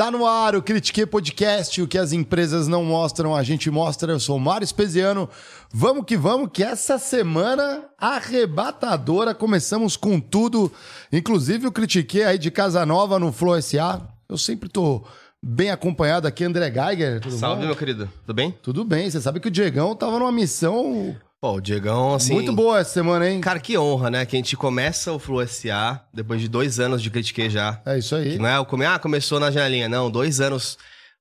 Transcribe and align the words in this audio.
Tá 0.00 0.10
no 0.10 0.24
ar 0.24 0.56
o 0.56 0.62
Critique 0.62 1.04
Podcast, 1.04 1.82
o 1.82 1.86
que 1.86 1.98
as 1.98 2.14
empresas 2.14 2.66
não 2.66 2.82
mostram, 2.82 3.36
a 3.36 3.42
gente 3.42 3.70
mostra. 3.70 4.12
Eu 4.12 4.18
sou 4.18 4.38
o 4.38 4.40
Mário 4.40 4.64
Espesiano. 4.64 5.28
Vamos 5.70 6.06
que 6.06 6.16
vamos, 6.16 6.48
que 6.50 6.64
essa 6.64 6.98
semana 6.98 7.84
arrebatadora, 7.98 9.34
começamos 9.34 9.98
com 9.98 10.18
tudo. 10.18 10.72
Inclusive 11.12 11.66
o 11.66 11.70
Critique 11.70 12.22
aí 12.22 12.38
de 12.38 12.50
Casa 12.50 12.86
Nova 12.86 13.18
no 13.18 13.30
Flow 13.30 13.60
SA. 13.60 14.00
Eu 14.26 14.38
sempre 14.38 14.70
tô 14.70 15.04
bem 15.42 15.70
acompanhado 15.70 16.26
aqui, 16.26 16.44
André 16.44 16.72
Geiger. 16.72 17.20
Tudo 17.20 17.36
Salve, 17.36 17.60
bom? 17.60 17.66
meu 17.66 17.76
querido. 17.76 18.10
Tudo 18.24 18.34
bem? 18.34 18.58
Tudo 18.62 18.84
bem. 18.86 19.10
Você 19.10 19.20
sabe 19.20 19.38
que 19.38 19.48
o 19.48 19.50
Diegão 19.50 19.94
tava 19.94 20.18
numa 20.18 20.32
missão 20.32 21.14
Pô, 21.40 21.54
o 21.54 21.60
Diegão, 21.60 22.14
assim. 22.14 22.34
Muito 22.34 22.52
boa 22.52 22.80
essa 22.80 22.90
semana, 22.90 23.26
hein? 23.26 23.40
Cara, 23.40 23.58
que 23.58 23.78
honra, 23.78 24.10
né? 24.10 24.26
Que 24.26 24.36
a 24.36 24.38
gente 24.38 24.54
começa 24.58 25.10
o 25.10 25.18
Flu 25.18 25.46
SA 25.48 26.04
depois 26.12 26.38
de 26.38 26.48
dois 26.48 26.78
anos 26.78 27.00
de 27.00 27.08
critiquei 27.08 27.48
já. 27.48 27.80
É 27.86 27.98
isso 27.98 28.14
aí. 28.14 28.32
Que 28.32 28.38
não 28.38 28.46
é 28.46 28.58
o 28.60 28.66
come... 28.66 28.84
ah, 28.84 28.98
começou 28.98 29.40
na 29.40 29.50
janelinha. 29.50 29.88
Não, 29.88 30.10
dois 30.10 30.38
anos 30.38 30.76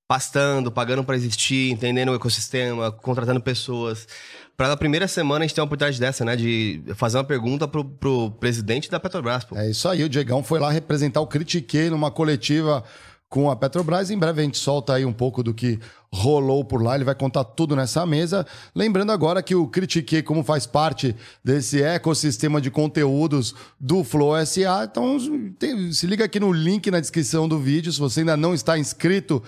pastando, 0.06 0.70
pagando 0.70 1.06
para 1.06 1.16
existir, 1.16 1.72
entendendo 1.72 2.10
o 2.10 2.16
ecossistema, 2.16 2.92
contratando 2.92 3.40
pessoas. 3.40 4.08
Pra 4.58 4.68
na 4.68 4.76
primeira 4.76 5.08
semana 5.08 5.46
a 5.46 5.48
gente 5.48 5.56
ter 5.56 5.62
uma 5.62 5.68
oportunidade 5.68 5.98
dessa, 6.02 6.26
né? 6.26 6.36
De 6.36 6.84
fazer 6.96 7.18
uma 7.18 7.24
pergunta 7.24 7.66
pro, 7.66 7.86
pro 7.86 8.32
presidente 8.32 8.92
da 8.92 9.00
Petrobras, 9.00 9.46
pô. 9.46 9.56
É 9.56 9.70
isso 9.70 9.88
aí, 9.88 10.04
o 10.04 10.10
Diegão 10.10 10.44
foi 10.44 10.60
lá 10.60 10.70
representar 10.70 11.22
o 11.22 11.28
Critiquei 11.28 11.90
numa 11.90 12.12
coletiva 12.12 12.84
com 13.30 13.50
a 13.50 13.56
Petrobras. 13.56 14.10
Em 14.10 14.18
breve 14.18 14.42
a 14.42 14.44
gente 14.44 14.58
solta 14.58 14.94
aí 14.94 15.06
um 15.06 15.14
pouco 15.14 15.44
do 15.44 15.54
que 15.54 15.80
rolou 16.12 16.66
por 16.66 16.82
lá. 16.82 16.96
Ele 16.96 17.04
vai 17.04 17.14
contar 17.14 17.44
tudo 17.44 17.76
nessa 17.76 18.06
mesa. 18.06 18.46
Lembrando 18.74 19.12
agora 19.12 19.44
que 19.44 19.54
o 19.54 19.68
Critique, 19.68 20.24
como 20.24 20.44
faz 20.44 20.66
parte 20.66 21.16
desse 21.44 21.82
ecossistema 21.82 22.60
de 22.60 22.72
conteúdos 22.72 23.54
do 23.80 24.04
Flow 24.04 24.34
SA, 24.46 24.86
então 24.90 25.18
tem, 25.60 25.94
se 25.94 26.08
liga 26.08 26.26
aqui 26.26 26.40
no 26.40 26.52
link 26.52 26.90
na 26.90 27.00
descrição 27.00 27.48
do 27.48 27.60
vídeo 27.60 27.94
se 27.94 28.00
você 28.00 28.22
ainda 28.22 28.36
não 28.36 28.54
está 28.54 28.78
inscrito 28.78 29.42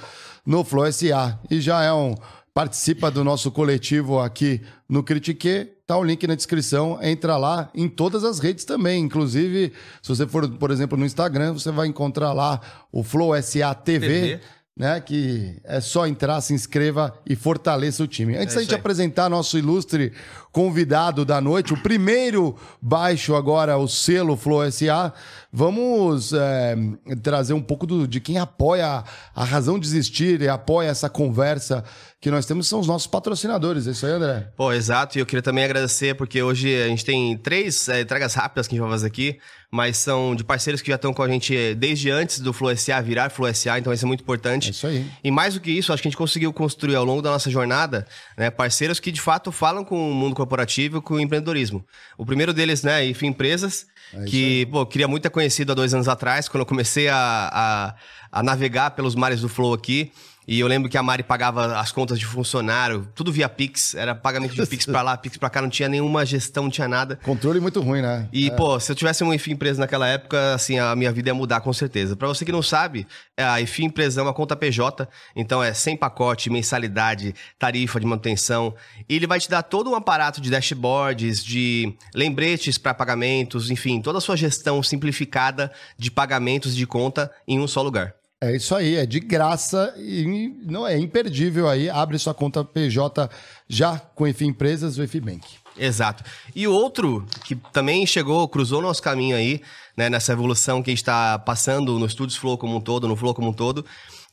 no 0.45 0.63
Flow 0.63 0.91
SA 0.91 1.39
e 1.49 1.59
já 1.59 1.83
é 1.83 1.91
um 1.91 2.15
participa 2.53 3.09
do 3.09 3.23
nosso 3.23 3.51
coletivo 3.51 4.19
aqui 4.19 4.61
no 4.87 5.03
Critique, 5.03 5.69
tá 5.87 5.97
o 5.97 6.03
link 6.03 6.25
na 6.27 6.35
descrição, 6.35 6.99
entra 7.01 7.37
lá 7.37 7.69
em 7.73 7.87
todas 7.87 8.23
as 8.23 8.39
redes 8.39 8.65
também, 8.65 9.03
inclusive 9.03 9.71
se 10.01 10.09
você 10.09 10.27
for, 10.27 10.49
por 10.57 10.71
exemplo, 10.71 10.97
no 10.97 11.05
Instagram, 11.05 11.53
você 11.53 11.71
vai 11.71 11.87
encontrar 11.87 12.33
lá 12.33 12.59
o 12.91 13.03
Flow 13.03 13.31
SA 13.41 13.73
TV. 13.73 14.07
TV 14.07 14.39
né? 14.75 14.99
Que 15.01 15.59
é 15.63 15.81
só 15.81 16.07
entrar, 16.07 16.39
se 16.41 16.53
inscreva 16.53 17.13
e 17.27 17.35
fortaleça 17.35 18.03
o 18.03 18.07
time. 18.07 18.35
Antes 18.35 18.53
é 18.53 18.55
da 18.55 18.61
gente 18.61 18.73
aí. 18.73 18.79
apresentar 18.79 19.29
nosso 19.29 19.57
ilustre 19.57 20.13
convidado 20.51 21.23
da 21.23 21.39
noite, 21.39 21.73
o 21.73 21.81
primeiro 21.81 22.57
baixo 22.81 23.35
agora, 23.35 23.77
o 23.77 23.87
selo 23.87 24.35
Flow 24.35 24.69
SA, 24.69 25.13
vamos 25.51 26.33
é, 26.33 26.75
trazer 27.21 27.53
um 27.53 27.61
pouco 27.61 27.87
do, 27.87 28.05
de 28.05 28.19
quem 28.19 28.37
apoia 28.37 29.03
a 29.33 29.43
razão 29.43 29.79
de 29.79 29.87
existir 29.87 30.41
e 30.41 30.49
apoia 30.49 30.89
essa 30.89 31.09
conversa 31.09 31.83
que 32.19 32.29
nós 32.29 32.45
temos, 32.45 32.67
são 32.67 32.79
os 32.79 32.87
nossos 32.87 33.07
patrocinadores. 33.07 33.87
É 33.87 33.91
isso 33.91 34.05
aí, 34.05 34.11
André? 34.11 34.51
Pô, 34.55 34.71
exato. 34.71 35.17
E 35.17 35.21
eu 35.21 35.25
queria 35.25 35.41
também 35.41 35.63
agradecer, 35.63 36.15
porque 36.15 36.41
hoje 36.43 36.81
a 36.83 36.87
gente 36.87 37.05
tem 37.05 37.37
três 37.37 37.87
é, 37.89 38.01
entregas 38.01 38.33
rápidas 38.33 38.67
que 38.67 38.75
a 38.75 38.77
gente 38.77 38.83
vai 38.83 38.91
fazer 38.91 39.07
aqui 39.07 39.39
mas 39.71 39.95
são 39.95 40.35
de 40.35 40.43
parceiros 40.43 40.81
que 40.81 40.89
já 40.89 40.95
estão 40.95 41.13
com 41.13 41.23
a 41.23 41.29
gente 41.29 41.73
desde 41.75 42.11
antes 42.11 42.41
do 42.41 42.51
Flow 42.51 42.75
SA 42.75 42.99
virar 42.99 43.29
Flow 43.29 43.51
SA, 43.53 43.79
então 43.79 43.93
isso 43.93 44.03
é 44.03 44.07
muito 44.07 44.21
importante. 44.21 44.67
É 44.67 44.71
isso 44.71 44.85
aí. 44.85 45.09
E 45.23 45.31
mais 45.31 45.53
do 45.53 45.61
que 45.61 45.71
isso, 45.71 45.93
acho 45.93 46.01
que 46.01 46.09
a 46.09 46.11
gente 46.11 46.17
conseguiu 46.17 46.51
construir 46.51 46.95
ao 46.95 47.05
longo 47.05 47.21
da 47.21 47.31
nossa 47.31 47.49
jornada, 47.49 48.05
né, 48.37 48.51
parceiros 48.51 48.99
que 48.99 49.11
de 49.11 49.21
fato 49.21 49.49
falam 49.49 49.85
com 49.85 50.11
o 50.11 50.13
mundo 50.13 50.35
corporativo 50.35 50.97
e 50.97 51.01
com 51.01 51.13
o 51.13 51.19
empreendedorismo. 51.21 51.85
O 52.17 52.25
primeiro 52.25 52.53
deles, 52.53 52.83
né, 52.83 53.05
IF 53.05 53.25
Empresas, 53.25 53.87
é 54.13 54.25
que, 54.25 54.65
pô, 54.65 54.85
queria 54.85 55.07
muito 55.07 55.23
ter 55.23 55.29
conhecido 55.29 55.71
há 55.71 55.75
dois 55.75 55.93
anos 55.93 56.09
atrás, 56.09 56.49
quando 56.49 56.61
eu 56.61 56.65
comecei 56.65 57.07
a, 57.07 57.15
a, 57.19 58.39
a 58.39 58.43
navegar 58.43 58.91
pelos 58.91 59.15
mares 59.15 59.39
do 59.39 59.47
Flow 59.47 59.73
aqui. 59.73 60.11
E 60.47 60.59
eu 60.59 60.67
lembro 60.67 60.89
que 60.89 60.97
a 60.97 61.03
Mari 61.03 61.23
pagava 61.23 61.79
as 61.79 61.91
contas 61.91 62.19
de 62.19 62.25
funcionário, 62.25 63.07
tudo 63.13 63.31
via 63.31 63.47
Pix, 63.47 63.93
era 63.93 64.15
pagamento 64.15 64.55
de 64.55 64.65
Pix 64.65 64.85
para 64.85 65.01
lá, 65.01 65.15
Pix 65.15 65.37
para 65.37 65.49
cá, 65.49 65.61
não 65.61 65.69
tinha 65.69 65.87
nenhuma 65.87 66.25
gestão, 66.25 66.63
não 66.63 66.71
tinha 66.71 66.87
nada. 66.87 67.17
Controle 67.17 67.59
muito 67.59 67.79
ruim, 67.79 68.01
né? 68.01 68.27
E, 68.33 68.47
é. 68.47 68.51
pô, 68.51 68.79
se 68.79 68.91
eu 68.91 68.95
tivesse 68.95 69.23
uma 69.23 69.35
IFI 69.35 69.51
empresa 69.51 69.79
naquela 69.79 70.07
época, 70.07 70.55
assim, 70.55 70.79
a 70.79 70.95
minha 70.95 71.11
vida 71.11 71.29
ia 71.29 71.33
mudar 71.33 71.61
com 71.61 71.71
certeza. 71.71 72.15
Para 72.15 72.27
você 72.27 72.43
que 72.43 72.51
não 72.51 72.63
sabe, 72.63 73.07
a 73.37 73.61
IFI 73.61 73.85
empresa 73.85 74.19
é 74.19 74.23
uma 74.23 74.33
conta 74.33 74.55
PJ, 74.55 75.07
então 75.35 75.63
é 75.63 75.73
sem 75.73 75.95
pacote, 75.95 76.49
mensalidade, 76.49 77.35
tarifa 77.59 77.99
de 77.99 78.05
manutenção. 78.05 78.73
E 79.07 79.15
ele 79.15 79.27
vai 79.27 79.39
te 79.39 79.49
dar 79.49 79.61
todo 79.61 79.91
um 79.91 79.95
aparato 79.95 80.41
de 80.41 80.49
dashboards, 80.49 81.43
de 81.43 81.93
lembretes 82.15 82.77
para 82.77 82.93
pagamentos, 82.93 83.69
enfim, 83.69 84.01
toda 84.01 84.17
a 84.17 84.21
sua 84.21 84.35
gestão 84.35 84.81
simplificada 84.81 85.71
de 85.97 86.09
pagamentos 86.09 86.75
de 86.75 86.87
conta 86.87 87.31
em 87.47 87.59
um 87.59 87.67
só 87.67 87.81
lugar. 87.81 88.15
É 88.43 88.55
isso 88.55 88.73
aí, 88.73 88.95
é 88.95 89.05
de 89.05 89.19
graça 89.19 89.93
e 89.95 90.51
não 90.63 90.87
é 90.87 90.97
imperdível 90.97 91.69
aí. 91.69 91.87
Abre 91.91 92.17
sua 92.17 92.33
conta 92.33 92.65
PJ 92.65 93.29
já 93.69 93.99
com 93.99 94.25
EFI 94.25 94.45
Empresas, 94.45 94.97
o 94.97 95.03
EFI 95.03 95.19
Bank. 95.19 95.47
Exato. 95.77 96.23
E 96.55 96.67
outro 96.67 97.23
que 97.45 97.55
também 97.71 98.03
chegou, 98.07 98.47
cruzou 98.47 98.81
nosso 98.81 98.99
caminho 98.99 99.35
aí, 99.35 99.61
né, 99.95 100.09
nessa 100.09 100.33
evolução 100.33 100.81
que 100.81 100.89
a 100.89 100.93
gente 100.93 101.03
está 101.03 101.37
passando 101.37 101.99
no 101.99 102.09
Studios 102.09 102.35
Flow 102.35 102.57
como 102.57 102.77
um 102.77 102.81
todo, 102.81 103.07
no 103.07 103.15
Flow 103.15 103.35
como 103.35 103.49
um 103.49 103.53
todo, 103.53 103.85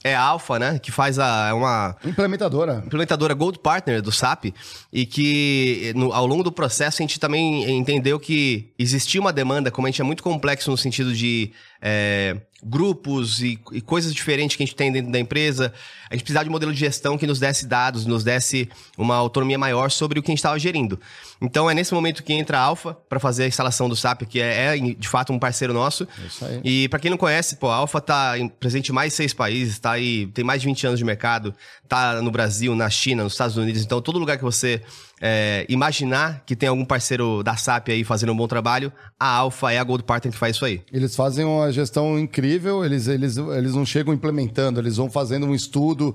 é 0.03 0.15
a 0.15 0.23
Alpha, 0.23 0.59
né? 0.59 0.79
Que 0.79 0.93
faz 0.93 1.19
a, 1.19 1.49
é 1.49 1.53
uma... 1.53 1.97
Implementadora. 2.05 2.83
Implementadora 2.87 3.35
Gold 3.35 3.59
Partner 3.59 4.01
do 4.01 4.13
SAP. 4.13 4.55
E 4.93 5.05
que 5.05 5.93
no, 5.97 6.13
ao 6.13 6.25
longo 6.25 6.45
do 6.45 6.53
processo 6.53 7.03
a 7.03 7.05
gente 7.05 7.19
também 7.19 7.69
entendeu 7.77 8.19
que 8.19 8.73
existia 8.79 9.21
uma 9.21 9.33
demanda, 9.33 9.71
como 9.71 9.87
a 9.87 9.91
gente 9.91 10.01
é 10.01 10.05
muito 10.05 10.23
complexo 10.23 10.71
no 10.71 10.77
sentido 10.77 11.13
de 11.13 11.53
é, 11.81 12.37
grupos 12.63 13.41
e, 13.41 13.59
e, 13.73 13.81
coisas 13.81 14.13
diferentes 14.13 14.57
que 14.57 14.63
a 14.63 14.67
gente 14.67 14.75
tem 14.75 14.91
dentro 14.91 15.13
da 15.13 15.19
empresa. 15.19 15.73
A 16.11 16.15
gente 16.15 16.23
precisava 16.23 16.45
de 16.45 16.49
um 16.49 16.53
modelo 16.53 16.73
de 16.73 16.79
gestão 16.79 17.17
que 17.17 17.27
nos 17.27 17.39
desse 17.39 17.67
dados, 17.67 18.05
nos 18.05 18.25
desse 18.25 18.69
uma 18.97 19.15
autonomia 19.15 19.57
maior 19.57 19.91
sobre 19.91 20.19
o 20.19 20.23
que 20.23 20.31
a 20.31 20.33
gente 20.33 20.39
estava 20.39 20.59
gerindo. 20.59 20.99
Então 21.41 21.71
é 21.71 21.75
nesse 21.75 21.95
momento 21.95 22.23
que 22.23 22.33
entra 22.33 22.59
a 22.59 22.63
Alpha 22.63 22.97
para 23.09 23.21
fazer 23.21 23.45
a 23.45 23.47
instalação 23.47 23.89
do 23.89 23.95
SAP, 23.95 24.23
que 24.23 24.41
é, 24.41 24.77
é, 24.77 24.79
de 24.79 25.09
fato 25.09 25.33
um 25.33 25.39
parceiro 25.39 25.73
nosso. 25.73 26.07
E 26.65 26.89
para 26.89 26.99
quem 26.99 27.11
não 27.11 27.19
conhece, 27.19 27.57
pô, 27.57 27.69
a 27.69 27.77
Alpha 27.77 27.99
está 27.99 28.35
presente 28.59 28.91
em 28.91 28.95
mais 28.95 29.15
seis 29.15 29.33
países, 29.33 29.79
tá 29.79 29.93
aí, 29.93 30.27
tem 30.29 30.45
mais 30.45 30.61
de 30.61 30.67
20 30.67 30.87
anos 30.89 30.99
de 30.99 31.05
mercado, 31.05 31.55
tá 31.87 32.21
no 32.21 32.31
Brasil, 32.31 32.75
na 32.75 32.91
China, 32.91 33.23
nos 33.23 33.35
Estados 33.35 33.57
Unidos, 33.57 33.83
então 33.83 34.03
todo 34.03 34.19
lugar 34.19 34.37
que 34.37 34.45
você 34.45 34.83
é, 35.21 35.67
imaginar 35.69 36.43
que 36.47 36.55
tem 36.55 36.69
algum 36.69 36.85
parceiro 36.85 37.43
da 37.43 37.57
SAP 37.57 37.89
aí 37.89 38.05
fazendo 38.05 38.33
um 38.33 38.37
bom 38.37 38.47
trabalho, 38.47 38.93
a 39.19 39.29
Alpha 39.29 39.73
é 39.73 39.79
a 39.79 39.85
Gold 39.85 40.05
Partner 40.05 40.33
que 40.33 40.39
faz 40.39 40.57
isso 40.57 40.65
aí. 40.65 40.83
Eles 40.93 41.17
fazem 41.17 41.45
uma 41.45 41.73
gestão 41.73 42.19
incrível, 42.19 42.85
eles, 42.85 43.09
eles, 43.09 43.37
eles 43.37 43.75
não 43.75 43.85
chegam 43.85 44.15
implementando, 44.15 44.81
eles 44.81 44.97
vão 44.97 45.11
fazendo 45.11 45.47
um 45.47 45.55
estudo 45.55 46.15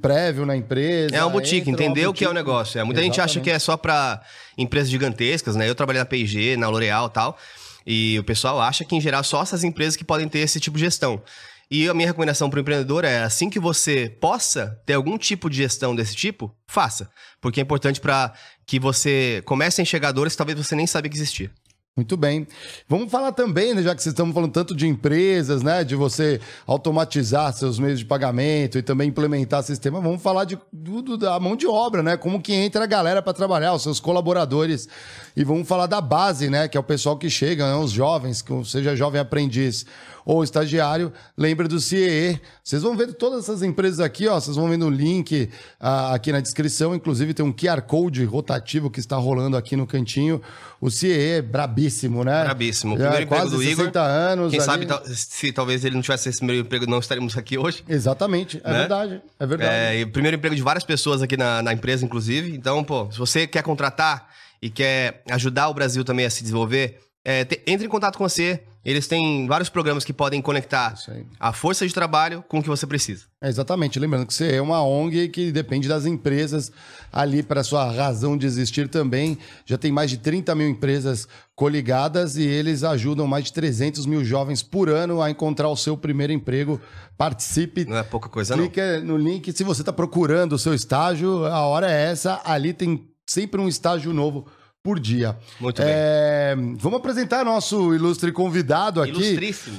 prévio 0.00 0.46
na 0.46 0.56
empresa. 0.56 1.14
É 1.14 1.22
uma 1.22 1.30
boutique, 1.30 1.70
entendeu 1.70 2.10
o 2.10 2.14
que 2.14 2.24
é 2.24 2.28
o 2.28 2.32
negócio. 2.32 2.78
É, 2.78 2.84
muita 2.84 3.00
Exatamente. 3.00 3.16
gente 3.16 3.24
acha 3.24 3.40
que 3.40 3.50
é 3.50 3.58
só 3.58 3.76
para 3.76 4.20
empresas 4.56 4.90
gigantescas, 4.90 5.56
né? 5.56 5.68
Eu 5.68 5.74
trabalhei 5.74 6.00
na 6.00 6.06
P&G, 6.06 6.56
na 6.56 6.68
L'Oréal 6.68 7.06
e 7.06 7.10
tal, 7.10 7.38
e 7.86 8.18
o 8.18 8.24
pessoal 8.24 8.60
acha 8.60 8.84
que 8.84 8.94
em 8.94 9.00
geral 9.00 9.24
só 9.24 9.42
essas 9.42 9.64
empresas 9.64 9.96
que 9.96 10.04
podem 10.04 10.28
ter 10.28 10.40
esse 10.40 10.60
tipo 10.60 10.76
de 10.76 10.84
gestão. 10.84 11.20
E 11.70 11.86
a 11.86 11.92
minha 11.92 12.08
recomendação 12.08 12.48
para 12.48 12.56
o 12.56 12.60
empreendedor 12.60 13.04
é, 13.04 13.22
assim 13.22 13.50
que 13.50 13.60
você 13.60 14.08
possa 14.20 14.80
ter 14.86 14.94
algum 14.94 15.18
tipo 15.18 15.50
de 15.50 15.58
gestão 15.58 15.94
desse 15.94 16.16
tipo, 16.16 16.54
faça. 16.66 17.10
Porque 17.40 17.60
é 17.60 17.62
importante 17.62 18.00
para 18.00 18.32
que 18.66 18.80
você 18.80 19.42
comece 19.44 19.80
a 19.80 19.82
enxergar 19.82 20.12
dores 20.12 20.32
que 20.32 20.38
talvez 20.38 20.58
você 20.58 20.74
nem 20.74 20.86
sabia 20.86 21.10
que 21.10 21.16
existia. 21.16 21.50
Muito 21.98 22.16
bem. 22.16 22.46
Vamos 22.88 23.10
falar 23.10 23.32
também, 23.32 23.74
né, 23.74 23.82
já 23.82 23.92
que 23.92 24.00
vocês 24.00 24.12
estão 24.12 24.32
falando 24.32 24.52
tanto 24.52 24.72
de 24.72 24.86
empresas, 24.86 25.64
né, 25.64 25.82
de 25.82 25.96
você 25.96 26.40
automatizar 26.64 27.52
seus 27.52 27.76
meios 27.80 27.98
de 27.98 28.04
pagamento 28.04 28.78
e 28.78 28.82
também 28.82 29.08
implementar 29.08 29.64
sistema, 29.64 30.00
vamos 30.00 30.22
falar 30.22 30.44
de 30.44 30.56
tudo 30.84 31.18
da 31.18 31.40
mão 31.40 31.56
de 31.56 31.66
obra, 31.66 32.00
né? 32.00 32.16
Como 32.16 32.40
que 32.40 32.52
entra 32.54 32.84
a 32.84 32.86
galera 32.86 33.20
para 33.20 33.32
trabalhar, 33.32 33.74
os 33.74 33.82
seus 33.82 33.98
colaboradores. 33.98 34.88
E 35.34 35.42
vamos 35.42 35.66
falar 35.66 35.86
da 35.86 36.00
base, 36.00 36.48
né, 36.48 36.68
que 36.68 36.76
é 36.76 36.80
o 36.80 36.84
pessoal 36.84 37.18
que 37.18 37.28
chega, 37.28 37.66
né, 37.66 37.76
os 37.76 37.90
jovens, 37.90 38.42
que 38.42 38.52
seja 38.64 38.94
jovem 38.94 39.20
aprendiz 39.20 39.84
ou 40.28 40.44
estagiário, 40.44 41.10
lembra 41.38 41.66
do 41.66 41.80
CIE. 41.80 42.38
Vocês 42.62 42.82
vão 42.82 42.94
ver 42.94 43.14
todas 43.14 43.44
essas 43.44 43.62
empresas 43.62 43.98
aqui, 43.98 44.28
ó, 44.28 44.38
vocês 44.38 44.56
vão 44.56 44.68
ver 44.68 44.76
no 44.76 44.90
link 44.90 45.48
uh, 45.80 46.12
aqui 46.12 46.30
na 46.30 46.38
descrição, 46.38 46.94
inclusive 46.94 47.32
tem 47.32 47.42
um 47.42 47.50
QR 47.50 47.80
Code 47.80 48.22
rotativo 48.26 48.90
que 48.90 49.00
está 49.00 49.16
rolando 49.16 49.56
aqui 49.56 49.74
no 49.74 49.86
cantinho. 49.86 50.42
O 50.82 50.90
CIE 50.90 51.18
é 51.18 51.40
brabíssimo, 51.40 52.24
né? 52.24 52.44
Brabíssimo. 52.44 52.92
O 52.92 52.96
primeiro 52.98 53.22
emprego 53.22 53.42
quase 53.42 53.56
do 53.56 53.62
60 53.62 53.82
Igor. 53.82 54.02
anos. 54.02 54.50
Quem 54.50 54.60
ali... 54.60 54.86
sabe 54.86 55.14
se 55.14 55.50
talvez 55.50 55.82
ele 55.82 55.94
não 55.94 56.02
tivesse 56.02 56.28
esse 56.28 56.38
primeiro 56.38 56.66
emprego, 56.66 56.86
não 56.86 56.98
estaríamos 56.98 57.34
aqui 57.34 57.56
hoje. 57.56 57.82
Exatamente, 57.88 58.60
é 58.62 58.70
né? 58.70 58.78
verdade. 58.80 59.22
É 59.40 59.46
verdade. 59.46 59.96
É, 59.96 60.04
o 60.04 60.10
primeiro 60.10 60.36
emprego 60.36 60.54
de 60.54 60.62
várias 60.62 60.84
pessoas 60.84 61.22
aqui 61.22 61.38
na, 61.38 61.62
na 61.62 61.72
empresa, 61.72 62.04
inclusive. 62.04 62.54
Então, 62.54 62.84
pô, 62.84 63.10
se 63.10 63.18
você 63.18 63.46
quer 63.46 63.62
contratar 63.62 64.28
e 64.60 64.68
quer 64.68 65.22
ajudar 65.30 65.70
o 65.70 65.74
Brasil 65.74 66.04
também 66.04 66.26
a 66.26 66.30
se 66.30 66.42
desenvolver, 66.42 67.00
é, 67.24 67.46
te, 67.46 67.62
entre 67.66 67.86
em 67.86 67.88
contato 67.88 68.18
com 68.18 68.28
você. 68.28 68.62
Eles 68.88 69.06
têm 69.06 69.46
vários 69.46 69.68
programas 69.68 70.02
que 70.02 70.14
podem 70.14 70.40
conectar 70.40 70.94
a 71.38 71.52
força 71.52 71.86
de 71.86 71.92
trabalho 71.92 72.42
com 72.48 72.58
o 72.58 72.62
que 72.62 72.70
você 72.70 72.86
precisa. 72.86 73.26
É, 73.38 73.46
exatamente. 73.46 73.98
Lembrando 73.98 74.24
que 74.24 74.32
você 74.32 74.54
é 74.54 74.62
uma 74.62 74.82
ONG 74.82 75.28
que 75.28 75.52
depende 75.52 75.86
das 75.86 76.06
empresas 76.06 76.72
ali 77.12 77.42
para 77.42 77.62
sua 77.62 77.92
razão 77.92 78.34
de 78.34 78.46
existir 78.46 78.88
também. 78.88 79.36
Já 79.66 79.76
tem 79.76 79.92
mais 79.92 80.08
de 80.08 80.16
30 80.16 80.54
mil 80.54 80.66
empresas 80.66 81.28
coligadas 81.54 82.38
e 82.38 82.44
eles 82.44 82.82
ajudam 82.82 83.26
mais 83.26 83.44
de 83.44 83.52
300 83.52 84.06
mil 84.06 84.24
jovens 84.24 84.62
por 84.62 84.88
ano 84.88 85.20
a 85.20 85.30
encontrar 85.30 85.68
o 85.68 85.76
seu 85.76 85.94
primeiro 85.94 86.32
emprego. 86.32 86.80
Participe. 87.18 87.84
Não 87.84 87.98
é 87.98 88.02
pouca 88.02 88.30
coisa, 88.30 88.54
Clique 88.54 88.80
no 89.04 89.18
link. 89.18 89.52
Se 89.52 89.64
você 89.64 89.82
está 89.82 89.92
procurando 89.92 90.54
o 90.54 90.58
seu 90.58 90.72
estágio, 90.72 91.44
a 91.44 91.60
hora 91.66 91.92
é 91.92 92.10
essa. 92.10 92.40
Ali 92.42 92.72
tem 92.72 93.06
sempre 93.26 93.60
um 93.60 93.68
estágio 93.68 94.14
novo 94.14 94.46
por 94.82 94.98
dia. 94.98 95.36
Muito 95.60 95.82
é, 95.82 96.54
bem. 96.56 96.76
Vamos 96.76 96.98
apresentar 96.98 97.44
nosso 97.44 97.94
ilustre 97.94 98.32
convidado 98.32 99.02
aqui. 99.02 99.12
Ilustríssimo. 99.12 99.78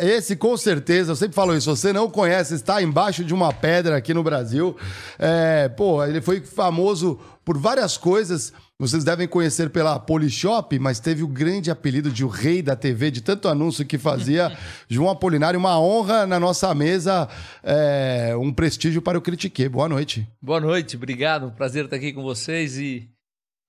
Esse, 0.00 0.36
com 0.36 0.56
certeza, 0.56 1.12
eu 1.12 1.16
sempre 1.16 1.34
falo 1.34 1.56
isso, 1.56 1.74
você 1.74 1.92
não 1.92 2.10
conhece, 2.10 2.54
está 2.54 2.82
embaixo 2.82 3.24
de 3.24 3.32
uma 3.32 3.52
pedra 3.52 3.96
aqui 3.96 4.12
no 4.12 4.22
Brasil. 4.22 4.76
É, 5.18 5.68
pô, 5.68 6.04
ele 6.04 6.20
foi 6.20 6.40
famoso 6.40 7.18
por 7.44 7.56
várias 7.56 7.96
coisas. 7.96 8.52
Vocês 8.78 9.04
devem 9.04 9.28
conhecer 9.28 9.68
pela 9.68 9.98
Polishop, 9.98 10.78
mas 10.78 10.98
teve 10.98 11.22
o 11.22 11.28
grande 11.28 11.70
apelido 11.70 12.10
de 12.10 12.24
o 12.24 12.28
rei 12.28 12.62
da 12.62 12.74
TV, 12.74 13.10
de 13.10 13.20
tanto 13.20 13.46
anúncio 13.46 13.84
que 13.84 13.98
fazia. 13.98 14.56
João 14.88 15.10
Apolinário, 15.10 15.60
uma 15.60 15.78
honra 15.78 16.26
na 16.26 16.40
nossa 16.40 16.74
mesa, 16.74 17.28
é, 17.62 18.34
um 18.40 18.52
prestígio 18.52 19.02
para 19.02 19.18
o 19.18 19.20
Critique. 19.20 19.68
Boa 19.68 19.86
noite. 19.88 20.26
Boa 20.40 20.60
noite, 20.60 20.96
obrigado. 20.96 21.52
Prazer 21.52 21.84
estar 21.84 21.96
aqui 21.96 22.12
com 22.12 22.22
vocês 22.22 22.78
e 22.78 23.06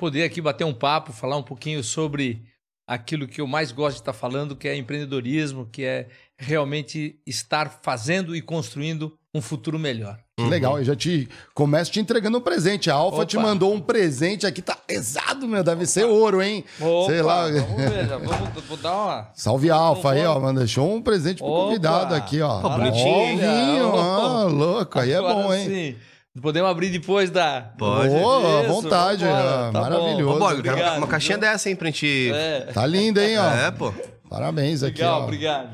poder 0.02 0.24
aqui 0.24 0.42
bater 0.42 0.64
um 0.64 0.74
papo, 0.74 1.14
falar 1.14 1.38
um 1.38 1.44
pouquinho 1.44 1.84
sobre 1.84 2.42
aquilo 2.88 3.28
que 3.28 3.40
eu 3.40 3.46
mais 3.46 3.72
gosto 3.72 3.98
de 3.98 4.02
estar 4.02 4.14
falando, 4.14 4.56
que 4.56 4.68
é 4.68 4.76
empreendedorismo, 4.76 5.70
que 5.72 5.84
é 5.84 6.08
realmente 6.40 7.20
estar 7.24 7.70
fazendo 7.84 8.36
e 8.36 8.42
construindo 8.42 9.16
um 9.32 9.40
futuro 9.40 9.78
melhor. 9.78 10.18
Uhum. 10.40 10.50
Legal, 10.50 10.80
eu 10.80 10.84
já 10.84 10.96
te 10.96 11.30
começo 11.54 11.92
te 11.92 12.00
entregando 12.00 12.40
um 12.40 12.42
presente. 12.42 12.90
A 12.90 12.96
Alfa 12.96 13.28
te 13.28 13.38
mandou 13.38 13.72
um 13.72 13.80
presente 13.80 14.48
aqui, 14.48 14.60
tá 14.60 14.76
pesado, 14.76 15.48
meu, 15.48 15.64
deve 15.64 15.86
ser 15.86 16.06
ouro, 16.06 16.42
hein? 16.42 16.66
Opa, 16.80 17.12
Sei 17.12 17.22
lá. 17.22 17.44
Vamos 17.44 17.76
ver, 17.76 18.08
já 18.08 18.18
vamos 18.26 18.64
vou 18.68 18.78
dar 18.78 18.94
uma. 18.94 19.30
Salve 19.36 19.70
Alfa 19.70 20.14
aí, 20.14 20.26
ó, 20.26 20.40
mano, 20.40 20.58
deixou 20.58 20.92
um 20.92 21.00
presente 21.00 21.38
pro 21.38 21.46
Opa, 21.46 21.66
convidado 21.66 22.16
aqui, 22.16 22.42
ó. 22.42 22.60
bonitinho. 22.60 23.86
ó, 23.94 24.48
louco, 24.48 24.98
aí 25.00 25.12
é 25.12 25.22
bom, 25.22 25.54
hein? 25.54 25.68
Sim. 25.68 26.11
Podemos 26.40 26.70
abrir 26.70 26.90
depois 26.90 27.30
da. 27.30 27.74
Pode. 27.78 28.08
Boa, 28.08 28.62
à 28.62 28.68
vontade. 28.68 29.26
Tá 29.26 29.72
maravilhoso. 29.74 30.40
Bom. 30.40 30.98
Uma 30.98 31.08
caixinha 31.08 31.38
dessa, 31.38 31.70
hein, 31.70 31.76
pra 31.76 31.88
gente. 31.88 32.32
É. 32.34 32.72
Tá 32.74 32.86
linda, 32.86 33.26
hein, 33.26 33.38
ó. 33.38 33.50
É, 33.54 33.72
pô. 33.72 33.94
Parabéns 34.30 34.82
aqui. 34.82 35.00
Legal, 35.02 35.22
ó. 35.22 35.24
obrigado. 35.26 35.70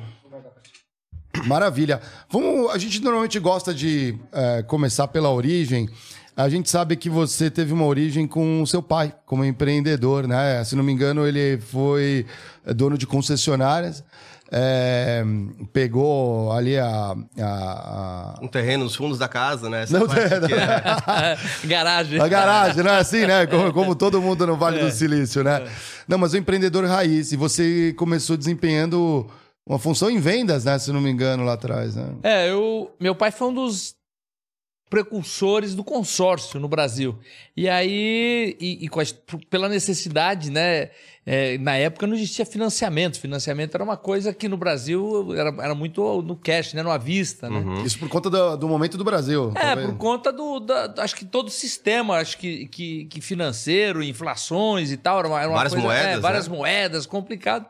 Maravilha. 1.46 2.02
Vamos, 2.28 2.72
a 2.72 2.78
gente 2.80 3.00
normalmente 3.04 3.38
gosta 3.38 3.72
de 3.72 4.18
é, 4.32 4.64
começar 4.64 5.08
pela 5.08 5.30
origem. 5.30 5.88
A 6.36 6.50
gente 6.50 6.70
sabe 6.72 6.96
que 6.96 7.10
você 7.10 7.52
teve 7.52 7.72
uma 7.72 7.86
origem 7.86 8.26
com 8.28 8.62
o 8.62 8.66
seu 8.66 8.82
pai, 8.82 9.14
como 9.28 9.46
empreendedor, 9.46 10.28
né? 10.28 10.64
Se 10.64 10.76
não 10.76 10.84
me 10.84 10.92
engano, 10.92 11.28
ele 11.28 11.60
foi 11.60 12.26
dono 12.76 12.98
de 12.98 13.06
concessionárias 13.06 14.04
é, 14.52 15.24
pegou 15.74 16.52
ali 16.52 16.78
a, 16.78 17.16
a, 17.40 17.44
a, 17.44 18.40
Um 18.42 18.48
terreno 18.48 18.86
nos 18.86 18.96
fundos 18.96 19.18
da 19.18 19.28
casa, 19.28 19.70
né? 19.70 19.84
Essa 19.84 20.00
não, 20.00 20.08
não. 20.08 20.16
É... 20.16 21.38
garagem. 21.68 22.20
A 22.20 22.28
garagem, 22.28 22.84
não 22.84 22.92
é 22.92 23.00
assim, 23.00 23.26
né? 23.26 23.46
Como, 23.46 23.74
como 23.74 23.96
todo 23.96 24.22
mundo 24.22 24.48
no 24.48 24.56
Vale 24.56 24.80
é. 24.80 24.86
do 24.86 24.92
Silício, 24.92 25.44
né? 25.44 25.64
É. 25.64 25.72
Não, 26.08 26.18
mas 26.18 26.34
o 26.34 26.38
empreendedor 26.38 26.86
raiz, 26.86 27.32
e 27.32 27.36
você 27.36 27.94
começou 27.98 28.38
desempenhando 28.38 29.30
uma 29.66 29.78
função 29.78 30.10
em 30.10 30.20
vendas, 30.20 30.64
né? 30.64 30.80
Se 30.80 30.92
não 30.92 31.02
me 31.02 31.10
engano, 31.10 31.44
lá 31.44 31.54
atrás, 31.54 31.96
né? 31.96 32.16
É, 32.24 32.50
eu, 32.50 32.92
meu 33.00 33.14
pai 33.14 33.32
foi 33.32 33.50
um 33.50 33.54
dos 33.54 33.98
precursores 34.90 35.76
do 35.76 35.84
consórcio 35.84 36.60
no 36.60 36.68
Brasil. 36.68 37.20
E 37.56 37.68
aí, 37.68 38.56
e, 38.60 38.86
e 38.86 38.88
a, 38.88 39.38
pela 39.50 39.68
necessidade, 39.68 40.50
né? 40.50 40.90
É, 41.30 41.58
na 41.58 41.76
época 41.76 42.08
não 42.08 42.16
existia 42.16 42.46
financiamento. 42.46 43.20
Financiamento 43.20 43.76
era 43.76 43.84
uma 43.84 43.98
coisa 43.98 44.34
que 44.34 44.48
no 44.48 44.56
Brasil 44.56 45.36
era, 45.36 45.54
era 45.62 45.76
muito 45.76 46.22
no 46.22 46.38
cash, 46.38 46.74
né? 46.74 46.82
No 46.82 46.90
à 46.90 46.98
vista, 46.98 47.50
né? 47.50 47.60
Uhum. 47.60 47.84
Isso 47.84 48.00
por 48.00 48.08
conta 48.08 48.30
do, 48.30 48.56
do, 48.56 48.66
momento 48.70 48.98
do 48.98 49.04
Brasil. 49.04 49.52
É, 49.54 49.60
talvez. 49.60 49.90
por 49.90 49.98
conta 49.98 50.32
do. 50.32 50.62
Da, 50.62 50.94
acho 51.00 51.14
que 51.18 51.26
todo 51.26 51.50
o 51.50 51.52
sistema, 51.52 52.16
acho 52.16 52.38
que, 52.38 52.68
que, 52.68 53.06
que 53.08 53.20
financeiro, 53.20 54.02
inflações 54.02 54.90
e 54.90 54.96
tal. 54.96 55.20
Era 55.20 55.28
uma, 55.28 55.40
era 55.42 55.50
uma 55.50 55.58
várias 55.58 55.74
coisa, 55.74 55.86
moedas. 55.86 56.18
É, 56.18 56.20
várias 56.22 56.48
né? 56.48 56.58
moedas, 56.58 57.06
complicado. 57.06 57.66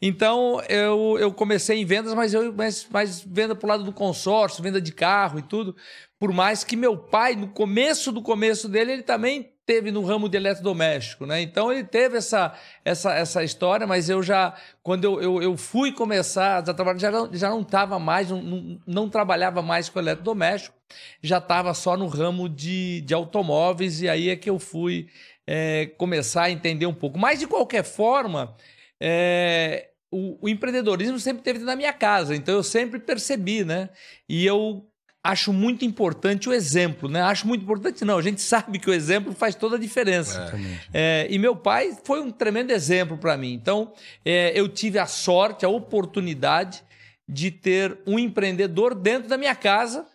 Então 0.00 0.62
eu, 0.66 1.18
eu 1.18 1.30
comecei 1.30 1.78
em 1.78 1.84
vendas, 1.84 2.14
mas 2.14 2.32
eu 2.32 2.54
mais, 2.54 2.86
mais 2.90 3.20
venda 3.20 3.54
para 3.54 3.66
o 3.66 3.68
lado 3.68 3.84
do 3.84 3.92
consórcio, 3.92 4.62
venda 4.62 4.80
de 4.80 4.92
carro 4.92 5.38
e 5.38 5.42
tudo. 5.42 5.76
Por 6.18 6.32
mais 6.32 6.64
que 6.64 6.74
meu 6.74 6.96
pai, 6.96 7.36
no 7.36 7.48
começo 7.48 8.10
do 8.10 8.22
começo 8.22 8.66
dele, 8.66 8.92
ele 8.92 9.02
também 9.02 9.53
teve 9.66 9.90
no 9.90 10.02
ramo 10.02 10.28
de 10.28 10.36
eletrodoméstico, 10.36 11.26
né? 11.26 11.40
Então 11.40 11.72
ele 11.72 11.84
teve 11.84 12.18
essa, 12.18 12.54
essa, 12.84 13.14
essa 13.14 13.42
história, 13.42 13.86
mas 13.86 14.08
eu 14.08 14.22
já, 14.22 14.54
quando 14.82 15.04
eu, 15.04 15.22
eu, 15.22 15.42
eu 15.42 15.56
fui 15.56 15.92
começar 15.92 16.58
a 16.58 16.74
trabalhar, 16.74 16.98
já 16.98 17.10
não, 17.10 17.32
já 17.32 17.50
não 17.50 17.62
estava 17.62 17.98
mais, 17.98 18.30
não, 18.30 18.42
não, 18.42 18.80
não, 18.86 19.08
trabalhava 19.08 19.62
mais 19.62 19.88
com 19.88 19.98
eletrodoméstico, 19.98 20.76
já 21.22 21.38
estava 21.38 21.72
só 21.72 21.96
no 21.96 22.06
ramo 22.06 22.48
de, 22.48 23.00
de 23.02 23.14
automóveis, 23.14 24.02
e 24.02 24.08
aí 24.08 24.28
é 24.28 24.36
que 24.36 24.50
eu 24.50 24.58
fui 24.58 25.08
é, 25.46 25.86
começar 25.96 26.44
a 26.44 26.50
entender 26.50 26.86
um 26.86 26.94
pouco. 26.94 27.18
Mas 27.18 27.38
de 27.40 27.46
qualquer 27.46 27.84
forma, 27.84 28.54
é, 29.00 29.90
o, 30.10 30.44
o 30.44 30.48
empreendedorismo 30.48 31.18
sempre 31.18 31.42
teve 31.42 31.60
na 31.60 31.74
minha 31.74 31.92
casa, 31.92 32.36
então 32.36 32.54
eu 32.54 32.62
sempre 32.62 32.98
percebi, 32.98 33.64
né? 33.64 33.88
E 34.28 34.44
eu 34.44 34.86
acho 35.24 35.54
muito 35.54 35.86
importante 35.86 36.50
o 36.50 36.52
exemplo, 36.52 37.08
né? 37.08 37.22
Acho 37.22 37.48
muito 37.48 37.62
importante, 37.62 38.04
não. 38.04 38.18
A 38.18 38.22
gente 38.22 38.40
sabe 38.42 38.78
que 38.78 38.90
o 38.90 38.92
exemplo 38.92 39.32
faz 39.32 39.54
toda 39.54 39.76
a 39.76 39.78
diferença. 39.78 40.54
É. 40.92 41.24
É, 41.24 41.26
e 41.30 41.38
meu 41.38 41.56
pai 41.56 41.96
foi 42.04 42.20
um 42.20 42.30
tremendo 42.30 42.70
exemplo 42.70 43.16
para 43.16 43.34
mim. 43.36 43.54
Então, 43.54 43.94
é, 44.22 44.52
eu 44.54 44.68
tive 44.68 44.98
a 44.98 45.06
sorte, 45.06 45.64
a 45.64 45.68
oportunidade 45.68 46.84
de 47.26 47.50
ter 47.50 47.98
um 48.06 48.18
empreendedor 48.18 48.94
dentro 48.94 49.28
da 49.30 49.38
minha 49.38 49.54
casa 49.54 50.06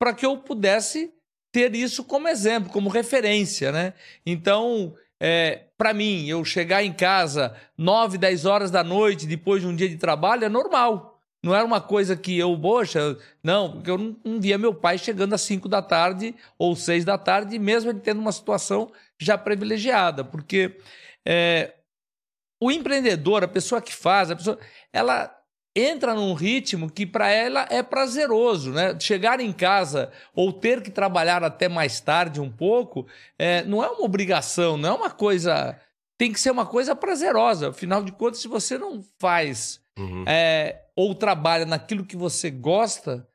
para 0.00 0.12
que 0.12 0.26
eu 0.26 0.36
pudesse 0.36 1.12
ter 1.52 1.74
isso 1.76 2.02
como 2.02 2.26
exemplo, 2.26 2.70
como 2.70 2.88
referência, 2.88 3.70
né? 3.70 3.94
Então, 4.26 4.94
é, 5.20 5.62
para 5.78 5.94
mim, 5.94 6.26
eu 6.26 6.44
chegar 6.44 6.82
em 6.82 6.92
casa 6.92 7.54
9, 7.78 8.18
10 8.18 8.44
horas 8.44 8.70
da 8.70 8.82
noite 8.82 9.26
depois 9.26 9.62
de 9.62 9.68
um 9.68 9.76
dia 9.76 9.88
de 9.88 9.96
trabalho 9.96 10.44
é 10.44 10.48
normal. 10.48 11.15
Não 11.46 11.54
era 11.54 11.64
uma 11.64 11.80
coisa 11.80 12.16
que 12.16 12.36
eu, 12.36 12.58
poxa, 12.58 13.16
não, 13.40 13.70
porque 13.70 13.88
eu 13.88 13.96
não, 13.96 14.16
não 14.24 14.40
via 14.40 14.58
meu 14.58 14.74
pai 14.74 14.98
chegando 14.98 15.32
às 15.32 15.42
5 15.42 15.68
da 15.68 15.80
tarde 15.80 16.34
ou 16.58 16.74
6 16.74 17.04
da 17.04 17.16
tarde, 17.16 17.56
mesmo 17.56 17.90
ele 17.92 18.00
tendo 18.00 18.20
uma 18.20 18.32
situação 18.32 18.90
já 19.16 19.38
privilegiada, 19.38 20.24
porque 20.24 20.76
é, 21.24 21.72
o 22.60 22.72
empreendedor, 22.72 23.44
a 23.44 23.48
pessoa 23.48 23.80
que 23.80 23.94
faz, 23.94 24.28
a 24.28 24.34
pessoa, 24.34 24.58
ela 24.92 25.32
entra 25.72 26.14
num 26.14 26.34
ritmo 26.34 26.90
que 26.90 27.06
para 27.06 27.30
ela 27.30 27.64
é 27.70 27.80
prazeroso, 27.80 28.72
né? 28.72 28.98
Chegar 28.98 29.38
em 29.38 29.52
casa 29.52 30.10
ou 30.34 30.52
ter 30.52 30.82
que 30.82 30.90
trabalhar 30.90 31.44
até 31.44 31.68
mais 31.68 32.00
tarde 32.00 32.40
um 32.40 32.50
pouco, 32.50 33.06
é, 33.38 33.62
não 33.62 33.84
é 33.84 33.88
uma 33.88 34.04
obrigação, 34.04 34.76
não 34.76 34.88
é 34.88 34.92
uma 34.92 35.10
coisa. 35.10 35.78
Tem 36.18 36.32
que 36.32 36.40
ser 36.40 36.50
uma 36.50 36.66
coisa 36.66 36.96
prazerosa. 36.96 37.68
Afinal 37.68 38.02
de 38.02 38.10
contas, 38.10 38.40
se 38.40 38.48
você 38.48 38.76
não 38.76 39.04
faz 39.20 39.80
uhum. 39.96 40.24
é, 40.26 40.85
ou 40.96 41.14
trabalha 41.14 41.66
naquilo 41.66 42.04
que 42.04 42.16
você 42.16 42.50
gosta, 42.50 43.28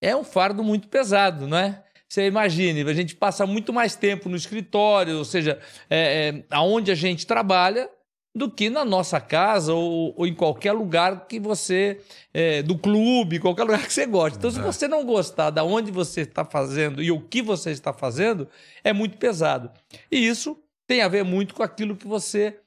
é 0.00 0.16
um 0.16 0.24
fardo 0.24 0.64
muito 0.64 0.88
pesado, 0.88 1.46
não 1.46 1.58
é? 1.58 1.84
Você 2.08 2.26
imagine, 2.26 2.82
a 2.82 2.94
gente 2.94 3.14
passa 3.14 3.46
muito 3.46 3.72
mais 3.72 3.94
tempo 3.94 4.28
no 4.28 4.36
escritório, 4.36 5.16
ou 5.18 5.24
seja, 5.24 5.60
é, 5.88 6.28
é, 6.28 6.44
aonde 6.50 6.90
a 6.90 6.94
gente 6.94 7.26
trabalha, 7.26 7.88
do 8.34 8.50
que 8.50 8.70
na 8.70 8.84
nossa 8.84 9.20
casa 9.20 9.74
ou, 9.74 10.14
ou 10.16 10.26
em 10.26 10.34
qualquer 10.34 10.72
lugar 10.72 11.26
que 11.26 11.38
você. 11.38 12.00
É, 12.32 12.62
do 12.62 12.78
clube, 12.78 13.38
qualquer 13.38 13.64
lugar 13.64 13.84
que 13.86 13.92
você 13.92 14.06
goste. 14.06 14.38
Então, 14.38 14.50
se 14.50 14.58
é. 14.58 14.62
você 14.62 14.88
não 14.88 15.04
gostar 15.04 15.50
da 15.50 15.62
onde 15.64 15.90
você 15.90 16.22
está 16.22 16.44
fazendo 16.44 17.02
e 17.02 17.10
o 17.10 17.20
que 17.20 17.42
você 17.42 17.70
está 17.70 17.92
fazendo, 17.92 18.48
é 18.82 18.92
muito 18.92 19.18
pesado. 19.18 19.70
E 20.10 20.26
isso 20.26 20.58
tem 20.86 21.02
a 21.02 21.08
ver 21.08 21.24
muito 21.24 21.54
com 21.54 21.62
aquilo 21.62 21.96
que 21.96 22.06
você 22.06 22.58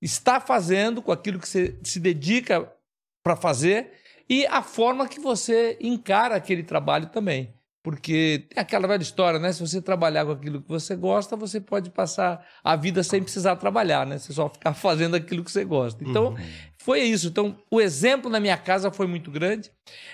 está 0.00 0.40
fazendo, 0.40 1.02
com 1.02 1.12
aquilo 1.12 1.38
que 1.38 1.48
você 1.48 1.76
se 1.82 1.98
dedica 1.98 2.72
para 3.22 3.36
fazer 3.36 3.92
e 4.28 4.46
a 4.46 4.62
forma 4.62 5.08
que 5.08 5.18
você 5.18 5.76
encara 5.80 6.36
aquele 6.36 6.62
trabalho 6.62 7.06
também. 7.06 7.52
Porque 7.82 8.46
tem 8.50 8.60
aquela 8.60 8.86
velha 8.86 9.02
história, 9.02 9.40
né? 9.40 9.52
Se 9.52 9.60
você 9.60 9.80
trabalhar 9.80 10.26
com 10.26 10.32
aquilo 10.32 10.60
que 10.60 10.68
você 10.68 10.94
gosta, 10.94 11.34
você 11.34 11.58
pode 11.60 11.90
passar 11.90 12.46
a 12.62 12.76
vida 12.76 13.02
sem 13.02 13.22
precisar 13.22 13.56
trabalhar, 13.56 14.06
né? 14.06 14.18
Você 14.18 14.34
só 14.34 14.50
ficar 14.50 14.74
fazendo 14.74 15.16
aquilo 15.16 15.42
que 15.42 15.50
você 15.50 15.64
gosta. 15.64 16.04
Então, 16.04 16.28
uhum. 16.28 16.36
foi 16.78 17.00
isso. 17.00 17.28
Então, 17.28 17.56
o 17.70 17.80
exemplo 17.80 18.30
na 18.30 18.38
minha 18.38 18.58
casa 18.58 18.92
foi 18.92 19.06
muito 19.06 19.30
grande. 19.30 19.72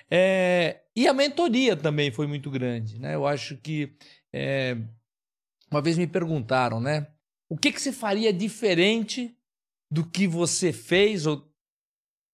É... 0.09 0.81
E 0.95 1.09
a 1.09 1.13
mentoria 1.13 1.77
também 1.77 2.13
foi 2.13 2.29
muito 2.29 2.51
grande, 2.51 3.01
né? 3.01 3.15
Eu 3.17 3.27
acho 3.27 3.57
que... 3.57 3.93
É... 4.33 4.77
Uma 5.69 5.83
vez 5.83 5.99
me 5.99 6.07
perguntaram, 6.07 6.81
né? 6.81 7.09
O 7.49 7.57
que, 7.57 7.73
que 7.73 7.83
você 7.83 7.91
faria 7.91 8.33
diferente 8.33 9.37
do 9.91 10.07
que 10.07 10.29
você 10.29 10.73
fez 10.73 11.27
ou 11.27 11.45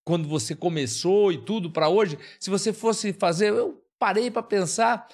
quando 0.04 0.28
você 0.28 0.54
começou 0.54 1.32
e 1.32 1.38
tudo 1.38 1.70
para 1.70 1.88
hoje, 1.88 2.18
se 2.40 2.50
você 2.50 2.72
fosse 2.72 3.12
fazer, 3.12 3.48
eu 3.50 3.80
parei 3.98 4.30
para 4.30 4.42
pensar 4.42 5.06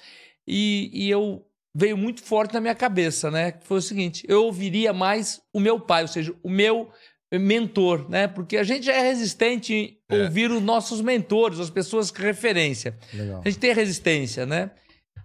e, 0.47 0.89
e 0.93 1.09
eu 1.09 1.45
veio 1.75 1.95
muito 1.97 2.23
forte 2.23 2.53
na 2.53 2.61
minha 2.61 2.75
cabeça, 2.75 3.29
né? 3.29 3.51
Que 3.51 3.65
foi 3.67 3.77
o 3.77 3.81
seguinte: 3.81 4.23
eu 4.27 4.45
ouviria 4.45 4.91
mais 4.91 5.41
o 5.53 5.59
meu 5.59 5.79
pai, 5.79 6.01
ou 6.01 6.07
seja, 6.07 6.33
o 6.41 6.49
meu 6.49 6.89
mentor, 7.31 8.09
né? 8.09 8.27
Porque 8.27 8.57
a 8.57 8.63
gente 8.63 8.85
já 8.87 8.93
é 8.93 9.01
resistente 9.01 9.73
em 9.73 9.99
É. 10.09 10.23
ouvir 10.23 10.49
os 10.49 10.61
nossos 10.63 10.99
mentores, 11.01 11.59
as 11.59 11.69
pessoas 11.69 12.09
que 12.09 12.19
referência. 12.21 12.97
Legal. 13.13 13.41
A 13.45 13.49
gente 13.49 13.59
tem 13.59 13.71
resistência, 13.73 14.45
né? 14.47 14.71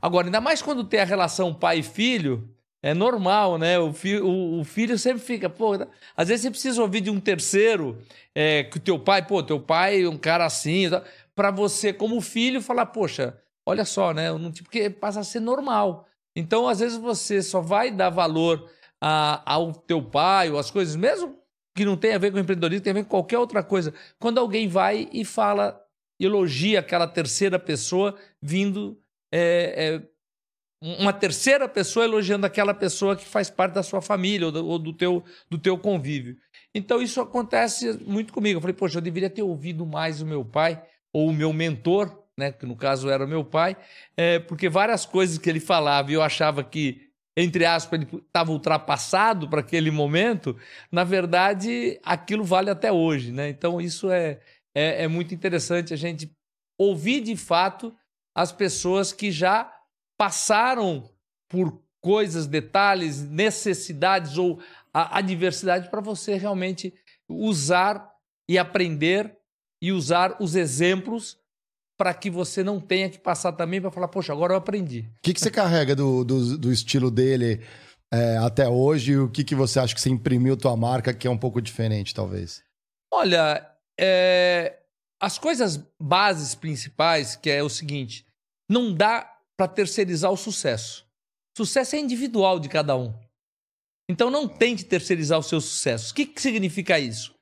Agora, 0.03 0.27
ainda 0.27 0.41
mais 0.43 0.61
quando 0.61 0.85
tem 0.85 1.01
a 1.01 1.05
relação 1.05 1.55
pai 1.55 1.79
e 1.79 1.83
filho, 1.83 2.54
é 2.85 2.93
normal, 2.93 3.57
né? 3.57 3.79
O, 3.79 3.95
fi 3.95 4.17
o, 4.21 4.61
o 4.61 4.65
filho 4.65 4.99
sempre 4.99 5.23
fica, 5.23 5.49
pô, 5.49 5.73
às 6.15 6.29
vezes 6.29 6.43
você 6.43 6.51
precisa 6.51 6.83
ouvir 6.83 7.01
de 7.01 7.09
um 7.09 7.19
terceiro, 7.19 7.97
é, 8.35 8.65
que 8.65 8.77
o 8.77 8.81
teu 8.81 8.99
pai, 8.99 9.27
pô, 9.27 9.43
teu 9.43 9.59
pai 9.59 10.03
é 10.03 10.09
um 10.09 10.19
cara 10.19 10.45
assim, 10.45 10.85
para 11.35 11.51
você, 11.51 11.95
como 11.95 12.21
filho, 12.21 12.61
falar, 12.61 12.85
poxa, 12.87 13.39
olha 13.65 13.87
só, 13.87 14.13
né? 14.13 14.27
Porque 14.63 14.91
passa 14.91 15.21
a 15.21 15.25
ser 15.25 15.41
normal. 15.41 16.07
Então, 16.37 16.69
às 16.69 16.81
vezes, 16.81 16.99
você 16.99 17.41
só 17.41 17.63
vai 17.63 17.91
dar 17.91 18.11
valor 18.11 18.69
a- 19.01 19.43
ao 19.51 19.73
teu 19.73 20.03
pai 20.03 20.51
ou 20.51 20.59
às 20.59 20.71
coisas, 20.71 20.95
mesmo 20.95 21.39
que 21.75 21.87
não 21.87 21.97
tenha 21.97 22.17
a 22.17 22.19
ver 22.19 22.33
com 22.33 22.39
empreendedorismo, 22.39 22.85
tem 22.85 22.91
a 22.91 22.95
ver 22.95 23.05
com 23.05 23.09
qualquer 23.09 23.39
outra 23.39 23.63
coisa. 23.63 23.95
Quando 24.19 24.39
alguém 24.39 24.69
vai 24.69 25.09
e 25.11 25.25
fala, 25.25 25.81
elogia 26.21 26.81
aquela 26.81 27.07
terceira 27.09 27.59
pessoa 27.59 28.15
vindo. 28.43 29.01
é, 29.33 30.03
é, 30.03 30.14
uma 30.85 31.15
terceira 31.15 31.67
pessoa 31.67 32.05
elogiando 32.05 32.45
aquela 32.45 32.75
pessoa 32.75 33.17
que 33.17 33.25
faz 33.25 33.49
parte 33.49 33.73
da 33.73 33.83
sua 33.83 34.03
família 34.03 34.47
ou 34.49 34.53
do, 34.53 34.67
ou 34.67 34.79
do 34.79 34.93
teu, 34.93 35.25
do 35.49 35.57
teu 35.57 35.79
convívio. 35.79 36.37
Então 36.75 37.01
isso 37.01 37.23
acontece 37.23 37.99
muito 38.05 38.35
comigo. 38.35 38.59
Eu 38.59 38.61
falei, 38.61 38.77
poxa, 38.77 38.99
eu 38.99 39.03
deveria 39.03 39.31
ter 39.31 39.43
ouvido 39.43 39.87
mais 39.87 40.21
o 40.21 40.27
meu 40.27 40.45
pai 40.45 40.83
ou 41.11 41.31
o 41.31 41.33
meu 41.33 41.55
mentor, 41.55 42.23
né, 42.37 42.53
que 42.53 42.67
no 42.67 42.77
caso 42.77 43.09
era 43.09 43.25
o 43.25 43.29
meu 43.29 43.43
pai, 43.43 43.77
é, 44.15 44.39
porque 44.41 44.69
várias 44.69 45.07
coisas 45.07 45.39
que 45.39 45.49
ele 45.49 45.61
falava 45.61 46.11
e 46.11 46.15
eu 46.15 46.23
achava 46.23 46.63
que, 46.63 47.01
entre 47.35 47.65
aspas, 47.65 47.99
ele 47.99 48.23
estava 48.27 48.53
ultrapassado 48.53 49.49
para 49.49 49.61
aquele 49.61 49.91
momento, 49.91 50.55
na 50.93 51.05
verdade, 51.05 51.99
aquilo 52.03 52.45
vale 52.45 52.69
até 52.69 52.93
hoje. 52.93 53.33
Né? 53.33 53.49
Então 53.49 53.81
isso 53.81 54.11
é, 54.11 54.39
é, 54.75 55.05
é 55.05 55.09
muito 55.09 55.35
interessante 55.35 55.95
a 55.95 55.97
gente 55.97 56.31
ouvir 56.79 57.23
de 57.23 57.37
fato 57.37 57.95
as 58.37 58.53
pessoas 58.53 59.15
que 59.15 59.31
já 59.31 59.74
passaram 60.17 61.09
por 61.49 61.83
coisas, 62.01 62.47
detalhes, 62.47 63.23
necessidades 63.23 64.37
ou 64.37 64.61
adversidade 64.93 65.89
para 65.89 66.01
você 66.01 66.37
realmente 66.37 66.93
usar 67.29 68.13
e 68.49 68.59
aprender 68.59 69.37
e 69.83 69.91
usar 69.91 70.37
os 70.41 70.55
exemplos 70.55 71.39
para 71.97 72.13
que 72.13 72.29
você 72.29 72.63
não 72.63 72.81
tenha 72.81 73.09
que 73.09 73.19
passar 73.19 73.53
também 73.53 73.81
para 73.81 73.91
falar, 73.91 74.09
poxa, 74.09 74.33
agora 74.33 74.53
eu 74.53 74.59
aprendi. 74.59 75.01
O 75.19 75.23
que, 75.23 75.33
que 75.33 75.41
você 75.41 75.51
carrega 75.51 75.95
do, 75.95 76.25
do, 76.25 76.59
do 76.59 76.73
estilo 76.73 77.11
dele 77.11 77.63
é, 78.13 78.37
até 78.39 78.69
hoje? 78.69 79.13
E 79.13 79.19
o 79.19 79.31
que, 79.31 79.45
que 79.45 79.55
você 79.55 79.79
acha 79.79 79.95
que 79.95 80.01
você 80.01 80.11
imprimiu 80.11 80.57
tua 80.57 80.77
marca 80.77 81.15
que 81.15 81.27
é 81.27 81.31
um 81.31 81.39
pouco 81.39 81.63
diferente, 81.63 82.13
talvez? 82.13 82.63
Olha, 83.13 83.67
é, 83.99 84.81
as 85.21 85.39
coisas 85.39 85.81
bases 86.01 86.55
principais, 86.55 87.37
que 87.37 87.49
é 87.49 87.63
o 87.63 87.69
seguinte, 87.69 88.27
não 88.69 88.93
dá 88.93 89.34
para 89.57 89.69
terceirizar 89.69 90.31
o 90.31 90.37
sucesso. 90.37 91.07
Sucesso 91.57 91.97
é 91.97 91.99
individual 91.99 92.59
de 92.59 92.69
cada 92.69 92.97
um. 92.97 93.15
Então 94.09 94.31
não 94.31 94.49
tente 94.49 94.85
terceirizar 94.85 95.39
o 95.39 95.43
seu 95.43 95.61
sucesso. 95.61 96.13
O 96.13 96.15
que, 96.15 96.27
que 96.27 96.41
significa 96.41 96.99
isso? 96.99 97.35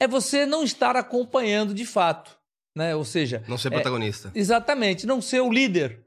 É 0.00 0.06
você 0.06 0.44
não 0.44 0.62
estar 0.62 0.96
acompanhando 0.96 1.74
de 1.74 1.84
fato. 1.84 2.38
Né? 2.76 2.94
Ou 2.94 3.04
seja, 3.04 3.44
Não 3.48 3.56
ser 3.56 3.68
é, 3.68 3.76
protagonista. 3.76 4.32
Exatamente, 4.34 5.06
não 5.06 5.22
ser 5.22 5.40
o 5.40 5.50
líder. 5.50 6.04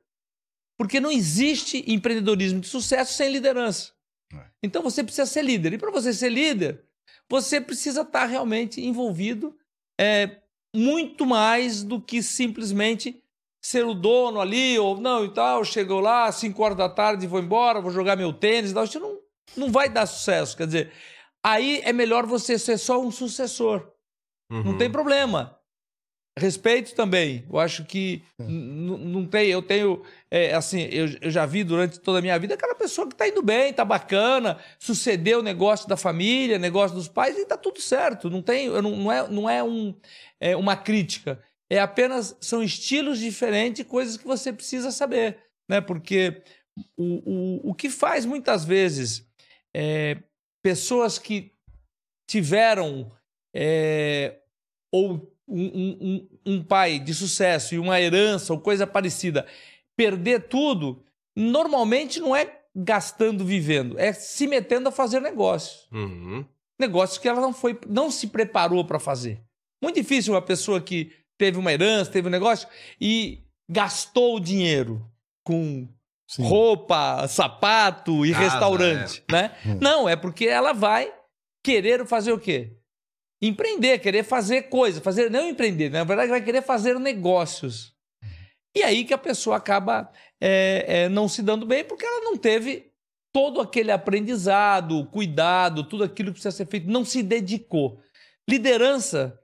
Porque 0.78 1.00
não 1.00 1.12
existe 1.12 1.84
empreendedorismo 1.92 2.60
de 2.60 2.68
sucesso 2.68 3.14
sem 3.14 3.32
liderança. 3.32 3.94
É. 4.34 4.46
Então 4.62 4.84
você 4.84 5.04
precisa 5.04 5.26
ser 5.26 5.44
líder. 5.44 5.74
E 5.74 5.78
para 5.78 5.92
você 5.92 6.14
ser 6.14 6.30
líder, 6.30 6.84
você 7.30 7.60
precisa 7.60 8.02
estar 8.02 8.26
realmente 8.26 8.82
envolvido 8.82 9.58
é, 10.00 10.42
muito 10.76 11.26
mais 11.26 11.84
do 11.84 12.00
que 12.00 12.22
simplesmente 12.22 13.24
ser 13.62 13.86
o 13.86 13.94
dono 13.94 14.40
ali, 14.40 14.78
ou 14.80 15.00
não 15.00 15.26
e 15.26 15.34
tal, 15.34 15.64
chegou 15.66 16.00
lá, 16.00 16.32
5 16.32 16.62
horas 16.64 16.78
da 16.78 16.88
tarde, 16.90 17.28
vou 17.28 17.40
embora, 17.40 17.82
vou 17.82 17.92
jogar 17.92 18.16
meu 18.16 18.32
tênis 18.32 18.72
e 18.72 18.74
tal. 18.74 18.84
Isso 18.84 19.00
não, 19.00 19.18
não 19.56 19.72
vai 19.72 19.90
dar 19.90 20.06
sucesso. 20.06 20.56
Quer 20.56 20.68
dizer, 20.68 20.92
aí 21.44 21.82
é 21.84 21.92
melhor 21.92 22.26
você 22.26 22.58
ser 22.58 22.78
só 22.78 23.02
um 23.02 23.12
sucessor. 23.12 23.92
Uhum. 24.52 24.64
Não 24.64 24.78
tem 24.78 24.90
problema. 24.90 25.54
Respeito 26.40 26.94
também. 26.94 27.44
Eu 27.52 27.58
acho 27.58 27.84
que 27.84 28.22
n- 28.40 28.98
não 29.12 29.26
tem. 29.26 29.48
Eu 29.48 29.60
tenho. 29.64 30.04
é, 30.30 30.54
assim, 30.54 30.82
eu, 30.92 31.08
eu 31.20 31.32
já 31.32 31.48
vi 31.48 31.64
durante 31.64 32.00
toda 32.00 32.20
a 32.20 32.22
minha 32.22 32.38
vida 32.38 32.54
aquela 32.54 32.76
pessoa 32.76 33.08
que 33.08 33.16
está 33.16 33.28
indo 33.28 33.42
bem, 33.42 33.72
está 33.72 33.84
bacana, 33.84 34.60
sucedeu 34.78 35.40
o 35.40 35.44
negócio 35.44 35.90
da 35.90 35.98
família, 35.98 36.60
negócio 36.60 36.96
dos 36.96 37.08
pais 37.08 37.36
e 37.36 37.42
está 37.42 37.58
tudo 37.58 37.82
certo. 37.82 38.30
Não 38.30 38.44
tem. 38.44 38.68
eu 38.68 38.82
Não, 38.84 38.92
não 38.96 39.12
é, 39.12 39.28
não 39.28 39.50
é, 39.50 39.64
um, 39.64 39.96
é 40.40 40.56
uma 40.56 40.76
crítica. 40.78 41.42
É 41.70 41.80
apenas. 41.80 42.36
São 42.42 42.64
estilos 42.64 43.20
diferentes, 43.20 43.86
coisas 43.86 44.18
que 44.18 44.26
você 44.26 44.52
precisa 44.54 44.92
saber. 44.92 45.38
Né? 45.70 45.82
Porque 45.82 46.42
o, 46.98 47.64
o, 47.66 47.70
o 47.72 47.74
que 47.74 47.90
faz 47.90 48.26
muitas 48.26 48.64
vezes 48.64 49.28
é, 49.76 50.18
pessoas 50.64 51.18
que 51.20 51.52
tiveram 52.30 53.12
é, 53.56 54.40
ou 54.92 55.34
um, 55.48 55.66
um- 55.66 56.28
um- 56.46 56.64
pai 56.64 57.00
de 57.00 57.14
sucesso 57.14 57.74
e 57.74 57.80
uma 57.80 58.00
herança 58.02 58.54
ou 58.54 58.60
coisa 58.60 58.86
parecida 58.86 59.46
perder 59.96 60.48
tudo, 60.48 61.04
normalmente 61.36 62.20
não 62.20 62.36
é 62.36 62.62
gastando 62.76 63.44
vivendo, 63.46 63.98
é 63.98 64.14
se 64.14 64.46
metendo 64.46 64.90
a 64.90 64.92
fazer 64.92 65.20
negócios. 65.22 65.88
Uhum. 65.92 66.46
Negócios 66.80 67.18
que 67.18 67.28
ela 67.28 67.42
não 67.42 67.54
foi, 67.54 67.80
não 67.88 68.12
se 68.12 68.28
preparou 68.28 68.86
para 68.86 69.00
fazer. 69.00 69.42
Muito 69.82 69.96
difícil 69.96 70.34
uma 70.34 70.42
pessoa 70.42 70.80
que 70.82 71.12
teve 71.38 71.58
uma 71.58 71.72
herança, 71.72 72.12
teve 72.12 72.28
um 72.28 72.32
negócio 72.32 72.68
e 73.00 73.44
gastou 73.70 74.36
o 74.36 74.40
dinheiro 74.40 75.06
com 75.44 75.88
Sim. 76.28 76.44
roupa, 76.44 77.28
sapato 77.28 78.26
e 78.26 78.32
Casa, 78.32 78.44
restaurante, 78.44 79.24
né? 79.32 79.56
Não, 79.80 80.08
é 80.10 80.16
porque 80.16 80.46
ela 80.46 80.74
vai 80.74 81.14
querer 81.64 82.06
fazer 82.06 82.34
o 82.34 82.40
quê? 82.40 82.78
Empreender, 83.42 84.00
querer 84.00 84.24
fazer 84.24 84.64
coisa, 84.64 85.00
fazer 85.00 85.30
não 85.30 85.48
empreender, 85.48 85.90
na 85.90 86.04
verdade 86.04 86.30
vai 86.30 86.42
querer 86.42 86.62
fazer 86.62 87.00
negócios. 87.00 87.96
E 88.76 88.84
aí 88.84 89.06
que 89.06 89.14
a 89.14 89.18
pessoa 89.18 89.58
acaba 89.58 90.12
é, 90.42 90.86
é, 90.88 91.10
não 91.10 91.28
se 91.28 91.42
dando 91.42 91.66
bem 91.66 91.84
porque 91.84 92.06
ela 92.06 92.22
não 92.22 92.38
teve 92.38 92.92
todo 93.34 93.62
aquele 93.62 93.92
aprendizado, 93.92 95.06
cuidado, 95.08 95.84
tudo 95.84 96.04
aquilo 96.04 96.30
que 96.30 96.40
precisa 96.40 96.56
ser 96.56 96.68
feito, 96.68 96.90
não 96.90 97.06
se 97.06 97.22
dedicou. 97.22 98.00
Liderança 98.50 99.40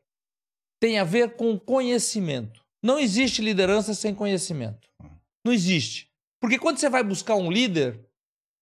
tem 0.84 1.00
a 1.00 1.06
ver 1.06 1.38
com 1.38 1.58
conhecimento. 1.58 2.60
Não 2.84 3.00
existe 3.00 3.42
liderança 3.42 3.94
sem 3.94 4.14
conhecimento. 4.14 4.90
Não 5.46 5.54
existe. 5.54 6.10
Porque 6.42 6.60
quando 6.60 6.78
você 6.78 6.90
vai 6.90 7.02
buscar 7.02 7.36
um 7.36 7.50
líder, 7.50 7.94
o 7.96 8.00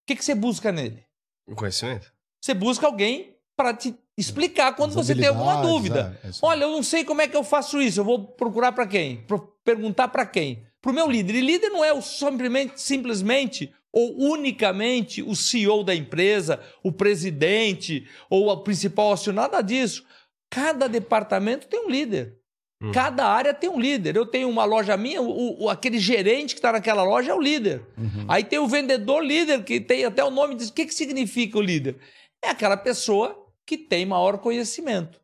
que, 0.05 0.15
que 0.15 0.23
você 0.23 0.35
busca 0.35 0.71
nele? 0.71 1.03
O 1.47 1.55
conhecimento? 1.55 2.13
Você 2.39 2.53
busca 2.53 2.85
alguém 2.85 3.35
para 3.57 3.73
te 3.73 3.95
explicar 4.15 4.75
quando 4.75 4.93
você 4.93 5.15
tem 5.15 5.25
alguma 5.29 5.63
dúvida. 5.63 6.19
é, 6.23 6.27
é. 6.27 6.31
Olha, 6.43 6.65
eu 6.65 6.69
não 6.71 6.83
sei 6.83 7.03
como 7.03 7.23
é 7.23 7.27
que 7.27 7.35
eu 7.35 7.43
faço 7.43 7.81
isso. 7.81 7.99
Eu 8.01 8.05
vou 8.05 8.23
procurar 8.27 8.71
para 8.71 8.85
quem? 8.85 9.23
Pro- 9.23 9.57
perguntar 9.63 10.09
para 10.09 10.23
quem? 10.23 10.63
Para 10.79 10.91
o 10.91 10.93
meu 10.93 11.09
líder. 11.09 11.33
E 11.33 11.41
líder 11.41 11.69
não 11.69 11.83
é 11.83 11.91
o 11.91 12.03
simplesmente, 12.03 12.79
simplesmente 12.79 13.73
ou 13.91 14.15
unicamente 14.31 15.23
o 15.23 15.35
CEO 15.35 15.83
da 15.83 15.95
empresa, 15.95 16.59
o 16.83 16.91
presidente 16.91 18.07
ou 18.29 18.47
o 18.47 18.57
principal 18.63 19.11
acionado, 19.11 19.53
nada 19.53 19.63
disso. 19.63 20.05
Cada 20.51 20.87
departamento 20.87 21.65
tem 21.67 21.79
um 21.85 21.89
líder. 21.89 22.37
Hum. 22.83 22.91
Cada 22.91 23.25
área 23.25 23.53
tem 23.53 23.69
um 23.69 23.79
líder. 23.79 24.15
Eu 24.15 24.25
tenho 24.25 24.49
uma 24.49 24.65
loja 24.65 24.97
minha, 24.97 25.21
o, 25.21 25.63
o- 25.63 25.69
aquele 25.69 25.97
gerente 25.97 26.53
que 26.53 26.59
está 26.59 26.71
naquela 26.71 27.03
loja 27.03 27.31
é 27.31 27.33
o 27.33 27.39
líder. 27.41 27.85
Uhum. 27.97 28.25
Aí 28.27 28.43
tem 28.43 28.59
o 28.59 28.67
vendedor 28.67 29.23
líder, 29.23 29.63
que 29.63 29.79
tem 29.79 30.03
até 30.03 30.23
o 30.23 30.29
nome 30.29 30.55
diz. 30.55 30.69
O 30.69 30.73
que, 30.73 30.85
que 30.85 30.93
significa 30.93 31.57
o 31.57 31.61
líder? 31.61 31.97
É 32.43 32.49
aquela 32.49 32.75
pessoa 32.75 33.47
que 33.65 33.77
tem 33.77 34.05
maior 34.05 34.39
conhecimento. 34.39 35.21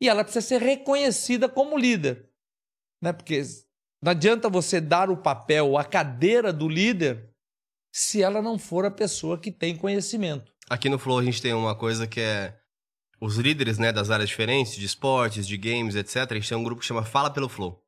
E 0.00 0.08
ela 0.08 0.24
precisa 0.24 0.46
ser 0.46 0.62
reconhecida 0.62 1.48
como 1.48 1.76
líder. 1.76 2.26
Né? 3.02 3.12
Porque 3.12 3.42
não 4.02 4.12
adianta 4.12 4.48
você 4.48 4.80
dar 4.80 5.10
o 5.10 5.16
papel, 5.16 5.76
a 5.76 5.84
cadeira 5.84 6.52
do 6.52 6.68
líder, 6.68 7.28
se 7.92 8.22
ela 8.22 8.40
não 8.40 8.58
for 8.58 8.84
a 8.86 8.90
pessoa 8.90 9.36
que 9.38 9.50
tem 9.50 9.76
conhecimento. 9.76 10.52
Aqui 10.70 10.88
no 10.88 10.98
Flow 10.98 11.18
a 11.18 11.24
gente 11.24 11.42
tem 11.42 11.52
uma 11.52 11.74
coisa 11.74 12.06
que 12.06 12.20
é 12.20 12.56
os 13.24 13.36
líderes, 13.36 13.78
né, 13.78 13.90
das 13.90 14.10
áreas 14.10 14.28
diferentes, 14.28 14.74
de 14.76 14.84
esportes, 14.84 15.46
de 15.46 15.56
games, 15.56 15.94
etc. 15.94 16.16
A 16.30 16.34
gente 16.34 16.48
tem 16.48 16.58
um 16.58 16.62
grupo 16.62 16.80
que 16.80 16.86
chama 16.86 17.02
Fala 17.02 17.30
pelo 17.30 17.48
Flow. 17.48 17.80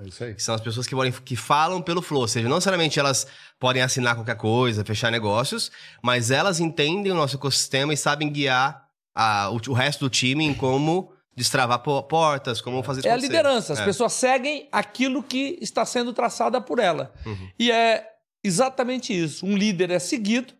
É 0.00 0.08
isso 0.08 0.24
aí. 0.24 0.34
Que 0.34 0.42
são 0.42 0.54
as 0.54 0.60
pessoas 0.60 0.86
que, 0.88 0.94
podem, 0.94 1.12
que 1.12 1.36
falam 1.36 1.80
pelo 1.80 2.02
Flow. 2.02 2.22
Ou 2.22 2.28
seja, 2.28 2.48
não 2.48 2.56
necessariamente 2.56 2.98
elas 2.98 3.26
podem 3.60 3.80
assinar 3.82 4.16
qualquer 4.16 4.36
coisa, 4.36 4.84
fechar 4.84 5.12
negócios, 5.12 5.70
mas 6.02 6.32
elas 6.32 6.58
entendem 6.58 7.12
o 7.12 7.14
nosso 7.14 7.36
ecossistema 7.36 7.94
e 7.94 7.96
sabem 7.96 8.28
guiar 8.32 8.88
a- 9.14 9.50
o, 9.50 9.60
o 9.70 9.72
resto 9.72 10.00
do 10.00 10.10
time 10.10 10.44
em 10.44 10.52
como 10.52 11.12
destravar 11.36 11.78
portas, 11.80 12.60
como 12.60 12.82
fazer 12.82 13.06
É 13.06 13.12
a 13.12 13.16
liderança. 13.16 13.72
As 13.74 13.78
é. 13.80 13.84
pessoas 13.84 14.12
seguem 14.12 14.68
aquilo 14.72 15.22
que 15.22 15.56
está 15.60 15.84
sendo 15.86 16.12
traçada 16.12 16.60
por 16.60 16.80
ela. 16.80 17.12
Uhum. 17.24 17.48
E 17.58 17.70
é 17.70 18.04
exatamente 18.42 19.12
isso. 19.16 19.46
Um 19.46 19.56
líder 19.56 19.90
é 19.92 19.98
seguido 20.00 20.52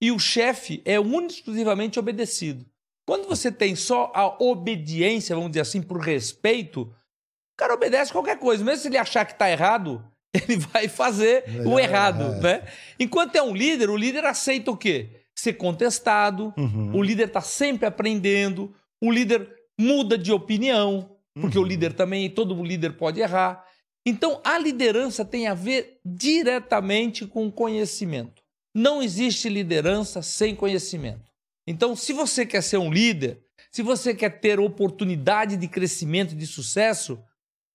e 0.00 0.12
o 0.12 0.18
chefe 0.18 0.82
é 0.84 0.96
exclusivamente 1.26 1.98
obedecido. 1.98 2.66
Quando 3.06 3.26
você 3.26 3.50
tem 3.50 3.74
só 3.74 4.12
a 4.14 4.42
obediência, 4.42 5.34
vamos 5.34 5.50
dizer 5.50 5.62
assim, 5.62 5.82
por 5.82 6.00
respeito, 6.00 6.82
o 6.82 7.56
cara 7.56 7.74
obedece 7.74 8.12
qualquer 8.12 8.38
coisa. 8.38 8.64
Mesmo 8.64 8.82
se 8.82 8.88
ele 8.88 8.98
achar 8.98 9.24
que 9.24 9.32
está 9.32 9.50
errado, 9.50 10.04
ele 10.32 10.56
vai 10.56 10.88
fazer 10.88 11.44
o 11.66 11.78
errado, 11.78 12.22
é. 12.22 12.40
né? 12.40 12.68
Enquanto 12.98 13.36
é 13.36 13.42
um 13.42 13.54
líder, 13.54 13.90
o 13.90 13.96
líder 13.96 14.24
aceita 14.24 14.70
o 14.70 14.76
quê? 14.76 15.10
Ser 15.34 15.54
contestado, 15.54 16.54
uhum. 16.56 16.94
o 16.94 17.02
líder 17.02 17.26
está 17.26 17.40
sempre 17.40 17.86
aprendendo, 17.86 18.74
o 19.02 19.10
líder 19.10 19.48
muda 19.78 20.16
de 20.16 20.32
opinião, 20.32 21.16
porque 21.34 21.58
uhum. 21.58 21.64
o 21.64 21.66
líder 21.66 21.94
também, 21.94 22.30
todo 22.30 22.62
líder 22.62 22.96
pode 22.96 23.20
errar. 23.20 23.64
Então, 24.06 24.40
a 24.44 24.58
liderança 24.58 25.24
tem 25.24 25.46
a 25.46 25.54
ver 25.54 26.00
diretamente 26.04 27.26
com 27.26 27.50
conhecimento. 27.50 28.42
Não 28.74 29.02
existe 29.02 29.48
liderança 29.48 30.22
sem 30.22 30.54
conhecimento. 30.54 31.31
Então, 31.66 31.94
se 31.94 32.12
você 32.12 32.44
quer 32.44 32.62
ser 32.62 32.78
um 32.78 32.92
líder, 32.92 33.42
se 33.70 33.82
você 33.82 34.14
quer 34.14 34.40
ter 34.40 34.58
oportunidade 34.58 35.56
de 35.56 35.68
crescimento, 35.68 36.34
de 36.34 36.46
sucesso, 36.46 37.22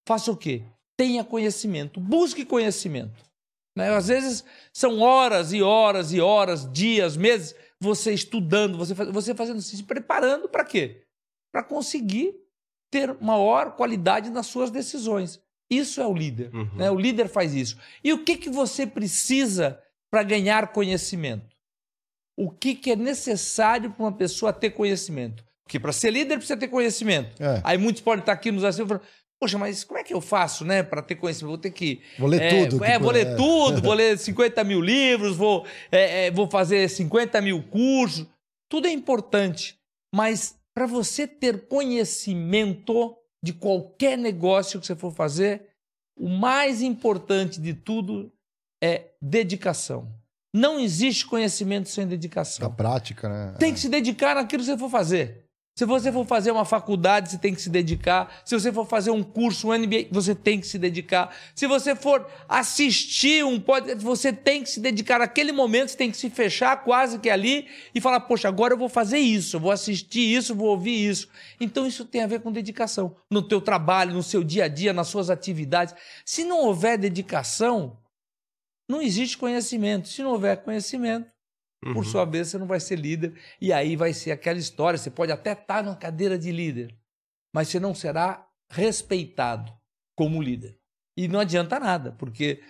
faça 0.07 0.31
o 0.31 0.37
quê? 0.37 0.63
Tenha 0.97 1.23
conhecimento, 1.23 1.99
busque 1.99 2.45
conhecimento. 2.45 3.23
Né? 3.75 3.89
Às 3.95 4.07
vezes 4.07 4.43
são 4.73 4.99
horas 4.99 5.53
e 5.53 5.61
horas 5.61 6.11
e 6.11 6.19
horas, 6.19 6.71
dias, 6.71 7.15
meses, 7.15 7.55
você 7.79 8.13
estudando, 8.13 8.77
você, 8.77 8.93
você 8.93 9.35
fazendo, 9.35 9.61
se 9.61 9.83
preparando 9.83 10.49
para 10.49 10.65
quê? 10.65 11.03
para 11.57 11.63
conseguir 11.63 12.35
ter 12.91 13.19
maior 13.19 13.75
qualidade 13.75 14.29
nas 14.29 14.45
suas 14.45 14.69
decisões. 14.69 15.41
Isso 15.69 15.99
é 15.99 16.05
o 16.05 16.13
líder. 16.13 16.53
Uhum. 16.53 16.75
Né? 16.75 16.91
O 16.91 16.99
líder 16.99 17.27
faz 17.27 17.55
isso. 17.55 17.77
E 18.03 18.13
o 18.13 18.23
que, 18.23 18.37
que 18.37 18.49
você 18.49 18.85
precisa 18.85 19.81
para 20.11 20.21
ganhar 20.21 20.71
conhecimento? 20.71 21.56
O 22.37 22.51
que, 22.51 22.75
que 22.75 22.91
é 22.91 22.95
necessário 22.95 23.91
para 23.91 24.03
uma 24.03 24.11
pessoa 24.11 24.53
ter 24.53 24.69
conhecimento? 24.69 25.43
Porque 25.63 25.79
para 25.79 25.91
ser 25.91 26.11
líder 26.11 26.37
precisa 26.37 26.55
ter 26.55 26.67
conhecimento. 26.67 27.41
É. 27.41 27.61
Aí 27.63 27.77
muitos 27.77 28.01
podem 28.01 28.21
estar 28.21 28.33
aqui 28.33 28.51
nos 28.51 28.63
assistindo 28.63 28.87
falando, 28.87 29.05
Poxa, 29.39 29.57
mas 29.57 29.83
como 29.83 29.99
é 29.99 30.03
que 30.03 30.13
eu 30.13 30.21
faço, 30.21 30.65
né, 30.65 30.81
para 30.81 31.01
ter 31.01 31.15
conhecimento? 31.15 31.49
Vou 31.49 31.57
ter 31.59 31.69
que. 31.69 32.01
Vou 32.17 32.27
ler 32.27 32.41
é, 32.41 32.65
tudo. 32.65 32.83
É, 32.83 32.97
vou 32.97 33.11
ler 33.11 33.27
é. 33.27 33.35
tudo, 33.35 33.81
vou 33.81 33.93
ler 33.93 34.17
50 34.17 34.63
mil 34.63 34.81
livros, 34.81 35.35
vou, 35.35 35.65
é, 35.91 36.25
é, 36.25 36.31
vou 36.31 36.49
fazer 36.49 36.89
50 36.89 37.39
mil 37.41 37.61
cursos. 37.63 38.25
Tudo 38.67 38.87
é 38.87 38.91
importante, 38.91 39.77
mas 40.13 40.55
para 40.73 40.87
você 40.87 41.27
ter 41.27 41.67
conhecimento 41.67 43.15
de 43.43 43.53
qualquer 43.53 44.17
negócio 44.17 44.79
que 44.79 44.87
você 44.87 44.95
for 44.95 45.13
fazer, 45.13 45.67
o 46.17 46.27
mais 46.27 46.81
importante 46.81 47.61
de 47.61 47.75
tudo 47.75 48.31
é 48.83 49.11
dedicação. 49.21 50.11
Não 50.57 50.79
existe 50.79 51.23
conhecimento 51.27 51.87
sem 51.87 52.07
dedicação. 52.07 52.65
A 52.65 52.69
prática, 52.69 53.29
né? 53.29 53.53
Tem 53.59 53.71
que 53.71 53.79
se 53.79 53.87
dedicar 53.87 54.33
naquilo 54.33 54.63
que 54.63 54.69
você 54.69 54.77
for 54.77 54.89
fazer. 54.89 55.45
Se 55.75 55.85
você 55.85 56.11
for 56.11 56.25
fazer 56.25 56.49
uma 56.49 56.65
faculdade, 56.65 57.29
você 57.29 57.37
tem 57.37 57.53
que 57.53 57.61
se 57.61 57.69
dedicar. 57.69 58.41
Se 58.43 58.59
você 58.59 58.73
for 58.73 58.87
fazer 58.87 59.11
um 59.11 59.21
curso, 59.21 59.67
um 59.67 59.77
MBA, 59.77 60.07
você 60.09 60.33
tem 60.33 60.59
que 60.59 60.65
se 60.65 60.79
dedicar. 60.79 61.31
Se 61.53 61.67
você 61.67 61.95
for 61.95 62.25
assistir 62.49 63.45
um 63.45 63.59
podcast, 63.59 64.03
você 64.03 64.33
tem 64.33 64.63
que 64.63 64.71
se 64.71 64.79
dedicar. 64.79 65.19
Naquele 65.19 65.51
momento, 65.51 65.89
você 65.89 65.97
tem 65.97 66.09
que 66.09 66.17
se 66.17 66.31
fechar 66.31 66.83
quase 66.83 67.19
que 67.19 67.29
ali 67.29 67.67
e 67.93 68.01
falar: 68.01 68.21
Poxa, 68.21 68.47
agora 68.47 68.73
eu 68.73 68.77
vou 68.79 68.89
fazer 68.89 69.19
isso, 69.19 69.57
eu 69.57 69.59
vou 69.59 69.69
assistir 69.69 70.21
isso, 70.21 70.55
vou 70.55 70.69
ouvir 70.69 71.07
isso. 71.07 71.29
Então, 71.61 71.85
isso 71.85 72.03
tem 72.03 72.23
a 72.23 72.27
ver 72.27 72.41
com 72.41 72.51
dedicação. 72.51 73.15
No 73.29 73.43
teu 73.43 73.61
trabalho, 73.61 74.15
no 74.15 74.23
seu 74.23 74.43
dia 74.43 74.65
a 74.65 74.67
dia, 74.67 74.91
nas 74.91 75.07
suas 75.07 75.29
atividades. 75.29 75.93
Se 76.25 76.43
não 76.43 76.61
houver 76.61 76.97
dedicação, 76.97 77.95
não 78.87 79.01
existe 79.01 79.37
conhecimento. 79.37 80.07
Se 80.07 80.23
não 80.23 80.31
houver 80.31 80.63
conhecimento, 80.63 81.29
Uhum. 81.85 81.93
Por 81.93 82.05
sua 82.05 82.25
vez, 82.25 82.47
você 82.47 82.57
não 82.57 82.67
vai 82.67 82.79
ser 82.79 82.97
líder. 82.97 83.39
E 83.61 83.71
aí 83.71 83.95
vai 83.95 84.13
ser 84.13 84.31
aquela 84.31 84.59
história: 84.59 84.97
você 84.97 85.09
pode 85.09 85.31
até 85.31 85.53
estar 85.53 85.83
na 85.83 85.95
cadeira 85.95 86.37
de 86.37 86.51
líder, 86.51 86.95
mas 87.53 87.67
você 87.67 87.79
não 87.79 87.93
será 87.93 88.47
respeitado 88.69 89.71
como 90.15 90.41
líder. 90.41 90.77
E 91.15 91.27
não 91.27 91.39
adianta 91.39 91.79
nada, 91.79 92.11
porque 92.13 92.61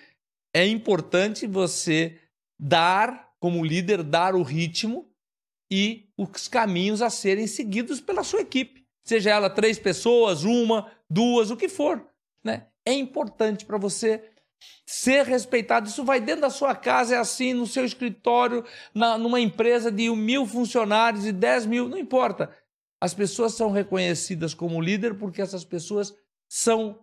é 0.54 0.66
importante 0.66 1.48
você 1.48 2.20
dar, 2.60 3.34
como 3.40 3.64
líder, 3.64 4.04
dar 4.04 4.36
o 4.36 4.44
ritmo 4.44 5.10
e 5.72 6.10
os 6.18 6.48
caminhos 6.48 7.02
a 7.02 7.10
serem 7.10 7.48
seguidos 7.48 8.00
pela 8.00 8.24
sua 8.24 8.42
equipe. 8.42 8.86
Seja 9.04 9.32
ela 9.32 9.50
três 9.50 9.78
pessoas, 9.78 10.44
uma, 10.44 10.92
duas, 11.10 11.52
o 11.52 11.58
que 11.58 11.68
for. 11.68 12.06
Né? 12.44 12.68
É 12.86 12.94
importante 12.94 13.66
para 13.66 13.78
você 13.78 14.32
ser 14.86 15.26
respeitado. 15.26 15.88
Isso 15.88 16.04
vai 16.04 16.20
dentro 16.20 16.42
da 16.42 16.50
sua 16.50 16.76
casa, 16.76 17.16
é 17.16 17.18
assim, 17.18 17.54
no 17.54 17.68
seu 17.68 17.86
escritório, 17.86 18.64
na, 18.94 19.18
numa 19.18 19.40
empresa 19.40 19.92
de 19.92 20.10
mil 20.10 20.46
funcionários 20.46 21.26
e 21.26 21.32
dez 21.32 21.66
mil, 21.66 21.88
não 21.90 21.98
importa. 21.98 22.56
As 23.00 23.14
pessoas 23.14 23.54
são 23.54 23.72
reconhecidas 23.72 24.54
como 24.54 24.82
líder 24.82 25.18
porque 25.18 25.42
essas 25.42 25.64
pessoas 25.64 26.16
são 26.50 27.00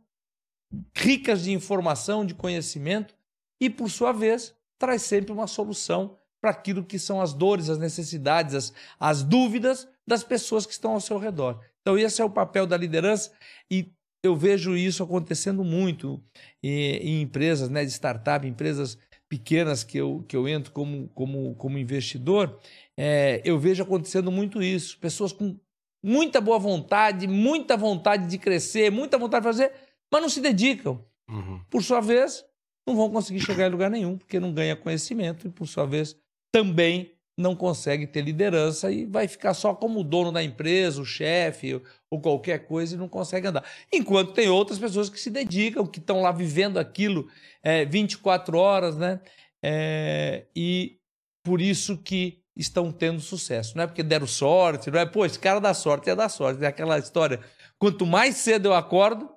ricas 0.94 1.44
de 1.44 1.52
informação, 1.52 2.26
de 2.26 2.34
conhecimento 2.34 3.14
e, 3.60 3.70
por 3.70 3.88
sua 3.88 4.12
vez, 4.12 4.54
traz 4.78 5.02
sempre 5.02 5.32
uma 5.32 5.46
solução 5.46 6.18
para 6.40 6.50
aquilo 6.50 6.84
que 6.84 6.98
são 6.98 7.20
as 7.20 7.32
dores, 7.32 7.70
as 7.70 7.78
necessidades, 7.78 8.54
as, 8.54 8.72
as 8.98 9.22
dúvidas 9.22 9.88
das 10.06 10.22
pessoas 10.22 10.66
que 10.66 10.72
estão 10.72 10.92
ao 10.92 11.00
seu 11.00 11.16
redor. 11.16 11.60
Então, 11.80 11.96
esse 11.98 12.20
é 12.20 12.24
o 12.24 12.30
papel 12.30 12.66
da 12.66 12.76
liderança 12.76 13.32
e 13.70 13.93
eu 14.26 14.34
vejo 14.34 14.76
isso 14.76 15.02
acontecendo 15.02 15.62
muito 15.62 16.22
em, 16.62 16.96
em 16.96 17.22
empresas 17.22 17.68
né, 17.68 17.84
de 17.84 17.90
startup, 17.90 18.46
empresas 18.46 18.98
pequenas 19.28 19.82
que 19.84 19.98
eu, 19.98 20.24
que 20.28 20.36
eu 20.36 20.48
entro 20.48 20.72
como, 20.72 21.08
como, 21.08 21.54
como 21.56 21.78
investidor, 21.78 22.58
é, 22.96 23.42
eu 23.44 23.58
vejo 23.58 23.82
acontecendo 23.82 24.30
muito 24.30 24.62
isso. 24.62 24.98
Pessoas 24.98 25.32
com 25.32 25.58
muita 26.02 26.40
boa 26.40 26.58
vontade, 26.58 27.26
muita 27.26 27.76
vontade 27.76 28.28
de 28.28 28.38
crescer, 28.38 28.90
muita 28.90 29.18
vontade 29.18 29.42
de 29.42 29.48
fazer, 29.48 29.72
mas 30.12 30.22
não 30.22 30.28
se 30.28 30.40
dedicam. 30.40 31.04
Uhum. 31.28 31.60
Por 31.70 31.82
sua 31.82 32.00
vez, 32.00 32.44
não 32.86 32.94
vão 32.94 33.10
conseguir 33.10 33.40
chegar 33.40 33.66
em 33.66 33.70
lugar 33.70 33.90
nenhum, 33.90 34.18
porque 34.18 34.38
não 34.38 34.52
ganha 34.52 34.76
conhecimento 34.76 35.46
e, 35.46 35.50
por 35.50 35.66
sua 35.66 35.86
vez, 35.86 36.16
também 36.52 37.13
não 37.36 37.56
consegue 37.56 38.06
ter 38.06 38.22
liderança 38.22 38.90
e 38.90 39.04
vai 39.04 39.26
ficar 39.26 39.54
só 39.54 39.74
como 39.74 40.04
dono 40.04 40.30
da 40.30 40.42
empresa, 40.42 41.00
o 41.00 41.04
chefe 41.04 41.80
ou 42.10 42.20
qualquer 42.20 42.66
coisa 42.66 42.94
e 42.94 42.98
não 42.98 43.08
consegue 43.08 43.48
andar. 43.48 43.64
Enquanto 43.92 44.32
tem 44.32 44.48
outras 44.48 44.78
pessoas 44.78 45.08
que 45.08 45.20
se 45.20 45.30
dedicam, 45.30 45.86
que 45.86 45.98
estão 45.98 46.22
lá 46.22 46.30
vivendo 46.30 46.78
aquilo 46.78 47.28
é, 47.62 47.84
24 47.84 48.56
horas, 48.56 48.96
né? 48.96 49.20
É, 49.62 50.44
e 50.54 50.98
por 51.44 51.60
isso 51.60 51.98
que 51.98 52.40
estão 52.56 52.92
tendo 52.92 53.20
sucesso. 53.20 53.76
Não 53.76 53.84
é 53.84 53.86
porque 53.86 54.02
deram 54.02 54.26
sorte, 54.26 54.90
não 54.90 55.00
é, 55.00 55.06
pô, 55.06 55.26
esse 55.26 55.38
cara 55.38 55.60
dá 55.60 55.74
sorte, 55.74 56.08
é 56.08 56.14
dar 56.14 56.28
sorte. 56.28 56.62
É 56.62 56.68
aquela 56.68 56.98
história, 56.98 57.40
quanto 57.78 58.06
mais 58.06 58.36
cedo 58.36 58.66
eu 58.66 58.74
acordo, 58.74 59.28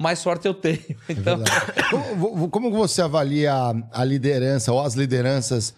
mais 0.00 0.20
sorte 0.20 0.46
eu 0.46 0.54
tenho. 0.54 0.78
Então... 1.08 1.42
É 1.42 1.82
como, 1.90 2.48
como 2.48 2.70
você 2.70 3.02
avalia 3.02 3.52
a 3.90 4.04
liderança 4.04 4.72
ou 4.72 4.80
as 4.80 4.94
lideranças 4.94 5.74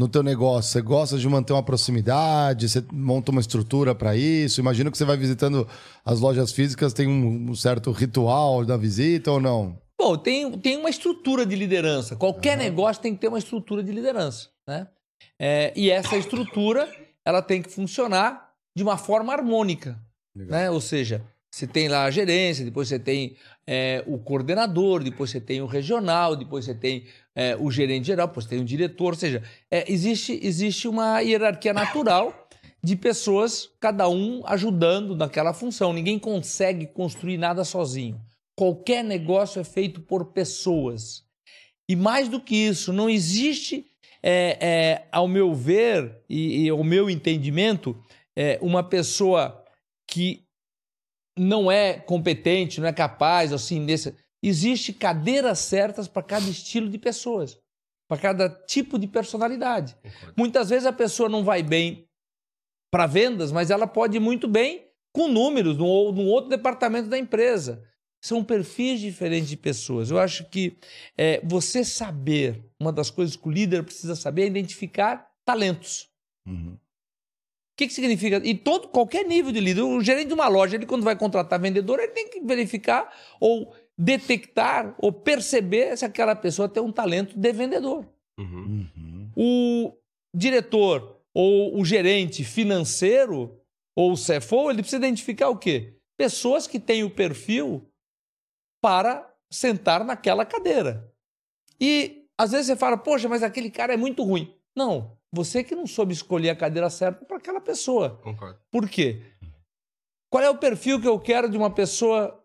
no 0.00 0.08
teu 0.08 0.22
negócio? 0.22 0.72
Você 0.72 0.80
gosta 0.80 1.18
de 1.18 1.28
manter 1.28 1.52
uma 1.52 1.62
proximidade? 1.62 2.66
Você 2.66 2.82
monta 2.90 3.30
uma 3.30 3.40
estrutura 3.40 3.94
para 3.94 4.16
isso? 4.16 4.58
Imagino 4.58 4.90
que 4.90 4.96
você 4.96 5.04
vai 5.04 5.18
visitando 5.18 5.68
as 6.02 6.20
lojas 6.20 6.52
físicas, 6.52 6.94
tem 6.94 7.06
um, 7.06 7.50
um, 7.50 7.54
certo 7.54 7.92
ritual 7.92 8.64
da 8.64 8.78
visita 8.78 9.30
ou 9.30 9.38
não? 9.38 9.78
Bom, 10.00 10.16
tem, 10.16 10.50
tem 10.58 10.78
uma 10.78 10.88
estrutura 10.88 11.44
de 11.44 11.54
liderança. 11.54 12.16
Qualquer 12.16 12.56
uhum. 12.56 12.64
negócio 12.64 13.02
tem 13.02 13.14
que 13.14 13.20
ter 13.20 13.28
uma 13.28 13.38
estrutura 13.38 13.82
de 13.82 13.92
liderança, 13.92 14.48
né? 14.66 14.88
É, 15.38 15.70
e 15.76 15.90
essa 15.90 16.16
estrutura 16.16 16.88
ela 17.22 17.42
tem 17.42 17.60
que 17.60 17.70
funcionar 17.70 18.52
de 18.74 18.82
uma 18.82 18.96
forma 18.96 19.34
harmônica, 19.34 20.00
né? 20.34 20.70
Ou 20.70 20.80
seja, 20.80 21.22
você 21.52 21.66
tem 21.66 21.88
lá 21.88 22.04
a 22.04 22.10
gerência, 22.10 22.64
depois 22.64 22.88
você 22.88 22.98
tem 22.98 23.36
é, 23.66 24.02
o 24.06 24.18
coordenador, 24.18 25.02
depois 25.02 25.30
você 25.30 25.40
tem 25.40 25.60
o 25.60 25.66
regional, 25.66 26.36
depois 26.36 26.64
você 26.64 26.74
tem 26.74 27.04
é, 27.34 27.56
o 27.56 27.70
gerente 27.70 28.06
geral, 28.06 28.28
depois 28.28 28.46
tem 28.46 28.60
o 28.60 28.64
diretor. 28.64 29.12
Ou 29.12 29.18
seja, 29.18 29.42
é, 29.70 29.90
existe, 29.90 30.38
existe 30.42 30.88
uma 30.88 31.20
hierarquia 31.20 31.72
natural 31.72 32.48
de 32.82 32.96
pessoas, 32.96 33.68
cada 33.78 34.08
um 34.08 34.42
ajudando 34.46 35.14
naquela 35.14 35.52
função. 35.52 35.92
Ninguém 35.92 36.18
consegue 36.18 36.86
construir 36.86 37.36
nada 37.38 37.64
sozinho. 37.64 38.20
Qualquer 38.56 39.04
negócio 39.04 39.60
é 39.60 39.64
feito 39.64 40.00
por 40.00 40.32
pessoas. 40.32 41.24
E 41.88 41.96
mais 41.96 42.28
do 42.28 42.40
que 42.40 42.54
isso, 42.54 42.92
não 42.92 43.08
existe, 43.08 43.86
é, 44.22 44.58
é, 44.60 45.08
ao 45.10 45.26
meu 45.26 45.54
ver 45.54 46.22
e, 46.28 46.64
e 46.64 46.68
ao 46.68 46.84
meu 46.84 47.10
entendimento, 47.10 47.96
é, 48.36 48.58
uma 48.62 48.82
pessoa 48.82 49.64
que 50.06 50.44
não 51.38 51.70
é 51.70 51.94
competente, 51.94 52.80
não 52.80 52.88
é 52.88 52.92
capaz, 52.92 53.52
assim, 53.52 53.80
nesse. 53.80 54.14
Existe 54.42 54.92
cadeiras 54.92 55.58
certas 55.58 56.08
para 56.08 56.22
cada 56.22 56.48
estilo 56.48 56.88
de 56.88 56.98
pessoas, 56.98 57.58
para 58.08 58.20
cada 58.20 58.48
tipo 58.48 58.98
de 58.98 59.06
personalidade. 59.06 59.96
Muitas 60.36 60.70
vezes 60.70 60.86
a 60.86 60.92
pessoa 60.92 61.28
não 61.28 61.44
vai 61.44 61.62
bem 61.62 62.08
para 62.90 63.06
vendas, 63.06 63.52
mas 63.52 63.70
ela 63.70 63.86
pode 63.86 64.16
ir 64.16 64.20
muito 64.20 64.48
bem 64.48 64.86
com 65.12 65.28
números 65.28 65.76
num, 65.76 66.12
num 66.12 66.26
outro 66.26 66.50
departamento 66.50 67.08
da 67.08 67.18
empresa. 67.18 67.84
São 68.22 68.44
perfis 68.44 69.00
diferentes 69.00 69.48
de 69.48 69.56
pessoas. 69.56 70.10
Eu 70.10 70.18
acho 70.18 70.44
que 70.50 70.76
é, 71.16 71.40
você 71.44 71.84
saber, 71.84 72.62
uma 72.78 72.92
das 72.92 73.10
coisas 73.10 73.34
que 73.34 73.48
o 73.48 73.50
líder 73.50 73.82
precisa 73.82 74.14
saber 74.14 74.42
é 74.42 74.46
identificar 74.46 75.30
talentos. 75.44 76.08
Uhum. 76.46 76.74
O 76.74 77.76
que, 77.76 77.86
que 77.86 77.94
significa? 77.94 78.42
E 78.44 78.54
todo, 78.54 78.88
qualquer 78.88 79.24
nível 79.24 79.50
de 79.50 79.58
líder, 79.58 79.82
o 79.82 80.02
gerente 80.02 80.28
de 80.28 80.34
uma 80.34 80.48
loja, 80.48 80.76
ele 80.76 80.84
quando 80.84 81.02
vai 81.02 81.16
contratar 81.16 81.58
vendedor, 81.58 81.98
ele 81.98 82.12
tem 82.12 82.28
que 82.28 82.40
verificar 82.40 83.10
ou 83.40 83.74
detectar 84.00 84.94
ou 84.98 85.12
perceber 85.12 85.94
se 85.94 86.06
aquela 86.06 86.34
pessoa 86.34 86.66
tem 86.66 86.82
um 86.82 86.90
talento 86.90 87.38
de 87.38 87.52
vendedor. 87.52 88.08
Uhum. 88.38 88.88
Uhum. 88.96 89.30
O 89.36 89.92
diretor 90.34 91.20
ou 91.34 91.78
o 91.78 91.84
gerente 91.84 92.42
financeiro 92.42 93.60
ou 93.94 94.12
o 94.12 94.16
CFO, 94.16 94.70
ele 94.70 94.80
precisa 94.80 94.96
identificar 94.96 95.50
o 95.50 95.58
quê? 95.58 95.98
Pessoas 96.16 96.66
que 96.66 96.80
têm 96.80 97.04
o 97.04 97.10
perfil 97.10 97.86
para 98.82 99.30
sentar 99.52 100.02
naquela 100.02 100.46
cadeira. 100.46 101.12
E 101.78 102.24
às 102.38 102.52
vezes 102.52 102.68
você 102.68 102.76
fala, 102.76 102.96
poxa, 102.96 103.28
mas 103.28 103.42
aquele 103.42 103.70
cara 103.70 103.92
é 103.92 103.98
muito 103.98 104.22
ruim. 104.22 104.54
Não, 104.74 105.14
você 105.30 105.62
que 105.62 105.74
não 105.74 105.86
soube 105.86 106.14
escolher 106.14 106.48
a 106.48 106.56
cadeira 106.56 106.88
certa 106.88 107.26
para 107.26 107.36
aquela 107.36 107.60
pessoa. 107.60 108.18
Concordo. 108.22 108.58
Por 108.70 108.88
quê? 108.88 109.20
Qual 110.30 110.42
é 110.42 110.48
o 110.48 110.56
perfil 110.56 110.98
que 110.98 111.08
eu 111.08 111.18
quero 111.20 111.50
de 111.50 111.58
uma 111.58 111.70
pessoa 111.70 112.39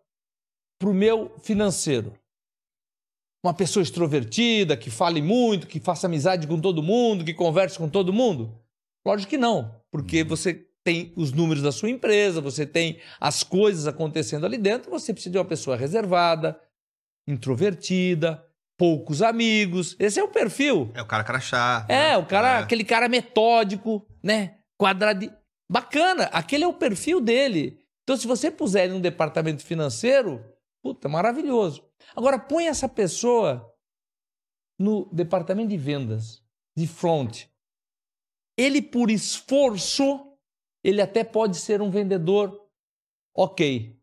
para 0.80 0.90
o 0.90 0.94
meu 0.94 1.34
financeiro? 1.40 2.14
Uma 3.44 3.54
pessoa 3.54 3.84
extrovertida, 3.84 4.76
que 4.76 4.90
fale 4.90 5.22
muito, 5.22 5.68
que 5.68 5.80
faça 5.80 6.08
amizade 6.08 6.48
com 6.48 6.60
todo 6.60 6.82
mundo, 6.82 7.24
que 7.24 7.34
converse 7.34 7.78
com 7.78 7.88
todo 7.88 8.12
mundo? 8.12 8.60
Lógico 9.06 9.30
que 9.30 9.38
não, 9.38 9.80
porque 9.92 10.24
você 10.24 10.66
tem 10.84 11.14
os 11.16 11.32
números 11.32 11.62
da 11.64 11.72
sua 11.72 11.90
empresa, 11.90 12.42
você 12.42 12.66
tem 12.66 13.00
as 13.20 13.44
coisas 13.44 13.88
acontecendo 13.88 14.46
ali 14.46 14.58
dentro, 14.58 14.90
você 14.90 15.14
precisa 15.14 15.32
de 15.32 15.38
uma 15.38 15.46
pessoa 15.46 15.76
reservada, 15.78 16.60
introvertida, 17.28 18.44
poucos 18.78 19.22
amigos. 19.22 19.96
Esse 20.00 20.20
é 20.20 20.24
o 20.24 20.28
perfil. 20.28 20.92
É 20.94 21.02
o 21.02 21.08
cara 21.08 21.24
crachá. 21.24 21.86
É, 21.88 22.10
né? 22.12 22.18
o 22.18 22.26
cara, 22.26 22.60
É. 22.60 22.64
aquele 22.64 22.84
cara 22.84 23.08
metódico, 23.08 24.06
né? 24.24 24.56
Quadrado. 24.78 25.32
Bacana, 25.72 26.26
aquele 26.26 26.64
é 26.64 26.68
o 26.68 26.74
perfil 26.74 27.20
dele. 27.22 27.80
Então, 28.04 28.18
se 28.18 28.28
você 28.28 28.52
puser 28.52 28.86
ele 28.86 28.94
no 28.94 29.00
departamento 29.00 29.64
financeiro, 29.64 30.44
puta, 30.86 31.10
maravilhoso. 31.10 31.84
Agora, 32.16 32.38
põe 32.38 32.68
essa 32.68 32.88
pessoa 32.88 33.76
no 34.80 35.10
departamento 35.12 35.70
de 35.70 35.78
vendas, 35.78 36.44
de 36.78 36.86
front. 36.86 37.46
Ele, 38.56 38.84
por 38.84 39.10
esforço, 39.10 40.38
ele 40.84 41.02
até 41.02 41.24
pode 41.24 41.58
ser 41.58 41.82
um 41.82 41.90
vendedor 41.90 42.70
ok. 43.36 44.00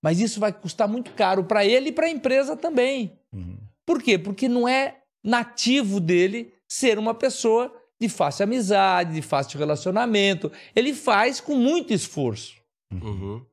Mas 0.00 0.20
isso 0.20 0.38
vai 0.38 0.52
custar 0.52 0.86
muito 0.86 1.12
caro 1.14 1.42
para 1.42 1.66
ele 1.66 1.88
e 1.88 1.92
para 1.92 2.06
a 2.06 2.10
empresa 2.10 2.56
também. 2.56 3.18
Uhum. 3.32 3.58
Por 3.84 4.00
quê? 4.00 4.16
Porque 4.16 4.48
não 4.48 4.68
é 4.68 5.02
nativo 5.24 5.98
dele 5.98 6.54
ser 6.68 7.00
uma 7.00 7.14
pessoa 7.14 7.76
de 8.00 8.08
fácil 8.08 8.44
amizade, 8.44 9.14
de 9.14 9.22
fácil 9.22 9.58
relacionamento. 9.58 10.52
Ele 10.76 10.94
faz 10.94 11.40
com 11.40 11.56
muito 11.56 11.92
esforço, 11.92 12.62
Uhum. 12.92 13.44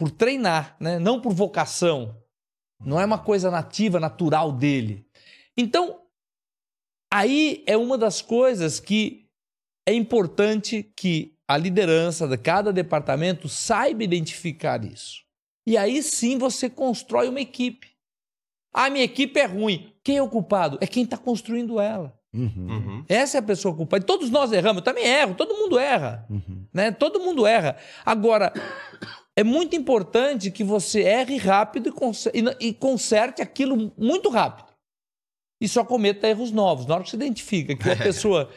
Por 0.00 0.10
treinar, 0.10 0.74
né? 0.80 0.98
não 0.98 1.20
por 1.20 1.34
vocação. 1.34 2.16
Não 2.82 2.98
é 2.98 3.04
uma 3.04 3.18
coisa 3.18 3.50
nativa, 3.50 4.00
natural 4.00 4.50
dele. 4.50 5.06
Então, 5.54 6.00
aí 7.12 7.62
é 7.66 7.76
uma 7.76 7.98
das 7.98 8.22
coisas 8.22 8.80
que 8.80 9.28
é 9.86 9.92
importante 9.92 10.82
que 10.96 11.36
a 11.46 11.58
liderança 11.58 12.26
de 12.26 12.38
cada 12.38 12.72
departamento 12.72 13.46
saiba 13.46 14.02
identificar 14.02 14.82
isso. 14.82 15.22
E 15.66 15.76
aí 15.76 16.02
sim 16.02 16.38
você 16.38 16.70
constrói 16.70 17.28
uma 17.28 17.42
equipe. 17.42 17.88
A 18.72 18.88
minha 18.88 19.04
equipe 19.04 19.38
é 19.38 19.44
ruim. 19.44 19.92
Quem 20.02 20.16
é 20.16 20.22
o 20.22 20.30
culpado? 20.30 20.78
É 20.80 20.86
quem 20.86 21.04
está 21.04 21.18
construindo 21.18 21.78
ela. 21.78 22.18
Uhum. 22.32 22.52
Uhum. 22.56 23.04
Essa 23.06 23.36
é 23.36 23.40
a 23.40 23.42
pessoa 23.42 23.76
culpada. 23.76 24.02
E 24.02 24.06
todos 24.06 24.30
nós 24.30 24.50
erramos. 24.50 24.78
Eu 24.78 24.84
também 24.84 25.04
erro. 25.04 25.34
Todo 25.34 25.56
mundo 25.56 25.78
erra. 25.78 26.24
Uhum. 26.30 26.64
Né? 26.72 26.90
Todo 26.90 27.20
mundo 27.20 27.46
erra. 27.46 27.76
Agora, 28.06 28.52
é 29.40 29.44
muito 29.44 29.74
importante 29.74 30.50
que 30.50 30.62
você 30.62 31.00
erre 31.00 31.38
rápido 31.38 31.94
e 32.60 32.74
conserte 32.74 33.40
aquilo 33.40 33.90
muito 33.96 34.28
rápido. 34.28 34.68
E 35.58 35.66
só 35.66 35.82
cometa 35.82 36.28
erros 36.28 36.52
novos. 36.52 36.84
Na 36.84 36.96
hora 36.96 37.04
que 37.04 37.10
você 37.10 37.16
identifica 37.16 37.74
que 37.74 37.88
uma 37.88 37.96
pessoa, 37.96 38.50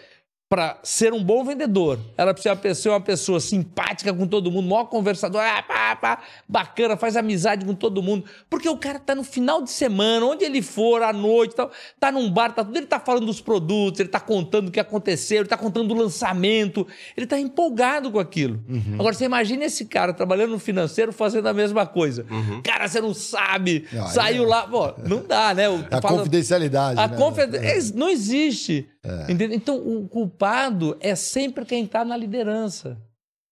para 0.53 0.77
ser 0.83 1.11
um 1.13 1.23
bom 1.23 1.43
vendedor, 1.43 1.97
ela 2.15 2.31
precisa 2.31 2.75
ser 2.75 2.89
uma 2.89 3.01
pessoa 3.01 3.39
simpática 3.39 4.13
com 4.13 4.27
todo 4.27 4.51
mundo, 4.51 4.69
maior 4.69 4.83
conversador, 4.85 5.41
ah, 5.41 5.63
pá, 5.63 5.95
pá, 5.95 6.19
bacana, 6.47 6.95
faz 6.95 7.17
amizade 7.17 7.65
com 7.65 7.73
todo 7.73 8.03
mundo. 8.03 8.23
Porque 8.51 8.69
o 8.69 8.77
cara 8.77 8.99
tá 8.99 9.15
no 9.15 9.23
final 9.23 9.63
de 9.63 9.71
semana, 9.71 10.23
onde 10.27 10.45
ele 10.45 10.61
for, 10.61 11.01
à 11.01 11.11
noite, 11.11 11.55
tal, 11.55 11.71
tá 11.99 12.11
num 12.11 12.29
bar, 12.29 12.53
tá 12.53 12.63
tudo, 12.63 12.77
ele 12.77 12.85
tá 12.85 12.99
falando 12.99 13.25
dos 13.25 13.41
produtos, 13.41 13.99
ele 13.99 14.09
tá 14.09 14.19
contando 14.19 14.67
o 14.67 14.71
que 14.71 14.79
aconteceu, 14.79 15.39
ele 15.39 15.49
tá 15.49 15.57
contando 15.57 15.87
do 15.87 15.95
lançamento, 15.95 16.85
ele 17.17 17.25
tá 17.25 17.39
empolgado 17.39 18.11
com 18.11 18.19
aquilo. 18.19 18.63
Agora, 18.93 19.15
você 19.15 19.25
imagina 19.25 19.65
esse 19.65 19.85
cara 19.85 20.13
trabalhando 20.13 20.51
no 20.51 20.59
financeiro 20.59 21.11
fazendo 21.11 21.47
a 21.47 21.53
mesma 21.53 21.87
coisa. 21.87 22.27
Cara, 22.63 22.87
você 22.87 23.01
não 23.01 23.15
sabe, 23.15 23.87
Ah, 23.91 24.05
saiu 24.05 24.43
é. 24.43 24.47
lá, 24.47 24.67
pô, 24.67 24.93
não 25.09 25.25
dá, 25.25 25.51
né? 25.55 25.67
O- 25.67 25.83
A 25.89 25.99
fala- 25.99 26.19
confidencialidade. 26.19 26.99
a 26.99 27.07
né? 27.07 27.17
confidencialidade 27.17 27.93
não 27.95 28.07
existe. 28.07 28.87
Entendeu? 29.23 29.51
Então, 29.51 29.75
o 29.77 30.07
culpado 30.07 30.97
é 31.01 31.13
sempre 31.15 31.65
quem 31.65 31.83
está 31.83 32.05
na 32.05 32.15
liderança. 32.15 32.97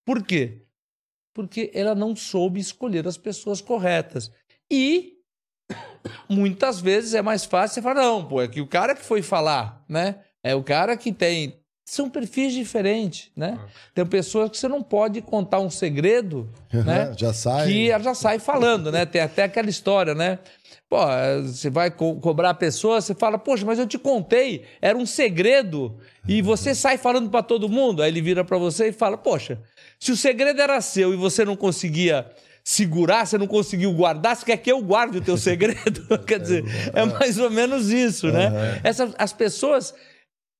Por 0.05 0.23
quê? 0.23 0.63
Porque 1.33 1.69
ela 1.73 1.93
não 1.93 2.15
soube 2.15 2.59
escolher 2.59 3.07
as 3.07 3.17
pessoas 3.17 3.59
corretas. 3.61 4.31
E 4.69 5.17
muitas 6.29 6.79
vezes 6.79 7.13
é 7.13 7.21
mais 7.21 7.43
fácil 7.43 7.75
você 7.75 7.81
falar, 7.81 8.01
não, 8.01 8.25
pô, 8.25 8.41
é 8.41 8.47
que 8.47 8.61
o 8.61 8.67
cara 8.67 8.95
que 8.95 9.03
foi 9.03 9.21
falar, 9.21 9.83
né? 9.87 10.15
É 10.43 10.55
o 10.55 10.63
cara 10.63 10.95
que 10.97 11.11
tem. 11.11 11.59
São 11.85 12.09
perfis 12.09 12.53
diferentes, 12.53 13.29
né? 13.35 13.59
Tem 13.93 14.05
pessoas 14.05 14.49
que 14.49 14.57
você 14.57 14.67
não 14.67 14.81
pode 14.81 15.21
contar 15.21 15.59
um 15.59 15.69
segredo, 15.69 16.49
né? 16.71 17.13
Já 17.17 17.33
sai. 17.33 17.67
que 17.67 17.91
ela 17.91 18.03
já 18.03 18.15
sai 18.15 18.39
falando, 18.39 18.91
né? 18.91 19.05
Tem 19.05 19.21
até 19.21 19.43
aquela 19.43 19.69
história, 19.69 20.15
né? 20.15 20.39
Pô, 20.91 20.97
você 21.45 21.69
vai 21.69 21.89
co- 21.89 22.15
cobrar 22.15 22.49
a 22.49 22.53
pessoa, 22.53 22.99
você 22.99 23.15
fala, 23.15 23.37
poxa, 23.37 23.65
mas 23.65 23.79
eu 23.79 23.87
te 23.87 23.97
contei, 23.97 24.65
era 24.81 24.97
um 24.97 25.05
segredo, 25.05 25.97
e 26.27 26.41
você 26.41 26.75
sai 26.75 26.97
falando 26.97 27.29
para 27.29 27.41
todo 27.41 27.69
mundo. 27.69 28.03
Aí 28.03 28.11
ele 28.11 28.21
vira 28.21 28.43
para 28.43 28.57
você 28.57 28.89
e 28.89 28.91
fala, 28.91 29.17
poxa, 29.17 29.57
se 29.97 30.11
o 30.11 30.17
segredo 30.17 30.59
era 30.61 30.81
seu 30.81 31.13
e 31.13 31.15
você 31.15 31.45
não 31.45 31.55
conseguia 31.55 32.29
segurar, 32.61 33.25
você 33.25 33.37
não 33.37 33.47
conseguiu 33.47 33.93
guardar, 33.93 34.35
você 34.35 34.45
quer 34.45 34.57
que 34.57 34.69
eu 34.69 34.81
guarde 34.81 35.19
o 35.19 35.21
teu 35.21 35.37
segredo? 35.39 36.05
Quer 36.27 36.41
dizer, 36.41 36.65
é 36.93 37.05
mais 37.05 37.39
ou 37.39 37.49
menos 37.49 37.89
isso, 37.89 38.27
né? 38.29 38.51
Essas, 38.83 39.13
as 39.17 39.31
pessoas, 39.31 39.95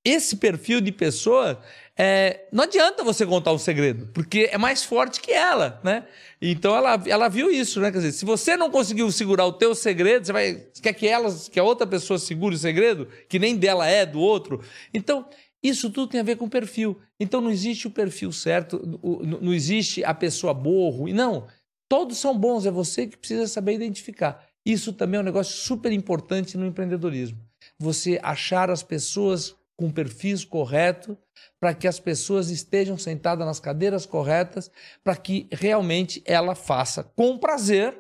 esse 0.08 0.38
perfil 0.38 0.80
de 0.80 0.94
pessoa, 0.94 1.60
é, 1.98 2.48
não 2.52 2.64
adianta 2.64 3.04
você 3.04 3.26
contar 3.26 3.52
um 3.52 3.58
segredo, 3.58 4.08
porque 4.14 4.50
é 4.52 4.58
mais 4.58 4.84
forte 4.84 5.20
que 5.20 5.32
ela, 5.32 5.80
né? 5.84 6.06
Então 6.42 6.76
ela, 6.76 7.02
ela 7.06 7.28
viu 7.28 7.52
isso, 7.52 7.80
né? 7.82 7.92
Quer 7.92 7.98
dizer, 7.98 8.12
se 8.14 8.26
você 8.26 8.56
não 8.56 8.72
conseguiu 8.72 9.12
segurar 9.12 9.46
o 9.46 9.54
teu 9.54 9.76
segredo, 9.76 10.26
você 10.26 10.34
vai 10.34 10.66
quer 10.82 10.94
que 10.94 11.08
ela, 11.08 11.30
que 11.52 11.60
a 11.60 11.64
outra 11.64 11.86
pessoa 11.86 12.18
segure 12.18 12.56
o 12.56 12.58
segredo, 12.58 13.08
que 13.28 13.38
nem 13.38 13.58
dela 13.58 13.88
é 13.88 14.06
do 14.06 14.20
outro. 14.20 14.64
Então 14.94 15.28
isso 15.62 15.92
tudo 15.92 16.10
tem 16.10 16.22
a 16.22 16.24
ver 16.24 16.38
com 16.38 16.50
perfil. 16.50 17.00
Então 17.20 17.42
não 17.42 17.52
existe 17.52 17.88
o 17.88 17.92
perfil 17.92 18.32
certo, 18.32 18.82
não 19.42 19.54
existe 19.54 20.04
a 20.04 20.14
pessoa 20.14 20.54
boa 20.54 20.92
ruim. 20.92 21.14
Não, 21.14 21.48
todos 21.88 22.18
são 22.18 22.38
bons. 22.38 22.66
É 22.66 22.72
você 22.72 23.06
que 23.06 23.18
precisa 23.18 23.48
saber 23.48 23.74
identificar. 23.74 24.48
Isso 24.66 24.94
também 24.94 25.18
é 25.18 25.22
um 25.22 25.26
negócio 25.26 25.56
super 25.56 25.92
importante 25.92 26.58
no 26.58 26.66
empreendedorismo. 26.66 27.38
Você 27.78 28.20
achar 28.24 28.70
as 28.72 28.82
pessoas 28.82 29.56
com 29.78 29.92
perfis 29.92 30.46
corretos 30.46 31.18
para 31.60 31.74
que 31.74 31.88
as 31.88 32.00
pessoas 32.00 32.50
estejam 32.50 32.98
sentadas 32.98 33.46
nas 33.46 33.60
cadeiras 33.60 34.06
corretas, 34.06 34.72
para 35.04 35.16
que 35.16 35.48
realmente 35.52 36.22
ela 36.26 36.56
faça 36.56 37.04
com 37.04 37.38
prazer. 37.38 37.98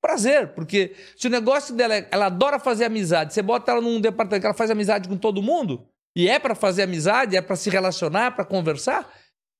Prazer, 0.00 0.54
porque 0.54 0.94
se 1.16 1.26
o 1.26 1.30
negócio 1.30 1.74
dela 1.74 1.96
é, 1.96 2.08
ela 2.12 2.26
adora 2.26 2.58
fazer 2.58 2.84
amizade, 2.84 3.34
você 3.34 3.42
bota 3.42 3.72
ela 3.72 3.80
num 3.80 4.00
departamento 4.00 4.42
que 4.42 4.46
ela 4.46 4.54
faz 4.54 4.70
amizade 4.70 5.08
com 5.08 5.16
todo 5.16 5.42
mundo, 5.42 5.88
e 6.14 6.28
é 6.28 6.38
para 6.38 6.54
fazer 6.54 6.82
amizade, 6.82 7.36
é 7.36 7.42
para 7.42 7.56
se 7.56 7.68
relacionar, 7.70 8.36
para 8.36 8.44
conversar, 8.44 9.10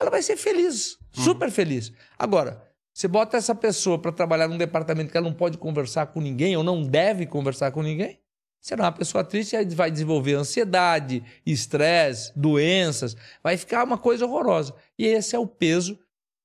ela 0.00 0.10
vai 0.10 0.22
ser 0.22 0.36
feliz, 0.36 0.98
super 1.10 1.50
feliz. 1.50 1.92
Agora, 2.18 2.62
você 2.94 3.08
bota 3.08 3.36
essa 3.36 3.54
pessoa 3.54 4.00
para 4.00 4.12
trabalhar 4.12 4.46
num 4.46 4.56
departamento 4.56 5.10
que 5.10 5.16
ela 5.16 5.28
não 5.28 5.36
pode 5.36 5.58
conversar 5.58 6.06
com 6.06 6.20
ninguém 6.20 6.56
ou 6.56 6.62
não 6.62 6.82
deve 6.82 7.26
conversar 7.26 7.72
com 7.72 7.82
ninguém, 7.82 8.20
será 8.66 8.82
uma 8.82 8.92
pessoa 8.92 9.22
triste 9.22 9.54
aí 9.54 9.64
vai 9.76 9.92
desenvolver 9.92 10.34
ansiedade, 10.34 11.22
estresse, 11.46 12.32
doenças, 12.34 13.16
vai 13.40 13.56
ficar 13.56 13.84
uma 13.84 13.96
coisa 13.96 14.26
horrorosa. 14.26 14.74
E 14.98 15.06
esse 15.06 15.36
é 15.36 15.38
o 15.38 15.46
peso 15.46 15.96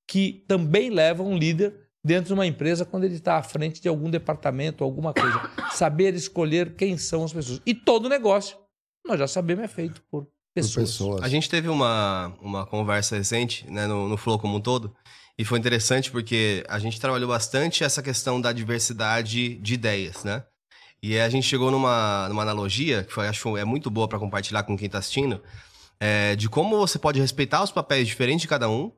que 0.07 0.45
também 0.47 0.91
leva 0.91 1.23
um 1.23 1.36
líder 1.36 1.73
dentro 2.05 2.27
de 2.27 2.34
uma 2.34 2.45
empresa 2.45 2.86
quando 2.86 3.05
ele 3.05 3.15
está 3.15 3.38
à 3.38 3.43
frente 3.43 3.81
de 3.81 3.88
algum 3.88 4.07
departamento, 4.07 4.84
alguma 4.84 5.15
coisa. 5.15 5.49
Saber 5.71 6.13
escolher 6.13 6.75
quem 6.75 6.95
são 6.95 7.23
as 7.23 7.34
pessoas. 7.34 7.60
E 7.65 7.73
todo 7.73 8.07
negócio, 8.07 8.55
nós 9.03 9.17
já 9.17 9.25
sabemos, 9.27 9.63
é 9.63 9.67
feito 9.67 9.99
por 10.03 10.25
Por 10.25 10.31
pessoas. 10.53 10.91
pessoas. 10.91 11.23
A 11.23 11.27
gente 11.27 11.49
teve 11.49 11.69
uma, 11.69 12.36
uma 12.39 12.67
conversa 12.67 13.15
recente, 13.15 13.67
né, 13.67 13.88
no, 13.88 14.07
no 14.07 14.15
Flow 14.15 14.38
como 14.38 14.57
um 14.57 14.62
todo, 14.62 14.95
E 15.39 15.43
foi 15.43 15.57
interessante 15.57 16.12
porque 16.12 16.63
a 16.69 16.77
gente 16.77 17.01
trabalhou 17.01 17.29
bastante 17.29 17.84
essa 17.84 18.03
questão 18.03 18.39
da 18.39 18.51
diversidade 18.51 19.55
de 19.55 19.73
ideias, 19.73 20.23
né? 20.23 20.43
E 21.03 21.19
a 21.19 21.27
gente 21.29 21.47
chegou 21.47 21.71
numa, 21.71 22.29
numa 22.29 22.43
analogia, 22.43 23.03
que 23.03 23.11
foi, 23.11 23.27
acho 23.27 23.57
é 23.57 23.65
muito 23.65 23.89
boa 23.89 24.07
para 24.07 24.19
compartilhar 24.19 24.63
com 24.63 24.77
quem 24.77 24.85
está 24.85 24.99
assistindo, 24.99 25.41
é, 25.99 26.35
de 26.35 26.47
como 26.47 26.77
você 26.77 26.99
pode 26.99 27.19
respeitar 27.19 27.63
os 27.63 27.71
papéis 27.71 28.07
diferentes 28.07 28.41
de 28.41 28.47
cada 28.47 28.69
um 28.69 28.91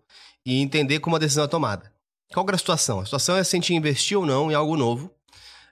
e 0.45 0.61
entender 0.61 0.99
como 0.99 1.15
a 1.15 1.19
decisão 1.19 1.45
é 1.45 1.47
tomada. 1.47 1.93
Qual 2.33 2.45
era 2.45 2.55
a 2.55 2.59
situação? 2.59 2.99
A 2.99 3.05
situação 3.05 3.37
é 3.37 3.43
se 3.43 3.55
a 3.55 3.59
gente 3.59 3.73
investir 3.73 4.17
ou 4.17 4.25
não 4.25 4.51
em 4.51 4.55
algo 4.55 4.75
novo, 4.75 5.13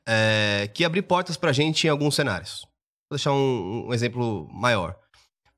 é, 0.08 0.70
que 0.74 0.86
abrir 0.86 1.02
portas 1.02 1.36
para 1.36 1.50
a 1.50 1.54
gente 1.54 1.86
em 1.86 1.89
alguns 1.89 2.15
cenários. 2.15 2.62
Vou 3.10 3.17
deixar 3.17 3.34
um, 3.34 3.88
um 3.88 3.94
exemplo 3.94 4.48
maior. 4.54 4.98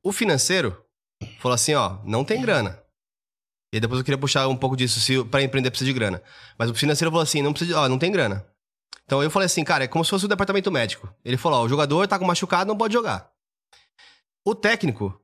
O 0.04 0.12
financeiro 0.12 0.84
falou 1.40 1.54
assim, 1.54 1.76
ó, 1.76 2.00
não 2.04 2.24
tem 2.24 2.42
grana. 2.42 2.82
E 3.74 3.80
depois 3.80 4.00
eu 4.00 4.06
queria 4.06 4.18
puxar 4.18 4.48
um 4.48 4.56
pouco 4.56 4.76
disso, 4.76 5.00
se 5.00 5.24
para 5.26 5.42
empreender 5.44 5.70
precisa 5.70 5.88
de 5.88 5.94
grana. 5.94 6.22
Mas 6.58 6.70
o 6.70 6.76
financeiro 6.76 7.12
falou 7.12 7.24
assim, 7.24 7.42
não 7.42 7.54
precisa, 7.54 7.80
ó, 7.80 7.90
não 7.90 7.98
tem 7.98 8.12
grana. 8.12 8.46
Então 9.06 9.22
eu 9.22 9.30
falei 9.30 9.46
assim, 9.46 9.64
cara, 9.64 9.84
é 9.84 9.88
como 9.88 10.04
se 10.04 10.10
fosse 10.10 10.26
o 10.26 10.30
departamento 10.30 10.72
médico. 10.72 11.14
Ele 11.24 11.38
falou, 11.38 11.62
ó, 11.62 11.66
o 11.66 11.70
jogador 11.70 12.08
tá 12.08 12.18
com 12.18 12.26
machucado, 12.26 12.68
não 12.68 12.78
pode 12.78 12.94
jogar. 12.94 13.32
O 14.46 14.56
técnico 14.56 15.20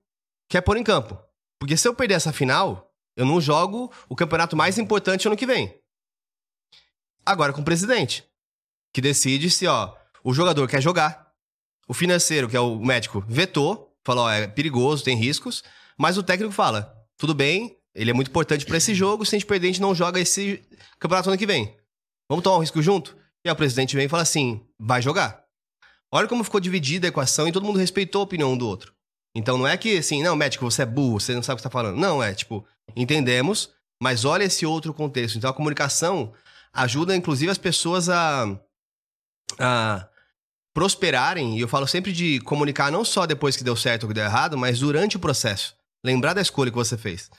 quer 0.47 0.61
pôr 0.61 0.77
em 0.77 0.83
campo. 0.83 1.17
Porque 1.59 1.75
se 1.75 1.87
eu 1.87 1.93
perder 1.93 2.15
essa 2.15 2.31
final, 2.31 2.93
eu 3.15 3.25
não 3.25 3.41
jogo 3.41 3.91
o 4.07 4.15
campeonato 4.15 4.55
mais 4.55 4.77
importante 4.77 5.27
ano 5.27 5.35
que 5.35 5.45
vem. 5.45 5.77
Agora 7.25 7.51
com 7.51 7.61
o 7.61 7.65
presidente, 7.65 8.23
que 8.93 9.01
decide 9.01 9.49
se, 9.49 9.67
ó, 9.67 9.93
o 10.23 10.33
jogador 10.33 10.67
quer 10.67 10.81
jogar, 10.81 11.33
o 11.87 11.93
financeiro, 11.93 12.47
que 12.47 12.55
é 12.55 12.59
o 12.59 12.79
médico, 12.79 13.23
vetou, 13.27 13.93
falou, 14.03 14.25
ó, 14.25 14.31
é 14.31 14.47
perigoso, 14.47 15.03
tem 15.03 15.17
riscos, 15.17 15.63
mas 15.97 16.17
o 16.17 16.23
técnico 16.23 16.53
fala, 16.53 16.95
tudo 17.17 17.33
bem, 17.33 17.77
ele 17.93 18.11
é 18.11 18.13
muito 18.13 18.29
importante 18.29 18.65
para 18.65 18.77
esse 18.77 18.93
jogo, 18.95 19.25
se 19.25 19.35
a 19.35 19.39
gente 19.39 19.47
perder, 19.47 19.67
a 19.67 19.71
gente 19.71 19.81
não 19.81 19.93
joga 19.93 20.19
esse 20.19 20.63
campeonato 20.97 21.29
ano 21.29 21.37
que 21.37 21.45
vem. 21.45 21.77
Vamos 22.29 22.43
tomar 22.43 22.57
um 22.57 22.61
risco 22.61 22.81
junto? 22.81 23.18
E 23.45 23.49
aí 23.49 23.53
o 23.53 23.55
presidente 23.55 23.95
vem 23.95 24.05
e 24.05 24.09
fala 24.09 24.23
assim: 24.23 24.65
vai 24.79 25.01
jogar. 25.01 25.43
Olha 26.11 26.27
como 26.27 26.43
ficou 26.43 26.59
dividida 26.59 27.07
a 27.07 27.09
equação 27.09 27.47
e 27.47 27.51
todo 27.51 27.65
mundo 27.65 27.79
respeitou 27.79 28.21
a 28.21 28.23
opinião 28.23 28.53
um 28.53 28.57
do 28.57 28.67
outro. 28.67 28.93
Então 29.35 29.57
não 29.57 29.67
é 29.67 29.77
que 29.77 29.97
assim, 29.97 30.23
não, 30.23 30.35
médico, 30.35 30.69
você 30.69 30.81
é 30.81 30.85
burro, 30.85 31.19
você 31.19 31.35
não 31.35 31.43
sabe 31.43 31.53
o 31.53 31.57
que 31.57 31.67
está 31.67 31.69
falando. 31.69 31.97
Não, 31.97 32.21
é 32.21 32.33
tipo, 32.33 32.65
entendemos, 32.95 33.69
mas 34.01 34.25
olha 34.25 34.43
esse 34.43 34.65
outro 34.65 34.93
contexto. 34.93 35.37
Então 35.37 35.49
a 35.49 35.53
comunicação 35.53 36.33
ajuda, 36.73 37.15
inclusive, 37.15 37.51
as 37.51 37.57
pessoas 37.57 38.09
a, 38.09 38.59
a 39.59 40.07
prosperarem. 40.73 41.57
E 41.57 41.61
eu 41.61 41.67
falo 41.67 41.87
sempre 41.87 42.11
de 42.11 42.39
comunicar 42.41 42.91
não 42.91 43.05
só 43.05 43.25
depois 43.25 43.55
que 43.55 43.63
deu 43.63 43.75
certo 43.75 44.03
ou 44.03 44.09
que 44.09 44.15
deu 44.15 44.23
errado, 44.23 44.57
mas 44.57 44.79
durante 44.79 45.17
o 45.17 45.19
processo. 45.19 45.75
Lembrar 46.03 46.33
da 46.33 46.41
escolha 46.41 46.71
que 46.71 46.77
você 46.77 46.97
fez. 46.97 47.29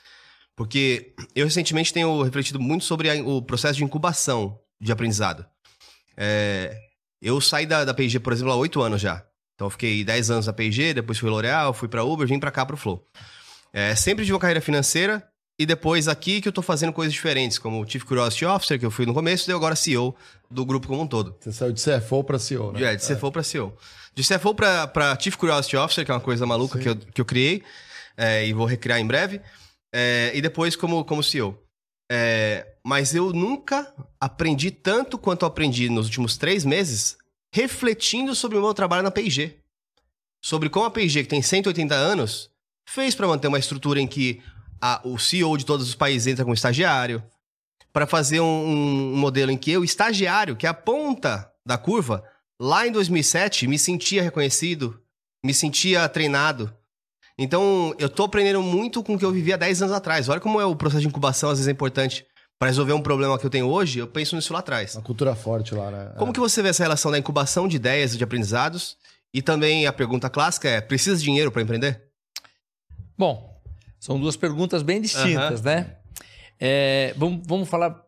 Porque 0.56 1.14
eu 1.34 1.46
recentemente 1.46 1.92
tenho 1.92 2.22
refletido 2.22 2.60
muito 2.60 2.84
sobre 2.84 3.10
a, 3.10 3.14
o 3.24 3.40
processo 3.42 3.78
de 3.78 3.84
incubação 3.84 4.60
de 4.80 4.92
aprendizado. 4.92 5.46
É, 6.16 6.76
eu 7.20 7.40
saí 7.40 7.66
da, 7.66 7.84
da 7.84 7.94
P&G, 7.94 8.18
por 8.20 8.32
exemplo, 8.32 8.52
há 8.52 8.56
oito 8.56 8.80
anos 8.80 9.00
já. 9.00 9.24
Então 9.54 9.66
eu 9.66 9.70
fiquei 9.70 10.02
10 10.02 10.30
anos 10.30 10.46
na 10.46 10.52
P&G, 10.52 10.94
depois 10.94 11.18
fui 11.18 11.28
L'Oréal, 11.28 11.74
fui 11.74 11.86
para 11.86 12.02
Uber, 12.02 12.26
vim 12.26 12.38
para 12.38 12.50
cá 12.50 12.64
para 12.64 12.74
o 12.74 12.78
Flow. 12.78 13.06
É, 13.72 13.94
sempre 13.94 14.24
tive 14.24 14.32
uma 14.32 14.40
carreira 14.40 14.60
financeira 14.60 15.22
e 15.58 15.66
depois 15.66 16.08
aqui 16.08 16.40
que 16.40 16.48
eu 16.48 16.52
tô 16.52 16.62
fazendo 16.62 16.92
coisas 16.92 17.12
diferentes, 17.12 17.58
como 17.58 17.86
Chief 17.86 18.02
Curiosity 18.02 18.46
Officer, 18.46 18.78
que 18.78 18.86
eu 18.86 18.90
fui 18.90 19.04
no 19.04 19.12
começo, 19.12 19.50
e 19.50 19.52
agora 19.52 19.76
CEO 19.76 20.16
do 20.50 20.64
grupo 20.64 20.88
como 20.88 21.02
um 21.02 21.06
todo. 21.06 21.36
Você 21.38 21.52
saiu 21.52 21.72
de 21.72 21.82
CFO 21.82 22.24
para 22.24 22.38
CEO, 22.38 22.72
né? 22.72 22.82
É, 22.82 22.96
de 22.96 23.06
CFO 23.06 23.26
é. 23.26 23.30
para 23.30 23.42
CEO. 23.42 23.76
De 24.14 24.22
CFO 24.22 24.54
para 24.54 25.18
Chief 25.20 25.36
Curiosity 25.36 25.76
Officer, 25.76 26.04
que 26.06 26.10
é 26.10 26.14
uma 26.14 26.20
coisa 26.20 26.46
maluca 26.46 26.78
que 26.78 26.88
eu, 26.88 26.96
que 26.96 27.20
eu 27.20 27.24
criei 27.26 27.62
é, 28.16 28.46
e 28.46 28.54
vou 28.54 28.64
recriar 28.64 28.98
em 28.98 29.06
breve. 29.06 29.42
É, 29.92 30.30
e 30.34 30.40
depois 30.40 30.74
como, 30.74 31.04
como 31.04 31.22
CEO. 31.22 31.62
É, 32.10 32.66
mas 32.84 33.14
eu 33.14 33.32
nunca 33.32 33.94
aprendi 34.20 34.70
tanto 34.70 35.16
quanto 35.16 35.46
aprendi 35.46 35.88
nos 35.88 36.06
últimos 36.06 36.36
três 36.36 36.64
meses 36.64 37.16
refletindo 37.52 38.34
sobre 38.34 38.58
o 38.58 38.60
meu 38.60 38.74
trabalho 38.74 39.02
na 39.02 39.10
P&G. 39.10 39.56
Sobre 40.42 40.68
como 40.68 40.86
a 40.86 40.90
P&G, 40.90 41.22
que 41.22 41.28
tem 41.28 41.42
180 41.42 41.94
anos, 41.94 42.50
fez 42.84 43.14
para 43.14 43.28
manter 43.28 43.48
uma 43.48 43.58
estrutura 43.58 44.00
em 44.00 44.06
que 44.06 44.42
a, 44.80 45.00
o 45.04 45.18
CEO 45.18 45.56
de 45.56 45.64
todos 45.64 45.88
os 45.88 45.94
países 45.94 46.26
entra 46.26 46.44
como 46.44 46.54
estagiário, 46.54 47.22
para 47.92 48.06
fazer 48.06 48.40
um, 48.40 48.44
um, 48.44 49.16
modelo 49.16 49.50
em 49.50 49.58
que 49.58 49.70
eu, 49.70 49.84
estagiário, 49.84 50.56
que 50.56 50.66
é 50.66 50.70
a 50.70 50.74
ponta 50.74 51.52
da 51.66 51.76
curva, 51.76 52.24
lá 52.60 52.86
em 52.86 52.92
2007, 52.92 53.66
me 53.66 53.78
sentia 53.78 54.22
reconhecido, 54.22 55.00
me 55.44 55.52
sentia 55.52 56.08
treinado, 56.08 56.72
então, 57.42 57.94
eu 57.98 58.10
tô 58.10 58.24
aprendendo 58.24 58.60
muito 58.60 59.02
com 59.02 59.14
o 59.14 59.18
que 59.18 59.24
eu 59.24 59.32
vivia 59.32 59.56
10 59.56 59.80
anos 59.80 59.94
atrás. 59.94 60.28
Olha 60.28 60.38
como 60.38 60.60
é 60.60 60.66
o 60.66 60.76
processo 60.76 61.00
de 61.00 61.08
incubação, 61.08 61.48
às 61.48 61.56
vezes 61.56 61.68
é 61.68 61.72
importante. 61.72 62.26
Para 62.58 62.68
resolver 62.68 62.92
um 62.92 63.00
problema 63.00 63.38
que 63.38 63.46
eu 63.46 63.48
tenho 63.48 63.66
hoje, 63.66 63.98
eu 63.98 64.06
penso 64.06 64.36
nisso 64.36 64.52
lá 64.52 64.58
atrás. 64.58 64.94
Uma 64.94 65.02
cultura 65.02 65.34
forte 65.34 65.74
lá, 65.74 65.90
né? 65.90 66.12
Como 66.18 66.30
é. 66.30 66.34
que 66.34 66.38
você 66.38 66.62
vê 66.62 66.68
essa 66.68 66.82
relação 66.82 67.10
da 67.10 67.18
incubação 67.18 67.66
de 67.66 67.76
ideias 67.76 68.12
e 68.12 68.18
de 68.18 68.24
aprendizados? 68.24 68.98
E 69.32 69.40
também 69.40 69.86
a 69.86 69.92
pergunta 69.94 70.28
clássica 70.28 70.68
é: 70.68 70.82
precisa 70.82 71.16
de 71.16 71.22
dinheiro 71.22 71.50
para 71.50 71.62
empreender? 71.62 72.02
Bom, 73.16 73.58
são 73.98 74.20
duas 74.20 74.36
perguntas 74.36 74.82
bem 74.82 75.00
distintas, 75.00 75.62
né? 75.62 75.96
É, 76.60 77.14
vamos, 77.16 77.40
vamos 77.46 77.66
falar. 77.66 77.98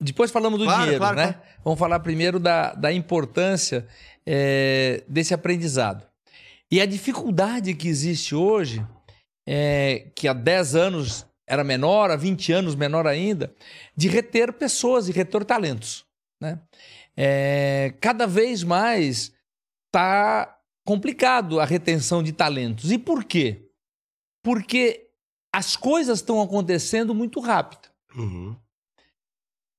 Depois 0.00 0.30
falamos 0.30 0.58
do 0.58 0.64
claro, 0.64 0.80
dinheiro, 0.80 1.00
claro, 1.00 1.16
né? 1.16 1.32
Claro. 1.34 1.48
Vamos 1.62 1.78
falar 1.78 2.00
primeiro 2.00 2.40
da, 2.40 2.72
da 2.72 2.90
importância 2.90 3.86
é, 4.24 5.04
desse 5.06 5.34
aprendizado. 5.34 6.06
E 6.70 6.80
a 6.80 6.86
dificuldade 6.86 7.74
que 7.74 7.88
existe 7.88 8.34
hoje, 8.34 8.84
é, 9.46 10.10
que 10.16 10.26
há 10.26 10.32
10 10.32 10.74
anos 10.74 11.26
era 11.46 11.62
menor, 11.62 12.10
há 12.10 12.16
20 12.16 12.52
anos 12.52 12.74
menor 12.74 13.06
ainda, 13.06 13.54
de 13.96 14.08
reter 14.08 14.52
pessoas 14.52 15.08
e 15.08 15.12
reter 15.12 15.44
talentos. 15.44 16.04
Né? 16.40 16.60
É, 17.16 17.94
cada 18.00 18.26
vez 18.26 18.62
mais 18.62 19.32
está 19.86 20.58
complicado 20.84 21.60
a 21.60 21.64
retenção 21.64 22.22
de 22.22 22.32
talentos. 22.32 22.90
E 22.90 22.98
por 22.98 23.24
quê? 23.24 23.68
Porque 24.42 25.08
as 25.52 25.76
coisas 25.76 26.18
estão 26.18 26.42
acontecendo 26.42 27.14
muito 27.14 27.40
rápido. 27.40 27.88
Uhum. 28.16 28.56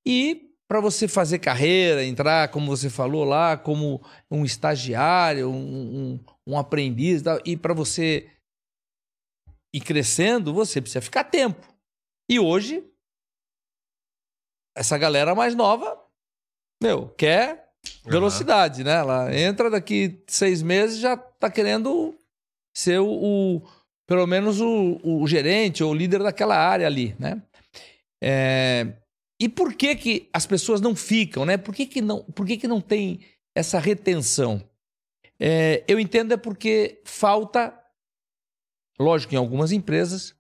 E 0.06 0.52
para 0.68 0.80
você 0.80 1.08
fazer 1.08 1.40
carreira, 1.40 2.04
entrar, 2.04 2.50
como 2.50 2.68
você 2.76 2.90
falou 2.90 3.24
lá, 3.24 3.58
como 3.58 4.02
um 4.30 4.44
estagiário, 4.44 5.50
um, 5.50 6.20
um, 6.48 6.58
aprendiz, 6.58 7.24
e 7.46 7.58
para 7.58 7.74
você 7.74 8.30
ir 9.74 9.82
crescendo, 9.82 10.54
você 10.54 10.82
precisa 10.82 11.02
ficar 11.02 11.26
tempo. 11.26 11.68
E 12.30 12.40
hoje, 12.40 12.84
essa 14.76 14.98
galera 14.98 15.36
mais 15.36 15.56
nova, 15.56 16.02
meu, 16.82 17.10
quer 17.10 17.72
velocidade, 18.06 18.82
uhum. 18.82 18.88
né? 18.88 18.94
Ela 18.94 19.36
entra 19.36 19.70
daqui 19.70 20.24
seis 20.28 20.62
meses 20.62 21.00
já 21.00 21.16
tá 21.16 21.50
querendo 21.50 22.18
ser 22.76 23.00
o, 23.00 23.08
o 23.08 23.62
pelo 24.08 24.26
menos 24.28 24.60
o, 24.60 25.00
o, 25.04 25.28
gerente 25.28 25.84
ou 25.84 25.92
o 25.92 25.96
líder 25.96 26.22
daquela 26.22 26.56
área 26.56 26.88
ali, 26.88 27.16
né? 27.20 27.42
É, 28.24 28.94
e 29.40 29.50
por 29.50 29.74
que 29.74 29.96
que 29.96 30.30
as 30.34 30.46
pessoas 30.46 30.82
não 30.82 30.96
ficam, 30.96 31.46
né? 31.46 31.58
Por 31.58 31.74
que 31.74 31.86
que 31.86 32.02
não, 32.02 32.24
por 32.24 32.46
que 32.46 32.58
que 32.58 32.68
não 32.68 32.82
tem 32.82 33.20
essa 33.56 33.80
retenção? 33.80 34.64
É, 35.40 35.84
eu 35.88 36.00
entendo 36.00 36.34
é 36.34 36.38
porque 36.38 37.02
falta, 37.06 37.78
lógico, 39.00 39.34
em 39.34 39.38
algumas 39.38 39.72
empresas, 39.72 40.36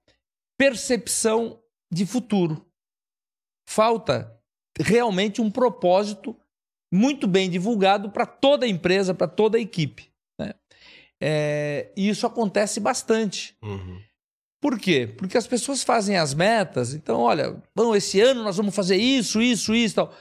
percepção 0.57 1.61
de 1.91 2.05
futuro. 2.05 2.65
Falta 3.67 4.39
realmente 4.79 5.41
um 5.41 5.49
propósito 5.49 6.37
muito 6.91 7.27
bem 7.27 7.49
divulgado 7.49 8.09
para 8.09 8.25
toda 8.25 8.65
a 8.65 8.69
empresa, 8.69 9.13
para 9.13 9.27
toda 9.27 9.57
a 9.57 9.61
equipe. 9.61 10.11
Né? 10.39 10.53
É, 11.21 11.91
e 11.95 12.07
isso 12.09 12.25
acontece 12.25 12.79
bastante. 12.79 13.57
Uhum. 13.61 14.01
Por 14.61 14.79
quê? 14.79 15.13
Porque 15.17 15.37
as 15.37 15.45
pessoas 15.45 15.83
fazem 15.83 16.17
as 16.17 16.33
metas, 16.33 16.93
então, 16.93 17.19
olha, 17.19 17.61
bom, 17.75 17.95
esse 17.95 18.19
ano 18.19 18.43
nós 18.43 18.57
vamos 18.57 18.75
fazer 18.75 18.97
isso, 18.97 19.41
isso, 19.41 19.75
isso 19.75 19.95
tal. 19.95 20.13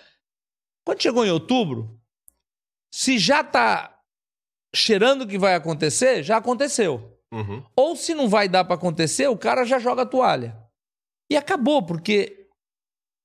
Quando 0.85 1.03
chegou 1.03 1.25
em 1.25 1.31
outubro, 1.31 1.99
se 2.93 3.19
já 3.19 3.41
está 3.41 3.94
cheirando 4.75 5.27
que 5.27 5.39
vai 5.39 5.55
acontecer, 5.55 6.23
já 6.23 6.37
aconteceu. 6.37 7.19
Uhum. 7.33 7.63
Ou 7.75 7.97
se 7.97 8.15
não 8.15 8.29
vai 8.29 8.49
dar 8.49 8.65
para 8.65 8.75
acontecer, 8.75 9.29
o 9.29 9.37
cara 9.37 9.65
já 9.65 9.79
joga 9.79 10.03
a 10.03 10.07
toalha. 10.07 10.57
E 11.31 11.37
acabou, 11.37 11.83
porque 11.83 12.49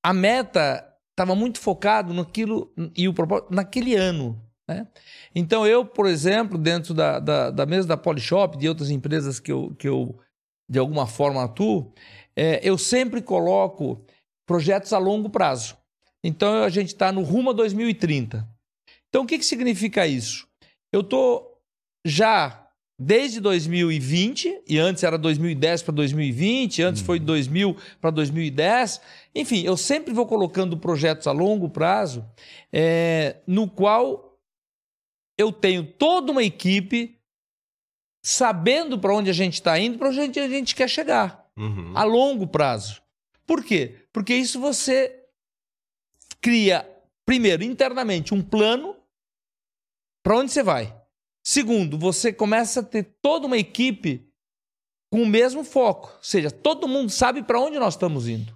a 0.04 0.14
meta 0.14 0.86
estava 1.12 1.36
muito 1.36 1.60
focado 1.60 2.14
naquilo 2.14 2.74
e 2.96 3.08
o 3.08 3.14
propósito 3.14 3.54
naquele 3.54 3.96
ano. 3.96 4.42
Né? 4.68 4.88
Então 5.36 5.68
eu, 5.68 5.86
por 5.86 6.08
exemplo, 6.08 6.58
dentro 6.58 6.94
da, 6.94 7.20
da, 7.20 7.52
da 7.52 7.66
mesa 7.66 7.88
da 7.88 7.98
Polishop, 7.98 8.58
de 8.58 8.70
outras 8.70 8.90
empresas 8.90 9.40
que 9.40 9.52
eu, 9.52 9.76
que 9.78 9.88
eu 9.88 10.18
de 10.70 10.80
alguma 10.80 11.06
forma 11.06 11.44
atuo, 11.44 11.92
é, 12.36 12.60
eu 12.64 12.78
sempre 12.78 13.22
coloco 13.22 14.06
projetos 14.46 14.94
a 14.94 14.98
longo 14.98 15.30
prazo. 15.30 15.78
Então 16.24 16.64
a 16.64 16.70
gente 16.70 16.90
está 16.90 17.12
no 17.12 17.22
rumo 17.22 17.50
a 17.50 17.54
2030. 17.54 18.48
Então 19.10 19.24
o 19.24 19.26
que, 19.26 19.38
que 19.38 19.46
significa 19.46 20.08
isso? 20.08 20.49
Eu 20.92 21.02
estou 21.02 21.62
já 22.06 22.66
desde 23.02 23.40
2020, 23.40 24.64
e 24.68 24.78
antes 24.78 25.04
era 25.04 25.18
2010 25.18 25.84
para 25.84 25.94
2020, 25.94 26.82
antes 26.84 27.02
foi 27.02 27.18
2000 27.20 27.78
para 28.02 28.10
2010. 28.12 29.00
Enfim, 29.34 29.64
eu 29.64 29.78
sempre 29.78 30.14
vou 30.14 30.26
colocando 30.26 30.78
projetos 30.78 31.26
a 31.28 31.32
longo 31.32 31.70
prazo, 31.70 32.26
é, 32.74 33.38
no 33.48 33.70
qual 33.70 34.38
eu 35.38 35.52
tenho 35.54 35.86
toda 35.86 36.32
uma 36.34 36.44
equipe 36.44 37.18
sabendo 38.22 39.00
para 39.00 39.14
onde 39.16 39.30
a 39.30 39.34
gente 39.34 39.54
está 39.54 39.80
indo, 39.80 39.98
para 39.98 40.10
onde 40.10 40.40
a 40.40 40.50
gente 40.50 40.76
quer 40.76 40.90
chegar, 40.90 41.48
Uhum. 41.56 41.94
a 41.96 42.04
longo 42.04 42.46
prazo. 42.48 43.02
Por 43.48 43.64
quê? 43.64 43.96
Porque 44.12 44.36
isso 44.36 44.60
você 44.60 45.24
cria, 46.42 46.86
primeiro, 47.26 47.64
internamente, 47.64 48.34
um 48.34 48.42
plano 48.42 48.96
para 50.24 50.38
onde 50.38 50.52
você 50.52 50.64
vai. 50.64 50.96
Segundo, 51.44 51.98
você 51.98 52.32
começa 52.32 52.82
a 52.82 52.84
ter 52.84 53.16
toda 53.22 53.48
uma 53.48 53.58
equipe 53.58 54.28
com 55.12 55.24
o 55.24 55.28
mesmo 55.28 55.64
foco, 55.64 56.12
ou 56.16 56.24
seja, 56.24 56.52
todo 56.52 56.88
mundo 56.88 57.10
sabe 57.10 57.42
para 57.42 57.60
onde 57.60 57.80
nós 57.80 57.96
estamos 57.96 58.28
indo. 58.28 58.56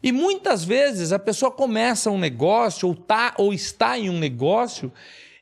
E 0.00 0.12
muitas 0.12 0.62
vezes 0.64 1.10
a 1.10 1.18
pessoa 1.18 1.50
começa 1.50 2.10
um 2.10 2.18
negócio 2.18 2.86
ou, 2.86 2.94
tá, 2.94 3.34
ou 3.36 3.52
está 3.52 3.98
em 3.98 4.08
um 4.08 4.18
negócio 4.18 4.92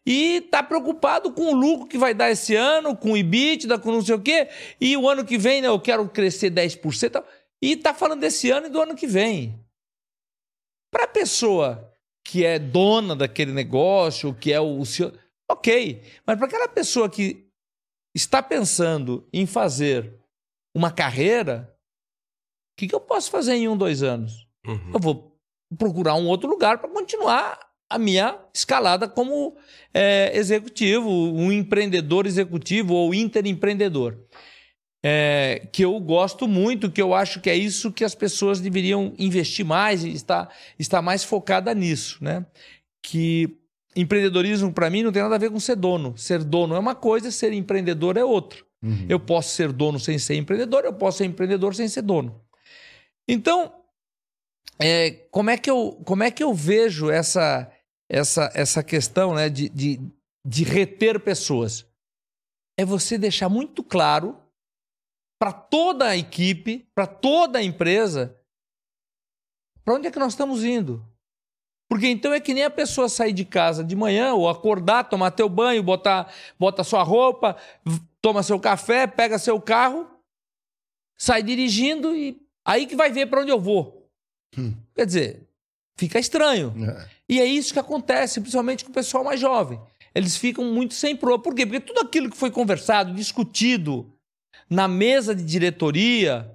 e 0.06 0.36
está 0.36 0.62
preocupado 0.62 1.32
com 1.32 1.52
o 1.52 1.54
lucro 1.54 1.86
que 1.86 1.98
vai 1.98 2.14
dar 2.14 2.30
esse 2.30 2.54
ano, 2.54 2.96
com 2.96 3.12
o 3.12 3.16
EBITDA, 3.16 3.78
com 3.78 3.92
não 3.92 4.00
sei 4.00 4.14
o 4.14 4.20
quê, 4.20 4.48
e 4.80 4.96
o 4.96 5.08
ano 5.08 5.24
que 5.24 5.36
vem 5.36 5.60
né, 5.60 5.68
eu 5.68 5.80
quero 5.80 6.08
crescer 6.08 6.50
10%, 6.50 7.10
tal, 7.10 7.26
e 7.60 7.72
está 7.72 7.92
falando 7.92 8.20
desse 8.20 8.50
ano 8.50 8.68
e 8.68 8.70
do 8.70 8.80
ano 8.80 8.94
que 8.94 9.06
vem. 9.06 9.58
Para 10.90 11.04
a 11.04 11.08
pessoa 11.08 11.92
que 12.24 12.44
é 12.44 12.58
dona 12.58 13.14
daquele 13.14 13.52
negócio, 13.52 14.34
que 14.34 14.52
é 14.52 14.60
o 14.60 14.84
senhor, 14.84 15.12
ok, 15.50 16.02
mas 16.26 16.36
para 16.36 16.46
aquela 16.46 16.68
pessoa 16.68 17.08
que 17.08 17.46
está 18.14 18.42
pensando 18.42 19.28
em 19.32 19.46
fazer 19.46 20.14
uma 20.74 20.90
carreira, 20.90 21.72
o 22.72 22.78
que, 22.78 22.88
que 22.88 22.94
eu 22.94 23.00
posso 23.00 23.30
fazer 23.30 23.54
em 23.54 23.68
um, 23.68 23.76
dois 23.76 24.02
anos? 24.02 24.46
Uhum. 24.66 24.92
Eu 24.94 25.00
vou 25.00 25.38
procurar 25.78 26.14
um 26.14 26.26
outro 26.26 26.48
lugar 26.48 26.78
para 26.78 26.88
continuar 26.88 27.58
a 27.88 27.98
minha 27.98 28.38
escalada 28.52 29.08
como 29.08 29.56
é, 29.94 30.32
executivo, 30.36 31.08
um 31.08 31.52
empreendedor 31.52 32.26
executivo 32.26 32.94
ou 32.94 33.14
interempreendedor. 33.14 34.18
É, 35.04 35.68
que 35.72 35.84
eu 35.84 35.98
gosto 36.00 36.48
muito, 36.48 36.90
que 36.90 37.00
eu 37.00 37.14
acho 37.14 37.40
que 37.40 37.48
é 37.48 37.54
isso 37.54 37.92
que 37.92 38.04
as 38.04 38.14
pessoas 38.14 38.60
deveriam 38.60 39.14
investir 39.18 39.64
mais 39.64 40.02
e 40.02 40.10
estar, 40.10 40.52
estar 40.78 41.00
mais 41.00 41.22
focada 41.22 41.72
nisso. 41.72 42.18
Né? 42.22 42.44
Que 43.02 43.56
empreendedorismo, 43.96 44.72
para 44.72 44.90
mim, 44.90 45.02
não 45.02 45.10
tem 45.10 45.22
nada 45.22 45.34
a 45.34 45.38
ver 45.38 45.50
com 45.50 45.58
ser 45.58 45.74
dono. 45.74 46.16
Ser 46.16 46.44
dono 46.44 46.74
é 46.74 46.78
uma 46.78 46.94
coisa, 46.94 47.30
ser 47.30 47.52
empreendedor 47.52 48.16
é 48.16 48.24
outra. 48.24 48.60
Uhum. 48.82 49.06
Eu 49.08 49.18
posso 49.18 49.54
ser 49.54 49.72
dono 49.72 49.98
sem 49.98 50.18
ser 50.18 50.36
empreendedor, 50.36 50.84
eu 50.84 50.92
posso 50.92 51.18
ser 51.18 51.24
empreendedor 51.24 51.74
sem 51.74 51.88
ser 51.88 52.02
dono. 52.02 52.40
Então, 53.26 53.72
é, 54.78 55.10
como, 55.30 55.50
é 55.50 55.56
que 55.56 55.70
eu, 55.70 56.00
como 56.04 56.22
é 56.22 56.30
que 56.30 56.42
eu 56.44 56.52
vejo 56.52 57.10
essa, 57.10 57.72
essa, 58.08 58.52
essa 58.54 58.82
questão 58.82 59.34
né, 59.34 59.48
de, 59.48 59.68
de, 59.70 60.00
de 60.46 60.64
reter 60.64 61.18
pessoas? 61.18 61.86
É 62.78 62.84
você 62.84 63.16
deixar 63.16 63.48
muito 63.48 63.82
claro 63.82 64.38
para 65.40 65.52
toda 65.52 66.08
a 66.08 66.16
equipe, 66.16 66.86
para 66.94 67.06
toda 67.06 67.58
a 67.58 67.62
empresa, 67.62 68.38
para 69.82 69.94
onde 69.94 70.06
é 70.06 70.10
que 70.10 70.18
nós 70.18 70.32
estamos 70.32 70.62
indo. 70.62 71.04
Porque 71.88 72.08
então 72.08 72.32
é 72.32 72.40
que 72.40 72.52
nem 72.52 72.64
a 72.64 72.70
pessoa 72.70 73.08
sair 73.08 73.32
de 73.32 73.44
casa 73.44 73.84
de 73.84 73.94
manhã 73.94 74.34
ou 74.34 74.48
acordar, 74.48 75.04
tomar 75.04 75.30
teu 75.30 75.48
banho, 75.48 75.82
botar, 75.82 76.32
bota 76.58 76.82
sua 76.82 77.02
roupa, 77.02 77.56
toma 78.20 78.42
seu 78.42 78.58
café, 78.58 79.06
pega 79.06 79.38
seu 79.38 79.60
carro, 79.60 80.08
sai 81.16 81.42
dirigindo 81.42 82.14
e 82.14 82.40
aí 82.64 82.86
que 82.86 82.96
vai 82.96 83.10
ver 83.12 83.26
para 83.26 83.42
onde 83.42 83.52
eu 83.52 83.60
vou. 83.60 84.10
Hum. 84.58 84.74
Quer 84.94 85.06
dizer, 85.06 85.48
fica 85.96 86.18
estranho. 86.18 86.74
É. 86.88 87.08
E 87.28 87.40
é 87.40 87.44
isso 87.44 87.72
que 87.72 87.78
acontece, 87.78 88.40
principalmente 88.40 88.84
com 88.84 88.90
o 88.90 88.94
pessoal 88.94 89.22
mais 89.22 89.38
jovem. 89.38 89.80
Eles 90.14 90.36
ficam 90.36 90.64
muito 90.64 90.94
sem 90.94 91.14
pro. 91.14 91.38
Por 91.38 91.54
quê? 91.54 91.66
Porque 91.66 91.80
tudo 91.80 92.00
aquilo 92.00 92.30
que 92.30 92.36
foi 92.36 92.50
conversado, 92.50 93.14
discutido 93.14 94.12
na 94.68 94.88
mesa 94.88 95.34
de 95.34 95.44
diretoria, 95.44 96.50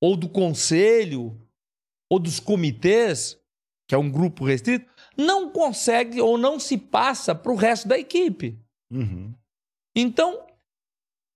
ou 0.00 0.16
do 0.16 0.28
conselho, 0.28 1.36
ou 2.08 2.18
dos 2.18 2.38
comitês, 2.38 3.38
que 3.86 3.94
é 3.94 3.98
um 3.98 4.10
grupo 4.10 4.44
restrito, 4.44 4.86
não 5.16 5.50
consegue 5.50 6.20
ou 6.20 6.36
não 6.36 6.58
se 6.58 6.76
passa 6.76 7.34
para 7.34 7.52
o 7.52 7.56
resto 7.56 7.86
da 7.88 7.98
equipe. 7.98 8.58
Uhum. 8.90 9.32
Então, 9.94 10.44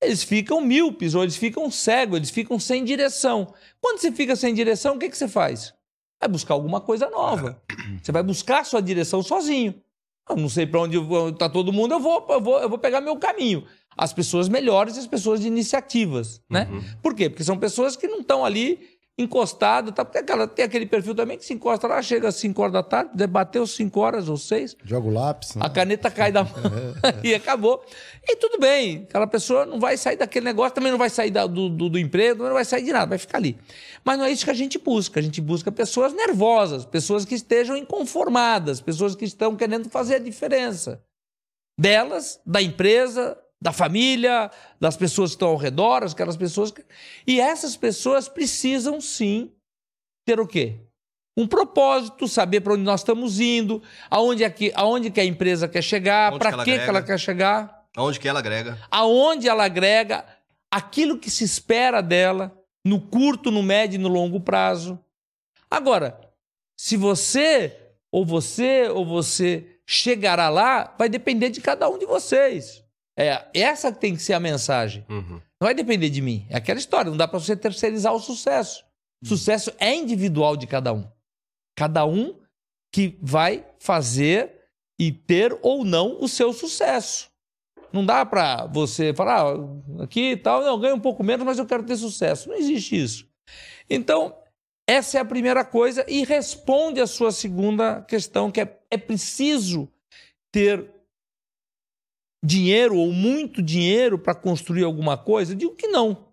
eles 0.01 0.23
ficam 0.23 0.61
míopes, 0.61 1.15
ou 1.15 1.23
eles 1.23 1.37
ficam 1.37 1.71
cegos, 1.71 2.17
eles 2.17 2.31
ficam 2.31 2.59
sem 2.59 2.85
direção. 2.85 3.53
Quando 3.81 3.99
você 3.99 4.13
fica 4.13 4.37
sem 4.37 4.55
direção, 4.55 4.97
o 4.97 4.99
que, 4.99 5.09
que 5.09 5.17
você 5.17 5.29
faz? 5.29 5.75
Vai 6.21 6.29
buscar 6.29 6.55
alguma 6.55 6.81
coisa 6.81 7.09
nova. 7.11 7.63
Você 8.03 8.11
vai 8.11 8.25
buscar 8.25 8.61
a 8.61 8.65
sua 8.65 8.83
direção 8.83 9.23
sozinho. 9.23 9.81
Eu 10.29 10.37
não 10.37 10.49
sei 10.49 10.67
para 10.67 10.81
onde 10.81 10.99
está 11.33 11.49
todo 11.49 11.73
mundo, 11.73 11.95
eu 11.95 12.01
vou, 12.01 12.27
eu, 12.29 12.41
vou, 12.41 12.59
eu 12.61 12.69
vou 12.69 12.79
pegar 12.79 13.01
meu 13.01 13.17
caminho. 13.17 13.65
As 13.97 14.13
pessoas 14.13 14.49
melhores 14.49 14.97
e 14.97 14.99
as 15.01 15.07
pessoas 15.07 15.41
de 15.41 15.47
iniciativas, 15.47 16.43
né? 16.51 16.69
Uhum. 16.71 16.83
Por 17.01 17.15
quê? 17.15 17.31
Porque 17.31 17.45
são 17.45 17.57
pessoas 17.57 17.97
que 17.97 18.07
não 18.07 18.21
estão 18.21 18.45
ali 18.45 18.98
encostadas, 19.19 19.93
tá? 19.93 20.05
porque 20.05 20.19
aquela, 20.19 20.47
tem 20.47 20.65
aquele 20.65 20.87
perfil 20.87 21.13
também 21.15 21.37
que 21.37 21.45
se 21.45 21.53
encosta 21.53 21.89
lá, 21.89 22.01
chega 22.01 22.29
às 22.29 22.37
5 22.37 22.63
horas 22.63 22.73
da 22.73 22.83
tarde, 22.85 23.11
debateu 23.15 23.67
5 23.67 23.99
horas 24.01 24.29
ou 24.29 24.37
6, 24.37 24.77
Joga 24.85 25.09
o 25.09 25.13
lápis. 25.13 25.57
Né? 25.57 25.63
a 25.65 25.69
caneta 25.69 26.09
cai 26.11 26.31
da 26.31 26.45
mão 26.45 26.53
e 27.25 27.35
acabou. 27.35 27.85
E 28.23 28.37
tudo 28.37 28.59
bem, 28.61 29.07
aquela 29.09 29.27
pessoa 29.27 29.67
não 29.67 29.81
vai 29.81 29.97
sair 29.97 30.17
daquele 30.17 30.45
negócio, 30.45 30.73
também 30.75 30.93
não 30.93 30.99
vai 30.99 31.11
sair 31.11 31.31
da- 31.33 31.47
do, 31.49 31.69
do, 31.69 31.89
do 31.89 31.99
emprego, 31.99 32.45
não 32.45 32.53
vai 32.55 32.65
sair 32.65 32.85
de 32.85 32.93
nada, 32.93 33.07
vai 33.07 33.19
ficar 33.19 33.39
ali. 33.39 33.59
Mas 34.05 34.17
não 34.19 34.25
é 34.25 34.31
isso 34.31 34.45
que 34.45 34.51
a 34.51 34.55
gente 34.55 34.79
busca. 34.79 35.19
A 35.19 35.23
gente 35.23 35.41
busca 35.41 35.73
pessoas 35.73 36.13
nervosas, 36.15 36.85
pessoas 36.85 37.25
que 37.25 37.35
estejam 37.35 37.77
inconformadas, 37.77 38.81
pessoas 38.81 39.17
que 39.17 39.25
estão 39.25 39.57
querendo 39.57 39.91
fazer 39.91 40.15
a 40.15 40.19
diferença. 40.21 41.03
Delas, 41.79 42.41
da 42.47 42.61
empresa, 42.63 43.37
da 43.61 43.73
família, 43.73 44.51
das 44.81 44.97
pessoas 44.97 45.31
que 45.31 45.37
estão 45.37 45.49
ao 45.49 45.57
redor, 45.57 46.05
aquelas 46.05 46.37
pessoas. 46.37 46.71
Que... 46.71 46.85
E 47.27 47.40
essas 47.40 47.77
pessoas 47.77 48.29
precisam 48.29 49.01
sim 49.01 49.53
ter 50.25 50.38
o 50.40 50.47
quê? 50.47 50.77
Um 51.37 51.47
propósito, 51.47 52.27
saber 52.27 52.61
para 52.61 52.75
onde 52.75 52.83
nós 52.83 53.01
estamos 53.01 53.40
indo, 53.40 53.83
aonde, 54.11 54.42
é 54.44 54.51
que, 54.51 54.73
aonde 54.75 55.11
que 55.11 55.21
a 55.21 55.25
empresa 55.25 55.68
quer 55.68 55.83
chegar, 55.83 56.37
para 56.37 56.59
que 56.59 56.64
que, 56.64 56.79
que 56.79 56.88
ela 56.88 57.03
quer 57.03 57.18
chegar, 57.18 57.87
Aonde 57.97 58.21
que 58.21 58.29
ela 58.29 58.38
agrega? 58.40 58.79
aonde 58.90 59.49
ela 59.49 59.64
agrega, 59.64 60.25
aquilo 60.71 61.18
que 61.18 61.31
se 61.31 61.44
espera 61.44 62.01
dela, 62.01 62.57
no 62.85 63.01
curto, 63.01 63.51
no 63.51 63.62
médio 63.62 63.97
e 63.97 64.03
no 64.03 64.09
longo 64.09 64.40
prazo. 64.40 64.99
Agora, 65.71 66.21
se 66.77 66.97
você, 66.97 67.77
ou 68.11 68.25
você, 68.25 68.88
ou 68.88 69.05
você 69.05 69.79
chegará 69.87 70.49
lá, 70.49 70.94
vai 70.99 71.09
depender 71.09 71.51
de 71.51 71.61
cada 71.61 71.88
um 71.88 71.99
de 71.99 72.07
vocês. 72.07 72.85
É, 73.19 73.49
essa 73.53 73.91
tem 73.91 74.15
que 74.15 74.23
ser 74.23 74.35
a 74.35 74.41
mensagem. 74.41 75.05
Uhum. 75.09 75.41
Não 75.61 75.67
vai 75.67 75.75
depender 75.75 76.09
de 76.09 76.23
mim. 76.23 76.47
É 76.49 76.57
aquela 76.57 76.79
história, 76.79 77.11
não 77.11 77.19
dá 77.19 77.27
para 77.27 77.41
você 77.41 77.57
terceirizar 77.57 78.15
o 78.15 78.21
sucesso. 78.21 78.85
O 79.21 79.27
sucesso 79.27 79.73
é 79.81 79.93
individual 79.93 80.57
de 80.57 80.69
cada 80.69 80.93
um. 80.93 81.05
Cada 81.77 82.07
um 82.07 82.39
que 82.95 83.19
vai 83.21 83.67
fazer 83.81 84.55
e 85.01 85.11
ter 85.11 85.59
ou 85.63 85.85
não 85.85 86.23
o 86.23 86.29
seu 86.29 86.53
sucesso. 86.53 87.29
Não 87.93 88.07
dá 88.07 88.25
para 88.25 88.67
você 88.67 89.13
falar, 89.13 89.57
ah, 89.57 90.05
aqui 90.05 90.33
e 90.33 90.37
tal, 90.37 90.61
não, 90.61 90.69
eu 90.69 90.79
ganho 90.79 90.95
um 90.95 91.01
pouco 91.01 91.25
menos, 91.25 91.45
mas 91.45 91.59
eu 91.59 91.67
quero 91.67 91.83
ter 91.83 91.97
sucesso. 91.97 92.49
Não 92.49 92.57
existe 92.57 93.03
isso. 93.03 93.29
Então, 93.91 94.37
essa 94.87 95.19
é 95.19 95.21
a 95.21 95.25
primeira 95.25 95.64
coisa 95.64 96.05
e 96.07 96.25
responde 96.25 97.01
a 97.01 97.07
sua 97.07 97.33
segunda 97.33 98.03
questão, 98.03 98.51
que 98.51 98.61
é, 98.61 98.79
é 98.91 98.97
preciso 98.97 99.89
ter 100.53 100.89
dinheiro 102.45 102.97
ou 102.97 103.12
muito 103.12 103.62
dinheiro 103.62 104.18
para 104.18 104.34
construir 104.34 104.84
alguma 104.84 105.16
coisa? 105.16 105.53
Eu 105.53 105.57
digo 105.57 105.74
que 105.74 105.89
não. 105.89 106.28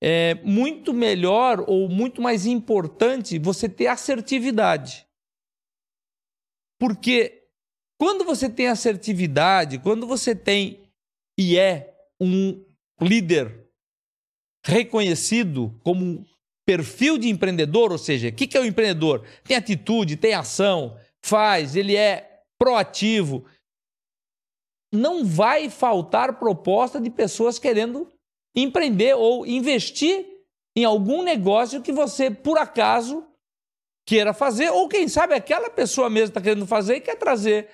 É 0.00 0.34
muito 0.44 0.92
melhor 0.92 1.64
ou 1.66 1.88
muito 1.88 2.22
mais 2.22 2.46
importante 2.46 3.38
você 3.38 3.68
ter 3.68 3.88
assertividade. 3.88 5.06
Porque 6.78 7.48
quando 8.00 8.24
você 8.24 8.48
tem 8.48 8.68
assertividade, 8.68 9.78
quando 9.78 10.06
você 10.06 10.34
tem 10.34 10.88
e 11.38 11.58
é 11.58 11.94
um 12.20 12.64
líder 13.00 13.68
reconhecido 14.64 15.78
como 15.82 16.24
perfil 16.66 17.16
de 17.16 17.28
empreendedor, 17.28 17.90
ou 17.90 17.98
seja, 17.98 18.28
o 18.28 18.32
que 18.32 18.46
que 18.46 18.56
é 18.56 18.60
o 18.60 18.66
empreendedor? 18.66 19.24
Tem 19.42 19.56
atitude, 19.56 20.16
tem 20.16 20.34
ação, 20.34 20.98
faz, 21.24 21.74
ele 21.74 21.96
é 21.96 22.42
proativo. 22.58 23.44
Não 24.92 25.24
vai 25.24 25.68
faltar 25.68 26.38
proposta 26.38 27.00
de 27.00 27.10
pessoas 27.10 27.58
querendo 27.58 28.10
empreender 28.54 29.14
ou 29.14 29.46
investir 29.46 30.26
em 30.76 30.84
algum 30.84 31.22
negócio 31.22 31.82
que 31.82 31.92
você, 31.92 32.30
por 32.30 32.56
acaso, 32.58 33.26
queira 34.06 34.32
fazer, 34.32 34.70
ou 34.70 34.88
quem 34.88 35.08
sabe 35.08 35.34
aquela 35.34 35.68
pessoa 35.68 36.08
mesmo 36.08 36.28
está 36.28 36.40
querendo 36.40 36.66
fazer 36.66 36.96
e 36.96 37.00
quer 37.00 37.16
trazer 37.16 37.68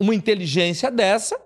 uma 0.00 0.14
inteligência 0.14 0.90
dessa 0.90 1.40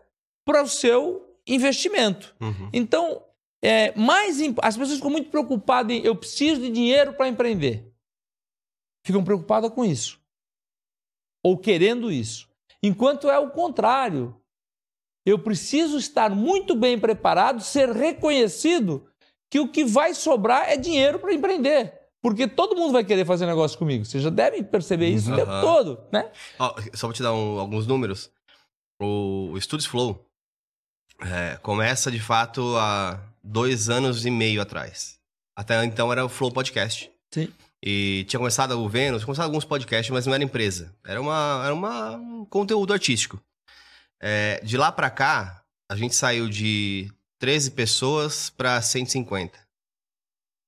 para 0.45 0.63
o 0.63 0.69
seu 0.69 1.39
investimento. 1.47 2.35
Uhum. 2.41 2.71
Então, 2.73 3.23
é, 3.63 3.93
mais 3.99 4.39
as 4.63 4.77
pessoas 4.77 4.99
ficam 4.99 5.11
muito 5.11 5.31
preocupadas 5.31 5.97
em 5.97 6.05
eu 6.05 6.15
preciso 6.15 6.61
de 6.61 6.71
dinheiro 6.71 7.15
para 7.15 7.29
empreender. 7.29 7.93
Ficam 9.05 9.25
preocupadas 9.25 9.71
com 9.71 9.85
isso. 9.85 10.21
Ou 11.43 11.59
querendo 11.59 12.11
isso. 12.13 12.49
Enquanto 12.83 13.31
é 13.31 13.39
o 13.39 13.51
contrário. 13.51 14.39
Eu 15.27 15.39
preciso 15.39 15.97
estar 15.97 16.31
muito 16.31 16.75
bem 16.75 16.99
preparado, 16.99 17.63
ser 17.63 17.91
reconhecido 17.91 19.07
que 19.51 19.59
o 19.61 19.69
que 19.69 19.85
vai 19.85 20.15
sobrar 20.15 20.69
é 20.69 20.77
dinheiro 20.77 21.19
para 21.19 21.33
empreender. 21.33 21.93
Porque 22.23 22.47
todo 22.49 22.77
mundo 22.77 22.93
vai 22.93 23.05
querer 23.05 23.25
fazer 23.27 23.47
negócio 23.47 23.79
comigo. 23.79 24.05
Vocês 24.05 24.23
já 24.23 24.31
devem 24.31 24.63
perceber 24.65 25.09
isso 25.09 25.31
o 25.33 25.37
tempo 25.37 25.51
todo, 25.61 26.01
né? 26.13 26.31
Ó, 26.59 26.75
só 26.95 27.07
vou 27.07 27.13
te 27.15 27.23
dar 27.23 27.33
um- 27.35 27.59
alguns 27.59 27.87
números. 27.87 28.31
O, 29.01 29.51
o 29.53 29.61
Studios 29.61 29.87
Flow 29.87 30.25
é, 31.21 31.57
começa 31.63 32.11
de 32.11 32.19
fato 32.21 32.77
há 32.79 33.21
dois 33.43 33.89
anos 33.91 34.25
e 34.25 34.31
meio 34.31 34.61
atrás. 34.63 35.19
Até 35.57 35.83
então 35.85 36.11
era 36.11 36.25
o 36.25 36.29
Flow 36.29 36.51
Podcast. 36.51 37.11
Sim. 37.33 37.49
E 37.85 38.25
tinha 38.27 38.39
começado 38.41 38.73
o 38.73 38.89
Vênus, 38.89 39.19
tinha 39.21 39.27
começado 39.27 39.45
alguns 39.47 39.65
podcasts, 39.65 40.11
mas 40.11 40.27
não 40.27 40.35
era 40.35 40.43
empresa. 40.43 40.95
Era, 41.07 41.21
uma, 41.21 41.63
era 41.65 41.75
uma, 41.75 42.13
um 42.17 42.45
conteúdo 42.47 42.93
artístico. 42.95 43.39
É, 44.27 44.59
de 44.65 44.79
lá 44.79 44.91
pra 44.91 45.11
cá, 45.11 45.63
a 45.91 45.95
gente 45.95 46.15
saiu 46.15 46.49
de 46.49 47.13
13 47.39 47.73
pessoas 47.73 48.49
pra 48.49 48.81
150. 48.81 49.59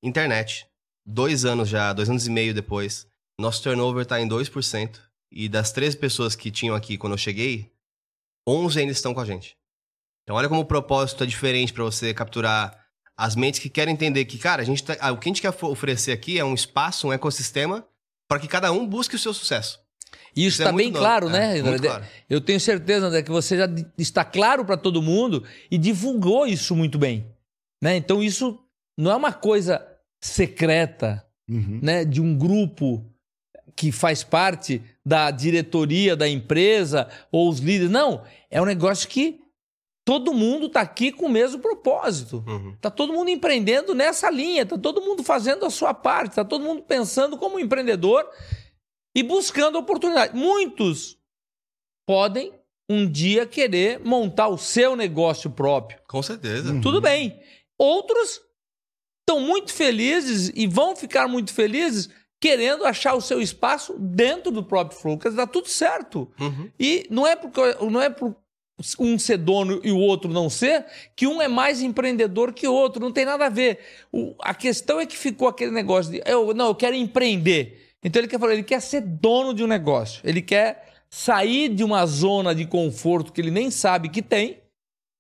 Internet. 0.04 0.68
Dois 1.06 1.46
anos 1.46 1.66
já, 1.66 1.94
dois 1.94 2.10
anos 2.10 2.26
e 2.26 2.30
meio 2.30 2.52
depois. 2.52 3.06
Nosso 3.40 3.62
turnover 3.62 4.04
tá 4.04 4.20
em 4.20 4.28
2%. 4.28 5.00
E 5.32 5.48
das 5.48 5.72
13 5.72 5.96
pessoas 5.96 6.36
que 6.36 6.50
tinham 6.50 6.76
aqui 6.76 6.98
quando 6.98 7.14
eu 7.14 7.18
cheguei, 7.18 7.72
11 8.46 8.78
ainda 8.78 8.92
estão 8.92 9.14
com 9.14 9.20
a 9.20 9.24
gente. 9.24 9.56
Então 10.22 10.36
olha 10.36 10.50
como 10.50 10.60
o 10.60 10.66
propósito 10.66 11.24
é 11.24 11.26
diferente 11.26 11.72
pra 11.72 11.84
você 11.84 12.12
capturar 12.12 12.86
as 13.16 13.34
mentes 13.34 13.58
que 13.58 13.70
querem 13.70 13.94
entender 13.94 14.26
que, 14.26 14.38
cara, 14.38 14.60
a 14.60 14.64
gente 14.66 14.84
tá- 14.84 14.98
ah, 15.00 15.12
o 15.12 15.18
que 15.18 15.28
a 15.28 15.30
gente 15.30 15.40
quer 15.40 15.54
oferecer 15.64 16.12
aqui 16.12 16.38
é 16.38 16.44
um 16.44 16.52
espaço, 16.52 17.08
um 17.08 17.12
ecossistema, 17.12 17.88
para 18.28 18.38
que 18.38 18.48
cada 18.48 18.70
um 18.70 18.86
busque 18.86 19.16
o 19.16 19.18
seu 19.18 19.32
sucesso. 19.32 19.80
E 20.36 20.44
isso 20.46 20.60
é 20.60 20.64
está 20.64 20.72
muito 20.72 20.84
bem 20.84 20.92
novo. 20.92 21.02
claro, 21.04 21.28
É, 21.28 21.30
né? 21.30 21.62
muito 21.62 21.82
claro. 21.82 22.04
Eu 22.28 22.40
tenho 22.40 22.60
certeza, 22.60 23.06
André, 23.06 23.22
que 23.22 23.30
você 23.30 23.56
já 23.56 23.68
está 23.96 24.24
claro 24.24 24.64
para 24.64 24.76
todo 24.76 25.00
mundo 25.00 25.42
e 25.70 25.78
divulgou 25.78 26.46
isso 26.46 26.76
muito 26.76 26.98
bem. 26.98 27.26
Né? 27.82 27.96
Então, 27.96 28.22
isso 28.22 28.58
não 28.98 29.10
é 29.10 29.16
uma 29.16 29.32
coisa 29.32 29.84
secreta 30.20 31.22
Uhum. 31.48 31.78
né, 31.80 32.04
de 32.04 32.20
um 32.20 32.36
grupo 32.36 33.04
que 33.76 33.92
faz 33.92 34.24
parte 34.24 34.82
da 35.04 35.30
diretoria 35.30 36.16
da 36.16 36.28
empresa 36.28 37.08
ou 37.30 37.48
os 37.48 37.60
líderes. 37.60 37.88
Não, 37.88 38.24
é 38.50 38.60
um 38.60 38.64
negócio 38.64 39.08
que 39.08 39.38
todo 40.04 40.34
mundo 40.34 40.66
está 40.66 40.80
aqui 40.80 41.12
com 41.12 41.26
o 41.26 41.30
mesmo 41.30 41.60
propósito. 41.60 42.42
Uhum. 42.48 42.74
Tá 42.80 42.90
todo 42.90 43.12
mundo 43.12 43.28
empreendendo 43.30 43.94
nessa 43.94 44.28
linha, 44.28 44.66
tá 44.66 44.76
todo 44.76 45.00
mundo 45.00 45.22
fazendo 45.22 45.64
a 45.64 45.70
sua 45.70 45.94
parte, 45.94 46.34
tá 46.34 46.44
todo 46.44 46.64
mundo 46.64 46.82
pensando 46.82 47.36
como 47.38 47.60
empreendedor 47.60 48.28
e 49.16 49.22
buscando 49.22 49.78
oportunidade. 49.78 50.36
Muitos 50.36 51.16
podem 52.06 52.52
um 52.88 53.10
dia 53.10 53.46
querer 53.46 53.98
montar 53.98 54.48
o 54.48 54.58
seu 54.58 54.94
negócio 54.94 55.50
próprio. 55.50 55.98
Com 56.06 56.22
certeza. 56.22 56.72
Uhum. 56.72 56.80
Tudo 56.80 57.00
bem. 57.00 57.40
Outros 57.78 58.40
estão 59.28 59.40
muito 59.40 59.72
felizes 59.72 60.52
e 60.54 60.66
vão 60.66 60.94
ficar 60.94 61.26
muito 61.26 61.52
felizes 61.52 62.08
querendo 62.40 62.84
achar 62.84 63.14
o 63.14 63.20
seu 63.20 63.40
espaço 63.40 63.94
dentro 63.98 64.52
do 64.52 64.62
próprio 64.62 64.98
Flow. 65.00 65.18
Quer 65.18 65.28
dizer, 65.30 65.38
dá 65.38 65.46
tudo 65.46 65.68
certo. 65.68 66.30
Uhum. 66.38 66.70
E 66.78 67.06
não 67.10 67.26
é 67.26 67.34
porque 67.34 67.60
não 67.90 68.00
é 68.00 68.10
por 68.10 68.36
um 69.00 69.18
ser 69.18 69.38
dono 69.38 69.80
e 69.82 69.90
o 69.90 69.98
outro 69.98 70.30
não 70.30 70.50
ser 70.50 70.84
que 71.16 71.26
um 71.26 71.40
é 71.40 71.48
mais 71.48 71.80
empreendedor 71.80 72.52
que 72.52 72.68
o 72.68 72.74
outro. 72.74 73.00
Não 73.00 73.10
tem 73.10 73.24
nada 73.24 73.46
a 73.46 73.48
ver. 73.48 73.80
O- 74.12 74.34
a 74.40 74.54
questão 74.54 75.00
é 75.00 75.06
que 75.06 75.16
ficou 75.16 75.48
aquele 75.48 75.72
negócio 75.72 76.12
de 76.12 76.22
eu, 76.26 76.52
não, 76.54 76.68
eu 76.68 76.74
quero 76.74 76.94
empreender. 76.94 77.85
Então 78.02 78.20
ele 78.20 78.28
quer 78.28 78.38
falar, 78.38 78.52
ele 78.52 78.62
quer 78.62 78.80
ser 78.80 79.00
dono 79.00 79.52
de 79.54 79.64
um 79.64 79.66
negócio. 79.66 80.20
Ele 80.24 80.40
quer 80.42 80.84
sair 81.10 81.68
de 81.68 81.82
uma 81.84 82.04
zona 82.06 82.54
de 82.54 82.66
conforto 82.66 83.32
que 83.32 83.40
ele 83.40 83.50
nem 83.50 83.70
sabe 83.70 84.08
que 84.08 84.22
tem, 84.22 84.58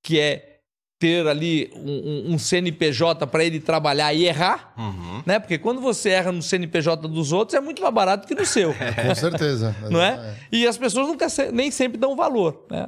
que 0.04 0.20
é 0.20 0.52
ter 0.98 1.26
ali 1.26 1.70
um, 1.74 2.30
um- 2.30 2.34
um 2.34 2.38
CNPJ 2.38 3.26
para 3.26 3.44
ele 3.44 3.60
trabalhar 3.60 4.14
e 4.14 4.24
errar, 4.24 4.72
Uhum. 4.78 5.22
né? 5.26 5.38
Porque 5.38 5.58
quando 5.58 5.80
você 5.80 6.08
erra 6.10 6.32
no 6.32 6.40
CNPJ 6.42 7.06
dos 7.06 7.32
outros 7.32 7.54
é 7.54 7.60
muito 7.60 7.82
mais 7.82 7.92
barato 7.92 8.26
que 8.26 8.34
no 8.34 8.46
seu. 8.46 8.72
Com 9.06 9.14
certeza. 9.14 9.76
não 9.90 10.00
é? 10.00 10.36
E 10.50 10.66
as 10.66 10.78
pessoas 10.78 11.06
nunca 11.06 11.26
nem 11.52 11.70
sempre 11.70 11.98
dão 11.98 12.16
valor, 12.16 12.64
né? 12.70 12.86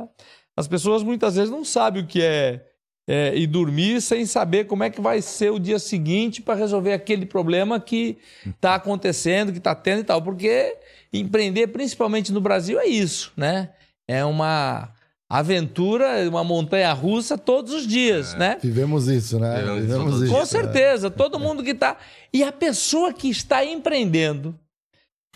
As 0.57 0.67
pessoas 0.67 1.03
muitas 1.03 1.35
vezes 1.37 1.51
não 1.51 1.65
sabem 1.65 2.03
o 2.03 2.07
que 2.07 2.23
é, 2.23 2.65
é 3.09 3.35
ir 3.35 3.47
dormir 3.47 4.03
sem 4.03 4.27
saber 4.27 4.67
como 4.67 4.85
é 4.85 4.91
que 4.91 5.01
vai 5.01 5.23
ser 5.23 5.51
o 5.51 5.59
dia 5.59 5.79
seguinte 5.79 6.43
para 6.43 6.55
resolver 6.55 6.93
aquele 6.93 7.25
problema 7.25 7.81
que 7.81 8.19
está 8.47 8.75
acontecendo, 8.75 9.51
que 9.51 9.57
está 9.57 9.75
tendo 9.75 10.01
e 10.01 10.05
tal. 10.05 10.21
Porque 10.21 10.77
empreender, 11.11 11.69
principalmente 11.69 12.31
no 12.31 12.41
Brasil, 12.41 12.79
é 12.79 12.87
isso, 12.87 13.33
né? 13.35 13.71
É 14.07 14.23
uma 14.27 14.93
aventura, 15.27 16.29
uma 16.29 16.45
montanha 16.45 16.93
russa 16.93 17.39
todos 17.39 17.73
os 17.73 17.87
dias, 17.87 18.35
né? 18.35 18.59
Vivemos 18.63 19.09
isso, 19.09 19.39
né? 19.39 19.57
Vivemos 19.57 19.79
isso 19.79 19.87
Vivemos 19.87 20.23
isso. 20.23 20.33
Com 20.35 20.43
é. 20.43 20.47
certeza, 20.47 21.11
todo 21.11 21.39
mundo 21.39 21.65
que 21.65 21.71
está. 21.71 21.97
E 22.31 22.43
a 22.43 22.53
pessoa 22.53 23.13
que 23.13 23.31
está 23.31 23.65
empreendendo 23.65 24.55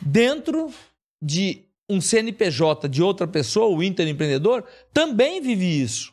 dentro 0.01 0.71
de 1.23 1.63
um 1.89 2.03
CNPJ 2.03 2.87
de 2.87 3.03
outra 3.03 3.27
pessoa, 3.27 3.75
o 3.75 3.83
interempreendedor, 3.83 4.65
também 4.93 5.41
vive 5.41 5.83
isso. 5.83 6.13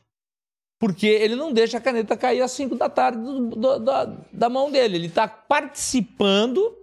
Porque 0.80 1.06
ele 1.08 1.36
não 1.36 1.52
deixa 1.52 1.78
a 1.78 1.82
caneta 1.82 2.16
cair 2.16 2.42
às 2.42 2.52
5 2.52 2.76
da 2.76 2.90
tarde 2.90 3.22
do- 3.22 3.50
do- 3.50 3.80
da, 3.80 4.06
da 4.32 4.50
mão 4.50 4.72
dele. 4.72 4.96
Ele 4.96 5.08
está 5.08 5.28
participando 5.28 6.78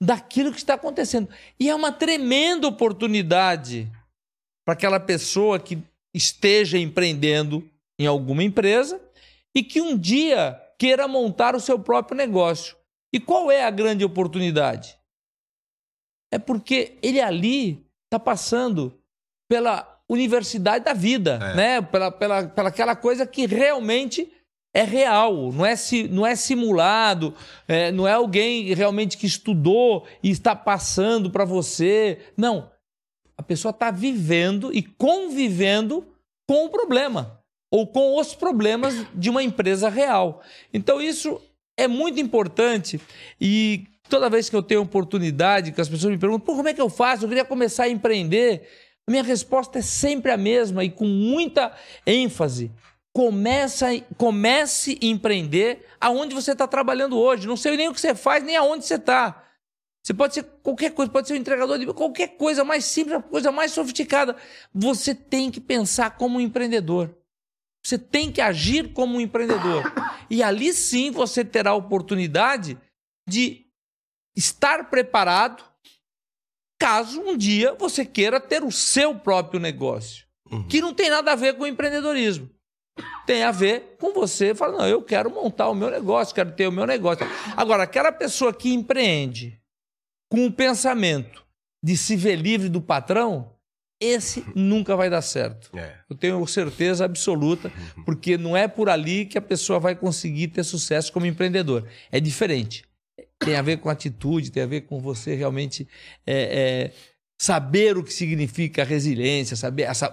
daquilo 0.00 0.50
que 0.50 0.58
está 0.58 0.74
acontecendo. 0.74 1.28
E 1.58 1.68
é 1.68 1.74
uma 1.74 1.92
tremenda 1.92 2.66
oportunidade 2.66 3.90
para 4.64 4.74
aquela 4.74 4.98
pessoa 5.00 5.58
que 5.58 5.78
esteja 6.14 6.78
empreendendo 6.78 7.68
em 7.98 8.06
alguma 8.06 8.42
empresa 8.42 9.00
e 9.54 9.62
que 9.62 9.80
um 9.80 9.96
dia 9.96 10.60
queira 10.78 11.06
montar 11.08 11.54
o 11.54 11.60
seu 11.60 11.78
próprio 11.78 12.16
negócio. 12.16 12.76
E 13.12 13.18
qual 13.20 13.50
é 13.50 13.64
a 13.64 13.70
grande 13.70 14.04
oportunidade? 14.04 14.98
É 16.32 16.38
porque 16.38 16.98
ele 17.02 17.20
ali 17.20 17.84
está 18.04 18.18
passando 18.18 19.00
pela 19.48 19.97
universidade 20.08 20.84
da 20.84 20.92
vida, 20.92 21.38
É. 21.42 21.54
né? 21.54 21.82
Pela, 21.82 22.10
pela, 22.10 22.44
pela 22.44 22.68
aquela 22.68 22.96
coisa 22.96 23.26
que 23.26 23.46
realmente 23.46 24.32
é 24.74 24.82
real, 24.82 25.50
não 25.52 25.64
é, 25.66 25.74
não 26.10 26.26
é 26.26 26.36
simulado, 26.36 27.34
é, 27.66 27.90
não 27.90 28.06
é 28.06 28.12
alguém 28.12 28.72
realmente 28.74 29.16
que 29.16 29.26
estudou 29.26 30.06
e 30.22 30.30
está 30.30 30.54
passando 30.54 31.30
para 31.30 31.44
você. 31.44 32.18
Não. 32.36 32.70
A 33.36 33.42
pessoa 33.42 33.70
está 33.70 33.90
vivendo 33.90 34.72
e 34.72 34.82
convivendo 34.82 36.06
com 36.46 36.66
o 36.66 36.70
problema 36.70 37.40
ou 37.70 37.86
com 37.86 38.18
os 38.18 38.34
problemas 38.34 38.94
de 39.14 39.30
uma 39.30 39.42
empresa 39.42 39.88
real. 39.88 40.42
Então, 40.72 41.00
isso 41.00 41.40
é 41.76 41.86
muito 41.86 42.18
importante 42.20 43.00
e 43.40 43.84
toda 44.08 44.30
vez 44.30 44.48
que 44.48 44.56
eu 44.56 44.62
tenho 44.62 44.82
oportunidade, 44.82 45.72
que 45.72 45.80
as 45.80 45.88
pessoas 45.88 46.12
me 46.12 46.18
perguntam, 46.18 46.56
como 46.56 46.68
é 46.68 46.74
que 46.74 46.80
eu 46.80 46.88
faço? 46.88 47.24
Eu 47.24 47.28
queria 47.28 47.44
começar 47.44 47.84
a 47.84 47.88
empreender. 47.88 48.66
A 49.08 49.10
minha 49.10 49.22
resposta 49.22 49.78
é 49.78 49.82
sempre 49.82 50.30
a 50.30 50.36
mesma 50.36 50.84
e 50.84 50.90
com 50.90 51.06
muita 51.06 51.74
ênfase. 52.06 52.70
Começa, 53.10 53.86
comece 54.18 54.98
a 55.02 55.06
empreender 55.06 55.86
aonde 55.98 56.34
você 56.34 56.52
está 56.52 56.68
trabalhando 56.68 57.16
hoje. 57.18 57.48
Não 57.48 57.56
sei 57.56 57.74
nem 57.74 57.88
o 57.88 57.94
que 57.94 58.02
você 58.02 58.14
faz, 58.14 58.44
nem 58.44 58.54
aonde 58.54 58.84
você 58.84 58.96
está. 58.96 59.46
Você 60.04 60.12
pode 60.12 60.34
ser 60.34 60.42
qualquer 60.62 60.90
coisa, 60.90 61.10
pode 61.10 61.26
ser 61.26 61.32
um 61.32 61.38
entregador 61.38 61.78
de 61.78 61.86
qualquer 61.86 62.36
coisa 62.36 62.64
mais 62.64 62.84
simples, 62.84 63.24
coisa 63.30 63.50
mais 63.50 63.72
sofisticada. 63.72 64.36
Você 64.74 65.14
tem 65.14 65.50
que 65.50 65.58
pensar 65.58 66.10
como 66.18 66.36
um 66.36 66.40
empreendedor. 66.40 67.16
Você 67.82 67.96
tem 67.96 68.30
que 68.30 68.42
agir 68.42 68.92
como 68.92 69.16
um 69.16 69.20
empreendedor. 69.22 69.90
E 70.28 70.42
ali 70.42 70.74
sim 70.74 71.10
você 71.10 71.42
terá 71.42 71.70
a 71.70 71.74
oportunidade 71.74 72.76
de 73.26 73.64
estar 74.36 74.90
preparado 74.90 75.64
caso 76.78 77.20
um 77.20 77.36
dia 77.36 77.74
você 77.74 78.04
queira 78.04 78.40
ter 78.40 78.62
o 78.62 78.70
seu 78.70 79.14
próprio 79.14 79.60
negócio. 79.60 80.26
Uhum. 80.50 80.62
Que 80.66 80.80
não 80.80 80.94
tem 80.94 81.10
nada 81.10 81.32
a 81.32 81.36
ver 81.36 81.54
com 81.54 81.64
o 81.64 81.66
empreendedorismo. 81.66 82.48
Tem 83.26 83.42
a 83.44 83.50
ver 83.50 83.96
com 84.00 84.12
você 84.12 84.54
falar, 84.54 84.78
não, 84.78 84.88
eu 84.88 85.02
quero 85.02 85.30
montar 85.30 85.68
o 85.68 85.74
meu 85.74 85.90
negócio, 85.90 86.34
quero 86.34 86.52
ter 86.52 86.66
o 86.66 86.72
meu 86.72 86.86
negócio. 86.86 87.26
Agora, 87.56 87.82
aquela 87.82 88.10
pessoa 88.10 88.52
que 88.52 88.72
empreende 88.72 89.60
com 90.30 90.46
o 90.46 90.52
pensamento 90.52 91.44
de 91.82 91.96
se 91.96 92.16
ver 92.16 92.36
livre 92.36 92.68
do 92.68 92.80
patrão, 92.80 93.52
esse 94.00 94.44
nunca 94.54 94.96
vai 94.96 95.10
dar 95.10 95.22
certo. 95.22 95.70
É. 95.76 95.98
Eu 96.08 96.16
tenho 96.16 96.44
certeza 96.46 97.04
absoluta, 97.04 97.70
porque 98.04 98.36
não 98.38 98.56
é 98.56 98.66
por 98.66 98.88
ali 98.88 99.26
que 99.26 99.38
a 99.38 99.42
pessoa 99.42 99.78
vai 99.78 99.94
conseguir 99.94 100.48
ter 100.48 100.64
sucesso 100.64 101.12
como 101.12 101.26
empreendedor. 101.26 101.86
É 102.10 102.18
diferente. 102.18 102.84
Tem 103.40 103.56
a 103.56 103.62
ver 103.62 103.78
com 103.78 103.88
atitude, 103.88 104.50
tem 104.50 104.62
a 104.62 104.66
ver 104.66 104.82
com 104.82 105.00
você 105.00 105.34
realmente 105.34 105.86
é, 106.26 106.34
é, 106.34 106.92
saber 107.40 107.96
o 107.96 108.02
que 108.02 108.12
significa 108.12 108.82
resiliência, 108.84 109.56
saber 109.56 109.82
essa- 109.84 110.12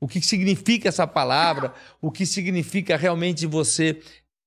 o 0.00 0.08
que 0.08 0.20
significa 0.20 0.88
essa 0.88 1.06
palavra, 1.06 1.72
o 2.02 2.10
que 2.10 2.26
significa 2.26 2.96
realmente 2.96 3.46
você 3.46 4.00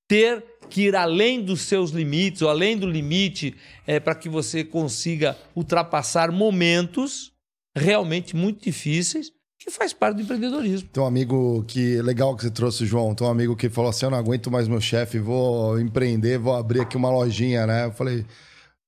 ter 0.08 0.44
que 0.70 0.84
ir 0.88 0.96
além 0.96 1.42
dos 1.44 1.62
seus 1.62 1.92
limites, 1.92 2.42
ou 2.42 2.50
além 2.50 2.78
do 2.78 2.88
limite, 2.90 3.56
é, 3.88 4.00
para 4.00 4.16
que 4.16 4.28
você 4.28 4.64
consiga 4.64 5.38
ultrapassar 5.56 6.32
momentos 6.32 7.32
realmente 7.76 8.36
muito 8.36 8.64
difíceis, 8.64 9.32
que 9.72 9.78
faz 9.78 9.94
parte 9.94 10.18
do 10.18 10.24
empreendedorismo. 10.24 10.90
Tem 10.92 11.02
um 11.02 11.06
amigo 11.06 11.64
que. 11.68 12.02
Legal 12.02 12.36
que 12.36 12.44
você 12.44 12.52
trouxe, 12.52 12.86
João. 12.86 13.16
Tem 13.16 13.26
um 13.26 13.30
amigo 13.30 13.56
que 13.56 13.70
falou 13.70 13.90
assim: 13.90 14.06
Eu 14.06 14.12
não 14.12 14.18
aguento 14.18 14.52
mais 14.52 14.68
meu 14.68 14.82
chefe, 14.82 15.20
vou 15.20 15.80
empreender, 15.80 16.38
vou 16.38 16.56
abrir 16.56 16.82
aqui 16.82 16.98
uma 16.98 17.10
lojinha, 17.10 17.66
né? 17.66 17.86
Eu 17.86 17.92
falei. 17.92 18.26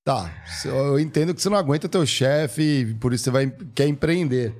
Tá, 0.04 0.34
eu 0.66 1.00
entendo 1.00 1.32
que 1.32 1.40
você 1.40 1.48
não 1.48 1.58
aguenta 1.58 1.88
teu 1.88 2.04
chefe, 2.08 2.98
por 3.00 3.14
isso 3.14 3.26
você 3.26 3.30
vai, 3.30 3.54
quer 3.76 3.86
empreender. 3.88 4.52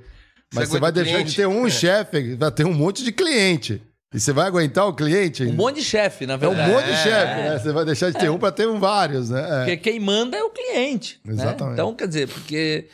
Mas 0.54 0.68
você, 0.68 0.74
você 0.74 0.80
vai 0.80 0.92
deixar 0.92 1.14
cliente. 1.14 1.32
de 1.32 1.36
ter 1.36 1.48
um 1.48 1.66
é. 1.66 1.70
chefe, 1.72 2.36
vai 2.36 2.52
ter 2.52 2.66
um 2.66 2.74
monte 2.74 3.04
de 3.04 3.12
cliente. 3.12 3.82
E 4.14 4.20
você 4.20 4.34
vai 4.34 4.46
aguentar 4.46 4.86
o 4.88 4.94
cliente? 4.94 5.44
Um 5.46 5.54
monte 5.54 5.78
de 5.78 5.84
chefe, 5.84 6.28
na 6.28 6.36
verdade. 6.36 6.62
É 6.62 6.66
um 6.66 6.76
monte 6.76 6.86
de 6.86 6.98
chefe, 6.98 7.42
né? 7.42 7.58
Você 7.58 7.72
vai 7.72 7.86
deixar 7.86 8.12
de 8.12 8.20
ter 8.20 8.26
é. 8.26 8.30
um 8.30 8.38
para 8.38 8.52
ter 8.52 8.68
um 8.68 8.80
vários, 8.80 9.30
né? 9.30 9.42
É. 9.42 9.58
Porque 9.60 9.78
quem 9.78 10.00
manda 10.00 10.38
é 10.38 10.44
o 10.44 10.50
cliente. 10.50 11.20
Né? 11.24 11.34
Exatamente. 11.34 11.64
Né? 11.64 11.74
Então, 11.74 11.96
quer 11.96 12.08
dizer, 12.08 12.28
porque 12.28 12.88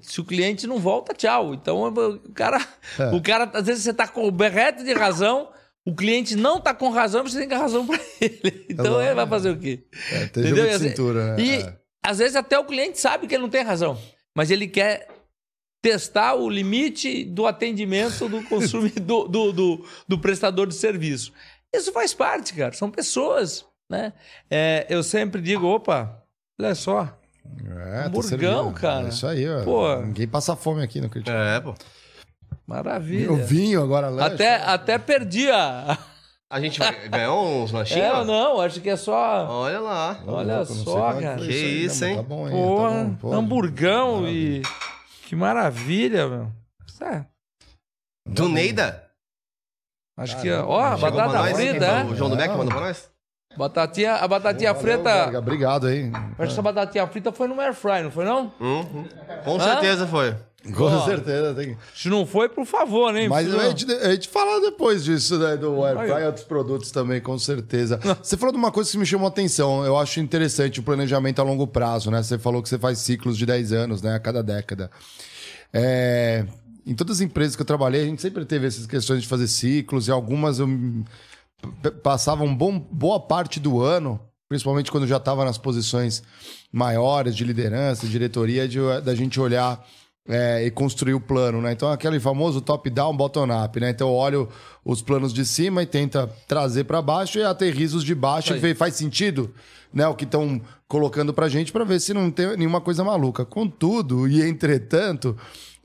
se 0.00 0.20
o 0.20 0.24
cliente 0.24 0.66
não 0.66 0.78
volta, 0.78 1.14
tchau. 1.14 1.54
Então, 1.54 1.82
o 1.82 2.32
cara, 2.32 2.58
é. 2.98 3.14
o 3.14 3.22
cara 3.22 3.50
às 3.54 3.66
vezes 3.66 3.84
você 3.84 3.90
está 3.90 4.06
com 4.06 4.26
o 4.26 4.30
berrete 4.30 4.84
de 4.84 4.92
razão, 4.92 5.48
o 5.84 5.94
cliente 5.94 6.36
não 6.36 6.58
está 6.58 6.74
com 6.74 6.90
razão, 6.90 7.22
você 7.22 7.38
tem 7.38 7.48
que 7.48 7.54
dar 7.54 7.60
razão 7.60 7.86
para 7.86 7.98
ele. 8.20 8.66
Então, 8.68 9.02
ele 9.02 9.14
vai 9.14 9.26
fazer 9.26 9.50
o 9.50 9.58
quê? 9.58 9.84
É, 10.12 10.26
tem 10.26 10.44
Entendeu? 10.44 10.66
de 10.66 10.78
cintura, 10.78 11.36
né? 11.36 11.42
E 11.42 11.54
é. 11.56 11.78
às 12.02 12.18
vezes 12.18 12.36
até 12.36 12.58
o 12.58 12.64
cliente 12.64 13.00
sabe 13.00 13.26
que 13.26 13.34
ele 13.34 13.42
não 13.42 13.50
tem 13.50 13.62
razão, 13.62 13.98
mas 14.34 14.50
ele 14.50 14.68
quer 14.68 15.08
testar 15.80 16.34
o 16.34 16.48
limite 16.48 17.24
do 17.24 17.46
atendimento 17.46 18.28
do 18.28 18.42
consumidor, 18.44 19.28
do, 19.28 19.52
do, 19.52 19.86
do, 20.06 20.18
prestador 20.18 20.68
de 20.68 20.74
serviço. 20.74 21.32
Isso 21.74 21.92
faz 21.92 22.14
parte, 22.14 22.54
cara. 22.54 22.72
São 22.72 22.88
pessoas, 22.88 23.66
né? 23.90 24.12
É, 24.48 24.86
eu 24.88 25.02
sempre 25.02 25.42
digo, 25.42 25.66
opa, 25.66 26.22
olha 26.60 26.74
só. 26.76 27.18
É, 27.66 28.06
hamburgão, 28.06 28.72
tá 28.72 28.80
cara. 28.80 29.06
É 29.06 29.08
isso 29.08 29.26
aí, 29.26 29.48
ó. 29.48 29.64
Pô. 29.64 29.96
Ninguém 29.96 30.28
passa 30.28 30.56
fome 30.56 30.82
aqui 30.82 31.00
no 31.00 31.08
Criticando. 31.08 31.38
É, 31.42 31.60
pô. 31.60 31.74
Maravilha. 32.66 33.32
O 33.32 33.36
vinho 33.36 33.82
agora 33.82 34.08
lá. 34.08 34.26
Até, 34.26 34.56
até 34.56 34.98
perdi 34.98 35.50
a... 35.50 35.98
A 36.52 36.60
gente 36.60 36.78
ganhou 37.08 37.46
uns 37.64 37.72
lanchinhos? 37.72 38.04
É, 38.04 38.24
não, 38.24 38.60
acho 38.60 38.78
que 38.80 38.90
é 38.90 38.96
só. 38.96 39.46
Olha 39.48 39.80
lá. 39.80 40.20
Olha 40.26 40.58
louco, 40.58 40.72
só, 40.74 41.14
cara. 41.14 41.36
Que 41.36 41.50
isso, 41.50 42.04
hein? 42.04 42.16
Tá 42.16 42.22
bom, 42.22 42.46
hein? 42.46 42.52
Pô, 42.52 42.76
tá 42.76 42.90
bom, 42.90 43.14
pô. 43.14 43.32
hamburgão 43.32 44.28
e. 44.28 44.60
Que 45.26 45.34
maravilha, 45.34 46.28
meu. 46.28 46.52
É. 47.00 47.24
Do 48.28 48.50
Neida? 48.50 49.10
Acho 50.14 50.40
que, 50.42 50.52
ó, 50.52 50.96
batata 50.98 51.54
frita, 51.54 51.84
é? 51.86 52.04
O 52.04 52.14
João 52.14 52.28
do 52.28 52.36
Beck 52.36 52.50
mandou 52.50 52.66
pra 52.66 52.80
nós? 52.82 53.10
Batatinha, 53.56 54.14
a 54.14 54.28
batatinha 54.28 54.72
Valeu, 54.72 54.88
frita. 54.96 55.38
Obrigado 55.38 55.86
aí. 55.86 56.10
Acho 56.12 56.36
que 56.36 56.42
essa 56.44 56.62
batatinha 56.62 57.06
frita 57.06 57.32
foi 57.32 57.48
no 57.48 57.60
air 57.60 57.74
fry, 57.74 58.02
não 58.02 58.10
foi 58.10 58.24
não? 58.24 58.52
Uhum. 58.58 59.04
Com 59.44 59.60
certeza 59.60 60.06
foi. 60.06 60.34
Com 60.76 60.84
Ó, 60.84 61.04
certeza. 61.04 61.54
Tem... 61.54 61.76
Se 61.94 62.08
não 62.08 62.24
foi, 62.24 62.48
por 62.48 62.64
favor, 62.64 63.12
né? 63.12 63.28
Mas 63.28 63.52
a 63.52 63.68
gente, 63.70 63.92
a 63.92 64.12
gente 64.12 64.28
fala 64.28 64.60
depois 64.60 65.02
disso, 65.02 65.36
né? 65.38 65.56
Do 65.56 65.84
air 65.84 65.98
fry 65.98 66.22
e 66.22 66.26
outros 66.26 66.44
produtos 66.44 66.90
também, 66.92 67.20
com 67.20 67.36
certeza. 67.36 67.98
Você 68.22 68.36
falou 68.36 68.52
de 68.52 68.58
uma 68.58 68.70
coisa 68.70 68.90
que 68.90 68.96
me 68.96 69.04
chamou 69.04 69.26
a 69.26 69.28
atenção. 69.28 69.84
Eu 69.84 69.98
acho 69.98 70.20
interessante 70.20 70.78
o 70.78 70.82
planejamento 70.82 71.40
a 71.40 71.42
longo 71.42 71.66
prazo, 71.66 72.10
né? 72.10 72.22
Você 72.22 72.38
falou 72.38 72.62
que 72.62 72.68
você 72.68 72.78
faz 72.78 72.98
ciclos 72.98 73.36
de 73.36 73.44
10 73.44 73.72
anos, 73.72 74.02
né? 74.02 74.14
A 74.14 74.20
cada 74.20 74.40
década. 74.40 74.88
É, 75.72 76.44
em 76.86 76.94
todas 76.94 77.16
as 77.16 77.20
empresas 77.20 77.56
que 77.56 77.62
eu 77.62 77.66
trabalhei, 77.66 78.02
a 78.02 78.04
gente 78.04 78.22
sempre 78.22 78.44
teve 78.44 78.66
essas 78.66 78.86
questões 78.86 79.22
de 79.22 79.28
fazer 79.28 79.48
ciclos, 79.48 80.06
e 80.06 80.10
algumas 80.12 80.60
eu 80.60 80.68
passava 82.02 82.44
um 82.44 82.54
bom, 82.54 82.78
boa 82.78 83.20
parte 83.20 83.58
do 83.60 83.80
ano, 83.80 84.20
principalmente 84.48 84.90
quando 84.90 85.06
já 85.06 85.16
estava 85.16 85.44
nas 85.44 85.58
posições 85.58 86.22
maiores 86.72 87.34
de 87.34 87.44
liderança, 87.44 88.06
de 88.06 88.12
diretoria, 88.12 88.68
de, 88.68 88.78
da 89.02 89.14
gente 89.14 89.40
olhar 89.40 89.84
é, 90.28 90.64
e 90.64 90.70
construir 90.70 91.14
o 91.14 91.20
plano, 91.20 91.60
né? 91.60 91.72
Então, 91.72 91.90
aquele 91.90 92.20
famoso 92.20 92.60
top-down, 92.60 93.16
bottom-up, 93.16 93.80
né? 93.80 93.90
Então, 93.90 94.08
eu 94.08 94.14
olho 94.14 94.48
os 94.84 95.02
planos 95.02 95.32
de 95.32 95.44
cima 95.44 95.82
e 95.82 95.86
tenta 95.86 96.26
trazer 96.46 96.84
para 96.84 97.00
baixo 97.00 97.38
e 97.38 97.44
aterrizo 97.44 97.98
os 97.98 98.04
de 98.04 98.14
baixo 98.14 98.54
e 98.54 98.74
faz 98.74 98.94
sentido, 98.94 99.52
né? 99.92 100.06
O 100.06 100.14
que 100.14 100.24
estão 100.24 100.60
colocando 100.88 101.32
pra 101.32 101.48
gente 101.48 101.72
para 101.72 101.84
ver 101.84 102.00
se 102.00 102.12
não 102.12 102.30
tem 102.30 102.56
nenhuma 102.56 102.80
coisa 102.80 103.02
maluca. 103.02 103.44
Contudo, 103.44 104.28
e 104.28 104.42
entretanto, 104.42 105.36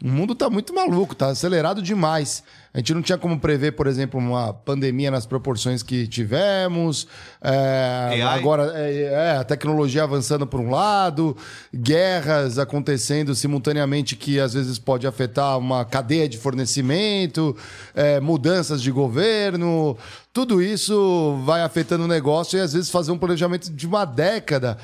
o 0.03 0.07
mundo 0.07 0.33
está 0.33 0.47
muito 0.47 0.75
maluco, 0.75 1.13
está 1.13 1.27
acelerado 1.27 1.81
demais. 1.81 2.43
A 2.71 2.77
gente 2.77 2.93
não 2.93 3.01
tinha 3.01 3.17
como 3.17 3.39
prever, 3.39 3.71
por 3.71 3.87
exemplo, 3.87 4.19
uma 4.19 4.53
pandemia 4.53 5.09
nas 5.09 5.25
proporções 5.25 5.81
que 5.81 6.05
tivemos. 6.07 7.07
É, 7.41 8.21
agora, 8.21 8.71
é, 8.75 9.03
é, 9.05 9.37
a 9.37 9.43
tecnologia 9.43 10.03
avançando 10.03 10.45
por 10.45 10.59
um 10.59 10.69
lado, 10.69 11.35
guerras 11.73 12.59
acontecendo 12.59 13.33
simultaneamente 13.33 14.15
que 14.15 14.39
às 14.39 14.53
vezes 14.53 14.77
pode 14.77 15.07
afetar 15.07 15.57
uma 15.57 15.83
cadeia 15.83 16.29
de 16.29 16.37
fornecimento, 16.37 17.57
é, 17.95 18.19
mudanças 18.19 18.83
de 18.83 18.86
governo. 18.91 19.97
Tudo 20.33 20.61
isso 20.61 21.39
vai 21.45 21.61
afetando 21.61 22.05
o 22.05 22.07
negócio 22.07 22.57
e 22.57 22.61
às 22.61 22.73
vezes 22.73 22.89
fazer 22.89 23.11
um 23.11 23.17
planejamento 23.17 23.71
de 23.71 23.87
uma 23.87 24.05
década 24.05 24.77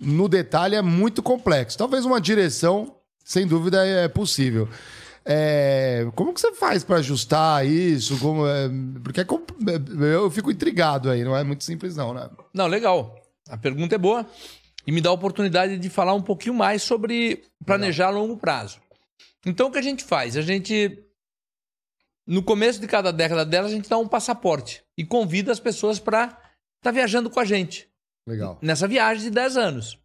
no 0.00 0.28
detalhe 0.28 0.74
é 0.74 0.82
muito 0.82 1.22
complexo. 1.22 1.78
Talvez 1.78 2.04
uma 2.04 2.20
direção 2.20 2.94
sem 3.24 3.46
dúvida 3.46 3.84
é 3.84 4.08
possível. 4.08 4.68
É, 5.24 6.06
como 6.14 6.32
que 6.32 6.40
você 6.40 6.52
faz 6.52 6.84
para 6.84 6.98
ajustar 6.98 7.66
isso? 7.66 8.16
Como, 8.18 8.46
é, 8.46 8.70
porque 9.02 9.20
é, 9.20 9.24
eu 10.14 10.30
fico 10.30 10.52
intrigado 10.52 11.10
aí, 11.10 11.24
não 11.24 11.36
é 11.36 11.42
muito 11.42 11.64
simples 11.64 11.96
não, 11.96 12.14
né? 12.14 12.30
Não, 12.54 12.68
legal. 12.68 13.20
A 13.48 13.56
pergunta 13.56 13.96
é 13.96 13.98
boa 13.98 14.24
e 14.86 14.92
me 14.92 15.00
dá 15.00 15.10
a 15.10 15.12
oportunidade 15.12 15.78
de 15.78 15.90
falar 15.90 16.14
um 16.14 16.22
pouquinho 16.22 16.54
mais 16.54 16.82
sobre 16.82 17.42
planejar 17.64 18.06
a 18.06 18.10
longo 18.10 18.36
prazo. 18.36 18.78
Então, 19.44 19.66
o 19.66 19.72
que 19.72 19.78
a 19.78 19.82
gente 19.82 20.04
faz? 20.04 20.36
A 20.36 20.42
gente, 20.42 20.96
no 22.26 22.42
começo 22.42 22.80
de 22.80 22.86
cada 22.86 23.12
década 23.12 23.44
dela, 23.44 23.68
a 23.68 23.70
gente 23.70 23.88
dá 23.88 23.96
um 23.96 24.08
passaporte 24.08 24.82
e 24.98 25.04
convida 25.04 25.52
as 25.52 25.60
pessoas 25.60 25.98
para 25.98 26.24
estar 26.24 26.40
tá 26.82 26.90
viajando 26.90 27.30
com 27.30 27.38
a 27.38 27.44
gente. 27.44 27.88
Legal. 28.26 28.58
Nessa 28.60 28.88
viagem 28.88 29.24
de 29.24 29.30
10 29.30 29.56
anos. 29.56 29.98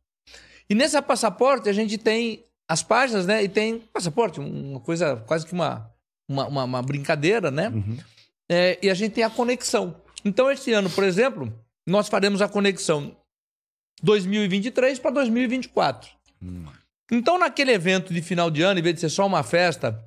E 0.69 0.75
nesse 0.75 1.01
passaporte 1.01 1.67
a 1.67 1.73
gente 1.73 1.97
tem 1.97 2.45
as 2.67 2.83
páginas, 2.83 3.25
né? 3.25 3.43
E 3.43 3.49
tem 3.49 3.79
passaporte, 3.79 4.39
uma 4.39 4.79
coisa 4.79 5.17
quase 5.27 5.45
que 5.45 5.53
uma, 5.53 5.91
uma, 6.29 6.47
uma, 6.47 6.63
uma 6.63 6.81
brincadeira, 6.81 7.49
né? 7.49 7.69
Uhum. 7.69 7.97
É, 8.47 8.77
e 8.81 8.89
a 8.89 8.93
gente 8.93 9.13
tem 9.13 9.23
a 9.23 9.29
conexão. 9.29 9.95
Então, 10.23 10.49
este 10.51 10.71
ano, 10.71 10.89
por 10.89 11.03
exemplo, 11.03 11.51
nós 11.87 12.07
faremos 12.07 12.41
a 12.41 12.47
conexão 12.47 13.15
2023 14.03 14.99
para 14.99 15.11
2024. 15.11 16.09
Hum. 16.41 16.65
Então, 17.11 17.37
naquele 17.37 17.71
evento 17.71 18.13
de 18.13 18.21
final 18.21 18.49
de 18.49 18.61
ano, 18.61 18.79
em 18.79 18.83
vez 18.83 18.95
de 18.95 19.01
ser 19.01 19.09
só 19.09 19.25
uma 19.25 19.43
festa 19.43 20.01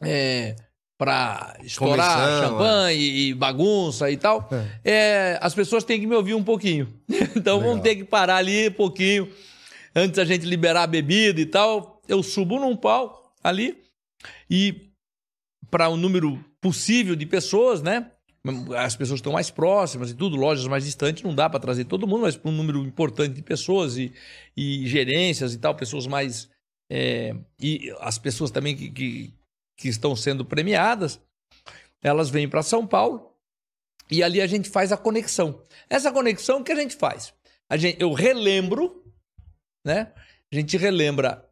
é, 0.00 0.56
para 0.98 1.56
estourar 1.62 2.16
Comissão, 2.16 2.48
champanhe 2.50 3.08
é. 3.08 3.20
e 3.20 3.34
bagunça 3.34 4.10
e 4.10 4.16
tal, 4.16 4.48
é. 4.84 4.90
é. 4.90 5.38
as 5.40 5.54
pessoas 5.54 5.84
têm 5.84 6.00
que 6.00 6.06
me 6.06 6.16
ouvir 6.16 6.34
um 6.34 6.42
pouquinho. 6.42 6.92
então, 7.36 7.58
Legal. 7.58 7.74
vão 7.74 7.80
ter 7.80 7.94
que 7.94 8.04
parar 8.04 8.36
ali 8.36 8.68
um 8.68 8.72
pouquinho 8.72 9.32
antes 9.94 10.18
a 10.18 10.24
gente 10.24 10.46
liberar 10.46 10.84
a 10.84 10.86
bebida 10.86 11.40
e 11.40 11.46
tal, 11.46 12.00
eu 12.08 12.22
subo 12.22 12.58
num 12.58 12.76
palco 12.76 13.30
ali 13.42 13.82
e 14.50 14.90
para 15.70 15.88
um 15.88 15.96
número 15.96 16.42
possível 16.60 17.14
de 17.14 17.26
pessoas, 17.26 17.82
né? 17.82 18.10
As 18.76 18.96
pessoas 18.96 19.18
estão 19.18 19.32
mais 19.32 19.50
próximas 19.50 20.10
e 20.10 20.14
tudo, 20.14 20.36
lojas 20.36 20.66
mais 20.66 20.84
distantes, 20.84 21.22
não 21.22 21.34
dá 21.34 21.50
para 21.50 21.60
trazer 21.60 21.84
todo 21.84 22.06
mundo, 22.06 22.22
mas 22.22 22.36
para 22.36 22.50
um 22.50 22.54
número 22.54 22.80
importante 22.84 23.34
de 23.34 23.42
pessoas 23.42 23.98
e, 23.98 24.12
e 24.56 24.86
gerências 24.86 25.52
e 25.52 25.58
tal, 25.58 25.74
pessoas 25.74 26.06
mais. 26.06 26.48
É, 26.90 27.34
e 27.60 27.94
as 28.00 28.16
pessoas 28.16 28.50
também 28.50 28.74
que, 28.74 28.90
que, 28.90 29.34
que 29.78 29.88
estão 29.88 30.14
sendo 30.14 30.44
premiadas, 30.44 31.18
elas 32.02 32.28
vêm 32.28 32.46
para 32.46 32.62
São 32.62 32.86
Paulo 32.86 33.32
e 34.10 34.22
ali 34.22 34.42
a 34.42 34.46
gente 34.46 34.68
faz 34.68 34.92
a 34.92 34.96
conexão. 34.98 35.62
Essa 35.88 36.12
conexão 36.12 36.62
que 36.62 36.72
a 36.72 36.76
gente 36.76 36.96
faz? 36.96 37.32
A 37.70 37.78
gente, 37.78 38.00
eu 38.00 38.12
relembro 38.12 38.98
né? 39.88 40.08
A 40.52 40.54
gente 40.54 40.76
relembra 40.76 41.44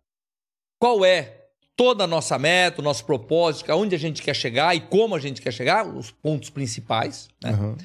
qual 0.78 1.04
é 1.04 1.44
toda 1.74 2.04
a 2.04 2.06
nossa 2.06 2.38
meta, 2.38 2.80
o 2.80 2.84
nosso 2.84 3.04
propósito, 3.04 3.70
aonde 3.70 3.94
a 3.94 3.98
gente 3.98 4.22
quer 4.22 4.34
chegar 4.34 4.74
e 4.74 4.80
como 4.80 5.14
a 5.14 5.18
gente 5.18 5.40
quer 5.42 5.52
chegar, 5.52 5.86
os 5.86 6.10
pontos 6.10 6.50
principais, 6.50 7.28
né? 7.42 7.52
Uhum. 7.52 7.76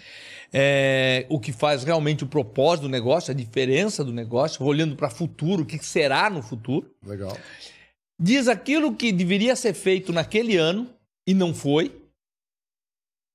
É, 0.54 1.26
o 1.30 1.40
que 1.40 1.54
faz 1.54 1.86
realmente 1.86 2.26
o 2.26 2.28
propósito 2.28 2.84
do 2.84 2.90
negócio, 2.90 3.32
a 3.32 3.34
diferença 3.34 4.04
do 4.04 4.12
negócio, 4.12 4.66
olhando 4.66 4.98
para 4.98 5.08
o 5.08 5.12
futuro, 5.12 5.64
o 5.64 5.66
que 5.66 5.78
será 5.80 6.30
no 6.30 6.42
futuro. 6.42 6.94
Legal. 7.06 7.38
Diz 8.22 8.48
aquilo 8.48 8.96
que 8.96 9.12
deveria 9.12 9.56
ser 9.56 9.74
feito 9.74 10.14
naquele 10.14 10.56
ano 10.56 10.94
e 11.28 11.34
não 11.34 11.56
foi, 11.56 12.00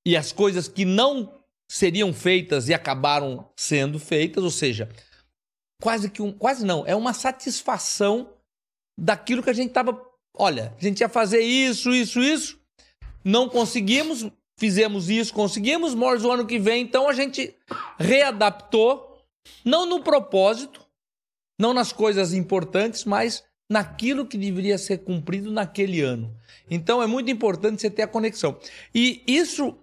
e 0.07 0.17
as 0.17 0.31
coisas 0.31 0.69
que 0.69 0.85
não 0.85 1.43
seriam 1.69 2.13
feitas 2.13 2.69
e 2.69 2.75
acabaram 2.75 3.51
sendo 3.57 3.99
feitas, 3.99 4.45
ou 4.45 4.51
seja, 4.51 4.89
quase 5.83 6.09
que 6.09 6.23
um. 6.23 6.33
Quase 6.33 6.65
não, 6.65 6.87
é 6.87 6.95
uma 6.95 7.13
satisfação 7.13 8.33
daquilo 8.97 9.43
que 9.43 9.51
a 9.51 9.53
gente 9.53 9.71
estava. 9.71 10.01
Olha, 10.33 10.73
a 10.79 10.81
gente 10.81 11.01
ia 11.01 11.09
fazer 11.09 11.41
isso, 11.41 11.93
isso, 11.93 12.21
isso. 12.21 12.61
Não 13.25 13.49
conseguimos, 13.49 14.25
fizemos 14.57 15.11
isso, 15.11 15.35
conseguimos, 15.35 15.97
Morris 15.97 16.23
o 16.23 16.31
ano 16.31 16.47
que 16.47 16.61
vem, 16.61 16.83
então 16.83 17.09
a 17.09 17.13
gente 17.13 17.57
readaptou, 17.99 19.21
não 19.65 19.85
no 19.85 20.01
propósito, 20.05 20.87
não 21.59 21.75
nas 21.75 21.93
coisas 21.93 22.33
importantes, 22.33 23.05
mas 23.05 23.43
naquilo 23.69 24.27
que 24.27 24.39
deveria 24.39 24.79
ser 24.79 24.99
cumprido 24.99 25.51
naquele 25.51 26.01
ano. 26.01 26.35
Então 26.71 27.03
é 27.03 27.07
muito 27.07 27.31
importante 27.31 27.81
você 27.81 27.91
ter 27.91 28.03
a 28.03 28.09
conexão. 28.09 28.59
E 28.95 29.23
isso 29.27 29.77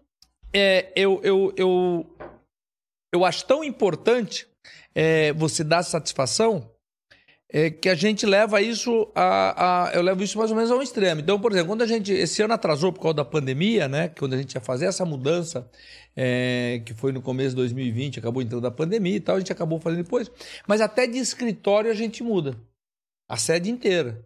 é, 0.53 0.91
eu, 0.95 1.19
eu, 1.23 1.53
eu, 1.57 2.17
eu 3.11 3.25
acho 3.25 3.45
tão 3.45 3.63
importante 3.63 4.47
é, 4.95 5.33
você 5.33 5.63
dar 5.63 5.83
satisfação 5.83 6.69
é, 7.55 7.69
que 7.69 7.87
a 7.87 7.93
gente 7.93 8.25
leva 8.25 8.59
isso 8.61 9.07
a, 9.13 9.85
a, 9.89 9.93
Eu 9.93 10.01
levo 10.01 10.23
isso 10.23 10.39
mais 10.39 10.49
ou 10.49 10.57
menos 10.57 10.71
ao 10.71 10.81
extremo. 10.81 11.21
Então, 11.21 11.39
por 11.39 11.51
exemplo, 11.51 11.67
quando 11.67 11.83
a 11.83 11.85
gente. 11.85 12.11
Esse 12.11 12.41
ano 12.41 12.55
atrasou 12.55 12.91
por 12.91 12.99
causa 12.99 13.17
da 13.17 13.25
pandemia, 13.25 13.87
né? 13.87 14.07
Quando 14.07 14.33
a 14.33 14.37
gente 14.37 14.55
ia 14.55 14.61
fazer 14.61 14.87
essa 14.87 15.05
mudança, 15.05 15.69
é, 16.15 16.81
que 16.83 16.95
foi 16.95 17.11
no 17.11 17.21
começo 17.21 17.51
de 17.51 17.57
2020, 17.57 18.17
acabou 18.17 18.41
entrando 18.41 18.65
a 18.65 18.71
pandemia 18.71 19.17
e 19.17 19.19
tal, 19.19 19.35
a 19.35 19.39
gente 19.39 19.51
acabou 19.51 19.79
fazendo 19.79 20.03
depois. 20.03 20.31
Mas 20.67 20.81
até 20.81 21.05
de 21.05 21.19
escritório 21.19 21.91
a 21.91 21.93
gente 21.93 22.23
muda. 22.23 22.57
A 23.33 23.37
sede 23.37 23.71
inteira. 23.71 24.23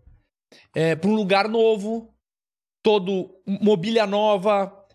É, 0.75 0.93
para 0.93 1.09
um 1.09 1.15
lugar 1.15 1.47
novo, 1.47 2.13
todo 2.83 3.41
mobília 3.45 4.05
nova, 4.05 4.85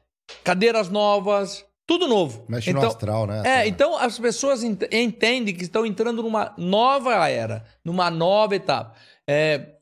cadeiras 0.44 0.90
novas, 0.90 1.64
tudo 1.86 2.06
novo. 2.06 2.44
Mexe 2.46 2.68
então, 2.68 2.82
no 2.82 2.88
astral, 2.88 3.26
né? 3.26 3.42
É, 3.42 3.66
então 3.66 3.96
as 3.96 4.18
pessoas 4.18 4.62
ent 4.62 4.82
entendem 4.92 5.54
que 5.54 5.62
estão 5.62 5.86
entrando 5.86 6.22
numa 6.22 6.54
nova 6.58 7.26
era, 7.26 7.64
numa 7.82 8.10
nova 8.10 8.54
etapa. 8.54 8.94
É, 9.26 9.76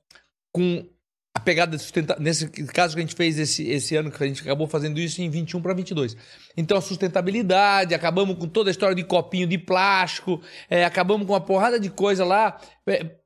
com 0.52 0.88
a 1.36 1.40
pegada 1.40 1.76
sustentabilidade. 1.76 2.22
Nesse 2.22 2.48
caso 2.66 2.94
que 2.94 3.00
a 3.00 3.04
gente 3.04 3.16
fez 3.16 3.36
esse, 3.36 3.68
esse 3.68 3.96
ano, 3.96 4.12
que 4.12 4.22
a 4.22 4.26
gente 4.28 4.42
acabou 4.42 4.68
fazendo 4.68 5.00
isso 5.00 5.20
em 5.20 5.28
21 5.28 5.60
para 5.60 5.74
22. 5.74 6.16
Então 6.56 6.78
a 6.78 6.80
sustentabilidade, 6.80 7.94
acabamos 7.94 8.38
com 8.38 8.46
toda 8.46 8.70
a 8.70 8.72
história 8.72 8.94
de 8.94 9.02
copinho 9.02 9.48
de 9.48 9.58
plástico, 9.58 10.40
é, 10.68 10.84
acabamos 10.84 11.26
com 11.26 11.32
uma 11.32 11.40
porrada 11.40 11.80
de 11.80 11.90
coisa 11.90 12.24
lá. 12.24 12.60
É, 12.86 13.19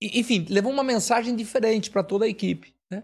enfim, 0.00 0.46
levou 0.48 0.72
uma 0.72 0.84
mensagem 0.84 1.34
diferente 1.34 1.90
para 1.90 2.02
toda 2.02 2.24
a 2.24 2.28
equipe. 2.28 2.74
Né? 2.90 3.02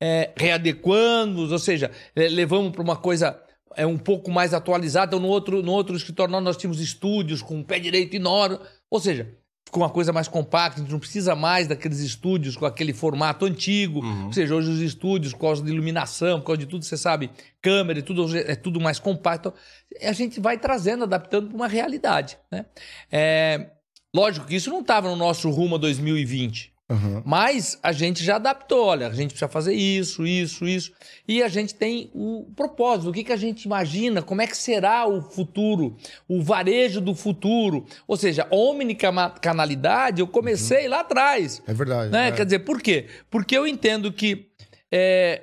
É, 0.00 0.32
readequando, 0.36 1.50
ou 1.50 1.58
seja, 1.58 1.90
levamos 2.14 2.72
para 2.72 2.82
uma 2.82 2.96
coisa 2.96 3.40
é 3.76 3.86
um 3.86 3.98
pouco 3.98 4.30
mais 4.30 4.54
atualizada. 4.54 5.16
Então, 5.16 5.20
no 5.20 5.28
outro, 5.28 5.62
no 5.62 5.72
outro 5.72 5.96
escritório 5.96 6.40
nós 6.40 6.56
tínhamos 6.56 6.80
estúdios 6.80 7.42
com 7.42 7.62
pé 7.62 7.78
direito 7.78 8.14
enorme. 8.14 8.58
Ou 8.90 9.00
seja, 9.00 9.36
ficou 9.64 9.82
uma 9.82 9.90
coisa 9.90 10.12
mais 10.12 10.28
compacta, 10.28 10.80
a 10.80 10.82
gente 10.82 10.92
não 10.92 10.98
precisa 10.98 11.34
mais 11.34 11.66
daqueles 11.66 11.98
estúdios 11.98 12.56
com 12.56 12.64
aquele 12.66 12.92
formato 12.92 13.44
antigo. 13.44 14.00
Uhum. 14.00 14.26
Ou 14.26 14.32
seja, 14.32 14.54
hoje 14.54 14.70
os 14.70 14.80
estúdios, 14.80 15.32
por 15.32 15.40
causa 15.40 15.62
de 15.62 15.70
iluminação, 15.70 16.40
por 16.40 16.46
causa 16.46 16.60
de 16.60 16.66
tudo, 16.66 16.84
você 16.84 16.96
sabe, 16.96 17.30
câmera 17.60 17.98
e 17.98 18.02
tudo, 18.02 18.36
é 18.36 18.54
tudo 18.54 18.80
mais 18.80 18.98
compacto. 18.98 19.52
Então, 19.88 20.08
a 20.08 20.12
gente 20.12 20.40
vai 20.40 20.58
trazendo, 20.58 21.04
adaptando 21.04 21.48
para 21.48 21.56
uma 21.56 21.68
realidade. 21.68 22.38
Né? 22.50 22.66
É, 23.10 23.70
lógico 24.14 24.46
que 24.46 24.54
isso 24.54 24.70
não 24.70 24.80
estava 24.80 25.08
no 25.08 25.16
nosso 25.16 25.50
rumo 25.50 25.74
a 25.74 25.78
2020. 25.78 26.72
Uhum. 26.90 27.22
Mas 27.24 27.78
a 27.82 27.92
gente 27.92 28.22
já 28.22 28.36
adaptou, 28.36 28.84
olha, 28.86 29.06
a 29.08 29.12
gente 29.12 29.30
precisa 29.30 29.48
fazer 29.48 29.72
isso, 29.72 30.26
isso, 30.26 30.66
isso. 30.66 30.92
E 31.26 31.42
a 31.42 31.48
gente 31.48 31.74
tem 31.74 32.10
o 32.14 32.46
propósito, 32.54 33.08
o 33.08 33.12
que, 33.12 33.24
que 33.24 33.32
a 33.32 33.36
gente 33.36 33.64
imagina, 33.64 34.20
como 34.20 34.42
é 34.42 34.46
que 34.46 34.56
será 34.56 35.06
o 35.06 35.22
futuro, 35.22 35.96
o 36.28 36.42
varejo 36.42 37.00
do 37.00 37.14
futuro. 37.14 37.86
Ou 38.06 38.16
seja, 38.16 38.46
omnicanalidade 38.50 40.20
eu 40.20 40.26
comecei 40.26 40.84
uhum. 40.84 40.90
lá 40.90 41.00
atrás. 41.00 41.62
É 41.66 41.72
verdade. 41.72 42.10
Né? 42.10 42.28
É. 42.28 42.32
Quer 42.32 42.44
dizer, 42.44 42.58
por 42.60 42.82
quê? 42.82 43.06
Porque 43.30 43.56
eu 43.56 43.66
entendo 43.66 44.12
que 44.12 44.50
é, 44.92 45.42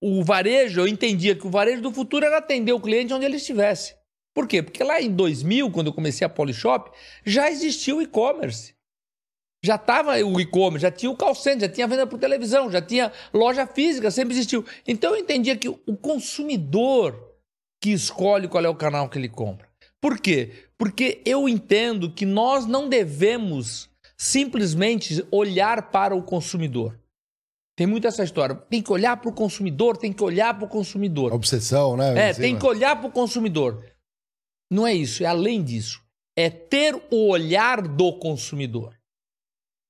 o 0.00 0.22
varejo, 0.22 0.80
eu 0.80 0.88
entendia 0.88 1.34
que 1.34 1.46
o 1.46 1.50
varejo 1.50 1.80
do 1.80 1.90
futuro 1.90 2.26
era 2.26 2.36
atender 2.38 2.72
o 2.72 2.80
cliente 2.80 3.14
onde 3.14 3.24
ele 3.24 3.36
estivesse. 3.36 3.94
Por 4.36 4.46
quê? 4.46 4.62
Porque 4.62 4.84
lá 4.84 5.00
em 5.00 5.10
2000, 5.10 5.70
quando 5.70 5.86
eu 5.86 5.94
comecei 5.94 6.26
a 6.26 6.28
Polishop, 6.28 6.90
já 7.24 7.50
existia 7.50 7.96
o 7.96 8.02
e-commerce 8.02 8.76
já 9.64 9.74
estava 9.74 10.12
o 10.24 10.40
e-commerce, 10.40 10.82
já 10.82 10.92
tinha 10.92 11.10
o 11.10 11.16
call 11.16 11.34
center, 11.34 11.68
já 11.68 11.74
tinha 11.74 11.88
venda 11.88 12.06
por 12.06 12.20
televisão, 12.20 12.70
já 12.70 12.80
tinha 12.80 13.12
loja 13.34 13.66
física, 13.66 14.12
sempre 14.12 14.32
existiu. 14.32 14.64
Então 14.86 15.12
eu 15.12 15.20
entendia 15.20 15.56
que 15.56 15.68
o 15.68 15.96
consumidor 15.96 17.34
que 17.82 17.90
escolhe 17.90 18.46
qual 18.46 18.64
é 18.64 18.68
o 18.68 18.76
canal 18.76 19.08
que 19.08 19.18
ele 19.18 19.28
compra. 19.28 19.66
Por 20.00 20.20
quê? 20.20 20.52
Porque 20.78 21.20
eu 21.24 21.48
entendo 21.48 22.10
que 22.12 22.24
nós 22.24 22.64
não 22.64 22.88
devemos 22.88 23.90
simplesmente 24.16 25.26
olhar 25.32 25.90
para 25.90 26.14
o 26.14 26.22
consumidor. 26.22 26.96
Tem 27.76 27.86
muito 27.86 28.06
essa 28.06 28.24
história. 28.24 28.54
Tem 28.54 28.80
que 28.80 28.92
olhar 28.92 29.16
para 29.18 29.28
o 29.28 29.34
consumidor, 29.34 29.96
tem 29.96 30.12
que 30.12 30.22
olhar 30.22 30.54
para 30.54 30.64
o 30.64 30.68
consumidor. 30.68 31.32
Obsessão, 31.32 31.96
né? 31.96 32.30
É, 32.30 32.32
tem 32.32 32.56
que 32.56 32.64
olhar 32.64 32.96
para 32.96 33.08
o 33.08 33.12
consumidor. 33.12 33.84
Não 34.70 34.86
é 34.86 34.94
isso, 34.94 35.22
é 35.22 35.26
além 35.26 35.62
disso. 35.62 36.02
É 36.36 36.50
ter 36.50 36.94
o 37.10 37.28
olhar 37.28 37.80
do 37.80 38.12
consumidor. 38.18 38.98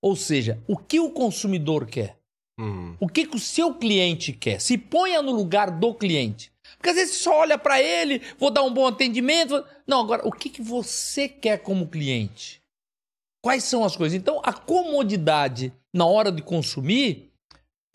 Ou 0.03 0.15
seja, 0.15 0.63
o 0.69 0.77
que 0.77 1.01
o 1.01 1.11
consumidor 1.11 1.87
quer? 1.87 2.17
Uhum. 2.59 2.97
O 3.01 3.09
que, 3.09 3.27
que 3.27 3.37
o 3.37 3.41
seu 3.41 3.75
cliente 3.75 4.33
quer? 4.33 4.61
Se 4.61 4.79
ponha 4.79 5.21
no 5.21 5.33
lugar 5.33 5.71
do 5.71 5.95
cliente. 5.95 6.53
Porque 6.77 6.91
às 6.91 6.97
vezes 6.97 7.17
só 7.17 7.41
olha 7.41 7.59
para 7.59 7.81
ele, 7.83 8.21
vou 8.39 8.51
dar 8.51 8.63
um 8.63 8.73
bom 8.73 8.87
atendimento. 8.87 9.65
Não, 9.87 10.01
agora, 10.01 10.27
o 10.27 10.33
que, 10.33 10.49
que 10.49 10.63
você 10.63 11.29
quer 11.29 11.59
como 11.63 11.89
cliente? 11.89 12.63
Quais 13.43 13.65
são 13.65 13.85
as 13.85 13.97
coisas? 13.97 14.17
Então, 14.17 14.41
a 14.43 14.53
comodidade 14.53 15.73
na 15.95 16.07
hora 16.07 16.33
de 16.33 16.43
consumir 16.43 17.31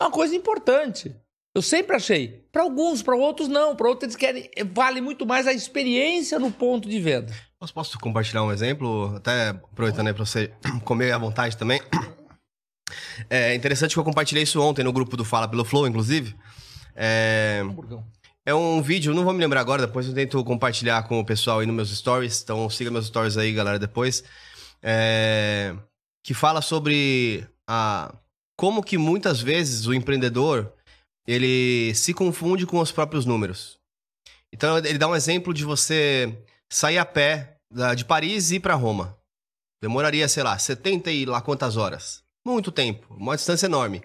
é 0.00 0.04
uma 0.04 0.10
coisa 0.10 0.34
importante. 0.34 1.14
Eu 1.54 1.60
sempre 1.60 1.94
achei. 1.94 2.46
Para 2.50 2.62
alguns, 2.62 3.02
para 3.02 3.14
outros 3.14 3.48
não. 3.48 3.76
Para 3.76 3.88
outros 3.88 4.04
eles 4.04 4.16
querem. 4.16 4.50
Vale 4.72 5.00
muito 5.00 5.26
mais 5.26 5.46
a 5.46 5.52
experiência 5.52 6.38
no 6.38 6.50
ponto 6.50 6.88
de 6.88 6.98
venda. 6.98 7.32
Posso, 7.58 7.74
posso 7.74 7.98
compartilhar 7.98 8.42
um 8.42 8.50
exemplo? 8.50 9.14
Até 9.16 9.50
aproveitando 9.50 10.08
aí 10.08 10.14
para 10.14 10.24
você 10.24 10.50
comer 10.84 11.12
à 11.12 11.18
vontade 11.18 11.56
também. 11.56 11.80
É 13.30 13.54
interessante 13.54 13.94
que 13.94 13.98
eu 13.98 14.04
compartilhei 14.04 14.42
isso 14.42 14.60
ontem 14.60 14.82
no 14.82 14.92
grupo 14.92 15.16
do 15.16 15.24
Fala 15.24 15.48
pelo 15.48 15.64
Flow, 15.64 15.86
inclusive. 15.86 16.36
É, 16.94 17.62
é 18.44 18.54
um 18.54 18.82
vídeo, 18.82 19.14
não 19.14 19.24
vou 19.24 19.32
me 19.32 19.38
lembrar 19.38 19.60
agora, 19.60 19.86
depois 19.86 20.06
eu 20.06 20.12
tento 20.12 20.44
compartilhar 20.44 21.04
com 21.04 21.18
o 21.18 21.24
pessoal 21.24 21.60
aí 21.60 21.66
nos 21.66 21.74
meus 21.74 21.96
stories. 21.96 22.42
Então 22.42 22.68
siga 22.68 22.90
meus 22.90 23.06
stories 23.06 23.38
aí, 23.38 23.52
galera, 23.52 23.78
depois. 23.78 24.22
É, 24.82 25.74
que 26.22 26.34
fala 26.34 26.60
sobre 26.60 27.46
a, 27.66 28.14
como 28.56 28.82
que 28.82 28.98
muitas 28.98 29.40
vezes 29.40 29.86
o 29.86 29.94
empreendedor 29.94 30.72
ele 31.26 31.94
se 31.94 32.12
confunde 32.12 32.66
com 32.66 32.78
os 32.78 32.92
próprios 32.92 33.24
números. 33.24 33.78
Então 34.52 34.78
ele 34.78 34.98
dá 34.98 35.08
um 35.08 35.16
exemplo 35.16 35.54
de 35.54 35.64
você 35.64 36.36
sair 36.68 36.98
a 36.98 37.04
pé 37.04 37.56
de 37.96 38.04
Paris 38.04 38.50
e 38.50 38.56
ir 38.56 38.60
para 38.60 38.74
Roma. 38.74 39.16
Demoraria, 39.80 40.28
sei 40.28 40.42
lá, 40.42 40.58
70 40.58 41.10
e 41.10 41.24
lá 41.24 41.40
quantas 41.40 41.76
horas. 41.76 42.22
Muito 42.44 42.70
tempo, 42.70 43.14
uma 43.14 43.36
distância 43.36 43.66
enorme. 43.66 44.02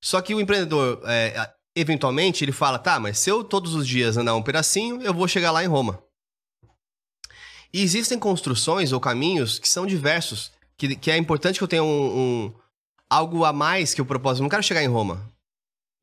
Só 0.00 0.20
que 0.22 0.34
o 0.34 0.40
empreendedor, 0.40 1.02
é, 1.04 1.50
eventualmente, 1.74 2.44
ele 2.44 2.52
fala: 2.52 2.78
tá, 2.78 2.98
mas 2.98 3.18
se 3.18 3.30
eu 3.30 3.44
todos 3.44 3.74
os 3.74 3.86
dias 3.86 4.16
andar 4.16 4.34
um 4.34 4.42
pedacinho, 4.42 5.02
eu 5.02 5.12
vou 5.12 5.28
chegar 5.28 5.50
lá 5.50 5.62
em 5.62 5.66
Roma. 5.66 6.02
E 7.72 7.82
existem 7.82 8.18
construções 8.18 8.92
ou 8.92 9.00
caminhos 9.00 9.58
que 9.58 9.68
são 9.68 9.86
diversos, 9.86 10.50
que, 10.76 10.96
que 10.96 11.10
é 11.10 11.16
importante 11.16 11.58
que 11.58 11.64
eu 11.64 11.68
tenha 11.68 11.84
um, 11.84 12.18
um 12.46 12.54
algo 13.08 13.44
a 13.44 13.52
mais 13.52 13.94
que 13.94 14.02
o 14.02 14.06
propósito. 14.06 14.40
Eu 14.40 14.44
não 14.44 14.50
quero 14.50 14.62
chegar 14.62 14.82
em 14.82 14.88
Roma. 14.88 15.30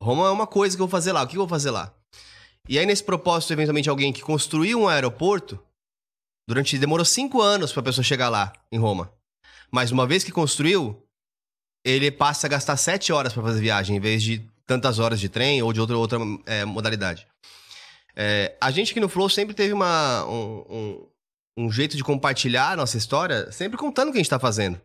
Roma 0.02 0.26
é 0.26 0.30
uma 0.30 0.46
coisa 0.46 0.76
que 0.76 0.82
eu 0.82 0.86
vou 0.86 0.90
fazer 0.90 1.12
lá. 1.12 1.22
O 1.22 1.26
que 1.26 1.36
eu 1.36 1.40
vou 1.40 1.48
fazer 1.48 1.70
lá? 1.70 1.92
E 2.68 2.78
aí, 2.78 2.86
nesse 2.86 3.02
propósito, 3.02 3.52
eventualmente, 3.52 3.88
alguém 3.88 4.12
que 4.12 4.22
construiu 4.22 4.80
um 4.80 4.88
aeroporto, 4.88 5.58
durante 6.46 6.78
demorou 6.78 7.04
cinco 7.04 7.40
anos 7.40 7.72
para 7.72 7.80
a 7.80 7.84
pessoa 7.84 8.04
chegar 8.04 8.28
lá, 8.28 8.52
em 8.70 8.78
Roma. 8.78 9.12
Mas 9.70 9.90
uma 9.90 10.06
vez 10.06 10.24
que 10.24 10.32
construiu, 10.32 11.02
ele 11.84 12.10
passa 12.10 12.46
a 12.46 12.50
gastar 12.50 12.76
sete 12.76 13.12
horas 13.12 13.32
para 13.32 13.42
fazer 13.42 13.60
viagem, 13.60 13.96
em 13.96 14.00
vez 14.00 14.22
de 14.22 14.46
tantas 14.66 14.98
horas 14.98 15.18
de 15.18 15.28
trem 15.28 15.62
ou 15.62 15.72
de 15.72 15.80
outra, 15.80 15.96
outra 15.96 16.18
é, 16.46 16.64
modalidade. 16.64 17.26
É, 18.14 18.56
a 18.60 18.70
gente 18.70 18.90
aqui 18.90 19.00
no 19.00 19.08
Flow 19.08 19.28
sempre 19.28 19.54
teve 19.54 19.72
uma, 19.72 20.24
um, 20.26 20.64
um, 20.68 21.08
um, 21.64 21.72
jeito 21.72 21.96
de 21.96 22.04
compartilhar 22.04 22.72
a 22.72 22.76
nossa 22.76 22.98
história, 22.98 23.50
sempre 23.52 23.78
contando 23.78 24.08
o 24.08 24.12
que 24.12 24.18
a 24.18 24.20
gente 24.20 24.26
está 24.26 24.38
fazendo. 24.38 24.80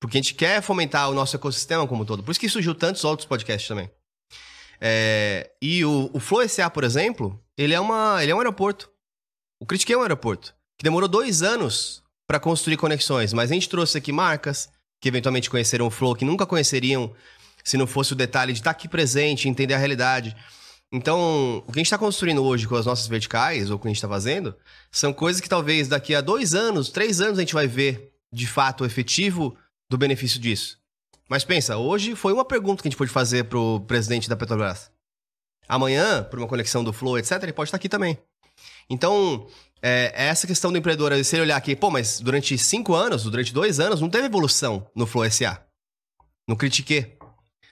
Porque 0.00 0.18
a 0.18 0.20
gente 0.20 0.34
quer 0.34 0.60
fomentar 0.60 1.10
o 1.10 1.14
nosso 1.14 1.34
ecossistema 1.34 1.86
como 1.88 2.02
um 2.02 2.06
todo. 2.06 2.22
Por 2.22 2.30
isso 2.30 2.38
que 2.38 2.48
surgiu 2.48 2.74
tantos 2.74 3.02
outros 3.02 3.26
podcasts 3.26 3.66
também. 3.66 3.90
É, 4.80 5.50
e 5.60 5.84
o, 5.84 6.10
o 6.12 6.20
Flow 6.20 6.46
SA, 6.48 6.70
por 6.70 6.84
exemplo, 6.84 7.40
ele 7.56 7.74
é, 7.74 7.80
uma, 7.80 8.22
ele 8.22 8.32
é 8.32 8.34
um 8.34 8.38
aeroporto. 8.38 8.90
O 9.60 9.66
Critique 9.66 9.92
é 9.92 9.96
um 9.96 10.02
aeroporto. 10.02 10.54
Que 10.78 10.84
demorou 10.84 11.08
dois 11.08 11.42
anos 11.42 12.02
para 12.26 12.40
construir 12.40 12.76
conexões. 12.76 13.32
Mas 13.32 13.50
a 13.50 13.54
gente 13.54 13.68
trouxe 13.68 13.96
aqui 13.96 14.12
marcas 14.12 14.68
que 15.00 15.08
eventualmente 15.08 15.50
conheceram 15.50 15.86
o 15.86 15.90
Flow, 15.90 16.14
que 16.14 16.24
nunca 16.24 16.46
conheceriam 16.46 17.12
se 17.64 17.76
não 17.76 17.86
fosse 17.86 18.12
o 18.12 18.16
detalhe 18.16 18.52
de 18.52 18.60
estar 18.60 18.72
tá 18.72 18.76
aqui 18.78 18.88
presente, 18.88 19.48
entender 19.48 19.74
a 19.74 19.78
realidade. 19.78 20.36
Então, 20.92 21.64
o 21.66 21.72
que 21.72 21.78
a 21.78 21.80
gente 21.80 21.86
está 21.86 21.98
construindo 21.98 22.44
hoje 22.44 22.68
com 22.68 22.76
as 22.76 22.86
nossas 22.86 23.08
verticais, 23.08 23.70
ou 23.70 23.76
o 23.76 23.78
que 23.78 23.88
a 23.88 23.90
gente 23.90 23.96
está 23.96 24.08
fazendo, 24.08 24.54
são 24.90 25.12
coisas 25.12 25.40
que 25.40 25.48
talvez 25.48 25.88
daqui 25.88 26.14
a 26.14 26.20
dois 26.20 26.54
anos, 26.54 26.90
três 26.90 27.20
anos, 27.20 27.38
a 27.38 27.42
gente 27.42 27.54
vai 27.54 27.66
ver 27.66 28.12
de 28.32 28.46
fato 28.46 28.82
o 28.82 28.86
efetivo 28.86 29.56
do 29.90 29.98
benefício 29.98 30.38
disso. 30.38 30.78
Mas 31.28 31.44
pensa, 31.44 31.76
hoje 31.76 32.14
foi 32.14 32.32
uma 32.32 32.44
pergunta 32.44 32.82
que 32.82 32.88
a 32.88 32.90
gente 32.90 32.98
pôde 32.98 33.10
fazer 33.10 33.44
pro 33.44 33.80
presidente 33.80 34.28
da 34.28 34.36
Petrobras. 34.36 34.90
Amanhã, 35.68 36.22
por 36.22 36.38
uma 36.38 36.46
conexão 36.46 36.84
do 36.84 36.92
Flow, 36.92 37.18
etc., 37.18 37.42
ele 37.42 37.52
pode 37.52 37.68
estar 37.68 37.76
aqui 37.76 37.88
também. 37.88 38.16
Então, 38.88 39.48
é, 39.82 40.12
é 40.14 40.26
essa 40.26 40.46
questão 40.46 40.70
do 40.70 40.78
empreendedor, 40.78 41.12
se 41.24 41.34
ele 41.34 41.42
olhar 41.42 41.56
aqui, 41.56 41.74
pô, 41.74 41.90
mas 41.90 42.20
durante 42.20 42.56
cinco 42.56 42.94
anos, 42.94 43.24
durante 43.24 43.52
dois 43.52 43.80
anos, 43.80 44.00
não 44.00 44.08
teve 44.08 44.26
evolução 44.26 44.88
no 44.94 45.06
Flow 45.06 45.28
SA. 45.30 45.60
Não 46.46 46.54
critiquei. 46.54 47.18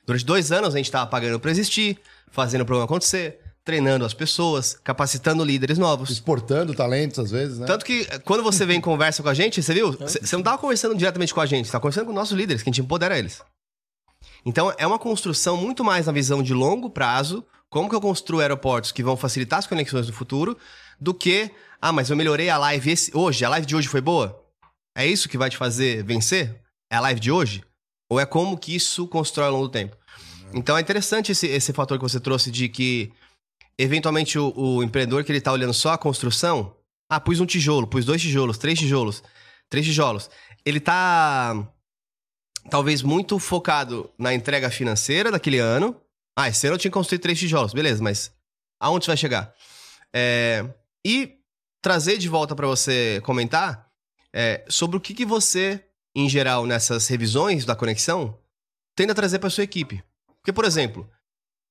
Durante 0.04 0.24
dois 0.24 0.50
anos 0.50 0.74
a 0.74 0.76
gente 0.76 0.86
estava 0.86 1.08
pagando 1.08 1.38
para 1.38 1.50
existir, 1.50 1.98
fazendo 2.30 2.62
o 2.62 2.66
programa 2.66 2.84
acontecer, 2.84 3.40
treinando 3.64 4.04
as 4.04 4.12
pessoas, 4.12 4.78
capacitando 4.84 5.42
líderes 5.42 5.78
novos. 5.78 6.10
Exportando 6.10 6.74
talentos, 6.74 7.18
às 7.18 7.30
vezes, 7.30 7.58
né? 7.58 7.66
Tanto 7.66 7.84
que 7.84 8.06
eh, 8.10 8.18
quando 8.18 8.42
você 8.42 8.66
vem 8.66 8.78
e 8.78 8.82
conversa 8.82 9.22
com 9.22 9.28
a 9.28 9.34
gente, 9.34 9.62
você 9.62 9.72
viu? 9.72 9.92
Você 9.92 10.20
não 10.32 10.40
estava 10.40 10.58
conversando 10.58 10.94
diretamente 10.94 11.32
com 11.32 11.40
a 11.40 11.46
gente, 11.46 11.66
você 11.66 11.72
tá 11.72 11.80
conversando 11.80 12.06
com 12.06 12.12
nossos 12.12 12.36
líderes, 12.36 12.62
que 12.62 12.68
a 12.68 12.72
gente 12.72 12.82
empodera 12.82 13.18
eles. 13.18 13.42
Então 14.44 14.72
é 14.76 14.86
uma 14.86 14.98
construção 14.98 15.56
muito 15.56 15.82
mais 15.82 16.06
na 16.06 16.12
visão 16.12 16.42
de 16.42 16.52
longo 16.52 16.90
prazo, 16.90 17.44
como 17.70 17.88
que 17.88 17.94
eu 17.94 18.00
construo 18.00 18.40
aeroportos 18.40 18.92
que 18.92 19.02
vão 19.02 19.16
facilitar 19.16 19.58
as 19.58 19.66
conexões 19.66 20.06
no 20.06 20.12
futuro, 20.12 20.56
do 21.00 21.14
que, 21.14 21.50
ah, 21.80 21.90
mas 21.90 22.10
eu 22.10 22.16
melhorei 22.16 22.50
a 22.50 22.58
live 22.58 22.90
esse, 22.90 23.16
hoje, 23.16 23.44
a 23.44 23.48
live 23.48 23.66
de 23.66 23.74
hoje 23.74 23.88
foi 23.88 24.00
boa? 24.00 24.40
É 24.96 25.06
isso 25.06 25.28
que 25.28 25.38
vai 25.38 25.50
te 25.50 25.56
fazer 25.56 26.04
vencer? 26.04 26.54
É 26.92 26.96
a 26.96 27.00
live 27.00 27.18
de 27.18 27.32
hoje? 27.32 27.64
Ou 28.10 28.20
é 28.20 28.26
como 28.26 28.58
que 28.58 28.76
isso 28.76 29.08
constrói 29.08 29.46
ao 29.46 29.52
longo 29.52 29.66
do 29.66 29.72
tempo? 29.72 29.96
Então 30.52 30.76
é 30.76 30.80
interessante 30.80 31.32
esse, 31.32 31.48
esse 31.48 31.72
fator 31.72 31.98
que 31.98 32.04
você 32.04 32.20
trouxe 32.20 32.50
de 32.50 32.68
que, 32.68 33.12
eventualmente, 33.78 34.38
o, 34.38 34.52
o 34.56 34.82
empreendedor 34.82 35.24
que 35.24 35.32
ele 35.32 35.38
está 35.38 35.52
olhando 35.52 35.74
só 35.74 35.92
a 35.92 35.98
construção, 35.98 36.76
ah, 37.08 37.20
pus 37.20 37.40
um 37.40 37.46
tijolo, 37.46 37.86
pus 37.86 38.04
dois 38.04 38.20
tijolos, 38.20 38.58
três 38.58 38.78
tijolos, 38.78 39.22
três 39.68 39.84
tijolos. 39.84 40.30
Ele 40.64 40.78
está 40.78 41.68
talvez 42.70 43.02
muito 43.02 43.38
focado 43.38 44.10
na 44.18 44.32
entrega 44.32 44.70
financeira 44.70 45.30
daquele 45.30 45.58
ano. 45.58 46.00
Ah, 46.36 46.48
esse 46.48 46.66
ano 46.66 46.74
eu 46.74 46.78
tinha 46.78 46.90
que 46.90 46.94
construir 46.94 47.18
três 47.18 47.38
tijolos, 47.38 47.72
beleza, 47.72 48.02
mas 48.02 48.32
aonde 48.80 49.04
você 49.04 49.10
vai 49.10 49.16
chegar? 49.16 49.54
É, 50.14 50.64
e 51.04 51.38
trazer 51.82 52.18
de 52.18 52.28
volta 52.28 52.54
para 52.56 52.66
você 52.66 53.20
comentar 53.24 53.90
é, 54.32 54.64
sobre 54.68 54.96
o 54.96 55.00
que, 55.00 55.14
que 55.14 55.24
você, 55.24 55.84
em 56.14 56.28
geral, 56.28 56.66
nessas 56.66 57.06
revisões 57.06 57.64
da 57.64 57.76
conexão, 57.76 58.38
tende 58.96 59.12
a 59.12 59.14
trazer 59.14 59.38
para 59.38 59.50
sua 59.50 59.64
equipe. 59.64 60.02
Porque, 60.40 60.52
por 60.52 60.64
exemplo, 60.64 61.08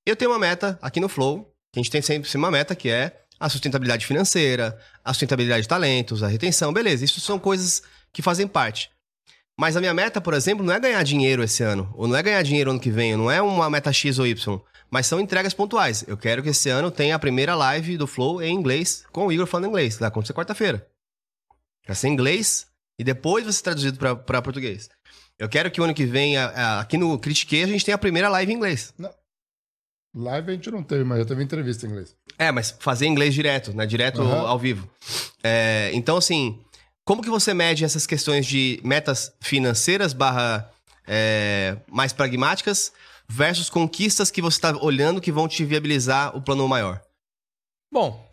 eu 0.06 0.16
tenho 0.16 0.32
uma 0.32 0.40
meta 0.40 0.78
aqui 0.82 1.00
no 1.00 1.10
Flow, 1.10 1.53
a 1.76 1.80
gente 1.80 1.90
tem 1.90 2.02
sempre 2.02 2.30
uma 2.38 2.52
meta 2.52 2.76
que 2.76 2.90
é 2.90 3.22
a 3.40 3.50
sustentabilidade 3.50 4.06
financeira, 4.06 4.80
a 5.04 5.12
sustentabilidade 5.14 5.64
de 5.64 5.68
talentos, 5.68 6.24
a 6.24 6.28
retenção, 6.28 6.72
beleza, 6.72 7.04
isso 7.04 7.20
são 7.20 7.40
coisas 7.40 7.82
que 8.12 8.22
fazem 8.22 8.48
parte. 8.48 8.92
Mas 9.60 9.76
a 9.76 9.80
minha 9.80 9.94
meta, 9.94 10.22
por 10.22 10.34
exemplo, 10.34 10.66
não 10.66 10.74
é 10.74 10.80
ganhar 10.80 11.04
dinheiro 11.04 11.44
esse 11.44 11.64
ano, 11.64 11.92
ou 11.96 12.08
não 12.08 12.16
é 12.16 12.24
ganhar 12.24 12.42
dinheiro 12.42 12.72
ano 12.72 12.80
que 12.80 12.90
vem, 12.90 13.16
não 13.16 13.30
é 13.30 13.42
uma 13.42 13.70
meta 13.70 13.92
X 13.92 14.18
ou 14.18 14.26
Y, 14.26 14.62
mas 14.90 15.08
são 15.08 15.20
entregas 15.20 15.54
pontuais. 15.54 16.04
Eu 16.08 16.16
quero 16.16 16.42
que 16.42 16.50
esse 16.50 16.70
ano 16.70 16.90
tenha 16.90 17.16
a 17.16 17.20
primeira 17.20 17.56
live 17.56 17.98
do 17.98 18.08
Flow 18.08 18.42
em 18.42 18.56
inglês, 18.56 19.04
com 19.12 19.28
o 19.28 19.32
Igor 19.32 19.48
falando 19.48 19.68
inglês, 19.68 19.98
vai 19.98 20.08
acontecer 20.08 20.34
quarta-feira. 20.34 20.88
Vai 21.86 21.96
ser 21.96 22.08
em 22.08 22.14
inglês 22.14 22.68
e 22.98 23.04
depois 23.04 23.44
vai 23.44 23.54
ser 23.54 23.64
traduzido 23.64 23.98
para 23.98 24.42
português. 24.42 24.90
Eu 25.38 25.50
quero 25.50 25.70
que 25.70 25.82
o 25.82 25.84
ano 25.84 25.94
que 25.94 26.06
vem, 26.06 26.38
aqui 26.38 26.98
no 26.98 27.18
Critiquei, 27.20 27.64
a 27.64 27.68
gente 27.68 27.84
tenha 27.84 27.96
a 27.96 28.00
primeira 28.00 28.30
live 28.30 28.52
em 28.52 28.56
inglês. 28.56 28.94
Não. 28.98 29.12
Live 30.16 30.52
a 30.52 30.54
gente 30.54 30.70
não 30.70 30.84
teve, 30.84 31.04
mas 31.04 31.20
já 31.20 31.26
teve 31.26 31.44
entrevista 31.44 31.86
em 31.86 31.90
inglês. 31.90 32.16
É, 32.38 32.52
mas 32.52 32.76
fazer 32.80 33.08
inglês 33.08 33.34
direto, 33.34 33.74
né? 33.74 33.86
Direto 33.86 34.22
uhum. 34.22 34.32
ao 34.32 34.60
vivo. 34.60 34.88
É, 35.44 35.90
então, 35.94 36.18
assim, 36.18 36.64
como 37.04 37.24
que 37.24 37.30
você 37.30 37.54
mede 37.54 37.84
essas 37.84 38.06
questões 38.06 38.46
de 38.46 38.80
metas 38.84 39.36
financeiras 39.42 40.14
barra 40.14 40.72
é, 41.08 41.78
mais 41.88 42.14
pragmáticas 42.14 42.94
versus 43.28 43.70
conquistas 43.70 44.30
que 44.30 44.42
você 44.42 44.58
está 44.58 44.78
olhando 44.78 45.20
que 45.20 45.32
vão 45.32 45.48
te 45.48 45.66
viabilizar 45.66 46.36
o 46.38 46.42
plano 46.42 46.68
maior? 46.68 47.02
Bom, 47.92 48.30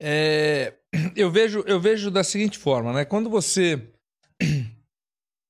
é, 0.00 0.74
eu, 1.16 1.30
vejo, 1.30 1.64
eu 1.66 1.80
vejo 1.80 2.10
da 2.10 2.22
seguinte 2.22 2.58
forma, 2.58 2.92
né? 2.92 3.04
Quando 3.04 3.28
você 3.28 3.88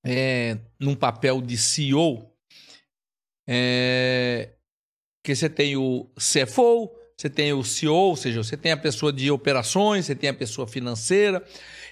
é 0.04 0.58
num 0.80 0.94
papel 0.94 1.40
de 1.40 1.56
CEO, 1.56 2.28
é, 3.46 4.51
que 5.22 5.34
você 5.34 5.48
tem 5.48 5.76
o 5.76 6.06
CFO, 6.16 6.90
você 7.16 7.30
tem 7.30 7.52
o 7.52 7.62
CEO, 7.62 7.94
ou 7.94 8.16
seja, 8.16 8.42
você 8.42 8.56
tem 8.56 8.72
a 8.72 8.76
pessoa 8.76 9.12
de 9.12 9.30
operações, 9.30 10.06
você 10.06 10.14
tem 10.14 10.30
a 10.30 10.34
pessoa 10.34 10.66
financeira, 10.66 11.44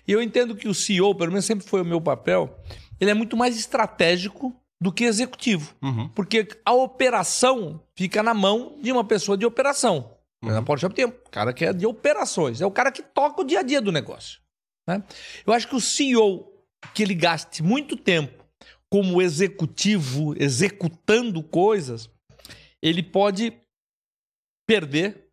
e 0.07 0.13
eu 0.13 0.21
entendo 0.21 0.57
que 0.57 0.69
o 0.69 0.75
CEO, 0.75 1.15
pelo 1.15 1.31
menos 1.31 1.45
sempre 1.45 1.67
foi 1.67 1.83
o 1.83 1.85
meu 1.85 2.01
papel, 2.01 2.59
ele 3.01 3.11
é 3.11 3.15
muito 3.15 3.37
mais 3.37 3.57
estratégico 3.57 4.55
do 4.81 4.93
que 4.93 5.05
executivo. 5.05 5.75
Uhum. 5.83 6.09
Porque 6.09 6.49
a 6.65 6.73
operação 6.73 7.81
fica 7.95 8.23
na 8.23 8.35
mão 8.35 8.79
de 8.81 8.91
uma 8.91 9.05
pessoa 9.05 9.37
de 9.37 9.47
operação. 9.47 10.17
Uhum. 10.43 10.51
Na 10.51 10.63
Porsche 10.63 10.89
tem 10.89 11.05
um 11.05 11.13
cara 11.31 11.53
que 11.53 11.65
é 11.65 11.73
de 11.73 11.87
operações, 11.87 12.61
é 12.61 12.67
o 12.67 12.71
cara 12.71 12.91
que 12.91 13.03
toca 13.03 13.43
o 13.43 13.45
dia 13.45 13.61
a 13.61 13.63
dia 13.63 13.81
do 13.81 13.93
negócio. 13.93 14.41
Né? 14.89 15.03
Eu 15.47 15.53
acho 15.53 15.69
que 15.69 15.77
o 15.77 15.81
CEO 15.81 16.51
que 16.95 17.03
ele 17.03 17.15
gaste 17.15 17.63
muito 17.63 17.97
tempo 17.97 18.45
como 18.89 19.23
executivo, 19.23 20.35
executando 20.37 21.43
coisas, 21.43 22.11
ele 22.83 23.03
pode 23.03 23.53
perder 24.67 25.29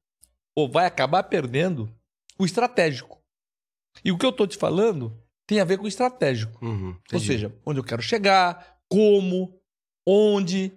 ou 0.56 0.70
vai 0.70 0.86
acabar 0.86 1.24
perdendo 1.24 1.92
o 2.40 2.46
estratégico. 2.46 3.22
E 4.04 4.12
o 4.12 4.18
que 4.18 4.26
eu 4.26 4.32
estou 4.32 4.48
te 4.48 4.58
falando 4.58 5.16
tem 5.46 5.60
a 5.60 5.66
ver 5.66 5.78
com 5.78 5.86
o 5.86 5.88
estratégico. 5.88 6.64
Uhum, 6.64 6.96
Ou 7.12 7.20
seja, 7.20 7.56
onde 7.66 7.80
eu 7.80 7.84
quero 7.84 8.02
chegar, 8.02 8.80
como, 8.90 9.60
onde. 10.06 10.72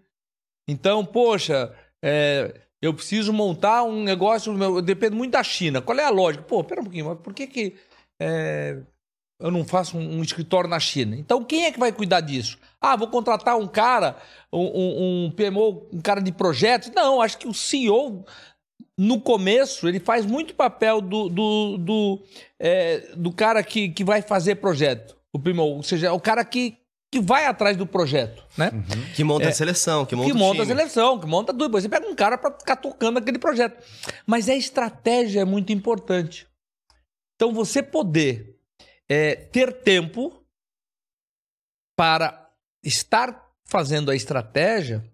Então, 0.69 1.05
poxa, 1.05 1.75
é, 2.03 2.61
eu 2.81 2.95
preciso 2.95 3.33
montar 3.33 3.83
um 3.83 4.03
negócio, 4.03 4.57
eu 4.63 4.81
dependo 4.81 5.17
muito 5.17 5.33
da 5.33 5.43
China. 5.43 5.83
Qual 5.83 5.99
é 5.99 6.05
a 6.05 6.11
lógica? 6.11 6.45
Pô, 6.45 6.63
pera 6.63 6.81
um 6.81 6.85
pouquinho, 6.85 7.07
mas 7.07 7.19
por 7.19 7.35
que, 7.35 7.47
que 7.47 7.77
é, 8.21 8.81
eu 9.41 9.51
não 9.51 9.65
faço 9.65 9.99
um, 9.99 10.19
um, 10.19 10.23
escritório 10.23 10.71
na 10.71 10.81
China? 10.81 11.17
Então, 11.17 11.45
quem 11.45 11.65
é 11.65 11.73
que 11.73 11.79
vai 11.79 11.93
cuidar 11.93 12.21
disso? 12.21 12.59
Ah, 12.81 12.97
vou 12.97 13.09
contratar 13.09 13.59
um 13.59 13.69
cara, 13.69 14.17
um, 14.51 14.59
um, 14.59 15.25
um 15.27 15.31
PMO, 15.31 15.87
um 15.93 16.01
cara 16.01 16.21
de 16.21 16.33
projetos? 16.33 16.91
Não, 16.91 17.21
acho 17.21 17.37
que 17.37 17.47
o 17.47 17.53
CEO 17.53 18.25
no 19.01 19.19
começo, 19.19 19.89
ele 19.89 19.99
faz 19.99 20.27
muito 20.27 20.55
papel 20.55 21.01
do, 21.01 21.29
do, 21.29 21.79
do, 21.79 22.23
é, 22.59 23.15
do 23.17 23.33
cara 23.33 23.63
que, 23.63 23.89
que 23.89 24.05
vai 24.05 24.21
fazer 24.21 24.57
projeto. 24.57 25.17
O 25.33 25.39
primo, 25.39 25.63
ou 25.63 25.83
seja, 25.83 26.09
é 26.09 26.11
o 26.11 26.21
cara 26.21 26.45
que, 26.45 26.77
que 27.11 27.19
vai 27.19 27.47
atrás 27.47 27.79
do 27.79 27.87
projeto, 27.87 28.45
né? 28.59 28.71
Uhum. 28.73 29.15
Que 29.15 29.25
monta 29.25 29.47
é, 29.47 29.49
a 29.49 29.53
seleção, 29.53 30.05
que 30.05 30.15
monta 30.15 30.31
Que 30.31 30.37
monta 30.37 30.63
a 30.63 30.67
seleção, 30.67 31.19
que 31.19 31.27
monta 31.27 31.53
tudo. 31.53 31.65
Depois 31.67 31.83
você 31.83 31.89
pega 31.89 32.07
um 32.07 32.15
cara 32.15 32.37
para 32.37 32.59
ficar 32.59 32.77
tocando 32.77 33.19
aquele 33.19 33.39
projeto. 33.39 33.83
Mas 34.27 34.51
a 34.51 34.55
estratégia 34.55 35.41
é 35.41 35.45
muito 35.47 35.73
importante. 35.73 36.47
Então, 37.37 37.55
você 37.55 37.83
poder 37.83 38.55
é, 39.09 39.35
ter 39.35 39.83
tempo 39.83 40.45
para 41.97 42.40
estar 42.83 43.51
fazendo 43.65 44.11
a 44.11 44.17
estratégia 44.17 45.05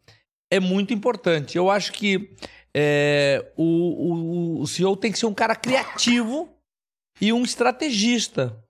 é 0.50 0.60
muito 0.60 0.94
importante. 0.94 1.56
Eu 1.56 1.70
acho 1.70 1.92
que 1.92 2.34
é, 2.74 3.52
o, 3.56 3.62
o, 3.64 4.60
o 4.60 4.66
CEO 4.66 4.96
tem 4.96 5.12
que 5.12 5.18
ser 5.18 5.26
um 5.26 5.34
cara 5.34 5.54
criativo 5.54 6.48
e 7.20 7.32
um 7.32 7.42
estrategista. 7.42 8.62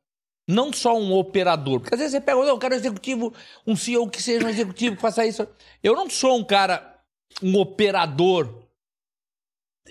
Não 0.49 0.73
só 0.73 0.97
um 0.97 1.13
operador. 1.13 1.81
Porque 1.81 1.95
às 1.95 2.01
vezes 2.01 2.13
você 2.13 2.21
pega, 2.21 2.39
eu 2.39 2.59
quero 2.59 2.75
um 2.75 2.79
executivo, 2.79 3.35
um 3.67 3.75
CEO 3.75 4.09
que 4.09 4.23
seja 4.23 4.47
um 4.47 4.49
executivo 4.49 4.97
que 4.97 5.03
faça 5.03 5.27
isso. 5.27 5.47
Eu 5.83 5.95
não 5.95 6.09
sou 6.09 6.39
um 6.39 6.45
cara, 6.45 7.01
um 7.43 7.59
operador 7.59 8.66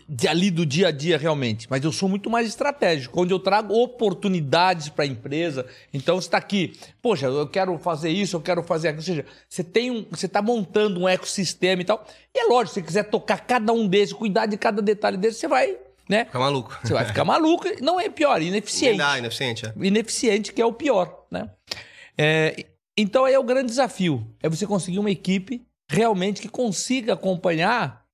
de 0.07 0.27
ali 0.27 0.51
do 0.51 0.65
dia 0.65 0.89
a 0.89 0.91
dia 0.91 1.17
realmente, 1.17 1.67
mas 1.69 1.83
eu 1.83 1.91
sou 1.91 2.07
muito 2.07 2.29
mais 2.29 2.47
estratégico, 2.47 3.19
onde 3.19 3.33
eu 3.33 3.39
trago 3.39 3.73
oportunidades 3.73 4.87
para 4.87 5.03
a 5.03 5.07
empresa. 5.07 5.65
Então 5.91 6.19
está 6.19 6.37
aqui, 6.37 6.77
poxa, 7.01 7.25
eu 7.25 7.47
quero 7.47 7.77
fazer 7.79 8.09
isso, 8.09 8.35
eu 8.35 8.41
quero 8.41 8.61
fazer 8.61 8.89
aquilo. 8.89 9.01
Ou 9.01 9.05
seja, 9.05 9.25
você 9.49 9.63
tem 9.63 9.89
um, 9.89 10.05
você 10.09 10.27
está 10.27 10.41
montando 10.41 10.99
um 10.99 11.09
ecossistema 11.09 11.81
e 11.81 11.85
tal. 11.85 12.05
E 12.33 12.39
é 12.39 12.43
lógico, 12.45 12.67
se 12.67 12.73
você 12.75 12.81
quiser 12.85 13.03
tocar 13.03 13.39
cada 13.39 13.73
um 13.73 13.87
desses, 13.87 14.13
cuidar 14.13 14.45
de 14.45 14.57
cada 14.57 14.81
detalhe 14.81 15.17
desse, 15.17 15.39
você 15.39 15.47
vai, 15.47 15.75
né? 16.07 16.25
Ficar 16.25 16.39
maluco. 16.39 16.79
Você 16.83 16.93
vai 16.93 17.05
ficar 17.05 17.25
maluco. 17.25 17.65
Não 17.81 17.99
é 17.99 18.07
pior, 18.07 18.39
ineficiente. 18.41 18.99
Dá, 18.99 19.17
ineficiente, 19.17 19.65
é. 19.65 19.73
Ineficiente 19.85 20.53
que 20.53 20.61
é 20.61 20.65
o 20.65 20.73
pior, 20.73 21.25
né? 21.31 21.49
É, 22.15 22.65
então 22.95 23.25
aí 23.25 23.33
é 23.33 23.39
o 23.39 23.43
grande 23.43 23.67
desafio, 23.67 24.25
é 24.41 24.47
você 24.47 24.67
conseguir 24.67 24.99
uma 24.99 25.11
equipe 25.11 25.65
realmente 25.89 26.41
que 26.41 26.47
consiga 26.47 27.13
acompanhar 27.13 28.04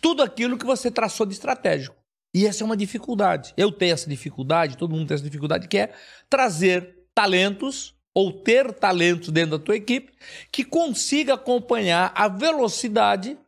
tudo 0.00 0.22
aquilo 0.22 0.58
que 0.58 0.66
você 0.66 0.90
traçou 0.90 1.26
de 1.26 1.34
estratégico. 1.34 1.96
E 2.34 2.46
essa 2.46 2.62
é 2.62 2.66
uma 2.66 2.76
dificuldade. 2.76 3.54
Eu 3.56 3.72
tenho 3.72 3.94
essa 3.94 4.08
dificuldade, 4.08 4.76
todo 4.76 4.94
mundo 4.94 5.08
tem 5.08 5.14
essa 5.14 5.24
dificuldade, 5.24 5.68
que 5.68 5.78
é 5.78 5.94
trazer 6.28 7.06
talentos 7.14 7.94
ou 8.14 8.32
ter 8.32 8.72
talentos 8.72 9.30
dentro 9.30 9.58
da 9.58 9.64
tua 9.64 9.76
equipe 9.76 10.12
que 10.50 10.64
consiga 10.64 11.34
acompanhar 11.34 12.12
a 12.14 12.28
velocidade 12.28 13.38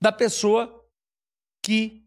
da 0.00 0.12
pessoa 0.12 0.84
que 1.64 2.04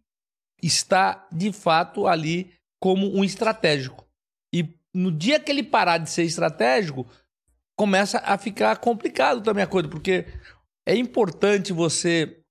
está 0.61 1.27
de 1.31 1.51
fato 1.51 2.07
ali 2.07 2.53
como 2.79 3.15
um 3.15 3.23
estratégico. 3.23 4.07
E 4.53 4.67
no 4.93 5.11
dia 5.11 5.39
que 5.39 5.51
ele 5.51 5.63
parar 5.63 5.97
de 5.97 6.09
ser 6.09 6.23
estratégico, 6.23 7.07
começa 7.75 8.19
a 8.19 8.37
ficar 8.37 8.77
complicado 8.77 9.41
também 9.41 9.63
a 9.63 9.67
coisa, 9.67 9.87
porque 9.89 10.25
é 10.85 10.95
importante 10.95 11.73
você 11.73 12.42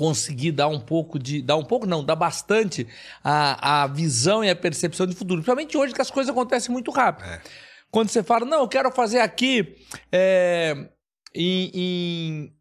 conseguir 0.00 0.52
dar 0.52 0.66
um 0.68 0.80
pouco 0.80 1.18
de. 1.18 1.42
Dar 1.42 1.56
um 1.56 1.64
pouco, 1.64 1.84
não, 1.84 2.02
dar 2.02 2.16
bastante 2.16 2.88
a, 3.22 3.82
a 3.82 3.86
visão 3.86 4.42
e 4.42 4.48
a 4.48 4.56
percepção 4.56 5.06
de 5.06 5.14
futuro. 5.14 5.42
Principalmente 5.42 5.76
hoje 5.76 5.92
que 5.92 6.00
as 6.00 6.10
coisas 6.10 6.30
acontecem 6.30 6.72
muito 6.72 6.90
rápido. 6.90 7.28
É. 7.28 7.42
Quando 7.90 8.08
você 8.08 8.22
fala, 8.22 8.46
não, 8.46 8.60
eu 8.60 8.68
quero 8.68 8.90
fazer 8.92 9.18
aqui 9.18 9.76
é, 10.10 10.88
em, 11.34 11.70
em, 11.74 12.56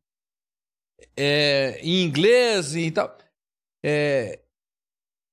é, 1.16 1.80
em, 1.82 2.04
inglês 2.04 2.76
e 2.76 2.92
tal. 2.92 3.18
É, 3.86 4.40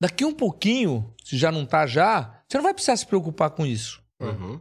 daqui 0.00 0.24
um 0.24 0.32
pouquinho, 0.32 1.12
se 1.24 1.36
já 1.36 1.50
não 1.50 1.64
está 1.64 1.88
já, 1.88 2.40
você 2.46 2.57
não 2.57 2.62
vai 2.62 2.72
precisar 2.72 2.96
se 2.96 3.07
preocupar 3.07 3.50
com 3.50 3.66
isso. 3.66 4.00
Uhum. 4.20 4.61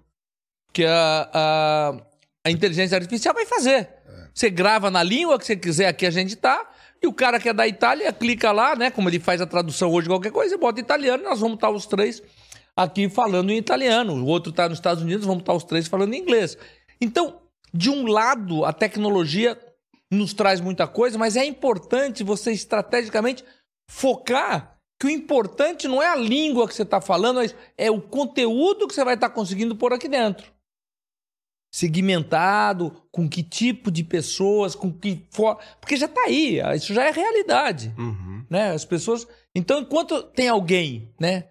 Porque 0.66 0.84
a, 0.84 1.30
a, 1.32 2.02
a 2.44 2.50
inteligência 2.50 2.98
artificial 2.98 3.36
vai 3.36 3.46
fazer. 3.46 3.82
É. 4.08 4.30
Você 4.34 4.50
grava 4.50 4.90
na 4.90 5.04
língua 5.04 5.38
que 5.38 5.46
você 5.46 5.56
quiser, 5.56 5.90
aqui 5.90 6.08
a 6.08 6.12
gente 6.12 6.36
tá. 6.36 6.72
E 7.06 7.08
o 7.08 7.14
cara 7.14 7.40
que 7.40 7.48
é 7.48 7.54
da 7.54 7.68
Itália 7.68 8.12
clica 8.12 8.52
lá, 8.52 8.76
né? 8.76 8.90
Como 8.90 9.08
ele 9.08 9.20
faz 9.20 9.40
a 9.40 9.46
tradução 9.46 9.92
hoje, 9.92 10.08
qualquer 10.08 10.32
coisa, 10.32 10.58
bota 10.58 10.80
italiano 10.80 11.24
nós 11.24 11.40
vamos 11.40 11.54
estar 11.54 11.70
os 11.70 11.86
três 11.86 12.20
aqui 12.76 13.08
falando 13.08 13.52
em 13.52 13.58
italiano. 13.58 14.16
O 14.16 14.26
outro 14.26 14.50
está 14.50 14.68
nos 14.68 14.80
Estados 14.80 15.04
Unidos, 15.04 15.24
vamos 15.24 15.44
estar 15.44 15.54
os 15.54 15.64
três 15.64 15.88
falando 15.88 16.16
em 16.16 16.18
inglês. 16.18 16.58
Então, 17.00 17.44
de 17.72 17.92
um 17.92 18.08
lado, 18.08 18.66
a 18.66 18.74
tecnologia 18.74 19.56
nos 20.12 20.34
traz 20.34 20.60
muita 20.60 20.88
coisa, 20.88 21.16
mas 21.16 21.36
é 21.36 21.46
importante 21.46 22.24
você 22.24 22.52
estrategicamente 22.52 23.46
focar 23.88 24.80
que 25.00 25.06
o 25.06 25.10
importante 25.12 25.88
não 25.88 26.02
é 26.02 26.10
a 26.10 26.16
língua 26.16 26.68
que 26.68 26.74
você 26.74 26.82
está 26.82 27.00
falando, 27.00 27.36
mas 27.36 27.56
é 27.78 27.92
o 27.92 28.02
conteúdo 28.02 28.88
que 28.88 28.96
você 28.96 29.06
vai 29.06 29.14
estar 29.14 29.30
conseguindo 29.30 29.76
pôr 29.76 29.94
aqui 29.94 30.08
dentro 30.08 30.55
segmentado, 31.76 33.04
com 33.12 33.28
que 33.28 33.44
tipo 33.44 33.92
de 33.92 34.02
pessoas, 34.02 34.74
com 34.74 34.90
que 34.94 35.28
for... 35.30 35.60
porque 35.82 35.98
já 35.98 36.06
está 36.06 36.22
aí, 36.22 36.62
isso 36.74 36.94
já 36.94 37.04
é 37.04 37.12
realidade, 37.12 37.94
uhum. 37.98 38.46
né? 38.50 38.72
As 38.72 38.86
pessoas, 38.86 39.28
então 39.54 39.82
enquanto 39.82 40.24
tem 40.24 40.48
alguém, 40.48 41.14
né, 41.20 41.50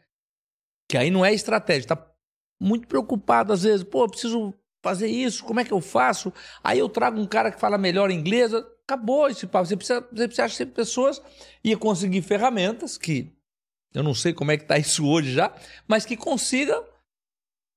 que 0.88 0.96
aí 0.96 1.10
não 1.10 1.22
é 1.22 1.34
estratégia, 1.34 1.84
está 1.84 2.10
muito 2.58 2.88
preocupado 2.88 3.52
às 3.52 3.64
vezes, 3.64 3.84
pô, 3.84 4.08
preciso 4.08 4.54
fazer 4.82 5.08
isso, 5.08 5.44
como 5.44 5.60
é 5.60 5.64
que 5.64 5.72
eu 5.72 5.80
faço? 5.82 6.32
Aí 6.62 6.78
eu 6.78 6.88
trago 6.88 7.20
um 7.20 7.26
cara 7.26 7.52
que 7.52 7.60
fala 7.60 7.76
melhor 7.76 8.10
inglês, 8.10 8.54
acabou 8.54 9.28
esse 9.28 9.46
papo. 9.46 9.66
Você 9.66 9.76
precisa, 9.76 10.00
você 10.10 10.26
precisa 10.26 10.44
achar 10.44 10.66
pessoas 10.68 11.20
e 11.62 11.76
conseguir 11.76 12.22
ferramentas 12.22 12.96
que 12.96 13.30
eu 13.92 14.02
não 14.02 14.14
sei 14.14 14.32
como 14.32 14.52
é 14.52 14.56
que 14.56 14.64
está 14.64 14.78
isso 14.78 15.06
hoje 15.06 15.32
já, 15.32 15.54
mas 15.86 16.06
que 16.06 16.16
consiga 16.16 16.82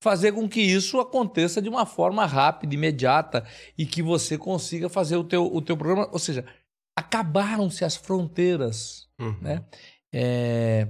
fazer 0.02 0.32
com 0.32 0.48
que 0.48 0.62
isso 0.62 1.00
aconteça 1.00 1.62
de 1.62 1.70
uma 1.70 1.86
forma 1.86 2.26
rápida, 2.26 2.74
imediata 2.74 3.46
e 3.78 3.86
que 3.86 4.02
você 4.02 4.38
consiga 4.38 4.90
fazer 4.90 5.18
o 5.18 5.24
teu, 5.24 5.46
o 5.46 5.62
teu 5.62 5.76
programa. 5.76 6.10
Ou 6.12 6.20
seja, 6.20 6.46
acabaram-se 6.96 7.84
as 7.84 7.96
fronteiras. 7.96 9.08
Uhum. 9.20 9.38
Né? 9.42 9.64
É, 10.14 10.88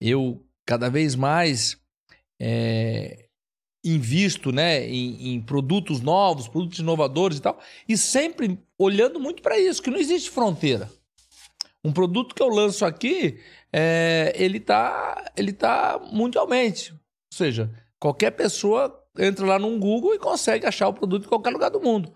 eu 0.00 0.44
cada 0.66 0.90
vez 0.90 1.14
mais 1.14 1.78
é, 2.40 3.28
invisto 3.84 4.52
né, 4.52 4.86
em, 4.86 5.34
em, 5.34 5.40
produtos 5.40 6.00
novos, 6.00 6.48
produtos 6.48 6.78
inovadores 6.78 7.38
e 7.38 7.42
tal, 7.42 7.58
e 7.88 7.96
sempre 7.96 8.58
olhando 8.78 9.18
muito 9.18 9.42
para 9.42 9.58
isso, 9.58 9.82
que 9.82 9.90
não 9.90 9.98
existe 9.98 10.30
fronteira. 10.30 10.90
Um 11.82 11.92
produto 11.92 12.34
que 12.34 12.42
eu 12.42 12.48
lanço 12.48 12.84
aqui, 12.84 13.40
é, 13.72 14.34
ele 14.36 14.58
está 14.58 15.32
ele 15.36 15.52
tá 15.52 15.98
mundialmente. 16.12 16.92
Ou 16.92 16.98
seja, 17.36 17.70
Qualquer 18.00 18.30
pessoa 18.32 19.04
entra 19.18 19.44
lá 19.44 19.58
no 19.58 19.78
Google 19.78 20.14
e 20.14 20.18
consegue 20.18 20.66
achar 20.66 20.88
o 20.88 20.92
produto 20.92 21.24
em 21.24 21.28
qualquer 21.28 21.50
lugar 21.50 21.70
do 21.70 21.80
mundo. 21.80 22.12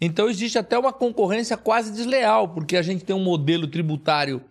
Então 0.00 0.28
existe 0.28 0.58
até 0.58 0.78
uma 0.78 0.92
concorrência 0.92 1.56
quase 1.56 1.92
desleal, 1.92 2.48
porque 2.48 2.76
a 2.76 2.82
gente 2.82 3.04
tem 3.04 3.14
um 3.14 3.22
modelo 3.22 3.66
tributário 3.66 4.44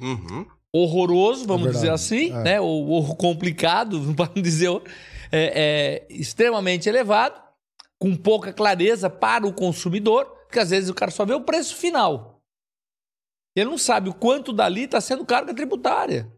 uhum. 0.00 0.46
horroroso, 0.74 1.46
vamos 1.46 1.68
é 1.68 1.70
dizer 1.70 1.90
assim, 1.90 2.30
é. 2.30 2.42
né? 2.42 2.60
Ou, 2.60 2.86
ou 2.88 3.16
complicado, 3.16 4.14
para 4.14 4.30
não 4.34 4.42
dizer 4.42 4.70
é, 5.32 6.02
é, 6.02 6.06
extremamente 6.10 6.88
elevado, 6.88 7.40
com 7.98 8.14
pouca 8.14 8.52
clareza 8.52 9.08
para 9.08 9.46
o 9.46 9.52
consumidor, 9.52 10.26
porque 10.44 10.58
às 10.58 10.70
vezes 10.70 10.90
o 10.90 10.94
cara 10.94 11.10
só 11.10 11.24
vê 11.24 11.34
o 11.34 11.42
preço 11.42 11.76
final. 11.76 12.42
Ele 13.56 13.70
não 13.70 13.78
sabe 13.78 14.10
o 14.10 14.14
quanto 14.14 14.52
dali 14.52 14.84
está 14.84 15.00
sendo 15.00 15.24
carga 15.24 15.54
tributária. 15.54 16.30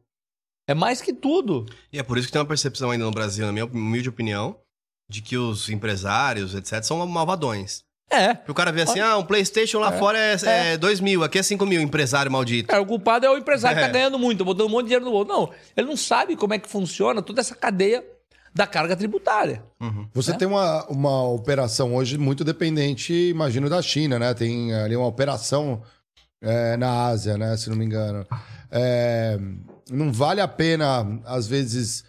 É 0.69 0.75
mais 0.75 1.01
que 1.01 1.15
tudo. 1.15 1.65
E 1.91 1.99
é 1.99 2.03
por 2.03 2.19
isso 2.19 2.29
que 2.29 2.33
tem 2.33 2.41
uma 2.41 2.47
percepção 2.47 2.91
ainda 2.91 3.07
no 3.07 3.11
Brasil, 3.11 3.47
na 3.47 3.53
minha 3.53 3.65
humilde 3.65 4.09
opinião, 4.09 4.55
de 5.09 5.23
que 5.23 5.37
os 5.37 5.71
empresários, 5.71 6.55
etc., 6.55 6.85
são 6.85 7.05
malvadões. 7.07 7.83
É. 8.11 8.35
Porque 8.35 8.51
o 8.51 8.55
cara 8.55 8.71
vê 8.71 8.83
assim, 8.83 9.01
ah, 9.01 9.17
um 9.17 9.25
PlayStation 9.25 9.79
lá 9.79 9.95
é. 9.95 9.99
fora 9.99 10.19
é, 10.19 10.37
é. 10.45 10.73
é 10.75 10.77
2 10.77 11.01
mil, 11.01 11.25
aqui 11.25 11.39
é 11.39 11.43
5 11.43 11.65
mil, 11.65 11.81
empresário 11.81 12.31
maldito. 12.31 12.75
É, 12.75 12.79
o 12.79 12.85
culpado 12.87 13.25
é 13.25 13.31
o 13.31 13.37
empresário 13.37 13.77
que 13.77 13.83
tá 13.83 13.89
é. 13.89 13.93
ganhando 13.93 14.19
muito, 14.19 14.45
botando 14.45 14.67
um 14.67 14.71
monte 14.71 14.85
de 14.85 14.89
dinheiro 14.89 15.07
no 15.07 15.11
bolso. 15.11 15.29
Não, 15.29 15.51
ele 15.75 15.87
não 15.87 15.97
sabe 15.97 16.37
como 16.37 16.53
é 16.53 16.59
que 16.59 16.69
funciona 16.69 17.23
toda 17.23 17.41
essa 17.41 17.55
cadeia 17.55 18.05
da 18.55 18.67
carga 18.67 18.97
tributária. 18.97 19.63
Uhum. 19.81 20.09
Você 20.13 20.35
tem 20.35 20.49
uma, 20.49 20.85
uma 20.87 21.29
operação 21.29 21.95
hoje 21.95 22.19
muito 22.19 22.45
dependente, 22.45 23.13
imagino, 23.13 23.71
da 23.71 23.81
China, 23.81 24.19
né? 24.19 24.35
Tem 24.35 24.75
ali 24.75 24.97
uma 24.97 25.07
operação 25.07 25.83
é, 26.43 26.77
na 26.77 27.07
Ásia, 27.07 27.39
né? 27.39 27.57
Se 27.57 27.71
não 27.71 27.77
me 27.77 27.85
engano. 27.85 28.27
É, 28.71 29.39
não 29.91 30.13
vale 30.13 30.41
a 30.41 30.49
pena, 30.49 31.21
às 31.25 31.47
vezes, 31.47 32.05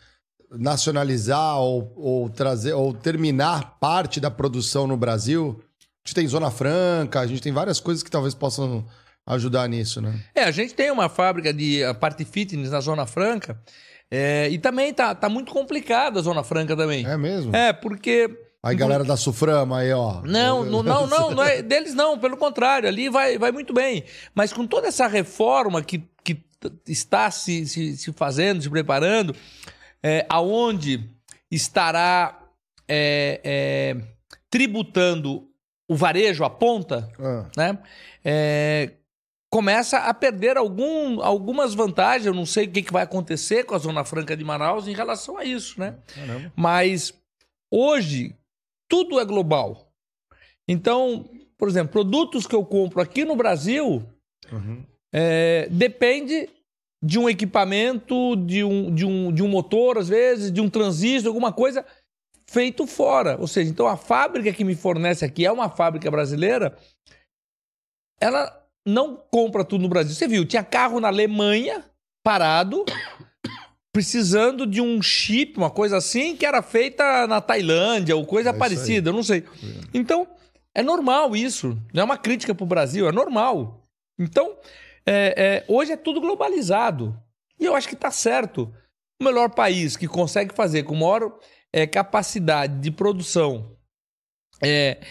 nacionalizar 0.52 1.58
ou, 1.60 1.94
ou, 1.96 2.30
trazer 2.30 2.74
ou 2.74 2.94
terminar 2.94 3.78
parte 3.80 4.20
da 4.20 4.32
produção 4.32 4.88
no 4.88 4.98
Brasil? 4.98 5.60
A 5.60 6.08
gente 6.08 6.16
tem 6.16 6.28
Zona 6.28 6.50
Franca, 6.50 7.20
a 7.20 7.28
gente 7.28 7.42
tem 7.42 7.52
várias 7.52 7.80
coisas 7.80 8.04
que 8.04 8.12
talvez 8.12 8.34
possam 8.34 8.86
ajudar 9.26 9.68
nisso, 9.68 10.02
né? 10.02 10.20
É, 10.34 10.44
a 10.44 10.52
gente 10.52 10.74
tem 10.74 10.92
uma 10.92 11.08
fábrica 11.08 11.54
de 11.54 11.82
parte 12.00 12.26
fitness 12.26 12.72
na 12.72 12.82
Zona 12.82 13.06
Franca. 13.06 13.60
É, 14.12 14.50
e 14.50 14.58
também 14.58 14.92
tá, 14.92 15.14
tá 15.14 15.30
muito 15.30 15.52
complicada 15.52 16.20
a 16.20 16.24
Zona 16.24 16.44
Franca 16.44 16.76
também. 16.76 17.06
É 17.06 17.16
mesmo? 17.16 17.56
É, 17.56 17.72
porque. 17.72 18.30
Aí, 18.62 18.76
galera 18.76 19.04
da 19.04 19.16
Suframa 19.16 19.80
aí, 19.80 19.94
ó. 19.94 20.22
Não, 20.24 20.66
não, 20.66 20.84
não, 20.84 21.08
não, 21.08 21.32
não 21.32 21.44
é 21.44 21.62
deles 21.64 21.94
não, 21.94 22.18
pelo 22.18 22.36
contrário, 22.36 22.90
ali 22.90 23.08
vai, 23.08 23.38
vai 23.38 23.52
muito 23.52 23.72
bem. 23.72 24.04
Mas 24.34 24.52
com 24.52 24.66
toda 24.66 24.88
essa 24.88 25.08
reforma 25.08 25.82
que, 25.82 26.04
que 26.24 26.44
está 26.88 27.32
se, 27.32 27.66
se, 27.66 27.98
se 27.98 28.12
fazendo, 28.14 28.62
se 28.62 28.70
preparando, 28.70 29.36
é, 30.04 30.26
aonde 30.30 31.10
estará 31.50 32.40
é, 32.88 33.42
é, 33.44 33.96
tributando 34.50 35.48
o 35.88 35.96
varejo, 35.96 36.44
a 36.44 36.50
ponta, 36.50 37.10
ah. 37.20 37.50
né? 37.56 37.80
É, 38.24 38.92
começa 39.50 39.98
a 39.98 40.14
perder 40.14 40.58
algum, 40.58 41.22
algumas 41.22 41.74
vantagens. 41.74 42.26
Eu 42.26 42.34
não 42.34 42.46
sei 42.46 42.66
o 42.66 42.72
que, 42.72 42.84
que 42.84 42.94
vai 42.94 43.04
acontecer 43.04 43.64
com 43.64 43.74
a 43.74 43.80
Zona 43.80 44.06
Franca 44.06 44.38
de 44.38 44.44
Manaus 44.44 44.88
em 44.88 44.94
relação 44.94 45.38
a 45.38 45.44
isso, 45.44 45.80
né? 45.80 45.98
Caramba. 46.14 46.54
Mas 46.56 47.14
hoje 47.72 48.36
tudo 48.88 49.20
é 49.20 49.26
global. 49.26 49.92
Então, 50.68 51.30
por 51.58 51.68
exemplo, 51.68 51.92
produtos 51.92 52.46
que 52.46 52.56
eu 52.56 52.64
compro 52.64 53.02
aqui 53.02 53.26
no 53.26 53.36
Brasil, 53.36 54.08
uhum 54.52 54.86
é, 55.14 55.68
depende 55.70 56.50
de 57.04 57.18
um 57.18 57.30
equipamento, 57.30 58.36
de 58.36 58.64
um, 58.64 58.94
de, 58.94 59.06
um, 59.06 59.32
de 59.32 59.42
um 59.42 59.48
motor, 59.48 59.98
às 59.98 60.10
vezes, 60.10 60.52
de 60.52 60.60
um 60.60 60.70
transistor, 60.70 61.30
alguma 61.30 61.52
coisa 61.52 61.86
feito 62.50 62.86
fora. 62.86 63.38
Ou 63.40 63.48
seja, 63.48 63.70
então 63.70 63.88
a 63.88 63.96
fábrica 63.96 64.52
que 64.52 64.64
me 64.64 64.76
fornece 64.76 65.24
aqui 65.24 65.46
é 65.46 65.52
uma 65.52 65.70
fábrica 65.70 66.10
brasileira, 66.12 66.76
ela 68.20 68.60
não 68.86 69.16
compra 69.16 69.64
tudo 69.64 69.82
no 69.82 69.90
Brasil. 69.90 70.14
Você 70.14 70.28
viu, 70.28 70.46
tinha 70.46 70.64
carro 70.64 71.00
na 71.00 71.08
Alemanha 71.08 71.86
parado, 72.24 72.84
precisando 73.94 74.68
de 74.68 74.82
um 74.82 75.02
chip, 75.02 75.58
uma 75.58 75.70
coisa 75.70 75.98
assim, 75.98 76.36
que 76.36 76.46
era 76.46 76.62
feita 76.62 77.26
na 77.28 77.40
Tailândia 77.40 78.16
ou 78.16 78.26
coisa 78.26 78.50
é 78.50 78.54
parecida, 78.54 79.10
eu 79.10 79.14
não 79.14 79.24
sei. 79.24 79.46
Então, 79.94 80.28
é 80.76 80.84
normal 80.84 81.36
isso. 81.36 81.78
Não 81.94 82.02
é 82.02 82.06
uma 82.06 82.18
crítica 82.18 82.54
para 82.54 82.64
o 82.64 82.68
Brasil, 82.68 83.08
é 83.08 83.12
normal. 83.12 83.88
Então, 84.20 84.58
é, 85.06 85.34
é, 85.38 85.66
hoje 85.68 85.92
é 85.92 85.98
tudo 85.98 86.22
globalizado. 86.22 87.18
E 87.60 87.66
eu 87.66 87.76
acho 87.76 87.88
que 87.88 87.96
está 87.96 88.12
certo. 88.12 88.74
O 89.20 89.24
melhor 89.24 89.50
país 89.50 89.98
que 89.98 90.08
consegue 90.08 90.56
fazer 90.56 90.84
com 90.84 90.96
maior 90.96 91.38
é, 91.74 91.86
capacidade 91.86 92.80
de 92.80 92.92
produção 92.92 93.76
é, 94.64 95.02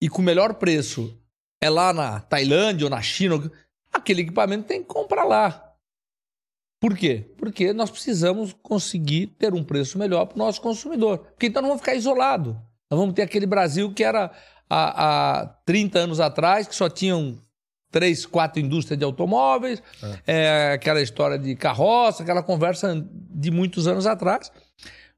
e 0.00 0.08
com 0.08 0.22
melhor 0.22 0.54
preço 0.54 1.18
é 1.62 1.70
lá 1.70 1.92
na 1.92 2.20
Tailândia 2.20 2.86
ou 2.86 2.90
na 2.90 3.00
China, 3.00 3.50
aquele 3.92 4.22
equipamento 4.22 4.66
tem 4.66 4.82
que 4.82 4.88
comprar 4.88 5.24
lá. 5.24 5.64
Por 6.80 6.96
quê? 6.96 7.32
Porque 7.38 7.72
nós 7.72 7.90
precisamos 7.90 8.52
conseguir 8.62 9.28
ter 9.38 9.54
um 9.54 9.64
preço 9.64 9.98
melhor 9.98 10.26
para 10.26 10.34
o 10.34 10.38
nosso 10.38 10.60
consumidor. 10.60 11.18
Porque 11.18 11.46
então 11.46 11.62
não 11.62 11.70
vamos 11.70 11.80
ficar 11.80 11.94
isolados. 11.94 12.54
Nós 12.90 13.00
vamos 13.00 13.14
ter 13.14 13.22
aquele 13.22 13.46
Brasil 13.46 13.94
que 13.94 14.04
era 14.04 14.30
há, 14.68 15.40
há 15.40 15.46
30 15.64 15.98
anos 16.00 16.20
atrás, 16.20 16.68
que 16.68 16.74
só 16.74 16.90
tinham 16.90 17.38
três, 17.94 18.26
quatro 18.26 18.60
indústrias 18.60 18.98
de 18.98 19.04
automóveis, 19.04 19.80
é. 20.26 20.32
É, 20.34 20.72
aquela 20.72 21.00
história 21.00 21.38
de 21.38 21.54
carroça, 21.54 22.24
aquela 22.24 22.42
conversa 22.42 23.06
de 23.30 23.52
muitos 23.52 23.86
anos 23.86 24.04
atrás. 24.04 24.50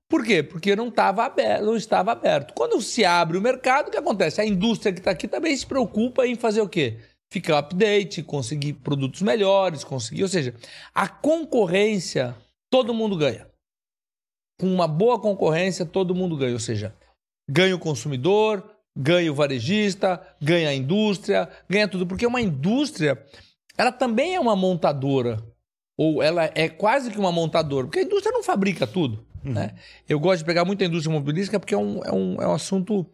Por 0.06 0.22
quê? 0.22 0.42
Porque 0.42 0.76
não, 0.76 0.90
tava 0.90 1.24
aberto, 1.24 1.64
não 1.64 1.74
estava 1.74 2.12
aberto. 2.12 2.52
Quando 2.54 2.80
se 2.82 3.02
abre 3.02 3.38
o 3.38 3.40
mercado, 3.40 3.88
o 3.88 3.90
que 3.90 3.96
acontece? 3.96 4.42
A 4.42 4.44
indústria 4.44 4.92
que 4.92 5.00
está 5.00 5.12
aqui 5.12 5.26
também 5.26 5.56
se 5.56 5.66
preocupa 5.66 6.26
em 6.26 6.34
fazer 6.34 6.60
o 6.60 6.68
quê? 6.68 6.98
ficar 7.32 7.58
update, 7.58 8.22
conseguir 8.22 8.74
produtos 8.74 9.22
melhores, 9.22 9.82
conseguir. 9.82 10.22
Ou 10.22 10.28
seja, 10.28 10.54
a 10.94 11.08
concorrência, 11.08 12.36
todo 12.70 12.94
mundo 12.94 13.16
ganha. 13.16 13.48
Com 14.60 14.72
uma 14.72 14.86
boa 14.86 15.20
concorrência, 15.20 15.84
todo 15.84 16.14
mundo 16.14 16.36
ganha. 16.36 16.52
Ou 16.52 16.60
seja, 16.60 16.94
ganha 17.50 17.74
o 17.74 17.80
consumidor, 17.80 18.75
ganha 18.96 19.30
o 19.30 19.34
varejista, 19.34 20.20
ganha 20.40 20.70
a 20.70 20.74
indústria, 20.74 21.48
ganha 21.68 21.86
tudo. 21.86 22.06
Porque 22.06 22.26
uma 22.26 22.40
indústria, 22.40 23.22
ela 23.76 23.92
também 23.92 24.34
é 24.34 24.40
uma 24.40 24.56
montadora. 24.56 25.42
Ou 25.96 26.22
ela 26.22 26.50
é 26.54 26.68
quase 26.68 27.10
que 27.10 27.18
uma 27.18 27.32
montadora. 27.32 27.86
Porque 27.86 28.00
a 28.00 28.02
indústria 28.02 28.32
não 28.32 28.42
fabrica 28.42 28.86
tudo. 28.86 29.24
Uhum. 29.44 29.52
Né? 29.52 29.74
Eu 30.08 30.18
gosto 30.18 30.38
de 30.38 30.44
pegar 30.44 30.64
muito 30.64 30.82
a 30.82 30.86
indústria 30.86 31.12
automobilística 31.12 31.60
porque 31.60 31.74
é 31.74 31.78
um, 31.78 32.00
é 32.04 32.12
um, 32.12 32.42
é 32.42 32.48
um 32.48 32.54
assunto 32.54 33.06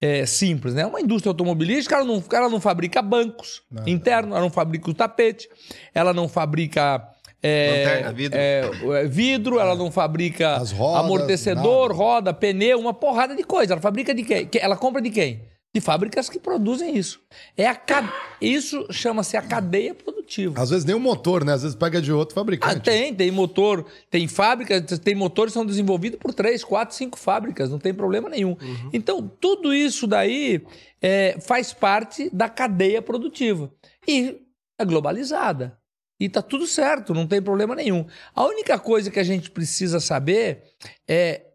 é, 0.00 0.26
simples. 0.26 0.74
Né? 0.74 0.84
Uma 0.84 1.00
indústria 1.00 1.30
automobilística, 1.30 1.94
ela 1.94 2.04
não, 2.04 2.22
ela 2.32 2.48
não 2.48 2.60
fabrica 2.60 3.00
bancos 3.00 3.62
internos, 3.86 4.32
ela 4.32 4.40
não 4.40 4.50
fabrica 4.50 4.90
o 4.90 4.94
tapete, 4.94 5.48
ela 5.94 6.12
não 6.12 6.28
fabrica 6.28 7.08
é, 7.42 7.84
Lanterna, 7.84 8.12
vidro. 8.12 8.38
É, 8.38 9.04
vidro, 9.08 9.58
ela 9.58 9.74
não 9.74 9.90
fabrica 9.90 10.58
rodas, 10.58 10.72
amortecedor, 11.04 11.88
nada. 11.88 11.94
roda, 11.94 12.34
pneu, 12.34 12.78
uma 12.78 12.94
porrada 12.94 13.34
de 13.34 13.42
coisa. 13.42 13.74
Ela 13.74 13.80
fabrica 13.82 14.14
de 14.14 14.22
quem? 14.22 14.48
Ela 14.60 14.76
compra 14.76 15.02
de 15.02 15.10
quem? 15.10 15.42
De 15.74 15.80
fábricas 15.80 16.28
que 16.28 16.38
produzem 16.38 16.98
isso. 16.98 17.18
É 17.56 17.66
a 17.66 17.74
cade... 17.74 18.12
Isso 18.42 18.86
chama-se 18.90 19.38
a 19.38 19.42
cadeia 19.42 19.94
produtiva. 19.94 20.60
Às 20.60 20.68
vezes 20.68 20.84
nem 20.84 20.94
o 20.94 21.00
motor, 21.00 21.46
né? 21.46 21.54
Às 21.54 21.62
vezes 21.62 21.74
pega 21.74 22.00
de 22.00 22.12
outro 22.12 22.34
Ah, 22.34 22.40
fabricante. 22.40 22.80
tem, 22.80 23.14
tem 23.14 23.30
motor, 23.30 23.86
tem 24.10 24.28
fábricas, 24.28 24.98
tem 24.98 25.14
motores 25.14 25.52
que 25.52 25.58
são 25.58 25.64
desenvolvidos 25.64 26.18
por 26.18 26.34
três, 26.34 26.62
quatro, 26.62 26.94
cinco 26.94 27.18
fábricas, 27.18 27.70
não 27.70 27.78
tem 27.78 27.94
problema 27.94 28.28
nenhum. 28.28 28.54
Então, 28.92 29.26
tudo 29.40 29.72
isso 29.74 30.06
daí 30.06 30.62
é, 31.00 31.38
faz 31.40 31.72
parte 31.72 32.28
da 32.30 32.50
cadeia 32.50 33.00
produtiva. 33.00 33.72
E 34.06 34.42
é 34.78 34.84
globalizada. 34.84 35.78
E 36.22 36.28
tá 36.28 36.40
tudo 36.40 36.68
certo, 36.68 37.12
não 37.12 37.26
tem 37.26 37.42
problema 37.42 37.74
nenhum. 37.74 38.06
A 38.32 38.44
única 38.44 38.78
coisa 38.78 39.10
que 39.10 39.18
a 39.18 39.24
gente 39.24 39.50
precisa 39.50 39.98
saber 39.98 40.62
é 41.08 41.46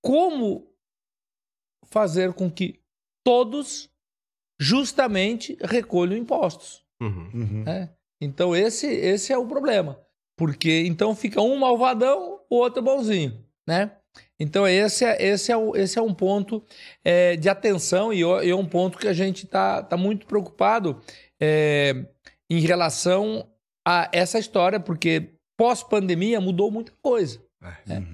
como 0.00 0.72
fazer 1.90 2.32
com 2.32 2.48
que 2.48 2.80
todos 3.24 3.90
justamente 4.60 5.58
recolham 5.60 6.16
impostos. 6.16 6.84
Uhum. 7.00 7.30
Uhum. 7.34 7.62
né? 7.64 7.90
Então 8.20 8.54
esse, 8.54 8.86
esse 8.86 9.32
é 9.32 9.36
o 9.36 9.44
problema. 9.44 9.98
Porque 10.36 10.84
então 10.86 11.16
fica 11.16 11.42
um 11.42 11.56
malvadão, 11.56 12.38
o 12.48 12.58
outro 12.58 12.80
bonzinho, 12.80 13.44
né? 13.66 13.90
Então 14.38 14.68
esse 14.68 15.04
é, 15.04 15.20
esse 15.20 15.50
é, 15.50 15.56
o, 15.56 15.74
esse 15.74 15.98
é 15.98 16.02
um 16.02 16.14
ponto 16.14 16.64
é, 17.04 17.34
de 17.34 17.48
atenção 17.48 18.12
e 18.12 18.22
é 18.22 18.54
um 18.54 18.66
ponto 18.66 18.98
que 18.98 19.08
a 19.08 19.12
gente 19.12 19.46
está 19.46 19.82
tá 19.82 19.96
muito 19.96 20.26
preocupado 20.26 21.02
é, 21.40 22.06
em 22.48 22.60
relação 22.60 23.51
a 23.86 24.08
essa 24.12 24.38
história, 24.38 24.78
porque 24.78 25.30
pós-pandemia 25.56 26.40
mudou 26.40 26.70
muita 26.70 26.92
coisa. 27.02 27.40
né? 27.86 28.06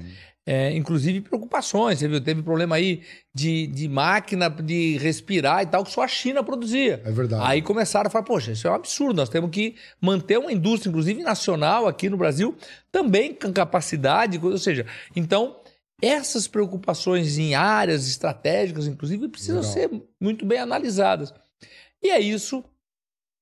É, 0.50 0.74
inclusive 0.74 1.20
preocupações, 1.20 1.98
você 1.98 2.08
viu? 2.08 2.22
Teve 2.22 2.42
problema 2.42 2.76
aí 2.76 3.02
de, 3.34 3.66
de 3.66 3.86
máquina 3.86 4.48
de 4.48 4.96
respirar 4.96 5.62
e 5.62 5.66
tal, 5.66 5.84
que 5.84 5.90
só 5.90 6.02
a 6.02 6.08
China 6.08 6.42
produzia. 6.42 7.02
É 7.04 7.10
verdade. 7.10 7.42
Aí 7.46 7.60
começaram 7.60 8.06
a 8.06 8.10
falar, 8.10 8.24
poxa, 8.24 8.52
isso 8.52 8.66
é 8.66 8.70
um 8.70 8.74
absurdo, 8.74 9.16
nós 9.16 9.28
temos 9.28 9.50
que 9.50 9.76
manter 10.00 10.38
uma 10.38 10.50
indústria, 10.50 10.88
inclusive 10.88 11.22
nacional, 11.22 11.86
aqui 11.86 12.08
no 12.08 12.16
Brasil, 12.16 12.56
também 12.90 13.34
com 13.34 13.52
capacidade, 13.52 14.40
ou 14.42 14.56
seja, 14.56 14.86
então 15.14 15.54
essas 16.00 16.48
preocupações 16.48 17.36
em 17.36 17.54
áreas 17.54 18.08
estratégicas, 18.08 18.86
inclusive, 18.86 19.28
precisam 19.28 19.60
Legal. 19.60 19.72
ser 19.72 19.90
muito 20.18 20.46
bem 20.46 20.60
analisadas. 20.60 21.34
E 22.02 22.08
é 22.08 22.20
isso 22.20 22.64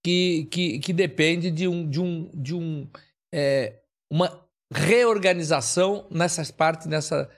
que, 0.06 0.44
que, 0.52 0.78
que 0.78 0.92
depende 0.92 1.50
de 1.50 1.66
um, 1.66 1.84
de 1.90 2.00
um, 2.00 2.30
de 2.32 2.54
um 2.54 2.86
é, 3.34 3.72
uma 4.08 4.40
reorganização 4.72 6.06
nessas 6.08 6.48
partes, 6.52 6.86
nessa 6.86 7.28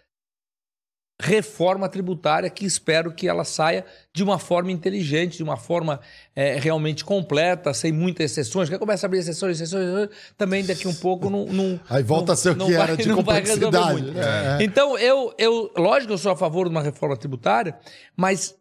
reforma 1.21 1.89
tributária 1.89 2.49
que 2.51 2.67
espero 2.67 3.11
que 3.13 3.27
ela 3.27 3.43
saia 3.43 3.87
de 4.15 4.23
uma 4.23 4.39
forma 4.39 4.71
inteligente, 4.71 5.39
de 5.39 5.43
uma 5.43 5.57
forma 5.57 5.99
é, 6.37 6.59
realmente 6.59 7.07
completa, 7.07 7.73
sem 7.73 7.91
muitas 7.91 8.31
exceções. 8.31 8.69
Quer 8.69 8.79
começa 8.79 9.07
a 9.07 9.09
abrir 9.09 9.21
exceções, 9.21 9.59
exceções, 9.61 9.85
exceções, 9.89 10.11
também 10.37 10.63
daqui 10.63 10.87
um 10.87 10.95
pouco 10.95 11.31
não. 11.31 11.47
não 11.47 11.81
Aí 11.89 12.03
volta 12.03 12.27
não- 12.27 12.33
a 12.35 12.37
ser 12.37 12.51
o 12.51 12.55
que 12.55 12.73
vai- 12.73 12.83
era 12.83 12.97
de 12.99 13.13
complexidade. 13.15 14.03
muito. 14.03 14.19
É. 14.19 14.63
Então, 14.63 14.97
eu, 14.99 15.35
eu, 15.39 15.73
lógico 15.75 16.09
que 16.09 16.13
eu 16.13 16.19
sou 16.19 16.33
a 16.33 16.37
favor 16.37 16.67
de 16.69 16.71
uma 16.71 16.83
reforma 16.83 17.17
tributária, 17.17 17.77
mas 18.15 18.55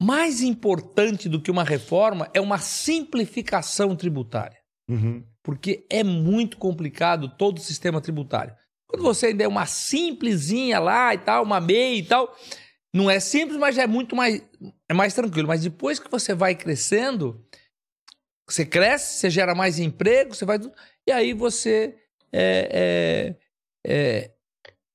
mais 0.00 0.42
importante 0.42 1.28
do 1.28 1.40
que 1.40 1.50
uma 1.50 1.64
reforma 1.64 2.30
é 2.34 2.40
uma 2.40 2.58
simplificação 2.58 3.94
tributária. 3.96 4.58
Uhum. 4.88 5.24
Porque 5.42 5.86
é 5.90 6.02
muito 6.02 6.56
complicado 6.56 7.28
todo 7.36 7.58
o 7.58 7.62
sistema 7.62 8.00
tributário. 8.00 8.54
Quando 8.88 9.02
você 9.02 9.26
ainda 9.26 9.44
é 9.44 9.48
uma 9.48 9.66
simplesinha 9.66 10.78
lá 10.78 11.14
e 11.14 11.18
tal, 11.18 11.42
uma 11.42 11.60
MEI 11.60 11.98
e 11.98 12.02
tal, 12.04 12.34
não 12.92 13.10
é 13.10 13.18
simples, 13.18 13.58
mas 13.58 13.76
é 13.76 13.86
muito 13.86 14.14
mais, 14.14 14.42
é 14.88 14.94
mais 14.94 15.14
tranquilo. 15.14 15.48
Mas 15.48 15.62
depois 15.62 15.98
que 15.98 16.10
você 16.10 16.34
vai 16.34 16.54
crescendo, 16.54 17.44
você 18.48 18.64
cresce, 18.64 19.18
você 19.18 19.30
gera 19.30 19.54
mais 19.54 19.78
emprego, 19.78 20.34
você 20.34 20.44
vai. 20.44 20.60
E 21.06 21.12
aí 21.12 21.32
você 21.32 21.96
é, 22.32 23.34
é, 23.86 23.86
é, 23.86 24.30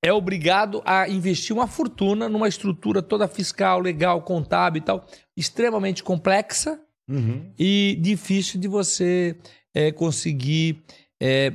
é 0.04 0.14
obrigado 0.14 0.82
a 0.86 1.08
investir 1.10 1.56
uma 1.56 1.68
fortuna 1.68 2.30
numa 2.30 2.48
estrutura 2.48 3.02
toda 3.02 3.28
fiscal, 3.28 3.80
legal, 3.80 4.22
contábil 4.22 4.82
e 4.82 4.86
tal, 4.86 5.06
extremamente 5.36 6.04
complexa 6.04 6.80
Uhum. 7.10 7.52
e 7.58 7.98
difícil 8.00 8.60
de 8.60 8.68
você 8.68 9.36
é, 9.74 9.92
conseguir 9.92 10.84
é, 11.20 11.52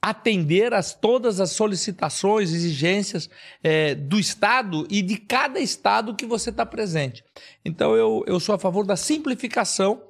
atender 0.00 0.72
a 0.72 0.80
todas 0.80 1.40
as 1.40 1.50
solicitações, 1.50 2.52
exigências 2.52 3.28
é, 3.64 3.96
do 3.96 4.16
Estado 4.16 4.86
e 4.88 5.02
de 5.02 5.16
cada 5.16 5.58
Estado 5.58 6.14
que 6.14 6.24
você 6.24 6.50
está 6.50 6.64
presente. 6.64 7.24
Então, 7.64 7.96
eu, 7.96 8.22
eu 8.28 8.38
sou 8.38 8.54
a 8.54 8.58
favor 8.58 8.86
da 8.86 8.94
simplificação, 8.94 10.00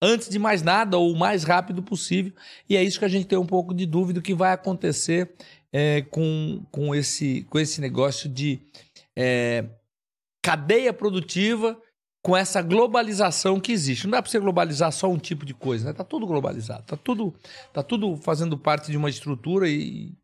antes 0.00 0.28
de 0.28 0.38
mais 0.38 0.62
nada, 0.62 0.96
ou 0.96 1.10
o 1.10 1.18
mais 1.18 1.42
rápido 1.42 1.82
possível, 1.82 2.32
e 2.68 2.76
é 2.76 2.84
isso 2.84 3.00
que 3.00 3.04
a 3.04 3.08
gente 3.08 3.26
tem 3.26 3.38
um 3.38 3.46
pouco 3.46 3.74
de 3.74 3.84
dúvida 3.84 4.22
que 4.22 4.32
vai 4.34 4.52
acontecer 4.52 5.34
é, 5.76 6.02
com, 6.02 6.64
com, 6.70 6.94
esse, 6.94 7.42
com 7.50 7.58
esse 7.58 7.80
negócio 7.80 8.28
de 8.28 8.60
é, 9.16 9.64
cadeia 10.40 10.92
produtiva 10.92 11.76
com 12.22 12.36
essa 12.36 12.62
globalização 12.62 13.58
que 13.58 13.72
existe. 13.72 14.04
Não 14.04 14.12
dá 14.12 14.22
para 14.22 14.30
você 14.30 14.38
globalizar 14.38 14.92
só 14.92 15.10
um 15.10 15.18
tipo 15.18 15.44
de 15.44 15.52
coisa, 15.52 15.86
né? 15.86 15.92
Tá 15.92 16.04
tudo 16.04 16.28
globalizado, 16.28 16.84
tá 16.84 16.96
tudo, 16.96 17.34
tá 17.72 17.82
tudo 17.82 18.16
fazendo 18.16 18.56
parte 18.56 18.92
de 18.92 18.96
uma 18.96 19.10
estrutura 19.10 19.68
e, 19.68 20.16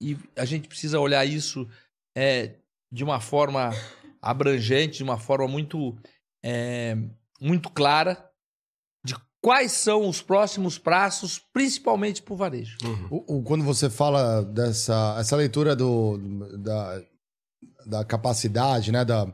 e 0.00 0.16
a 0.34 0.46
gente 0.46 0.66
precisa 0.66 0.98
olhar 0.98 1.22
isso 1.26 1.68
é, 2.16 2.54
de 2.90 3.04
uma 3.04 3.20
forma 3.20 3.72
abrangente, 4.22 4.96
de 4.96 5.04
uma 5.04 5.18
forma 5.18 5.46
muito, 5.46 5.94
é, 6.42 6.96
muito 7.38 7.68
clara 7.68 8.26
quais 9.44 9.72
são 9.72 10.08
os 10.08 10.22
próximos 10.22 10.78
passos, 10.78 11.38
principalmente 11.52 12.22
para 12.22 12.32
o 12.32 12.36
varejo. 12.36 12.78
O- 13.10 13.36
o- 13.36 13.42
quando 13.42 13.62
você 13.62 13.90
fala 13.90 14.42
dessa 14.42 15.16
essa 15.20 15.36
leitura 15.36 15.76
do, 15.76 16.16
da, 16.58 17.00
da 17.86 18.04
capacidade, 18.06 18.90
né, 18.90 19.04
da, 19.04 19.26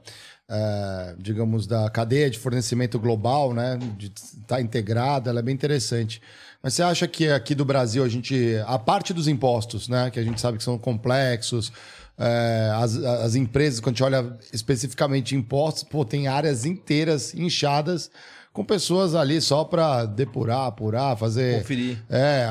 é, 0.48 1.14
digamos, 1.16 1.64
da 1.68 1.88
cadeia 1.90 2.28
de 2.28 2.40
fornecimento 2.40 2.98
global, 2.98 3.54
né, 3.54 3.78
de 3.96 4.08
estar 4.08 4.61
integrada, 4.61 5.30
ela 5.30 5.38
é 5.38 5.42
bem 5.42 5.54
interessante. 5.54 6.20
Mas 6.61 6.74
você 6.74 6.82
acha 6.82 7.06
que 7.06 7.28
aqui 7.28 7.54
do 7.54 7.64
Brasil 7.64 8.02
a 8.02 8.08
gente, 8.08 8.56
a 8.66 8.78
parte 8.80 9.14
dos 9.14 9.28
impostos, 9.28 9.88
né, 9.88 10.11
que 10.11 10.18
a 10.18 10.24
gente 10.24 10.40
sabe 10.40 10.58
que 10.58 10.64
são 10.64 10.76
complexos, 10.76 11.72
é, 12.18 12.70
as, 12.74 12.96
as 12.96 13.34
empresas, 13.36 13.78
quando 13.78 13.94
a 13.94 13.96
gente 13.96 14.02
olha 14.04 14.36
especificamente 14.52 15.36
impostos, 15.36 15.84
pô, 15.84 16.04
tem 16.04 16.26
áreas 16.26 16.64
inteiras 16.66 17.32
inchadas 17.32 18.11
com 18.53 18.64
pessoas 18.64 19.14
ali 19.14 19.40
só 19.40 19.62
para 19.62 20.05
depurar, 20.05 20.66
apurar, 20.66 21.16
fazer 21.16 21.61
Conferir. 21.61 22.03
é, 22.11 22.46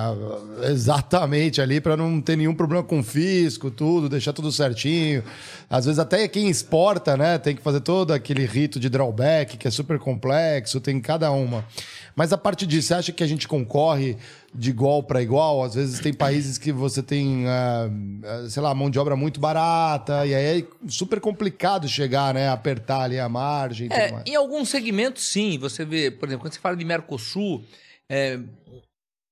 exatamente, 0.72 1.62
ali 1.62 1.82
para 1.82 1.98
não 1.98 2.22
ter 2.22 2.38
nenhum 2.38 2.56
problema 2.56 2.82
com 2.84 3.04
fisco, 3.04 3.70
tudo, 3.70 4.08
deixar 4.08 4.32
tudo 4.32 4.50
certinho. 4.50 5.22
Às 5.70 5.86
vezes 5.86 6.00
até 6.00 6.26
quem 6.30 6.50
exporta, 6.50 7.18
né, 7.18 7.38
tem 7.38 7.54
que 7.54 7.62
fazer 7.62 7.82
todo 7.82 8.12
aquele 8.12 8.46
rito 8.46 8.80
de 8.80 8.88
drawback, 8.88 9.58
que 9.58 9.68
é 9.68 9.72
super 9.72 10.00
complexo, 10.00 10.80
tem 10.80 11.02
cada 11.02 11.32
uma. 11.32 11.66
Mas 12.16 12.32
a 12.32 12.38
parte 12.38 12.66
disso, 12.66 12.88
você 12.88 12.94
acha 12.94 13.12
que 13.12 13.24
a 13.24 13.28
gente 13.28 13.48
concorre 13.48 14.18
de 14.54 14.70
igual 14.70 15.04
para 15.04 15.22
igual? 15.22 15.64
Às 15.64 15.76
vezes 15.76 16.00
tem 16.00 16.14
países 16.14 16.58
que 16.58 16.72
você 16.72 17.04
tem, 17.04 17.46
ah, 17.48 17.90
sei 18.50 18.62
lá, 18.64 18.74
mão 18.74 18.90
de 18.90 18.98
obra 18.98 19.16
muito 19.16 19.40
barata, 19.40 20.26
e 20.26 20.34
aí 20.34 20.62
é 20.62 20.66
super 20.88 21.20
complicado 21.20 21.88
chegar, 21.88 22.34
né, 22.34 22.50
apertar 22.50 23.02
ali 23.02 23.20
a 23.20 23.30
margem 23.30 23.88
e 23.88 23.90
tudo 23.90 24.00
É, 24.00 24.12
mais. 24.12 24.24
em 24.28 24.36
alguns 24.36 24.70
segmentos, 24.70 25.24
sim. 25.24 25.58
Você 25.60 25.86
vê, 25.86 26.10
por 26.10 26.28
exemplo, 26.28 26.46
quando 26.46 26.54
você 26.54 26.60
fala 26.60 26.76
de 26.76 26.84
Mercosul, 26.86 27.64
é, 28.10 28.40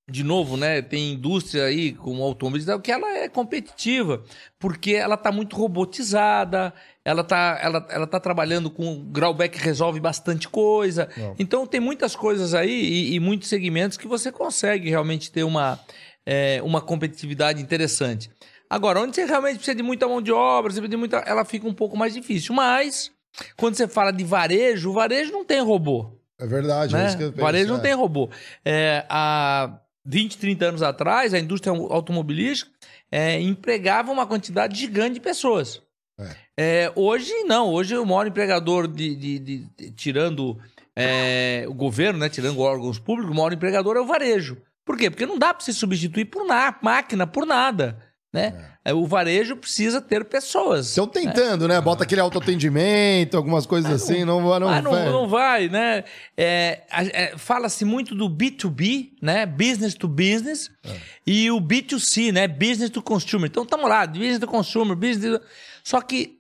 de 0.10 0.24
novo, 0.24 0.55
né, 0.55 0.82
tem 0.82 1.14
indústria 1.14 1.66
aí 1.66 1.91
como 1.91 2.24
automobilismo 2.24 2.80
que 2.80 2.91
ela 2.91 3.10
é 3.18 3.28
competitiva, 3.28 4.24
porque 4.58 4.93
ela 4.93 5.16
está 5.16 5.34
muito 5.34 5.58
robotizada, 5.58 6.74
ela 7.03 7.22
está 7.24 7.60
ela, 7.62 7.86
ela 7.89 8.08
tá 8.08 8.18
trabalhando 8.18 8.72
com 8.72 9.03
Graubeck 9.12 9.58
resolve 9.58 9.99
bastante 9.99 10.47
coisa. 10.47 11.10
Não. 11.18 11.36
Então 11.38 11.68
tem 11.68 11.82
muitas 11.82 12.16
coisas 12.16 12.53
aí 12.53 12.72
e, 12.72 13.16
e, 13.16 13.20
muitos 13.20 13.49
segmentos 13.49 13.97
que 13.97 14.08
você 14.08 14.32
consegue 14.32 14.89
realmente 14.89 15.30
ter 15.30 15.43
uma, 15.43 15.78
é, 16.26 16.62
uma 16.64 16.80
competitividade 16.80 17.62
interessante. 17.62 18.30
Agora, 18.70 19.01
onde 19.01 19.14
você 19.14 19.26
realmente 19.26 19.55
precisa 19.55 19.76
de 19.76 19.84
muita 19.84 20.08
mão 20.08 20.22
de 20.22 20.32
obra, 20.32 20.72
você 20.72 20.80
precisa 20.80 20.89
de 20.89 20.97
muita, 20.97 21.18
ela 21.18 21.43
fica 21.43 21.68
um 21.68 21.74
pouco 21.74 21.97
mais 21.97 22.14
difícil. 22.14 22.53
Mas, 22.53 23.12
quando 23.55 23.76
você 23.76 23.88
fala 23.88 24.12
de 24.12 24.24
varejo, 24.24 24.89
o 24.89 24.93
varejo 24.93 25.32
não 25.32 25.45
tem 25.45 25.62
robô. 25.62 26.18
É 26.39 26.45
verdade, 26.45 26.93
é 26.93 26.97
né? 26.97 27.03
é 27.03 27.08
isso 27.08 27.18
que 27.18 27.24
eu 27.24 27.32
penso, 27.32 27.41
Varejo 27.41 27.74
é. 27.74 27.76
não 27.76 27.80
tem 27.82 27.93
robô. 27.93 28.30
É, 28.64 29.05
a 29.10 29.80
20, 30.08 30.38
30 30.38 30.66
anos 30.66 30.82
atrás, 30.82 31.34
a 31.34 31.39
indústria 31.39 31.76
automobilística 31.76 32.72
é, 33.12 33.39
empregava 33.41 34.12
uma 34.12 34.26
quantidade 34.26 34.80
gigante 34.80 35.16
de 35.16 35.20
pessoas. 35.20 35.82
É. 36.18 36.36
É, 36.60 36.93
hoje 36.95 37.32
não, 37.43 37.72
hoje 37.74 37.95
o 37.97 38.05
maior 38.05 38.26
empregador 38.26 38.88
de, 38.88 39.16
de, 39.16 39.39
de, 39.39 39.58
de 39.78 39.91
tirando 39.91 40.58
é, 40.95 41.66
o 41.68 41.74
governo, 41.74 42.20
né, 42.20 42.30
tirando 42.30 42.60
órgãos 42.60 42.97
públicos, 42.97 43.32
o 43.32 43.36
maior 43.36 43.51
empregador 43.51 43.97
é 43.97 43.99
o 43.99 44.05
varejo. 44.08 44.58
Por 44.86 44.97
quê? 44.97 45.10
Porque 45.12 45.26
não 45.26 45.38
dá 45.38 45.53
para 45.53 45.66
se 45.66 45.74
substituir 45.74 46.26
por 46.26 46.45
nada, 46.45 46.78
máquina, 46.82 47.28
por 47.28 47.45
nada. 47.45 48.01
Né? 48.34 48.71
É. 48.84 48.93
O 48.93 49.07
varejo 49.07 49.55
precisa 49.55 50.01
ter 50.01 50.25
pessoas. 50.25 50.89
Estão 50.89 51.07
tentando, 51.07 51.67
né? 51.67 51.75
né? 51.75 51.82
Bota 51.82 52.03
aquele 52.03 52.19
autoatendimento, 52.21 53.38
algumas 53.38 53.65
coisas 53.65 53.89
assim, 53.91 54.25
não, 54.25 54.41
não, 54.41 54.59
não, 54.59 54.82
não, 54.82 55.11
não 55.11 55.28
vai, 55.28 55.69
né? 55.69 56.03
É, 56.36 56.84
é, 56.91 57.38
Fala-se 57.38 57.86
muito 57.86 58.13
do 58.13 58.30
B2B, 58.30 59.13
né? 59.21 59.45
Business 59.45 59.93
to 59.93 60.07
business, 60.07 60.69
é. 60.86 60.99
e 61.25 61.49
o 61.49 61.61
B2C, 61.61 62.32
né? 62.34 62.47
Business 62.47 62.89
to 62.89 63.01
consumer. 63.01 63.49
Então, 63.49 63.63
estamos 63.63 63.89
lá, 63.89 64.05
business 64.05 64.39
to 64.39 64.47
consumer, 64.47 64.95
business... 64.95 65.39
Só 65.84 66.01
que 66.01 66.38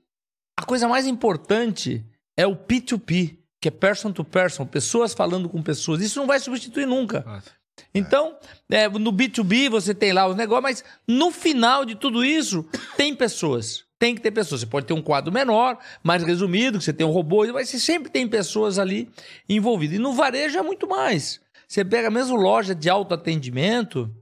a 0.57 0.63
coisa 0.63 0.87
mais 0.89 1.07
importante 1.07 2.05
é 2.35 2.45
o 2.45 2.55
P2P, 2.55 3.37
que 3.61 3.69
é 3.69 3.71
person 3.71 4.11
to 4.11 4.23
person, 4.23 4.65
pessoas 4.65 5.13
falando 5.13 5.47
com 5.47 5.61
pessoas. 5.61 6.01
Isso 6.01 6.19
não 6.19 6.27
vai 6.27 6.39
substituir 6.39 6.85
nunca. 6.85 7.21
Nossa. 7.21 7.51
Então, 7.93 8.37
é, 8.69 8.87
no 8.87 9.11
B2B 9.11 9.69
você 9.69 9.93
tem 9.93 10.13
lá 10.13 10.27
os 10.27 10.35
negócios, 10.35 10.63
mas 10.63 10.83
no 11.07 11.31
final 11.31 11.85
de 11.85 11.95
tudo 11.95 12.23
isso, 12.23 12.65
tem 12.95 13.15
pessoas. 13.15 13.85
Tem 13.99 14.13
que 14.13 14.21
ter 14.21 14.31
pessoas. 14.31 14.61
Você 14.61 14.67
pode 14.67 14.85
ter 14.85 14.93
um 14.93 15.01
quadro 15.01 15.31
menor, 15.31 15.79
mais 16.03 16.23
resumido, 16.23 16.77
que 16.77 16.83
você 16.83 16.93
tem 16.93 17.05
um 17.05 17.11
robô, 17.11 17.45
mas 17.51 17.69
você 17.69 17.79
sempre 17.79 18.11
tem 18.11 18.27
pessoas 18.27 18.77
ali 18.77 19.09
envolvidas. 19.49 19.95
E 19.97 19.99
no 19.99 20.13
varejo 20.13 20.57
é 20.57 20.61
muito 20.61 20.87
mais. 20.87 21.41
Você 21.67 21.83
pega 21.83 22.09
mesmo 22.09 22.35
loja 22.35 22.73
de 22.73 22.89
autoatendimento, 22.89 24.13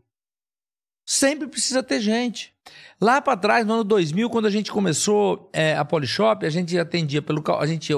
sempre 1.05 1.47
precisa 1.47 1.83
ter 1.83 1.99
gente. 1.99 2.55
Lá 2.99 3.21
para 3.21 3.37
trás, 3.37 3.65
no 3.65 3.73
ano 3.73 3.83
2000, 3.83 4.29
quando 4.29 4.45
a 4.45 4.49
gente 4.49 4.71
começou 4.71 5.49
é, 5.53 5.75
a 5.75 5.83
Polishop, 5.83 6.45
a 6.45 6.49
gente 6.49 6.77
atendia 6.79 7.21
pelo 7.21 7.43
a 7.59 7.67
gente 7.67 7.93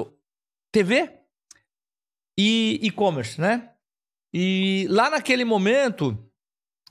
TV 0.71 1.11
e 2.37 2.79
e-commerce, 2.81 3.39
né? 3.39 3.69
E 4.33 4.87
lá 4.89 5.09
naquele 5.09 5.45
momento, 5.45 6.17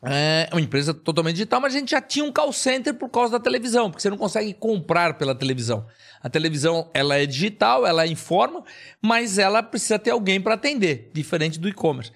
é 0.02 0.48
uma 0.52 0.60
empresa 0.60 0.92
totalmente 0.92 1.36
digital, 1.36 1.60
mas 1.60 1.74
a 1.74 1.78
gente 1.78 1.90
já 1.90 2.00
tinha 2.00 2.24
um 2.24 2.32
call 2.32 2.52
center 2.52 2.94
por 2.94 3.08
causa 3.08 3.32
da 3.32 3.40
televisão, 3.40 3.90
porque 3.90 4.02
você 4.02 4.10
não 4.10 4.18
consegue 4.18 4.52
comprar 4.54 5.16
pela 5.16 5.34
televisão. 5.34 5.86
A 6.22 6.28
televisão, 6.28 6.90
ela 6.92 7.16
é 7.16 7.26
digital, 7.26 7.86
ela 7.86 8.06
informa, 8.06 8.62
mas 9.00 9.38
ela 9.38 9.62
precisa 9.62 9.98
ter 9.98 10.10
alguém 10.10 10.40
para 10.40 10.54
atender, 10.54 11.10
diferente 11.12 11.58
do 11.58 11.68
e-commerce. 11.68 12.12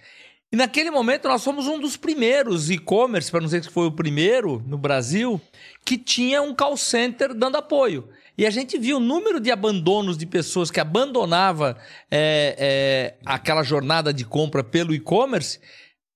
E 0.52 0.56
naquele 0.56 0.90
momento 0.90 1.28
nós 1.28 1.44
fomos 1.44 1.68
um 1.68 1.78
dos 1.78 1.96
primeiros 1.96 2.70
e-commerce, 2.70 3.30
para 3.30 3.40
não 3.40 3.46
dizer 3.46 3.60
que 3.60 3.72
foi 3.72 3.86
o 3.86 3.92
primeiro 3.92 4.62
no 4.66 4.76
Brasil, 4.76 5.40
que 5.84 5.96
tinha 5.96 6.42
um 6.42 6.54
call 6.54 6.76
center 6.76 7.32
dando 7.32 7.56
apoio. 7.56 8.08
E 8.40 8.46
a 8.46 8.50
gente 8.50 8.78
viu 8.78 8.96
o 8.96 9.00
número 9.00 9.38
de 9.38 9.50
abandonos 9.50 10.16
de 10.16 10.24
pessoas 10.24 10.70
que 10.70 10.80
abandonava 10.80 11.76
é, 12.10 12.56
é, 12.58 13.14
aquela 13.26 13.62
jornada 13.62 14.14
de 14.14 14.24
compra 14.24 14.64
pelo 14.64 14.94
e-commerce 14.94 15.60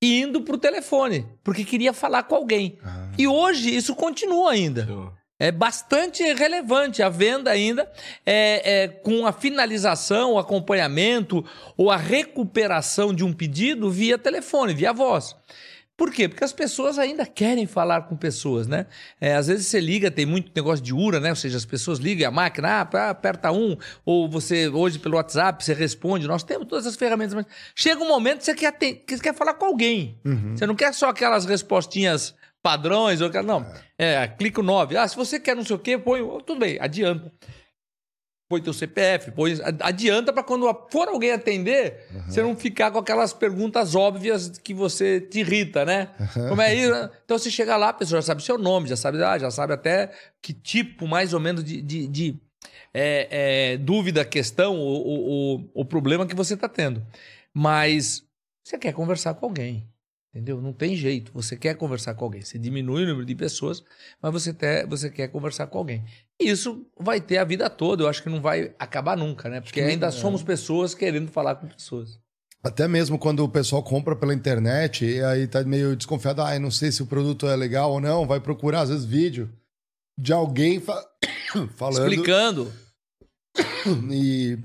indo 0.00 0.40
para 0.40 0.54
o 0.54 0.58
telefone, 0.58 1.26
porque 1.44 1.66
queria 1.66 1.92
falar 1.92 2.22
com 2.22 2.34
alguém. 2.34 2.78
Ah. 2.82 3.10
E 3.18 3.28
hoje 3.28 3.76
isso 3.76 3.94
continua 3.94 4.52
ainda. 4.52 4.88
É 5.38 5.52
bastante 5.52 6.22
relevante 6.32 7.02
a 7.02 7.10
venda 7.10 7.50
ainda, 7.50 7.92
é, 8.24 8.84
é, 8.84 8.88
com 8.88 9.26
a 9.26 9.32
finalização, 9.32 10.32
o 10.32 10.38
acompanhamento 10.38 11.44
ou 11.76 11.90
a 11.90 11.98
recuperação 11.98 13.12
de 13.12 13.22
um 13.22 13.34
pedido 13.34 13.90
via 13.90 14.16
telefone, 14.16 14.72
via 14.72 14.94
voz. 14.94 15.36
Por 15.96 16.10
quê? 16.10 16.28
Porque 16.28 16.42
as 16.42 16.52
pessoas 16.52 16.98
ainda 16.98 17.24
querem 17.24 17.66
falar 17.66 18.02
com 18.02 18.16
pessoas, 18.16 18.66
né? 18.66 18.86
É, 19.20 19.36
às 19.36 19.46
vezes 19.46 19.66
você 19.66 19.78
liga, 19.78 20.10
tem 20.10 20.26
muito 20.26 20.50
negócio 20.54 20.84
de 20.84 20.92
URA, 20.92 21.20
né? 21.20 21.30
Ou 21.30 21.36
seja, 21.36 21.56
as 21.56 21.64
pessoas 21.64 22.00
ligam 22.00 22.28
a 22.28 22.32
máquina, 22.32 22.68
ah, 22.68 23.10
aperta 23.10 23.52
um, 23.52 23.76
ou 24.04 24.28
você 24.28 24.68
hoje 24.68 24.98
pelo 24.98 25.16
WhatsApp 25.16 25.64
você 25.64 25.72
responde. 25.72 26.26
Nós 26.26 26.42
temos 26.42 26.66
todas 26.66 26.86
as 26.86 26.96
ferramentas, 26.96 27.34
mas 27.34 27.46
chega 27.76 28.02
um 28.02 28.08
momento 28.08 28.38
que 28.38 28.44
você 28.46 28.54
quer, 28.54 28.72
ter, 28.72 28.94
que 29.06 29.16
você 29.16 29.22
quer 29.22 29.34
falar 29.34 29.54
com 29.54 29.66
alguém. 29.66 30.18
Uhum. 30.24 30.56
Você 30.56 30.66
não 30.66 30.74
quer 30.74 30.92
só 30.92 31.10
aquelas 31.10 31.44
respostinhas 31.44 32.34
padrões, 32.60 33.20
ou 33.20 33.30
não. 33.44 33.64
É, 33.96 34.14
é 34.14 34.26
clica 34.26 34.60
o 34.60 34.64
9. 34.64 34.96
Ah, 34.96 35.06
se 35.06 35.14
você 35.14 35.38
quer 35.38 35.54
não 35.54 35.64
sei 35.64 35.76
o 35.76 35.78
quê, 35.78 35.96
põe. 35.96 36.20
Tudo 36.44 36.58
bem, 36.58 36.76
adianta 36.80 37.30
põe 38.48 38.60
teu 38.60 38.72
CPF, 38.72 39.30
põe, 39.32 39.54
adianta 39.80 40.32
para 40.32 40.42
quando 40.42 40.66
for 40.90 41.08
alguém 41.08 41.32
atender, 41.32 42.06
uhum. 42.12 42.22
você 42.22 42.42
não 42.42 42.56
ficar 42.56 42.90
com 42.90 42.98
aquelas 42.98 43.32
perguntas 43.32 43.94
óbvias 43.94 44.58
que 44.58 44.74
você 44.74 45.20
te 45.20 45.40
irrita, 45.40 45.84
né? 45.84 46.10
Uhum. 46.20 46.48
Como 46.50 46.62
é 46.62 46.74
isso? 46.74 47.10
Então 47.24 47.38
você 47.38 47.50
chega 47.50 47.76
lá, 47.76 47.88
a 47.88 47.94
pessoa 47.94 48.20
já 48.20 48.26
sabe 48.26 48.42
seu 48.42 48.58
nome, 48.58 48.88
já 48.88 48.96
sabe, 48.96 49.22
ah, 49.22 49.38
já 49.38 49.50
sabe 49.50 49.72
até 49.72 50.10
que 50.42 50.52
tipo 50.52 51.08
mais 51.08 51.32
ou 51.32 51.40
menos 51.40 51.64
de, 51.64 51.80
de, 51.80 52.06
de 52.06 52.40
é, 52.92 53.28
é, 53.72 53.76
dúvida, 53.78 54.24
questão 54.24 54.78
ou, 54.78 55.68
o 55.74 55.84
problema 55.84 56.26
que 56.26 56.34
você 56.34 56.54
está 56.54 56.68
tendo. 56.68 57.04
Mas 57.52 58.24
você 58.62 58.78
quer 58.78 58.92
conversar 58.92 59.34
com 59.34 59.46
alguém. 59.46 59.88
Entendeu? 60.34 60.60
Não 60.60 60.72
tem 60.72 60.96
jeito. 60.96 61.30
Você 61.32 61.56
quer 61.56 61.76
conversar 61.76 62.14
com 62.14 62.24
alguém. 62.24 62.42
Você 62.42 62.58
diminui 62.58 63.04
o 63.04 63.06
número 63.06 63.24
de 63.24 63.36
pessoas, 63.36 63.84
mas 64.20 64.32
você, 64.32 64.52
ter, 64.52 64.84
você 64.84 65.08
quer 65.08 65.28
conversar 65.28 65.68
com 65.68 65.78
alguém. 65.78 66.04
E 66.40 66.50
isso 66.50 66.86
vai 66.98 67.20
ter 67.20 67.38
a 67.38 67.44
vida 67.44 67.70
toda. 67.70 68.02
Eu 68.02 68.08
acho 68.08 68.22
que 68.22 68.28
não 68.28 68.40
vai 68.40 68.74
acabar 68.78 69.16
nunca, 69.16 69.48
né? 69.48 69.60
Porque 69.60 69.80
ainda 69.80 70.08
é. 70.08 70.10
somos 70.10 70.42
pessoas 70.42 70.94
querendo 70.94 71.30
falar 71.30 71.56
com 71.56 71.68
pessoas. 71.68 72.18
Até 72.62 72.88
mesmo 72.88 73.18
quando 73.18 73.44
o 73.44 73.48
pessoal 73.48 73.82
compra 73.82 74.16
pela 74.16 74.32
internet 74.32 75.04
e 75.04 75.22
aí 75.22 75.46
tá 75.46 75.62
meio 75.62 75.94
desconfiado, 75.94 76.40
ah, 76.40 76.58
não 76.58 76.70
sei 76.70 76.90
se 76.90 77.02
o 77.02 77.06
produto 77.06 77.46
é 77.46 77.54
legal 77.54 77.92
ou 77.92 78.00
não, 78.00 78.26
vai 78.26 78.40
procurar 78.40 78.80
às 78.80 78.88
vezes 78.88 79.04
vídeo 79.04 79.52
de 80.18 80.32
alguém 80.32 80.80
fa... 80.80 81.04
falando. 81.76 82.10
Explicando. 82.10 82.72
E 84.10 84.58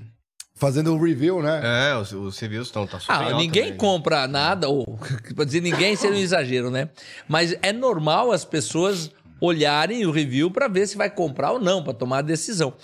fazendo 0.54 0.94
o 0.94 1.02
review, 1.02 1.42
né? 1.42 1.90
É, 1.90 1.96
os, 1.96 2.12
os 2.12 2.38
reviews 2.38 2.68
estão 2.68 2.86
tá 2.86 2.98
super 2.98 3.12
ah, 3.12 3.34
Ninguém 3.34 3.64
também. 3.64 3.76
compra 3.76 4.26
nada, 4.26 4.68
ou 4.68 4.98
para 5.36 5.44
dizer 5.44 5.60
ninguém 5.60 5.94
seria 5.94 6.16
um 6.16 6.20
exagero, 6.24 6.70
né? 6.70 6.88
Mas 7.28 7.54
é 7.62 7.72
normal 7.72 8.32
as 8.32 8.44
pessoas 8.44 9.10
olharem 9.40 10.04
o 10.06 10.10
review 10.10 10.50
para 10.50 10.68
ver 10.68 10.86
se 10.86 10.96
vai 10.96 11.10
comprar 11.10 11.52
ou 11.52 11.60
não, 11.60 11.82
para 11.82 11.94
tomar 11.94 12.18
a 12.18 12.22
decisão. 12.22 12.76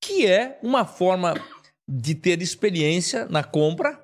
Que 0.00 0.26
é 0.26 0.58
uma 0.62 0.84
forma 0.84 1.34
de 1.88 2.14
ter 2.14 2.40
experiência 2.40 3.26
na 3.26 3.42
compra 3.42 4.00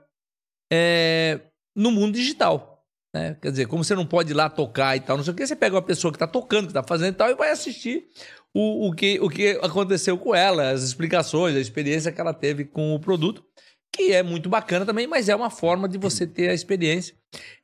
é, 0.72 1.40
no 1.74 1.90
mundo 1.90 2.14
digital. 2.14 2.84
Né? 3.14 3.36
Quer 3.40 3.50
dizer, 3.50 3.66
como 3.66 3.82
você 3.82 3.94
não 3.94 4.04
pode 4.04 4.32
ir 4.32 4.34
lá 4.34 4.50
tocar 4.50 4.96
e 4.96 5.00
tal, 5.00 5.16
não 5.16 5.24
sei 5.24 5.32
o 5.32 5.36
que, 5.36 5.46
você 5.46 5.56
pega 5.56 5.76
uma 5.76 5.82
pessoa 5.82 6.12
que 6.12 6.16
está 6.16 6.26
tocando, 6.26 6.66
que 6.66 6.70
está 6.70 6.82
fazendo 6.82 7.14
e 7.14 7.16
tal, 7.16 7.30
e 7.30 7.34
vai 7.34 7.50
assistir 7.50 8.08
o, 8.52 8.88
o, 8.88 8.92
que, 8.92 9.18
o 9.20 9.28
que 9.28 9.58
aconteceu 9.62 10.18
com 10.18 10.34
ela, 10.34 10.70
as 10.70 10.82
explicações, 10.82 11.56
a 11.56 11.60
experiência 11.60 12.12
que 12.12 12.20
ela 12.20 12.34
teve 12.34 12.64
com 12.64 12.94
o 12.94 13.00
produto, 13.00 13.44
que 13.92 14.12
é 14.12 14.22
muito 14.22 14.48
bacana 14.48 14.84
também, 14.84 15.06
mas 15.06 15.28
é 15.28 15.34
uma 15.34 15.48
forma 15.48 15.88
de 15.88 15.96
você 15.96 16.26
ter 16.26 16.50
a 16.50 16.54
experiência. 16.54 17.14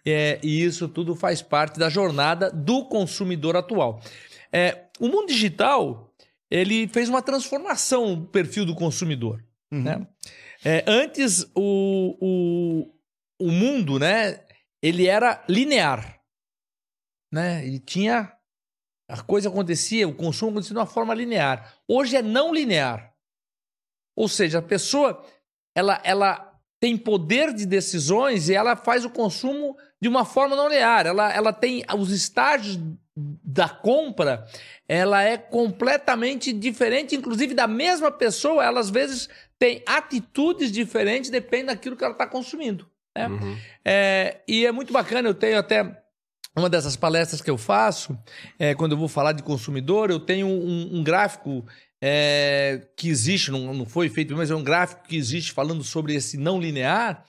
É, 0.07 0.39
e 0.43 0.63
isso 0.63 0.89
tudo 0.89 1.15
faz 1.15 1.43
parte 1.43 1.79
da 1.79 1.91
jornada 1.91 2.51
do 2.51 2.87
consumidor 2.87 3.57
atual. 3.57 4.01
É, 4.55 4.87
o 5.01 5.09
mundo 5.09 5.29
digital 5.29 6.13
ele 6.51 6.87
fez 6.89 7.09
uma 7.09 7.23
transformação 7.23 8.15
no 8.15 8.27
perfil 8.27 8.67
do 8.67 8.75
consumidor. 8.75 9.43
Uhum. 9.73 9.83
Né? 9.83 10.07
É, 10.63 10.85
antes, 10.87 11.51
o, 11.55 12.17
o, 12.21 13.47
o 13.47 13.51
mundo 13.51 13.99
né, 13.99 14.45
ele 14.83 15.07
era 15.07 15.43
linear. 15.49 16.21
Né? 17.33 17.67
Ele 17.67 17.79
tinha 17.79 18.31
a 19.09 19.23
coisa 19.23 19.49
acontecia, 19.49 20.09
o 20.09 20.15
consumo 20.15 20.53
acontecia 20.53 20.75
de 20.75 20.79
uma 20.79 20.87
forma 20.87 21.15
linear. 21.15 21.75
Hoje 21.89 22.17
é 22.17 22.23
não 22.23 22.53
linear. 22.53 23.15
Ou 24.17 24.29
seja, 24.29 24.59
a 24.59 24.63
pessoa 24.63 25.25
ela, 25.75 26.01
ela 26.05 26.61
tem 26.81 26.97
poder 26.97 27.53
de 27.55 27.67
decisões 27.67 28.49
e 28.49 28.55
ela 28.55 28.77
faz 28.77 29.05
o 29.05 29.11
consumo 29.11 29.77
de 30.03 30.09
uma 30.09 30.25
forma 30.25 30.57
não 30.57 30.69
linear. 30.69 31.07
Ela, 31.07 31.33
ela 31.33 31.53
tem 31.53 31.85
os 31.97 32.11
estágios 32.11 32.77
da 33.17 33.69
compra, 33.69 34.45
ela 34.89 35.23
é 35.23 35.39
completamente 35.39 36.53
diferente, 36.53 37.15
inclusive 37.15 37.55
da 37.55 37.69
mesma 37.69 38.11
pessoa, 38.11 38.65
ela 38.65 38.81
às 38.81 38.91
vezes 38.91 39.29
tem 39.61 39.81
atitudes 39.87 40.73
diferentes, 40.73 41.31
depende 41.31 41.67
daquilo 41.67 41.97
que 41.97 42.03
ela 42.03 42.15
está 42.15 42.27
consumindo. 42.27 42.91
Né? 43.17 43.29
Uhum. 43.29 43.57
É, 43.85 44.41
e 44.49 44.67
é 44.67 44.73
muito 44.73 44.93
bacana, 44.93 45.29
eu 45.29 45.35
tenho 45.35 45.57
até 45.57 46.03
uma 46.57 46.69
dessas 46.69 46.97
palestras 46.97 47.41
que 47.41 47.51
eu 47.51 47.57
faço, 47.57 48.19
é, 48.59 48.75
quando 48.75 48.93
eu 48.93 48.99
vou 48.99 49.09
falar 49.09 49.33
de 49.33 49.43
consumidor, 49.45 50.11
eu 50.11 50.19
tenho 50.19 50.49
um, 50.49 50.97
um 50.97 51.05
gráfico 51.05 51.65
é, 52.03 52.89
que 52.97 53.09
existe, 53.09 53.53
não, 53.53 53.73
não 53.73 53.87
foi 53.87 54.09
feito, 54.09 54.35
mas 54.35 54.51
é 54.51 54.57
um 54.57 54.65
gráfico 54.65 55.07
que 55.07 55.17
existe 55.17 55.53
falando 55.53 55.85
sobre 55.85 56.15
esse 56.15 56.37
não 56.37 56.61
linear. 56.61 57.25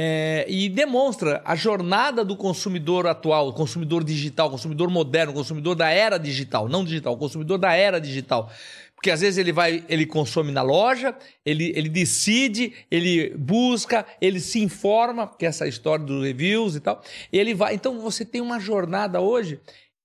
É, 0.00 0.46
e 0.48 0.68
demonstra 0.68 1.42
a 1.44 1.56
jornada 1.56 2.24
do 2.24 2.36
consumidor 2.36 3.04
atual, 3.08 3.52
consumidor 3.52 4.04
digital, 4.04 4.48
consumidor 4.48 4.88
moderno, 4.88 5.32
consumidor 5.32 5.74
da 5.74 5.90
era 5.90 6.18
digital, 6.18 6.68
não 6.68 6.84
digital, 6.84 7.18
consumidor 7.18 7.58
da 7.58 7.74
era 7.74 8.00
digital. 8.00 8.48
Porque 8.94 9.10
às 9.10 9.22
vezes 9.22 9.38
ele 9.38 9.50
vai, 9.50 9.84
ele 9.88 10.06
consome 10.06 10.52
na 10.52 10.62
loja, 10.62 11.16
ele, 11.44 11.72
ele 11.74 11.88
decide, 11.88 12.74
ele 12.88 13.30
busca, 13.36 14.06
ele 14.20 14.38
se 14.38 14.60
informa, 14.60 15.26
que 15.36 15.44
é 15.44 15.48
essa 15.48 15.66
história 15.66 16.04
dos 16.04 16.22
reviews 16.22 16.76
e 16.76 16.80
tal. 16.80 17.02
Ele 17.32 17.52
vai. 17.52 17.74
Então 17.74 17.98
você 17.98 18.24
tem 18.24 18.40
uma 18.40 18.60
jornada 18.60 19.20
hoje 19.20 19.60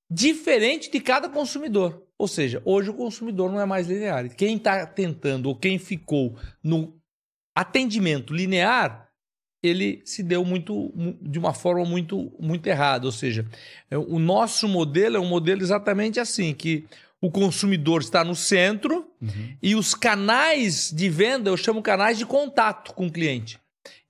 diferente 0.09 0.89
de 0.89 0.99
cada 0.99 1.29
consumidor. 1.29 2.01
Ou 2.17 2.27
seja, 2.27 2.63
hoje 2.65 2.89
o 2.89 2.95
consumidor 2.95 3.51
não 3.51 3.61
é 3.61 3.65
mais 3.65 3.87
linear. 3.87 4.27
Quem 4.35 4.57
está 4.57 4.87
tentando 4.87 5.49
ou 5.49 5.55
quem 5.55 5.77
ficou 5.77 6.35
no 6.63 6.95
atendimento 7.55 8.33
linear, 8.33 9.02
ele 9.63 10.01
se 10.03 10.21
deu 10.21 10.43
muito 10.43 10.93
de 11.21 11.39
uma 11.39 11.53
forma 11.53 11.85
muito 11.85 12.31
muito 12.37 12.67
errada. 12.67 13.05
Ou 13.05 13.11
seja, 13.11 13.47
é, 13.89 13.97
o 13.97 14.19
nosso 14.19 14.67
modelo 14.67 15.15
é 15.15 15.19
um 15.19 15.25
modelo 15.25 15.61
exatamente 15.61 16.19
assim 16.19 16.53
que 16.53 16.85
o 17.21 17.31
consumidor 17.31 18.01
está 18.01 18.21
no 18.21 18.35
centro 18.35 19.09
uhum. 19.21 19.57
e 19.61 19.75
os 19.75 19.95
canais 19.95 20.91
de 20.91 21.09
venda, 21.09 21.49
eu 21.49 21.55
chamo 21.55 21.81
canais 21.81 22.17
de 22.17 22.25
contato 22.25 22.93
com 22.93 23.07
o 23.07 23.11
cliente. 23.11 23.57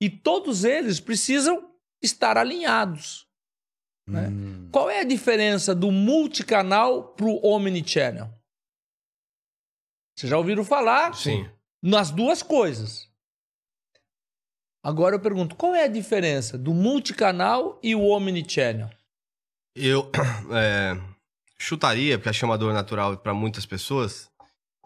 E 0.01 0.09
todos 0.09 0.63
eles 0.63 0.99
precisam 0.99 1.69
estar 2.01 2.38
alinhados. 2.38 3.27
Né? 4.07 4.30
Hum. 4.30 4.67
Qual 4.71 4.89
é 4.89 5.01
a 5.01 5.05
diferença 5.05 5.75
do 5.75 5.91
multicanal 5.91 7.09
para 7.13 7.27
o 7.27 7.45
omnichannel? 7.45 8.30
Vocês 10.17 10.30
já 10.30 10.38
ouviram 10.38 10.65
falar? 10.65 11.15
Sim. 11.15 11.47
Nas 11.81 12.09
duas 12.09 12.41
coisas. 12.41 13.12
Agora 14.84 15.15
eu 15.15 15.19
pergunto, 15.19 15.55
qual 15.55 15.73
é 15.73 15.85
a 15.85 15.88
diferença 15.88 16.57
do 16.57 16.73
multicanal 16.73 17.80
e 17.81 17.95
o 17.95 18.10
omnichannel? 18.10 18.89
Eu, 19.73 20.11
é, 20.51 20.99
chutaria, 21.57 22.19
porque 22.19 22.43
é 22.43 22.45
uma 22.45 22.57
dor 22.57 22.73
natural 22.73 23.15
para 23.15 23.34
muitas 23.34 23.65
pessoas, 23.65 24.30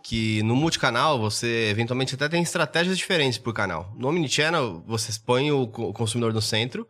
que 0.03 0.43
no 0.43 0.55
multicanal 0.55 1.19
você 1.19 1.69
eventualmente 1.69 2.13
até 2.13 2.29
tem 2.29 2.43
estratégias 2.43 2.95
diferentes 2.95 3.39
por 3.39 3.53
canal. 3.53 3.91
No 3.97 4.07
omnichannel 4.07 4.83
você 4.85 5.11
põe 5.25 5.51
o 5.51 5.67
consumidor 5.67 6.31
no 6.31 6.41
centro 6.41 6.87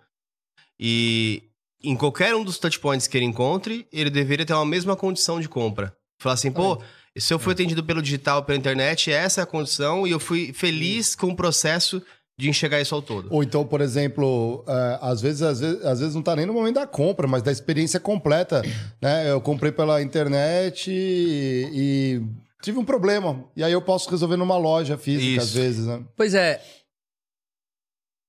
e 0.77 1.43
em 1.81 1.95
qualquer 1.95 2.35
um 2.35 2.43
dos 2.43 2.57
touchpoints 2.57 3.07
que 3.07 3.17
ele 3.17 3.25
encontre, 3.25 3.87
ele 3.91 4.09
deveria 4.09 4.45
ter 4.45 4.53
uma 4.53 4.65
mesma 4.65 4.95
condição 4.95 5.39
de 5.39 5.47
compra. 5.47 5.95
Falar 6.19 6.33
assim, 6.33 6.51
pô, 6.51 6.81
se 7.15 7.33
eu 7.33 7.39
fui 7.39 7.53
atendido 7.53 7.83
pelo 7.83 8.01
digital, 8.01 8.43
pela 8.43 8.57
internet, 8.57 9.11
essa 9.11 9.41
é 9.41 9.43
a 9.43 9.47
condição 9.47 10.05
e 10.05 10.11
eu 10.11 10.19
fui 10.19 10.51
feliz 10.51 11.15
com 11.15 11.27
o 11.27 11.35
processo 11.35 12.01
de 12.39 12.49
enxergar 12.49 12.79
isso 12.79 12.93
ao 12.93 13.01
todo. 13.01 13.27
Ou 13.31 13.41
então, 13.41 13.65
por 13.65 13.81
exemplo, 13.81 14.63
uh, 14.67 14.99
às, 15.01 15.19
vezes, 15.21 15.41
às, 15.41 15.59
vezes, 15.59 15.83
às 15.83 15.99
vezes 15.99 16.13
não 16.13 16.21
está 16.21 16.35
nem 16.35 16.45
no 16.45 16.53
momento 16.53 16.75
da 16.75 16.85
compra, 16.85 17.27
mas 17.27 17.41
da 17.41 17.51
experiência 17.51 17.99
completa. 17.99 18.61
Né? 19.01 19.29
Eu 19.29 19.39
comprei 19.39 19.71
pela 19.71 20.01
internet 20.01 20.89
e, 20.89 21.69
e, 21.71 22.21
tive 22.63 22.79
um 22.79 22.85
problema. 22.85 23.45
E 23.55 23.63
aí 23.63 23.71
eu 23.71 23.81
posso 23.81 24.09
resolver 24.09 24.35
numa 24.35 24.57
loja 24.57 24.97
física, 24.97 25.41
isso. 25.41 25.41
às 25.41 25.53
vezes. 25.53 25.85
Né? 25.85 26.03
Pois 26.15 26.33
é. 26.33 26.63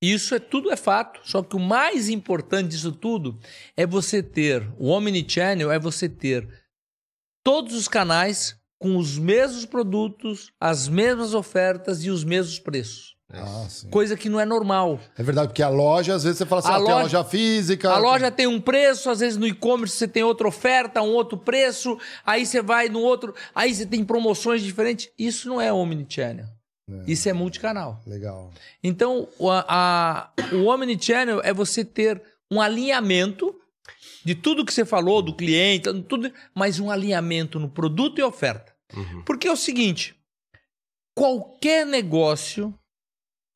Isso 0.03 0.35
é 0.35 0.39
tudo 0.39 0.71
é 0.71 0.77
fato. 0.77 1.21
Só 1.25 1.43
que 1.43 1.57
o 1.57 1.61
mais 1.61 2.11
importante 2.11 2.69
disso 2.69 2.93
tudo 2.93 3.39
é 3.77 3.87
você 3.87 4.23
ter. 4.23 4.71
O 4.79 4.89
Omnichannel 4.89 5.73
é 5.73 5.79
você 5.79 6.07
ter 6.07 6.47
todos 7.43 7.75
os 7.75 7.89
canais 7.89 8.57
com 8.79 8.97
os 8.99 9.19
mesmos 9.19 9.65
produtos, 9.65 10.53
as 10.61 10.87
mesmas 10.87 11.33
ofertas 11.33 12.05
e 12.05 12.11
os 12.11 12.25
mesmos 12.25 12.59
preços. 12.59 13.18
Ah, 13.31 13.67
Coisa 13.91 14.17
que 14.17 14.29
não 14.29 14.41
é 14.41 14.47
normal. 14.47 14.99
É 15.17 15.23
verdade, 15.23 15.49
porque 15.49 15.63
a 15.63 15.69
loja, 15.69 16.15
às 16.15 16.25
vezes 16.25 16.39
você 16.39 16.47
fala 16.47 16.61
assim, 16.61 16.71
a 16.71 16.75
ah, 16.75 16.79
loja, 16.79 16.87
tem 16.87 16.95
a 16.95 17.03
loja 17.03 17.25
física. 17.25 17.91
A 17.91 17.99
loja 17.99 18.31
tem 18.31 18.47
um 18.47 18.61
preço, 18.61 19.11
às 19.11 19.21
vezes 19.21 19.37
no 19.37 19.47
e-commerce 19.47 19.97
você 19.97 20.09
tem 20.09 20.23
outra 20.23 20.49
oferta, 20.49 21.03
um 21.03 21.13
outro 21.13 21.37
preço, 21.37 21.99
aí 22.25 22.47
você 22.47 22.63
vai 22.63 22.89
no 22.89 23.01
outro, 23.01 23.35
aí 23.55 23.75
você 23.75 23.85
tem 23.85 24.03
promoções 24.03 24.63
diferentes. 24.63 25.11
Isso 25.19 25.47
não 25.47 25.61
é 25.61 25.71
omnichannel. 25.71 26.47
É. 26.91 27.03
Isso 27.07 27.29
é 27.29 27.35
multicanal. 27.35 28.01
Legal. 28.07 28.51
Então, 28.83 29.29
a, 29.43 30.31
a, 30.39 30.55
o 30.55 30.65
omnichannel 30.65 31.43
é 31.43 31.53
você 31.53 31.85
ter 31.85 32.23
um 32.51 32.63
alinhamento 32.63 33.55
de 34.25 34.35
tudo 34.35 34.65
que 34.65 34.73
você 34.73 34.87
falou, 34.87 35.21
do 35.21 35.35
cliente, 35.35 35.93
tudo, 36.05 36.33
mas 36.55 36.81
um 36.81 36.91
alinhamento 36.91 37.61
no 37.61 37.69
produto 37.69 38.19
e 38.19 38.23
oferta. 38.23 38.75
Uhum. 38.97 39.23
Porque 39.25 39.47
é 39.47 39.53
o 39.53 39.57
seguinte: 39.57 40.17
qualquer 41.15 41.85
negócio 41.85 42.75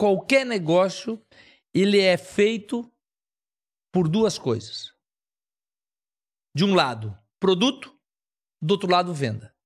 qualquer 0.03 0.45
negócio 0.45 1.25
ele 1.73 2.01
é 2.01 2.17
feito 2.17 2.93
por 3.93 4.09
duas 4.09 4.37
coisas. 4.37 4.93
De 6.53 6.65
um 6.65 6.75
lado, 6.75 7.17
produto, 7.39 7.97
do 8.61 8.73
outro 8.73 8.91
lado, 8.91 9.15
venda. 9.15 9.57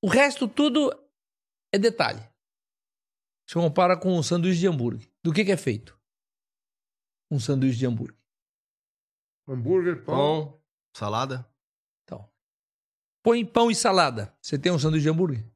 O 0.00 0.08
resto 0.08 0.46
tudo 0.46 0.92
é 1.72 1.78
detalhe. 1.80 2.22
Se 3.48 3.54
compara 3.54 3.98
com 3.98 4.16
um 4.16 4.22
sanduíche 4.22 4.60
de 4.60 4.68
hambúrguer. 4.68 5.10
Do 5.20 5.32
que, 5.32 5.44
que 5.44 5.50
é 5.50 5.56
feito? 5.56 6.00
Um 7.28 7.40
sanduíche 7.40 7.78
de 7.78 7.86
hambúrguer. 7.86 8.16
Hambúrguer, 9.48 10.04
pão, 10.04 10.14
pão 10.14 10.62
salada. 10.96 11.52
Então, 12.04 12.32
põe 13.20 13.44
pão 13.44 13.68
e 13.68 13.74
salada. 13.74 14.32
Você 14.40 14.56
tem 14.56 14.70
um 14.70 14.78
sanduíche 14.78 15.02
de 15.02 15.10
hambúrguer? 15.10 15.51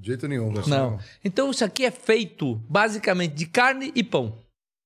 De 0.00 0.06
jeito 0.08 0.26
nenhum. 0.26 0.50
Não. 0.50 0.62
não. 0.66 0.98
Então 1.22 1.50
isso 1.50 1.64
aqui 1.64 1.84
é 1.84 1.90
feito 1.90 2.54
basicamente 2.68 3.34
de 3.34 3.46
carne 3.46 3.92
e 3.94 4.02
pão. 4.02 4.38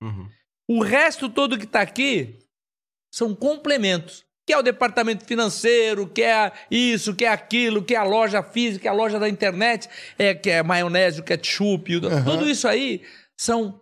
Uhum. 0.02 0.28
O 0.68 0.82
resto 0.82 1.28
todo 1.28 1.56
que 1.56 1.64
está 1.64 1.80
aqui 1.80 2.38
são 3.12 3.34
complementos. 3.34 4.24
Que 4.46 4.52
é 4.52 4.58
o 4.58 4.62
departamento 4.62 5.24
financeiro, 5.24 6.06
que 6.06 6.22
é 6.22 6.52
isso, 6.70 7.14
que 7.14 7.24
é 7.24 7.28
aquilo, 7.28 7.82
que 7.82 7.94
é 7.94 7.96
a 7.96 8.04
loja 8.04 8.42
física, 8.42 8.82
que 8.82 8.88
é 8.88 8.90
a 8.90 8.94
loja 8.94 9.18
da 9.18 9.26
internet, 9.26 9.88
é, 10.18 10.34
que 10.34 10.50
é 10.50 10.62
maionese, 10.62 11.20
o 11.20 11.24
ketchup, 11.24 11.96
uhum. 11.96 12.24
tudo 12.24 12.46
isso 12.46 12.68
aí 12.68 13.00
são 13.40 13.80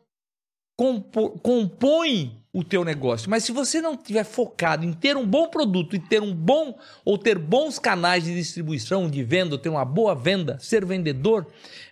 compõem 0.76 2.42
o 2.52 2.62
teu 2.62 2.84
negócio. 2.84 3.30
Mas 3.30 3.44
se 3.44 3.52
você 3.52 3.80
não 3.80 3.96
tiver 3.96 4.24
focado 4.24 4.84
em 4.84 4.92
ter 4.92 5.16
um 5.16 5.26
bom 5.26 5.48
produto 5.48 5.96
e 5.96 5.98
ter 5.98 6.20
um 6.20 6.34
bom 6.34 6.78
ou 7.04 7.16
ter 7.16 7.38
bons 7.38 7.78
canais 7.78 8.24
de 8.24 8.34
distribuição, 8.34 9.08
de 9.08 9.22
venda, 9.24 9.58
ter 9.58 9.70
uma 9.70 9.84
boa 9.84 10.14
venda, 10.14 10.58
ser 10.58 10.84
vendedor, 10.84 11.46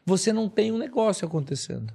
você 0.05 0.33
não 0.33 0.49
tem 0.49 0.71
um 0.71 0.79
negócio 0.79 1.27
acontecendo. 1.27 1.93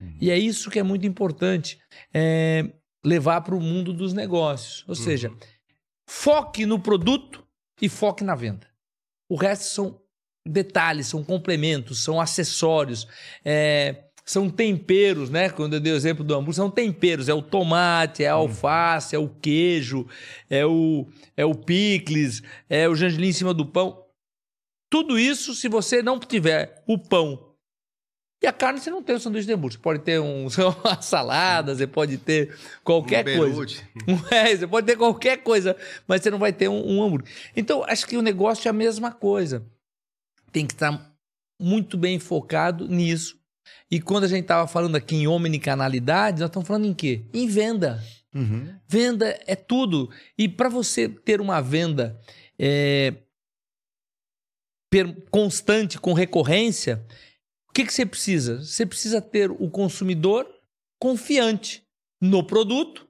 Uhum. 0.00 0.16
E 0.20 0.30
é 0.30 0.38
isso 0.38 0.70
que 0.70 0.78
é 0.78 0.82
muito 0.82 1.06
importante 1.06 1.78
é, 2.12 2.72
levar 3.04 3.42
para 3.42 3.54
o 3.54 3.60
mundo 3.60 3.92
dos 3.92 4.14
negócios. 4.14 4.82
Ou 4.88 4.96
uhum. 4.96 5.02
seja, 5.02 5.32
foque 6.08 6.64
no 6.64 6.78
produto 6.78 7.46
e 7.82 7.88
foque 7.88 8.24
na 8.24 8.34
venda. 8.34 8.66
O 9.28 9.36
resto 9.36 9.64
são 9.64 10.00
detalhes, 10.46 11.08
são 11.08 11.22
complementos, 11.22 12.02
são 12.02 12.18
acessórios. 12.18 13.06
É, 13.44 14.09
são 14.30 14.48
temperos, 14.48 15.28
né? 15.28 15.50
Quando 15.50 15.74
eu 15.74 15.80
dei 15.80 15.92
o 15.92 15.96
exemplo 15.96 16.22
do 16.22 16.32
hambúrguer, 16.34 16.54
são 16.54 16.70
temperos. 16.70 17.28
É 17.28 17.34
o 17.34 17.42
tomate, 17.42 18.22
é 18.22 18.28
a 18.28 18.36
hum. 18.36 18.42
alface, 18.42 19.16
é 19.16 19.18
o 19.18 19.28
queijo, 19.28 20.06
é 20.48 20.64
o, 20.64 21.04
é 21.36 21.44
o 21.44 21.52
picles, 21.52 22.40
é 22.68 22.88
o 22.88 22.94
gergelim 22.94 23.28
em 23.28 23.32
cima 23.32 23.52
do 23.52 23.66
pão. 23.66 24.04
Tudo 24.88 25.18
isso, 25.18 25.52
se 25.52 25.68
você 25.68 26.00
não 26.00 26.18
tiver 26.20 26.80
o 26.86 26.96
pão 26.96 27.56
e 28.40 28.46
a 28.46 28.52
carne, 28.52 28.80
você 28.80 28.88
não 28.88 29.02
tem 29.02 29.16
o 29.16 29.20
sanduíche 29.20 29.48
de 29.48 29.52
hambúrguer. 29.52 29.78
Você 29.78 29.82
pode 29.82 29.98
ter 30.00 30.20
um, 30.20 30.46
uma 30.84 31.02
salada, 31.02 31.74
você 31.74 31.88
pode 31.88 32.16
ter 32.16 32.56
qualquer 32.84 33.26
um 33.26 33.36
coisa. 33.36 33.82
É, 34.30 34.56
você 34.56 34.66
pode 34.66 34.86
ter 34.86 34.96
qualquer 34.96 35.38
coisa, 35.38 35.76
mas 36.06 36.22
você 36.22 36.30
não 36.30 36.38
vai 36.38 36.52
ter 36.52 36.68
um, 36.68 36.98
um 36.98 37.02
hambúrguer. 37.02 37.28
Então, 37.56 37.82
acho 37.82 38.06
que 38.06 38.16
o 38.16 38.22
negócio 38.22 38.68
é 38.68 38.70
a 38.70 38.72
mesma 38.72 39.10
coisa. 39.10 39.66
Tem 40.52 40.64
que 40.64 40.72
estar 40.72 41.12
muito 41.60 41.98
bem 41.98 42.20
focado 42.20 42.86
nisso 42.86 43.39
e 43.90 44.00
quando 44.00 44.24
a 44.24 44.28
gente 44.28 44.42
estava 44.42 44.66
falando 44.68 44.96
aqui 44.96 45.16
em 45.16 45.26
omnicanalidade, 45.26 46.40
nós 46.40 46.48
estamos 46.48 46.66
falando 46.66 46.86
em 46.86 46.94
quê? 46.94 47.24
Em 47.34 47.48
venda. 47.48 48.02
Uhum. 48.34 48.74
Venda 48.86 49.38
é 49.46 49.56
tudo. 49.56 50.10
E 50.38 50.48
para 50.48 50.68
você 50.68 51.08
ter 51.08 51.40
uma 51.40 51.60
venda 51.60 52.20
é, 52.58 53.14
constante, 55.30 55.98
com 55.98 56.12
recorrência, 56.12 57.04
o 57.68 57.72
que, 57.72 57.84
que 57.84 57.92
você 57.92 58.06
precisa? 58.06 58.62
Você 58.62 58.86
precisa 58.86 59.20
ter 59.20 59.50
o 59.50 59.70
consumidor 59.70 60.48
confiante 61.00 61.84
no 62.20 62.44
produto 62.44 63.08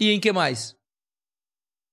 e 0.00 0.10
em 0.10 0.20
que 0.20 0.32
mais? 0.32 0.76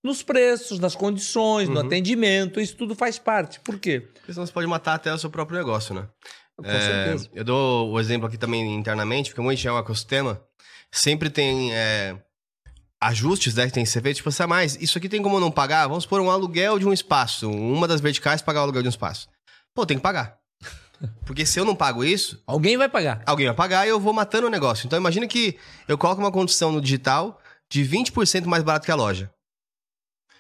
Nos 0.03 0.21
preços, 0.21 0.79
nas 0.79 0.95
condições, 0.95 1.67
uhum. 1.67 1.73
no 1.73 1.79
atendimento, 1.81 2.59
isso 2.59 2.75
tudo 2.77 2.93
faz 2.95 3.17
parte. 3.17 3.59
Por 3.59 3.79
quê? 3.79 4.01
Porque 4.01 4.33
senão 4.33 4.45
você 4.45 4.53
pode 4.53 4.67
matar 4.67 4.93
até 4.93 5.11
o 5.11 5.17
seu 5.17 5.31
próprio 5.31 5.57
negócio, 5.57 5.95
né? 5.95 6.07
Com 6.57 6.65
é, 6.65 6.79
certeza. 6.79 7.29
Eu 7.33 7.43
dou 7.43 7.91
o 7.91 7.99
exemplo 7.99 8.27
aqui 8.27 8.37
também 8.37 8.73
internamente, 8.73 9.33
porque 9.33 9.67
é 9.67 9.71
um 9.71 9.77
ecossistema, 9.77 10.41
sempre 10.91 11.29
tem 11.29 11.73
é, 11.73 12.17
ajustes 13.01 13.55
né, 13.55 13.67
que 13.67 13.73
tem 13.73 13.83
que 13.83 13.89
ser 13.89 14.01
feitos, 14.01 14.17
tipo 14.17 14.29
assim, 14.29 14.43
ah, 14.43 14.47
mas 14.47 14.75
isso 14.81 14.97
aqui 14.97 15.09
tem 15.09 15.21
como 15.21 15.39
não 15.39 15.51
pagar? 15.51 15.87
Vamos 15.87 16.05
por 16.05 16.19
um 16.19 16.31
aluguel 16.31 16.79
de 16.79 16.87
um 16.87 16.93
espaço. 16.93 17.49
Uma 17.49 17.87
das 17.87 18.01
verticais 18.01 18.41
pagar 18.41 18.61
o 18.61 18.63
aluguel 18.63 18.81
de 18.81 18.87
um 18.87 18.89
espaço. 18.89 19.29
Pô, 19.73 19.85
tem 19.85 19.97
que 19.97 20.03
pagar. 20.03 20.37
Porque 21.25 21.45
se 21.45 21.59
eu 21.59 21.65
não 21.65 21.75
pago 21.75 22.03
isso, 22.03 22.41
Alguém 22.47 22.77
vai 22.77 22.89
pagar. 22.89 23.21
alguém 23.25 23.47
vai 23.47 23.55
pagar 23.55 23.85
e 23.85 23.89
eu 23.89 23.99
vou 23.99 24.13
matando 24.13 24.47
o 24.47 24.49
negócio. 24.49 24.85
Então 24.85 24.97
imagina 24.97 25.27
que 25.27 25.57
eu 25.87 25.97
coloco 25.97 26.21
uma 26.21 26.31
condição 26.31 26.71
no 26.71 26.81
digital 26.81 27.39
de 27.69 27.83
20% 27.83 28.45
mais 28.45 28.63
barato 28.63 28.85
que 28.85 28.91
a 28.91 28.95
loja. 28.95 29.29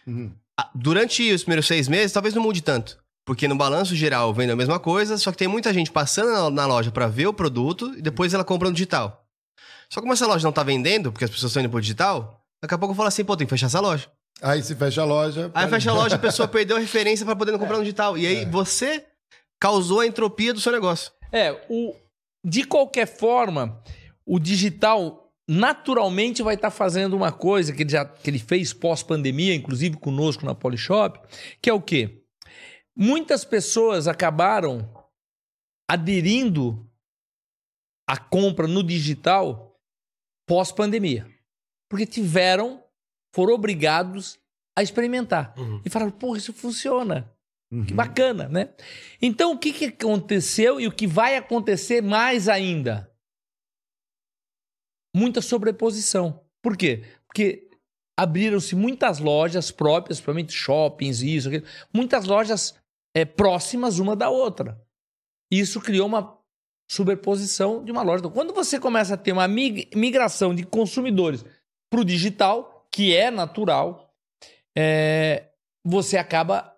Uhum. 0.07 0.33
Durante 0.73 1.33
os 1.33 1.43
primeiros 1.43 1.67
seis 1.67 1.87
meses, 1.87 2.13
talvez 2.13 2.33
não 2.33 2.41
mude 2.41 2.61
tanto. 2.61 2.97
Porque 3.25 3.47
no 3.47 3.55
balanço 3.55 3.95
geral 3.95 4.31
vende 4.33 4.51
a 4.51 4.55
mesma 4.55 4.79
coisa, 4.79 5.17
só 5.17 5.31
que 5.31 5.37
tem 5.37 5.47
muita 5.47 5.73
gente 5.73 5.91
passando 5.91 6.51
na, 6.51 6.65
loja 6.67 6.91
pra 6.91 7.07
ver 7.07 7.25
o 7.25 7.33
produto 7.33 7.93
e 7.97 8.01
depois 8.01 8.33
ela 8.33 8.43
compra 8.43 8.69
no 8.69 8.75
digital. 8.75 9.25
Só 9.89 9.99
que 9.99 10.01
como 10.01 10.13
essa 10.13 10.27
loja 10.27 10.45
não 10.45 10.51
tá 10.51 10.61
vendendo, 10.61 11.11
porque 11.11 11.25
as 11.25 11.31
pessoas 11.31 11.49
estão 11.49 11.61
indo 11.61 11.69
pro 11.69 11.81
digital, 11.81 12.39
daqui 12.61 12.75
a 12.75 12.77
pouco 12.77 12.91
eu 12.91 12.95
falo 12.95 13.07
assim, 13.07 13.25
pô, 13.25 13.35
tem 13.35 13.47
que 13.47 13.51
fechar 13.51 13.65
essa 13.65 13.79
loja. 13.79 14.07
Aí 14.41 14.61
se 14.61 14.75
fecha 14.75 15.01
a 15.01 15.05
loja. 15.05 15.49
Aí 15.55 15.67
fecha 15.67 15.89
a 15.89 15.93
loja, 15.95 16.15
a 16.15 16.19
pessoa 16.19 16.47
perdeu 16.47 16.77
a 16.77 16.79
referência 16.79 17.25
pra 17.25 17.35
poder 17.35 17.51
não 17.51 17.59
comprar 17.59 17.77
no 17.77 17.83
digital. 17.83 18.15
E 18.15 18.27
aí 18.27 18.45
você 18.45 19.03
causou 19.59 20.01
a 20.01 20.07
entropia 20.07 20.53
do 20.53 20.61
seu 20.61 20.71
negócio. 20.71 21.11
É, 21.31 21.51
o, 21.67 21.95
de 22.43 22.63
qualquer 22.63 23.07
forma, 23.07 23.81
o 24.23 24.39
digital 24.39 25.31
naturalmente 25.47 26.43
vai 26.43 26.55
estar 26.55 26.69
fazendo 26.69 27.15
uma 27.15 27.31
coisa 27.31 27.73
que 27.73 27.83
ele, 27.83 27.89
já, 27.89 28.05
que 28.05 28.29
ele 28.29 28.39
fez 28.39 28.73
pós-pandemia, 28.73 29.55
inclusive 29.55 29.97
conosco 29.97 30.45
na 30.45 30.53
Polishop, 30.53 31.19
que 31.61 31.69
é 31.69 31.73
o 31.73 31.81
quê? 31.81 32.24
Muitas 32.95 33.43
pessoas 33.43 34.07
acabaram 34.07 34.89
aderindo 35.89 36.89
à 38.07 38.17
compra 38.17 38.67
no 38.67 38.83
digital 38.83 39.77
pós-pandemia. 40.47 41.27
Porque 41.89 42.05
tiveram, 42.05 42.83
foram 43.33 43.53
obrigados 43.53 44.39
a 44.77 44.83
experimentar. 44.83 45.53
Uhum. 45.57 45.81
E 45.85 45.89
falaram, 45.89 46.11
pô, 46.11 46.35
isso 46.35 46.53
funciona. 46.53 47.31
Uhum. 47.71 47.85
Que 47.85 47.93
bacana, 47.93 48.47
né? 48.47 48.73
Então, 49.21 49.53
o 49.53 49.59
que, 49.59 49.73
que 49.73 49.85
aconteceu 49.85 50.79
e 50.79 50.87
o 50.87 50.91
que 50.91 51.07
vai 51.07 51.35
acontecer 51.35 52.01
mais 52.01 52.47
ainda? 52.47 53.11
Muita 55.15 55.41
sobreposição. 55.41 56.45
Por 56.61 56.77
quê? 56.77 57.03
Porque 57.27 57.69
abriram-se 58.17 58.75
muitas 58.75 59.19
lojas 59.19 59.71
próprias, 59.71 60.19
principalmente 60.19 60.53
shoppings, 60.53 61.21
isso, 61.21 61.47
aquilo, 61.47 61.65
muitas 61.93 62.25
lojas 62.25 62.75
é, 63.15 63.23
próximas 63.25 63.97
uma 63.99 64.15
da 64.15 64.29
outra. 64.29 64.79
Isso 65.51 65.79
criou 65.79 66.07
uma 66.07 66.37
sobreposição 66.89 67.83
de 67.83 67.91
uma 67.91 68.03
loja. 68.03 68.19
Então, 68.19 68.31
quando 68.31 68.53
você 68.53 68.79
começa 68.79 69.13
a 69.13 69.17
ter 69.17 69.31
uma 69.31 69.47
mig- 69.47 69.89
migração 69.95 70.53
de 70.53 70.63
consumidores 70.63 71.43
para 71.89 72.01
o 72.01 72.05
digital, 72.05 72.87
que 72.91 73.15
é 73.15 73.31
natural, 73.31 74.13
é, 74.77 75.49
você 75.85 76.17
acaba 76.17 76.73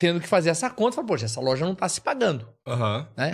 tendo 0.00 0.20
que 0.20 0.28
fazer 0.28 0.50
essa 0.50 0.68
conta. 0.70 0.96
Fala, 0.96 1.06
poxa, 1.06 1.24
essa 1.26 1.40
loja 1.40 1.64
não 1.64 1.72
está 1.72 1.88
se 1.88 2.00
pagando. 2.00 2.48
Né? 3.16 3.32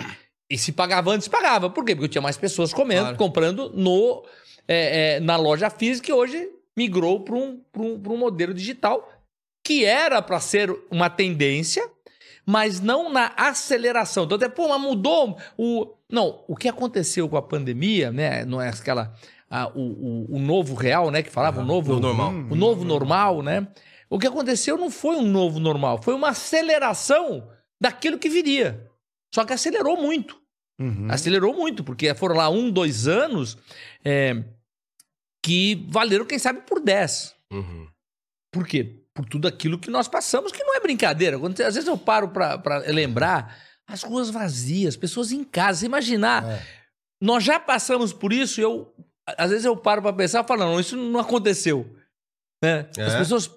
E 0.51 0.57
se 0.57 0.71
pagava 0.71 1.11
antes, 1.11 1.27
pagava. 1.27 1.69
Por 1.69 1.83
quê? 1.85 1.93
Porque 1.95 2.05
eu 2.05 2.09
tinha 2.09 2.21
mais 2.21 2.37
pessoas 2.37 2.73
comendo, 2.73 3.01
Claro. 3.01 3.17
comprando 3.17 3.69
no, 3.75 4.25
é, 4.67 5.15
é, 5.15 5.19
na 5.19 5.35
loja 5.35 5.69
física 5.69 6.09
e 6.09 6.13
hoje 6.13 6.49
migrou 6.77 7.23
para 7.23 7.35
um, 7.35 7.59
pra 7.71 7.81
um, 7.81 7.99
pra 7.99 8.11
um 8.13 8.17
modelo 8.17 8.53
digital 8.53 9.07
que 9.65 9.83
era 9.85 10.21
para 10.21 10.39
ser 10.39 10.75
uma 10.89 11.09
tendência, 11.09 11.87
mas 12.49 12.81
não 12.81 13.13
na 13.13 13.31
aceleração. 13.37 14.23
Então, 14.23 14.35
até, 14.35 14.49
pô, 14.49 14.67
mas 14.69 14.81
mudou 14.81 15.37
o. 15.55 15.93
Não, 16.11 16.43
o 16.47 16.55
que 16.55 16.67
aconteceu 16.67 17.29
com 17.29 17.37
a 17.37 17.43
pandemia, 17.43 18.11
né? 18.11 18.43
Não 18.43 18.59
é 18.59 18.69
aquela. 18.69 19.13
ah, 19.47 19.71
o, 19.75 19.81
o, 19.81 20.35
o 20.35 20.39
novo 20.39 20.73
real, 20.73 21.11
né? 21.11 21.21
Que 21.21 21.29
falava, 21.29 21.61
o 21.61 21.63
novo. 21.63 21.89
Novo 21.89 22.01
normal. 22.01 22.33
O 22.49 22.55
novo 22.55 22.83
normal, 22.83 23.43
né? 23.43 23.67
O 24.09 24.17
que 24.17 24.25
aconteceu 24.25 24.79
não 24.79 24.89
foi 24.89 25.17
um 25.17 25.27
novo 25.27 25.59
normal, 25.59 26.01
foi 26.01 26.15
uma 26.15 26.29
aceleração 26.29 27.47
daquilo 27.79 28.17
que 28.17 28.27
viria. 28.27 28.89
Só 29.31 29.45
que 29.45 29.53
acelerou 29.53 29.95
muito. 29.95 30.35
Uhum. 30.81 31.05
Acelerou 31.07 31.53
muito, 31.53 31.83
porque 31.83 32.11
foram 32.15 32.35
lá 32.35 32.49
um, 32.49 32.71
dois 32.71 33.07
anos 33.07 33.59
é, 34.03 34.43
que 35.45 35.85
valeram, 35.87 36.25
quem 36.25 36.39
sabe, 36.39 36.61
por 36.61 36.79
10. 36.79 37.35
Uhum. 37.53 37.87
Por 38.51 38.65
quê? 38.65 39.03
Por 39.19 39.25
tudo 39.27 39.49
aquilo 39.49 39.77
que 39.77 39.89
nós 39.91 40.07
passamos, 40.07 40.49
que 40.53 40.63
não 40.63 40.73
é 40.75 40.79
brincadeira. 40.79 41.37
Quando, 41.37 41.59
às 41.59 41.75
vezes 41.75 41.87
eu 41.87 41.97
paro 41.97 42.29
para 42.29 42.77
lembrar 42.87 43.57
as 43.85 44.01
ruas 44.03 44.29
vazias, 44.29 44.95
pessoas 44.95 45.33
em 45.33 45.43
casa. 45.43 45.79
Você 45.81 45.85
imaginar, 45.87 46.45
É. 46.45 46.65
nós 47.21 47.43
já 47.43 47.59
passamos 47.59 48.13
por 48.13 48.31
isso 48.31 48.61
e 48.61 48.63
eu, 48.63 48.93
às 49.37 49.49
vezes 49.49 49.65
eu 49.65 49.75
paro 49.75 50.01
para 50.01 50.13
pensar 50.13 50.41
e 50.43 50.47
falo, 50.47 50.61
não, 50.63 50.79
isso 50.79 50.95
não 50.95 51.19
aconteceu. 51.19 51.93
Né? 52.63 52.87
As 52.97 53.13
É. 53.13 53.17
pessoas. 53.17 53.49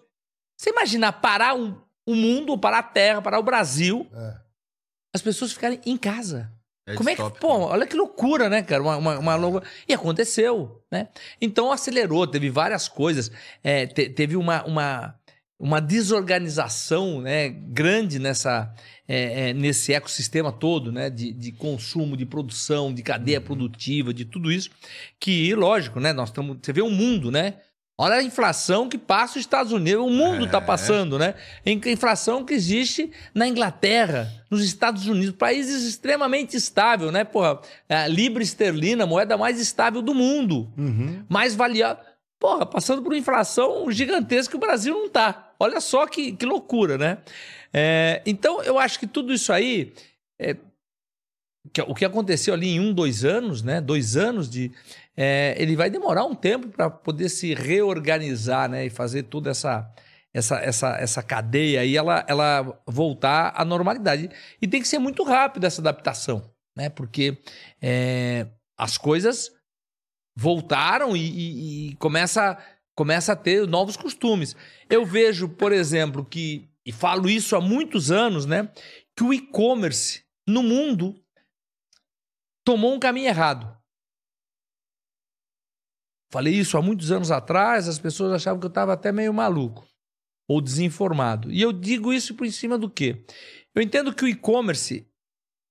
Você 0.61 0.71
imaginar 0.71 1.13
parar 1.13 1.55
um, 1.55 1.81
o 2.05 2.15
mundo, 2.17 2.59
parar 2.59 2.79
a 2.79 2.83
terra, 2.83 3.23
parar 3.23 3.39
o 3.39 3.43
Brasil, 3.45 4.09
É. 4.13 4.35
as 5.15 5.23
pessoas 5.23 5.53
ficarem 5.53 5.81
em 5.87 5.97
casa. 5.97 6.51
É 6.89 6.97
Como 6.97 7.09
é 7.09 7.15
que. 7.15 7.31
Pô, 7.39 7.49
olha 7.67 7.87
que 7.87 7.95
loucura, 7.95 8.49
né, 8.49 8.61
cara? 8.63 8.83
Uma, 8.83 8.97
uma, 8.97 9.19
uma 9.21 9.35
loucura. 9.37 9.65
E 9.89 9.95
aconteceu, 9.95 10.83
né? 10.91 11.07
Então 11.41 11.71
acelerou, 11.71 12.27
teve 12.27 12.51
várias 12.51 12.89
coisas. 12.89 13.31
É, 13.63 13.87
te- 13.87 14.09
teve 14.11 14.37
uma, 14.37 14.65
uma, 14.65 15.15
uma 15.63 15.81
desorganização 15.81 17.21
né, 17.21 17.49
grande 17.49 18.19
nessa, 18.19 18.75
é, 19.07 19.51
é, 19.51 19.55
nesse 19.55 19.95
ecossistema 19.95 20.51
todo, 20.51 20.91
né? 20.91 21.09
De, 21.09 21.33
de 21.33 21.53
consumo, 21.53 22.17
de 22.17 22.27
produção, 22.27 22.93
de 22.93 23.01
cadeia 23.03 23.41
produtiva, 23.41 24.13
de 24.13 24.25
tudo 24.25 24.51
isso. 24.51 24.71
Que, 25.21 25.55
lógico, 25.55 26.01
né? 26.01 26.13
Nós 26.13 26.31
estamos. 26.31 26.59
Você 26.61 26.73
vê 26.73 26.83
o 26.83 26.91
mundo, 26.91 27.31
né? 27.31 27.55
Olha 27.97 28.17
a 28.17 28.23
inflação 28.23 28.89
que 28.89 28.99
passa 28.99 29.35
os 29.39 29.43
Estados 29.45 29.71
Unidos, 29.71 30.05
o 30.05 30.11
mundo 30.11 30.47
está 30.47 30.59
É. 30.59 30.61
passando, 30.63 31.19
né? 31.19 31.35
A 31.65 31.91
inflação 31.91 32.45
que 32.45 32.55
existe 32.55 33.13
na 33.33 33.47
Inglaterra, 33.47 34.29
nos 34.51 34.65
Estados 34.65 35.07
Unidos, 35.07 35.37
países 35.37 35.85
extremamente 35.87 36.57
estável, 36.57 37.13
né? 37.13 37.23
Porra, 37.23 37.61
a 37.89 38.09
libra 38.09 38.43
esterlina, 38.43 39.05
a 39.05 39.07
moeda 39.07 39.37
mais 39.37 39.61
estável 39.61 40.03
do 40.03 40.15
mundo, 40.15 40.73
Uhum. 40.77 41.23
mais 41.29 41.55
valiosa. 41.55 41.99
Porra, 42.43 42.67
passando 42.67 43.03
por 43.03 43.15
inflação 43.15 43.89
gigantesca 43.93 44.51
que 44.51 44.57
o 44.57 44.61
Brasil 44.61 44.93
não 44.93 45.09
tá. 45.09 45.53
Olha 45.61 45.81
só 45.81 46.09
que, 46.09 46.33
que 46.33 46.45
loucura, 46.45 46.99
né? 46.99 47.19
É, 47.73 48.21
então, 48.27 48.61
eu 48.65 48.81
acho 48.81 48.99
que 48.99 49.07
tudo 49.07 49.33
isso 49.33 49.53
aí, 49.53 49.93
é, 50.41 50.57
que- 51.73 51.83
o 51.83 51.95
que 51.95 52.05
aconteceu 52.05 52.53
ali 52.53 52.71
em 52.71 52.81
um, 52.81 52.93
dois 52.93 53.25
anos, 53.25 53.63
né? 53.63 53.81
Dois 53.81 54.17
anos 54.17 54.51
de. 54.51 54.73
é, 55.17 55.55
ele 55.57 55.77
vai 55.77 55.89
demorar 55.89 56.25
um 56.25 56.35
tempo 56.35 56.67
para 56.67 56.91
poder 56.91 57.29
se 57.29 57.55
reorganizar, 57.55 58.69
né? 58.69 58.87
E 58.87 58.91
fazer 58.91 59.23
toda 59.23 59.49
essa, 59.51 59.89
essa, 60.35 60.57
essa, 60.57 60.97
essa 60.97 61.23
cadeia 61.23 61.83
aí, 61.83 61.97
ela, 61.97 62.25
ela 62.27 62.77
voltar 62.89 63.53
à 63.55 63.65
normalidade. 63.65 64.29
E 64.61 64.67
tem 64.67 64.81
que 64.83 64.89
ser 64.89 64.99
muito 64.99 65.23
rápido 65.23 65.63
essa 65.65 65.81
adaptação, 65.81 66.43
né? 66.77 66.89
Porque 66.89 67.39
é, 67.81 68.49
as 68.77 68.99
coisas 68.99 69.62
voltaram 70.35 71.17
e, 71.17 71.21
e- 71.21 71.89
e 71.91 71.97
começa, 71.97 72.57
começa 72.95 73.33
a 73.33 73.37
ter 73.37 73.67
novos 73.67 73.97
costumes. 73.97 74.57
Eu 74.89 75.05
vejo, 75.05 75.49
por 75.49 75.73
exemplo, 75.73 76.25
que, 76.25 76.69
e 76.85 76.93
falo 76.93 77.29
isso 77.29 77.55
há 77.57 77.61
muitos 77.61 78.11
anos, 78.11 78.47
né? 78.47 78.73
Que 79.17 79.23
o 79.25 79.33
e-commerce 79.33 80.25
no 80.47 80.63
mundo 80.63 81.15
tomou 82.65 82.95
um 82.95 82.99
caminho 83.01 83.29
errado. 83.29 83.77
Falei 86.31 86.55
isso 86.55 86.79
há 86.79 86.83
muitos 86.83 87.13
anos 87.13 87.31
atrás, 87.31 87.87
as 87.89 87.99
pessoas 87.99 88.33
achavam 88.33 88.59
que 88.59 88.65
eu 88.65 88.69
estava 88.71 88.95
até 88.95 89.13
meio 89.13 89.35
maluco 89.35 89.87
ou 90.49 90.61
desinformado. 90.63 91.51
E 91.53 91.61
eu 91.61 91.73
digo 91.73 92.13
isso 92.13 92.35
por 92.35 92.51
cima 92.51 92.79
do 92.79 92.89
quê? 92.89 93.25
Eu 93.75 93.83
entendo 93.83 94.15
que 94.15 94.25
o 94.25 94.29
e-commerce, 94.29 95.07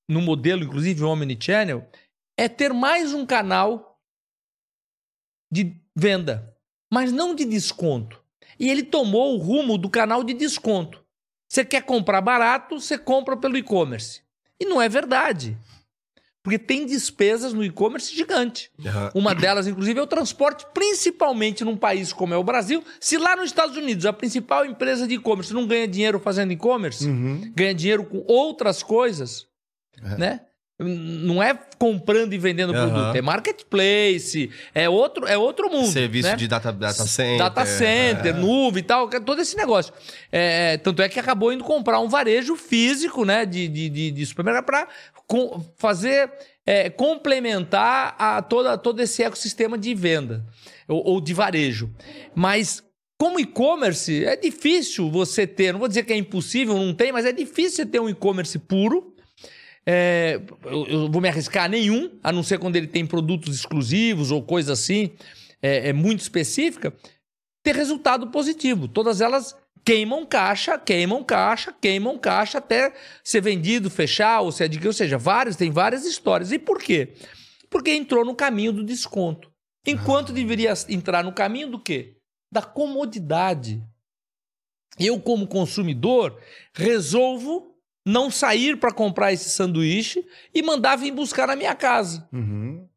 no 0.07 0.21
modelo, 0.21 0.63
inclusive, 0.63 1.03
omnichannel, 1.03 1.89
é 2.38 2.47
ter 2.47 2.73
mais 2.73 3.11
um 3.13 3.25
canal 3.25 3.90
de 5.52 5.76
venda, 5.95 6.56
mas 6.91 7.11
não 7.11 7.36
de 7.36 7.45
desconto. 7.45 8.19
E 8.60 8.69
ele 8.69 8.84
tomou 8.84 9.36
o 9.36 9.38
rumo 9.38 9.78
do 9.78 9.90
canal 9.90 10.23
de 10.23 10.34
desconto. 10.34 11.03
Você 11.49 11.65
quer 11.65 11.82
comprar 11.84 12.22
barato, 12.22 12.80
você 12.80 12.98
compra 12.98 13.36
pelo 13.36 13.57
e-commerce. 13.57 14.22
E 14.60 14.65
não 14.65 14.82
é 14.82 14.88
verdade. 14.88 15.57
Porque 16.44 16.57
tem 16.57 16.86
despesas 16.86 17.53
no 17.53 17.64
e-commerce 17.64 18.15
gigante. 18.15 18.72
Aham. 18.84 19.11
Uma 19.14 19.36
delas, 19.36 19.68
inclusive, 19.68 19.99
é 19.99 20.02
o 20.02 20.07
transporte, 20.07 20.65
principalmente 20.73 21.64
num 21.64 21.78
país 21.78 22.11
como 22.14 22.34
é 22.34 22.38
o 22.38 22.44
Brasil. 22.44 22.84
Se 22.99 23.18
lá 23.18 23.36
nos 23.36 23.45
Estados 23.45 23.76
Unidos 23.78 24.06
a 24.07 24.14
principal 24.14 24.65
empresa 24.65 25.07
de 25.07 25.15
e-commerce 25.15 25.53
não 25.53 25.68
ganha 25.68 25.88
dinheiro 25.88 26.19
fazendo 26.19 26.52
e-commerce, 26.52 27.07
Uhum. 27.07 27.52
ganha 27.56 27.76
dinheiro 27.76 28.06
com 28.06 28.23
outras 28.28 28.82
coisas, 28.82 29.45
É. 30.02 30.18
né? 30.18 30.41
Não 30.83 31.41
é 31.41 31.57
comprando 31.77 32.33
e 32.33 32.37
vendendo 32.37 32.75
Aham. 32.75 32.89
produto, 32.89 33.15
é 33.15 33.21
marketplace, 33.21 34.49
é 34.73 34.89
outro, 34.89 35.27
é 35.27 35.37
outro 35.37 35.69
mundo. 35.69 35.91
Serviço 35.91 36.29
né? 36.29 36.35
de 36.35 36.47
data, 36.47 36.71
data 36.71 37.05
center. 37.05 37.37
Data 37.37 37.65
center, 37.65 38.35
nuvem 38.35 38.81
e 38.81 38.85
tal, 38.85 39.09
todo 39.09 39.41
esse 39.41 39.55
negócio. 39.55 39.93
É, 40.31 40.77
tanto 40.77 41.01
é 41.01 41.09
que 41.09 41.19
acabou 41.19 41.53
indo 41.53 41.63
comprar 41.63 41.99
um 41.99 42.07
varejo 42.07 42.55
físico, 42.55 43.25
né, 43.25 43.45
de, 43.45 43.67
de, 43.67 43.89
de, 43.89 44.11
de 44.11 44.25
supermercado 44.25 44.65
para 44.65 44.87
fazer, 45.77 46.31
é, 46.65 46.89
complementar 46.89 48.15
a 48.17 48.41
toda, 48.41 48.77
todo 48.77 48.99
esse 49.01 49.23
ecossistema 49.23 49.77
de 49.77 49.93
venda 49.95 50.45
ou, 50.87 51.03
ou 51.05 51.21
de 51.21 51.33
varejo. 51.33 51.89
Mas 52.35 52.83
como 53.21 53.39
e-commerce, 53.39 54.25
é 54.25 54.35
difícil 54.35 55.11
você 55.11 55.45
ter, 55.45 55.71
não 55.71 55.79
vou 55.79 55.87
dizer 55.87 56.03
que 56.03 56.11
é 56.11 56.17
impossível, 56.17 56.75
não 56.75 56.91
tem, 56.91 57.11
mas 57.11 57.23
é 57.23 57.31
difícil 57.31 57.75
você 57.75 57.85
ter 57.85 57.99
um 57.99 58.09
e-commerce 58.09 58.57
puro. 58.57 59.10
É, 59.85 60.39
eu, 60.63 60.87
eu 60.87 61.11
vou 61.11 61.21
me 61.21 61.27
arriscar 61.27 61.65
a 61.65 61.67
nenhum, 61.67 62.19
a 62.23 62.31
não 62.31 62.43
ser 62.43 62.59
quando 62.59 62.75
ele 62.75 62.87
tem 62.87 63.05
produtos 63.05 63.55
exclusivos 63.55 64.31
ou 64.31 64.43
coisa 64.43 64.73
assim, 64.73 65.11
é, 65.61 65.89
é 65.89 65.93
muito 65.93 66.19
específica, 66.19 66.93
ter 67.63 67.75
resultado 67.75 68.27
positivo. 68.27 68.87
Todas 68.87 69.21
elas 69.21 69.55
queimam 69.83 70.25
caixa, 70.25 70.77
queimam 70.77 71.23
caixa, 71.23 71.73
queimam 71.73 72.17
caixa 72.17 72.57
até 72.57 72.93
ser 73.23 73.41
vendido, 73.41 73.89
fechar 73.89 74.41
ou 74.41 74.51
ser 74.51 74.65
adquirido. 74.65 74.87
Ou 74.87 74.93
seja, 74.93 75.17
vários, 75.17 75.55
tem 75.55 75.71
várias 75.71 76.05
histórias. 76.05 76.51
E 76.51 76.59
por 76.59 76.79
quê? 76.79 77.13
Porque 77.69 77.91
entrou 77.91 78.25
no 78.25 78.35
caminho 78.35 78.71
do 78.71 78.83
desconto. 78.83 79.51
Enquanto 79.85 80.31
deveria 80.31 80.73
entrar 80.89 81.23
no 81.23 81.33
caminho 81.33 81.69
do 81.69 81.79
quê? 81.79 82.17
Da 82.51 82.61
comodidade. 82.61 83.83
Eu, 84.99 85.19
como 85.19 85.47
consumidor, 85.47 86.37
resolvo 86.73 87.70
não 88.06 88.32
sair 88.32 88.78
para 88.78 88.91
comprar 88.91 89.32
esse 89.32 89.49
sanduíche 89.49 90.26
e 90.53 90.61
mandar 90.61 90.95
vir 90.95 91.11
buscar 91.11 91.48
na 91.48 91.56
minha 91.56 91.76
casa. 91.76 92.28
Uhum. 92.34 92.88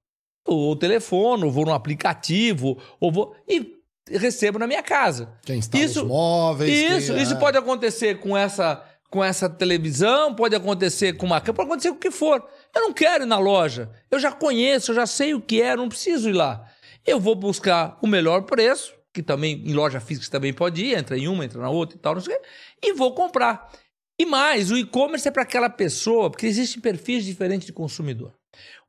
Ou 0.47 0.77
telefone, 0.77 1.45
ou 1.45 1.51
vou 1.51 1.65
no 1.65 1.73
aplicativo, 1.73 2.79
ou 3.01 3.11
vou. 3.11 3.35
E 3.49 3.75
recebo 4.09 4.59
na 4.59 4.67
minha 4.67 4.83
casa. 4.83 5.33
Quem 5.45 5.59
instala 5.59 5.83
Isso- 5.85 6.03
os 6.03 6.09
móveis. 6.09 6.71
Isso, 7.03 7.13
quem- 7.15 7.23
isso 7.23 7.35
é. 7.35 7.39
pode 7.39 7.57
acontecer 7.57 8.21
com 8.21 8.37
essa, 8.37 8.83
com 9.11 9.25
essa 9.25 9.49
televisão, 9.49 10.35
pode 10.35 10.55
acontecer 10.55 11.15
com 11.15 11.25
uma 11.27 11.41
câmera, 11.41 11.55
pode 11.57 11.69
acontecer 11.69 11.89
com 11.91 11.97
o 11.97 12.01
que 12.01 12.11
for. 12.11 12.45
Eu 12.75 12.83
não 12.83 12.93
quero 12.93 13.25
ir 13.25 13.27
na 13.27 13.39
loja. 13.39 13.91
Eu 14.11 14.19
já 14.19 14.31
conheço, 14.33 14.91
eu 14.91 14.95
já 14.97 15.07
sei 15.07 15.33
o 15.35 15.41
que 15.41 15.63
é, 15.63 15.75
não 15.77 15.89
preciso 15.89 16.29
ir 16.29 16.35
lá. 16.35 16.67
Eu 17.07 17.19
vou 17.21 17.35
buscar 17.35 17.99
o 18.03 18.07
melhor 18.07 18.43
preço, 18.43 18.93
que 19.13 19.23
também 19.23 19.63
em 19.67 19.73
loja 19.73 20.01
física 20.01 20.31
também 20.31 20.53
pode 20.53 20.85
ir, 20.85 20.99
entra 20.99 21.17
em 21.17 21.29
uma, 21.29 21.45
entra 21.45 21.61
na 21.61 21.71
outra 21.71 21.97
e 21.97 22.01
tal, 22.01 22.15
não 22.15 22.21
sei 22.21 22.35
o 22.35 22.39
quê, 22.41 22.47
e 22.83 22.93
vou 22.93 23.15
comprar. 23.15 23.71
E 24.19 24.25
mais, 24.25 24.71
o 24.71 24.77
e-commerce 24.77 25.27
é 25.27 25.31
para 25.31 25.43
aquela 25.43 25.69
pessoa, 25.69 26.31
porque 26.31 26.47
existem 26.47 26.81
perfis 26.81 27.25
diferentes 27.25 27.67
de 27.67 27.73
consumidor. 27.73 28.33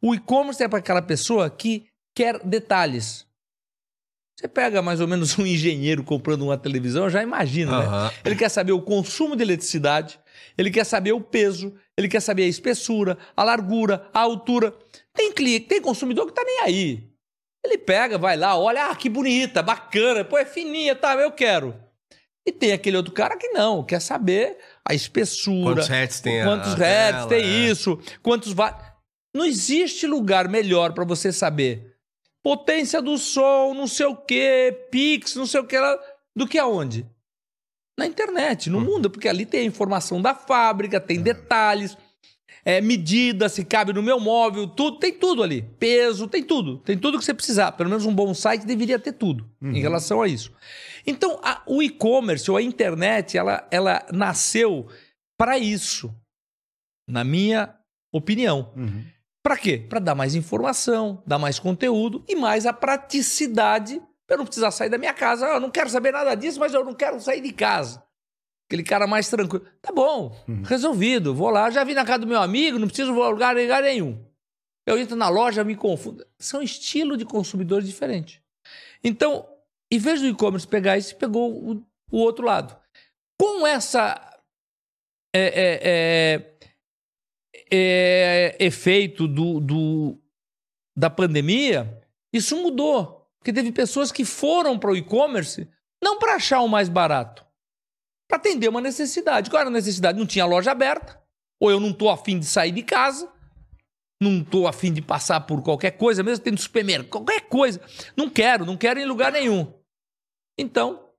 O 0.02 0.14
e-commerce 0.14 0.62
é 0.64 0.68
para 0.68 0.80
aquela 0.80 1.02
pessoa 1.02 1.50
que 1.50 1.88
quer 2.16 2.40
detalhes. 2.46 3.26
Você 4.38 4.48
pega 4.48 4.82
mais 4.82 5.00
ou 5.02 5.08
menos 5.08 5.38
um 5.40 5.46
engenheiro 5.46 6.04
comprando 6.04 6.44
uma 6.44 6.58
televisão, 6.58 7.10
já 7.10 7.24
imagina, 7.24 7.80
né? 7.80 7.86
Aham. 7.86 8.12
Ele 8.24 8.36
quer 8.36 8.50
saber 8.50 8.74
o 8.74 8.82
consumo 8.82 9.36
de 9.36 9.44
eletricidade, 9.44 10.20
ele 10.58 10.70
quer 10.70 10.84
saber 10.84 11.14
o 11.14 11.22
peso, 11.22 11.74
ele 11.98 12.08
quer 12.08 12.20
saber 12.20 12.44
a 12.44 12.48
espessura, 12.48 13.18
a 13.36 13.44
largura, 13.44 14.08
a 14.14 14.20
altura. 14.20 14.76
Tem 15.14 15.32
cliente, 15.32 15.68
tem 15.68 15.82
consumidor 15.82 16.28
que 16.28 16.34
tá 16.34 16.44
nem 16.44 16.60
aí. 16.62 17.10
Ele 17.66 17.80
pega, 17.80 18.18
vai 18.18 18.38
lá, 18.38 18.56
olha, 18.56 18.92
ah, 18.92 18.96
que 18.96 19.10
bonita, 19.10 19.64
bacana, 19.64 20.24
pô, 20.24 20.38
é 20.38 20.46
fininha, 20.46 20.96
tá, 20.96 21.16
eu 21.16 21.32
quero. 21.32 21.76
E 22.46 22.52
tem 22.52 22.74
aquele 22.74 22.98
outro 22.98 23.12
cara 23.12 23.38
que 23.38 23.50
não, 23.50 23.84
quer 23.84 24.00
saber 24.00 24.60
a 24.88 24.94
espessura, 24.94 25.76
Quantos 25.76 25.88
hertz 25.88 26.20
tem 26.22 26.44
quantos 26.44 26.74
a 26.74 26.76
hertz 26.76 27.18
tela, 27.18 27.28
tem 27.28 27.44
é. 27.44 27.70
isso, 27.72 28.00
quantos. 28.22 28.54
Não 29.34 29.46
existe 29.46 30.06
lugar 30.06 30.48
melhor 30.48 30.94
para 30.94 31.04
você 31.04 31.32
saber 31.32 31.96
potência 32.44 33.02
do 33.02 33.18
som, 33.18 33.74
não 33.74 33.88
sei 33.88 34.06
o 34.06 34.16
que, 34.16 34.72
pix, 34.92 35.36
não 35.36 35.48
sei 35.48 35.62
o 35.62 35.64
que, 35.66 35.80
lá, 35.80 35.98
do 36.36 36.48
que 36.48 36.60
aonde? 36.60 37.04
Na 37.98 38.06
internet, 38.06 38.70
no 38.70 38.80
mundo, 38.80 39.10
porque 39.10 39.28
ali 39.28 39.48
tem 39.48 39.62
a 39.62 39.66
informação 39.66 40.22
da 40.22 40.36
fábrica, 40.36 41.00
tem 41.00 41.20
detalhes, 41.20 41.98
é, 42.64 42.82
medida, 42.82 43.50
se 43.50 43.66
cabe 43.66 43.94
no 43.94 44.04
meu 44.04 44.20
móvel, 44.20 44.68
tudo, 44.68 45.00
tem 45.00 45.14
tudo 45.14 45.42
ali. 45.42 45.64
Peso, 45.80 46.28
tem 46.28 46.44
tudo. 46.44 46.78
Tem 46.80 46.96
tudo 46.96 47.18
que 47.18 47.26
você 47.26 47.34
precisar. 47.34 47.72
Pelo 47.72 47.90
menos 47.90 48.06
um 48.06 48.14
bom 48.14 48.34
site 48.34 48.66
deveria 48.66 49.00
ter 49.00 49.14
tudo 49.14 49.50
em 49.62 49.80
relação 49.80 50.22
a 50.22 50.28
isso. 50.28 50.52
Então, 51.06 51.40
a- 51.44 51.62
o 51.68 51.82
e-commerce 51.84 52.50
ou 52.50 52.58
a 52.58 52.62
internet, 52.62 53.38
ela, 53.38 53.68
ela 53.72 54.06
nasceu 54.12 54.88
para 55.38 55.58
isso, 55.58 56.14
na 57.08 57.24
minha 57.24 57.76
opinião. 58.14 58.74
Uhum. 58.76 59.06
Para 59.44 59.58
quê? 59.58 59.78
Para 59.78 60.00
dar 60.00 60.16
mais 60.16 60.34
informação, 60.34 61.22
dar 61.28 61.38
mais 61.38 61.60
conteúdo 61.60 62.24
e 62.28 62.36
mais 62.36 62.66
a 62.66 62.74
praticidade 62.74 64.02
para 64.26 64.36
eu 64.36 64.38
não 64.40 64.46
precisar 64.46 64.72
sair 64.72 64.90
da 64.90 64.98
minha 64.98 65.14
casa. 65.14 65.46
Ah, 65.46 65.54
eu 65.56 65.60
não 65.60 65.70
quero 65.70 65.88
saber 65.90 66.12
nada 66.12 66.34
disso, 66.34 66.60
mas 66.60 66.74
eu 66.74 66.84
não 66.84 66.96
quero 66.96 67.20
sair 67.22 67.42
de 67.42 67.52
casa. 67.54 68.04
Aquele 68.68 68.82
cara 68.82 69.06
mais 69.06 69.30
tranquilo. 69.30 69.64
Tá 69.84 69.94
bom, 69.94 70.36
resolvido. 70.64 71.36
Vou 71.36 71.52
lá, 71.52 71.70
já 71.70 71.84
vim 71.84 71.94
na 71.94 72.04
casa 72.04 72.20
do 72.20 72.28
meu 72.28 72.42
amigo, 72.42 72.80
não 72.80 72.88
preciso 72.88 73.14
vou 73.14 73.30
lugar, 73.30 73.56
lugar 73.56 73.84
nenhum. 73.84 74.20
Eu 74.88 74.98
entro 74.98 75.16
na 75.16 75.30
loja, 75.30 75.64
me 75.64 75.76
confundo. 75.76 76.26
São 76.40 76.64
estilos 76.64 77.20
de 77.20 77.26
consumidores 77.26 77.88
diferentes. 77.88 78.42
Então, 79.04 79.48
em 79.96 80.00
vez 80.00 80.22
do 80.22 80.28
e-commerce 80.28 80.68
pegar 80.68 80.98
isso, 80.98 81.16
pegou 81.16 81.52
o, 81.52 81.86
o 82.12 82.18
outro 82.20 82.46
lado. 82.46 82.76
Com 83.40 83.66
essa 83.68 84.16
é, 85.36 85.42
é, 85.44 85.80
é, 85.84 86.56
é, 87.72 88.56
efeito 88.60 89.28
do, 89.28 89.60
do- 89.60 90.18
da 90.98 91.10
pandemia, 91.10 92.02
isso 92.34 92.56
mudou. 92.62 93.30
Porque 93.40 93.54
teve 93.54 93.72
pessoas 93.72 94.12
que 94.12 94.26
foram 94.26 94.80
para 94.80 94.92
o 94.92 94.96
e-commerce 94.96 95.68
não 96.04 96.18
para 96.18 96.36
achar 96.36 96.62
o 96.62 96.68
mais 96.68 96.90
barato, 96.90 97.46
para 98.28 98.38
atender 98.38 98.68
uma 98.70 98.82
necessidade. 98.82 99.50
Qual 99.50 99.60
era 99.60 99.70
a 99.70 99.74
necessidade? 99.74 100.18
Não 100.18 100.26
tinha 100.26 100.46
loja 100.46 100.72
aberta, 100.72 101.22
ou 101.60 101.70
eu 101.70 101.80
não 101.80 101.90
estou 101.90 102.10
afim 102.10 102.40
de 102.40 102.46
sair 102.46 102.72
de 102.72 102.82
casa, 102.84 103.32
não 104.22 104.42
estou 104.42 104.68
afim 104.68 104.92
de 104.92 105.02
passar 105.02 105.42
por 105.42 105.62
qualquer 105.62 105.92
coisa, 105.92 106.24
mesmo 106.24 106.44
tendo 106.44 106.60
supermercado, 106.60 107.10
qualquer 107.10 107.42
coisa. 107.42 107.82
Não 108.16 108.30
quero, 108.30 108.66
não 108.66 108.78
quero 108.78 109.00
em 109.00 109.06
lugar 109.06 109.32
nenhum. 109.32 109.72
Então, 110.58 111.10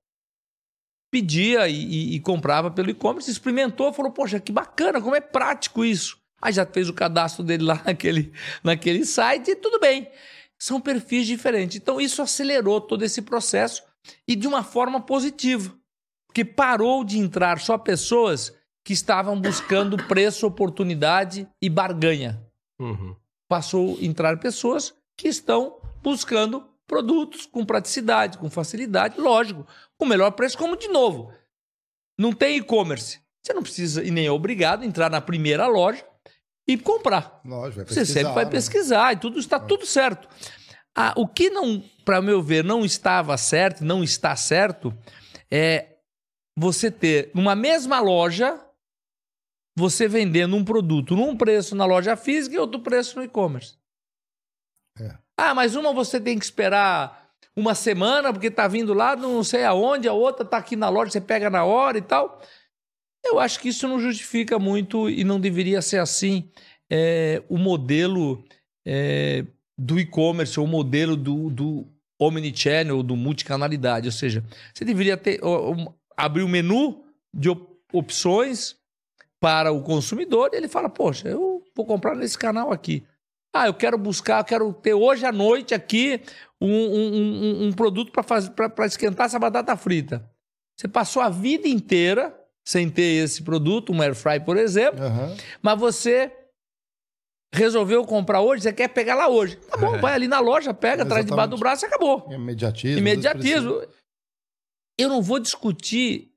pedia 1.11 1.69
e, 1.69 1.75
e- 1.75 2.15
e 2.17 2.21
comprava 2.21 2.71
pelo 2.71 2.91
e-commerce, 2.91 3.31
experimentou, 3.31 3.93
falou, 3.93 4.13
poxa, 4.13 4.41
que 4.41 4.53
bacana, 4.53 5.01
como 5.01 5.15
é 5.15 5.21
prático 5.21 5.85
isso. 5.85 6.19
Aí 6.41 6.53
já 6.53 6.67
fez 6.67 6.89
o 6.89 6.95
cadastro 6.95 7.43
dele 7.43 7.65
lá 7.65 7.81
naquele, 7.87 8.33
naquele 8.63 9.05
site 9.05 9.53
e 9.53 9.57
tudo 9.57 9.79
bem. 9.81 10.11
São 10.59 10.81
perfis 10.81 11.27
diferentes. 11.27 11.77
Então, 11.77 12.01
isso 12.01 12.23
acelerou 12.23 12.81
todo 12.81 13.05
esse 13.05 13.23
processo 13.23 13.83
e 14.27 14.35
de 14.35 14.47
uma 14.47 14.63
forma 14.63 15.01
positiva. 15.01 15.75
Porque 16.27 16.45
parou 16.45 17.05
de 17.05 17.19
entrar 17.19 17.61
só 17.61 17.79
pessoas 17.79 18.53
que 18.85 18.93
estavam 18.93 19.41
buscando 19.41 19.97
preço, 20.07 20.47
oportunidade 20.47 21.49
e 21.61 21.69
barganha 21.69 22.43
Uhum. 22.79 23.17
passou 23.49 23.97
a 23.99 24.05
entrar 24.05 24.39
pessoas 24.39 24.95
que 25.17 25.29
estão 25.29 25.81
buscando 26.03 26.69
produtos 26.87 27.47
com 27.47 27.65
praticidade, 27.65 28.39
com 28.39 28.49
facilidade, 28.49 29.21
lógico, 29.21 29.67
com 29.99 30.07
melhor 30.07 30.31
preço, 30.33 30.57
como 30.57 30.77
de 30.77 30.89
novo. 30.89 31.33
Não 32.19 32.33
tem 32.33 32.57
e-commerce. 32.57 33.21
Você 33.43 33.53
não 33.53 33.63
precisa 33.63 34.03
e 34.03 34.11
nem 34.11 34.27
é 34.27 34.31
obrigado 34.31 34.83
a 34.83 34.87
entrar 34.87 35.11
na 35.11 35.21
primeira 35.21 35.67
loja 35.67 36.05
e 36.67 36.77
comprar. 36.77 37.41
Lógico, 37.45 37.85
vai 37.85 37.87
Você 37.87 38.05
sempre 38.05 38.33
vai 38.33 38.45
né? 38.45 38.51
pesquisar 38.51 39.13
e 39.13 39.17
tudo 39.17 39.39
está 39.39 39.59
tudo 39.61 39.87
certo. 39.87 40.29
Ah, 40.95 41.13
o 41.17 41.29
que 41.29 41.51
não, 41.51 41.83
para 42.05 42.23
meu 42.23 42.43
ver, 42.43 42.65
não 42.65 42.85
estava 42.85 43.37
certo, 43.37 43.85
não 43.85 44.03
está 44.03 44.35
certo, 44.35 44.97
é 45.51 45.97
você 46.57 46.91
ter 46.91 47.31
numa 47.35 47.55
mesma 47.55 48.01
loja 48.01 48.61
você 49.79 50.09
vendendo 50.09 50.57
um 50.57 50.65
produto 50.65 51.15
num 51.15 51.37
preço 51.37 51.77
na 51.77 51.85
loja 51.85 52.17
física 52.17 52.57
e 52.57 52.59
outro 52.59 52.81
preço 52.81 53.19
no 53.19 53.25
e-commerce. 53.25 53.77
Ah, 55.37 55.55
mas 55.55 55.75
uma 55.77 55.93
você 55.93 56.21
tem 56.21 56.39
que 56.39 56.45
esperar 56.45 57.27
uma 57.55 57.75
semana 57.75 58.33
porque 58.33 58.51
tá 58.51 58.67
vindo 58.69 58.93
lá 58.95 59.17
não 59.17 59.43
sei 59.45 59.65
aonde, 59.65 60.09
a 60.09 60.13
outra 60.13 60.45
tá 60.45 60.57
aqui 60.59 60.77
na 60.77 60.89
loja, 60.89 61.11
você 61.13 61.21
pega 61.21 61.51
na 61.51 61.65
hora 61.65 61.99
e 61.99 62.03
tal. 62.03 62.41
Eu 63.25 63.39
acho 63.39 63.59
que 63.61 63.69
isso 63.69 63.89
não 63.89 63.99
justifica 64.01 64.59
muito 64.59 65.11
e 65.11 65.25
não 65.25 65.41
deveria 65.41 65.83
ser 65.83 65.99
assim 65.99 66.49
é, 66.91 67.43
o 67.49 67.59
modelo 67.59 68.45
é, 68.87 69.45
do 69.77 69.99
e-commerce, 69.99 70.59
ou 70.61 70.65
o 70.65 70.69
modelo 70.69 71.17
do, 71.17 71.51
do 71.51 71.87
omnichannel, 72.21 73.03
do 73.03 73.17
multicanalidade. 73.17 74.07
Ou 74.07 74.13
seja, 74.13 74.45
você 74.73 74.85
deveria 74.85 75.17
ter 75.17 75.43
um- 75.45 75.93
abrir 76.17 76.43
o 76.45 76.49
menu 76.49 77.05
de 77.35 77.49
op- 77.51 77.69
opções 77.93 78.77
para 79.41 79.73
o 79.73 79.83
consumidor 79.83 80.51
e 80.53 80.57
ele 80.57 80.69
fala, 80.69 80.89
poxa, 80.89 81.29
eu 81.29 81.63
vou 81.75 81.85
comprar 81.85 82.15
nesse 82.15 82.39
canal 82.39 82.73
aqui. 82.73 83.05
Ah, 83.63 83.67
eu 83.67 83.75
quero 83.75 83.97
buscar, 83.99 84.41
eu 84.41 84.45
quero 84.45 84.73
ter 84.73 84.95
hoje 84.95 85.25
à 85.25 85.33
noite 85.33 85.75
aqui 85.75 86.21
um, 86.61 86.69
um- 86.69 87.17
um- 87.17 87.67
um 87.69 87.73
produto 87.73 88.13
para 88.13 88.87
esquentar 88.87 89.27
essa 89.27 89.39
batata 89.39 89.77
frita. 89.77 90.29
Você 90.79 90.89
passou 90.89 91.23
a 91.23 91.29
vida 91.29 91.67
inteira 91.69 92.39
sem 92.67 92.91
ter 92.91 93.25
esse 93.25 93.43
produto, 93.43 93.93
um 93.93 94.03
air 94.03 94.15
fry, 94.15 94.41
por 94.45 94.57
exemplo, 94.57 95.03
Aham. 95.03 95.37
mas 95.63 95.79
você 95.79 96.33
resolveu 97.55 98.05
comprar 98.05 98.41
hoje, 98.41 98.63
você 98.65 98.73
quer 98.73 98.89
pegar 98.89 99.15
lá 99.15 99.29
hoje. 99.29 99.57
Tá 99.57 99.77
bom, 99.77 99.95
É. 99.95 99.99
vai 99.99 100.15
ali 100.15 100.29
na 100.29 100.41
loja, 100.41 100.75
pega, 100.75 101.07
traz 101.07 101.25
debaixo 101.25 101.51
do 101.51 101.57
braço 101.59 101.85
e 101.85 101.87
acabou. 101.87 102.27
Imediatismo. 102.31 102.99
Imediatismo. 102.99 103.83
Eu 104.99 105.09
não 105.09 105.23
vou 105.23 105.39
discutir 105.39 106.33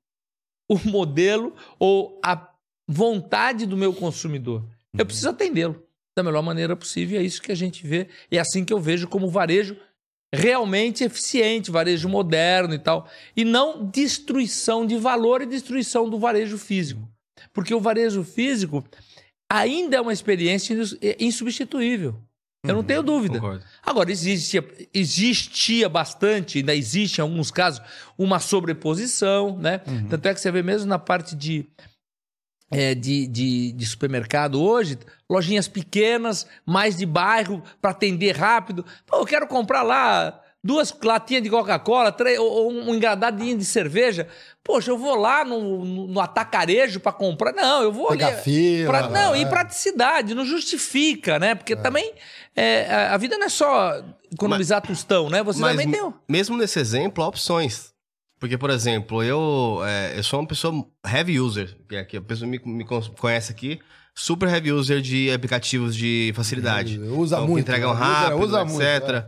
o 0.69 0.77
modelo 0.87 1.55
ou 1.79 2.19
a 2.23 2.49
vontade 2.87 3.65
do 3.65 3.75
meu 3.75 3.93
consumidor. 3.93 4.63
Eu 4.97 5.05
preciso 5.05 5.29
atendê-lo 5.29 5.83
da 6.19 6.23
melhor 6.23 6.41
maneira 6.43 6.75
possível. 6.75 7.19
e 7.19 7.23
É 7.23 7.25
isso 7.25 7.41
que 7.41 7.51
a 7.51 7.55
gente 7.55 7.85
vê. 7.85 8.07
E 8.31 8.37
é 8.37 8.39
assim 8.41 8.63
que 8.65 8.73
eu 8.73 8.79
vejo 8.79 9.07
como 9.07 9.29
varejo 9.29 9.75
realmente 10.33 11.03
eficiente, 11.03 11.71
varejo 11.71 12.07
moderno 12.07 12.73
e 12.73 12.79
tal. 12.79 13.09
E 13.35 13.43
não 13.43 13.85
destruição 13.89 14.85
de 14.85 14.97
valor 14.97 15.41
e 15.41 15.45
destruição 15.45 16.09
do 16.09 16.19
varejo 16.19 16.57
físico. 16.57 17.01
Porque 17.53 17.73
o 17.73 17.79
varejo 17.79 18.23
físico 18.23 18.83
ainda 19.51 19.97
é 19.97 20.01
uma 20.01 20.13
experiência 20.13 20.73
ins- 20.73 20.97
insubstituível. 21.19 22.15
Eu 22.65 22.75
não 22.75 22.83
tenho 22.83 23.01
dúvida. 23.01 23.35
Concordo. 23.39 23.63
Agora, 23.81 24.11
existia, 24.11 24.61
existia 24.93 25.87
bastante, 25.87 26.57
ainda 26.59 26.75
existe 26.75 27.19
em 27.19 27.21
alguns 27.21 27.49
casos, 27.49 27.81
uma 28.17 28.37
sobreposição, 28.39 29.57
né? 29.57 29.79
Tanto 30.09 30.25
é 30.27 30.33
que 30.33 30.41
você 30.41 30.51
vê 30.51 30.61
mesmo 30.61 30.87
na 30.87 30.99
parte 30.99 31.35
de, 31.37 31.65
é, 32.71 32.93
de, 32.95 33.27
de, 33.27 33.71
de 33.71 33.85
supermercado 33.85 34.61
hoje, 34.61 34.97
lojinhas 35.29 35.67
pequenas, 35.67 36.45
mais 36.65 36.95
de 36.97 37.05
bairro, 37.05 37.63
para 37.81 37.91
atender 37.91 38.35
rápido. 38.35 38.85
Pô, 39.05 39.17
eu 39.17 39.25
quero 39.25 39.47
comprar 39.47 39.81
lá 39.83 40.41
duas 40.63 40.93
latinhas 41.03 41.41
de 41.43 41.49
Coca-Cola, 41.49 42.11
três- 42.11 42.37
ou, 42.37 42.69
um 42.71 42.93
engradadinho 42.93 43.57
de 43.57 43.63
cerveja. 43.65 44.27
Poxa, 44.63 44.91
eu 44.91 44.97
vou 44.97 45.15
lá 45.15 45.45
no, 45.45 45.85
no, 45.85 46.07
no 46.07 46.19
atacarejo 46.19 46.99
para 46.99 47.11
comprar. 47.13 47.53
Não, 47.53 47.81
eu 47.81 47.91
vou 47.93 48.09
Pegar 48.09 48.27
ali- 48.27 48.41
fila, 48.41 48.89
pra- 48.89 49.09
não, 49.09 49.33
é. 49.33 49.39
e 49.41 49.45
praticidade, 49.45 50.35
não 50.35 50.43
justifica, 50.45 51.39
né? 51.39 51.55
Porque 51.55 51.75
também 51.75 52.13
é, 52.55 52.85
a 52.93 53.13
a 53.13 53.17
vida 53.17 53.37
não 53.37 53.45
é 53.45 53.49
só 53.49 54.03
economizar 54.31 54.81
tostão, 54.81 55.29
né? 55.29 55.41
Você 55.43 55.59
Mas 55.61 55.71
também 55.77 55.89
tem. 55.91 56.13
mesmo 56.27 56.57
nesse 56.57 56.77
exemplo, 56.79 57.23
há 57.23 57.27
opções. 57.27 57.93
Porque, 58.39 58.57
por 58.57 58.69
exemplo, 58.69 59.21
eu, 59.21 59.81
é, 59.85 60.17
eu 60.17 60.23
sou 60.23 60.39
uma 60.39 60.47
pessoa 60.47 60.85
heavy 61.05 61.39
user, 61.39 61.75
que 61.89 61.95
é 61.95 62.03
que 62.05 62.17
a 62.17 62.21
pessoa 62.21 62.47
me, 62.49 62.59
me 62.63 62.85
con- 62.85 63.01
conhece 63.17 63.51
aqui, 63.51 63.79
super 64.15 64.47
heavy 64.47 64.71
user 64.71 65.01
de 65.01 65.29
aplicativos 65.31 65.95
de 65.95 66.31
facilidade. 66.35 66.97
Usa 66.99 67.35
Então, 67.35 67.45
que 67.45 67.51
muito. 67.51 67.63
entregam 67.67 67.93
né? 67.93 67.99
rápido, 67.99 68.39
usa, 68.41 68.63
usa 68.63 68.91
etc. 68.93 69.03
muito. 69.03 69.13
é. 69.13 69.27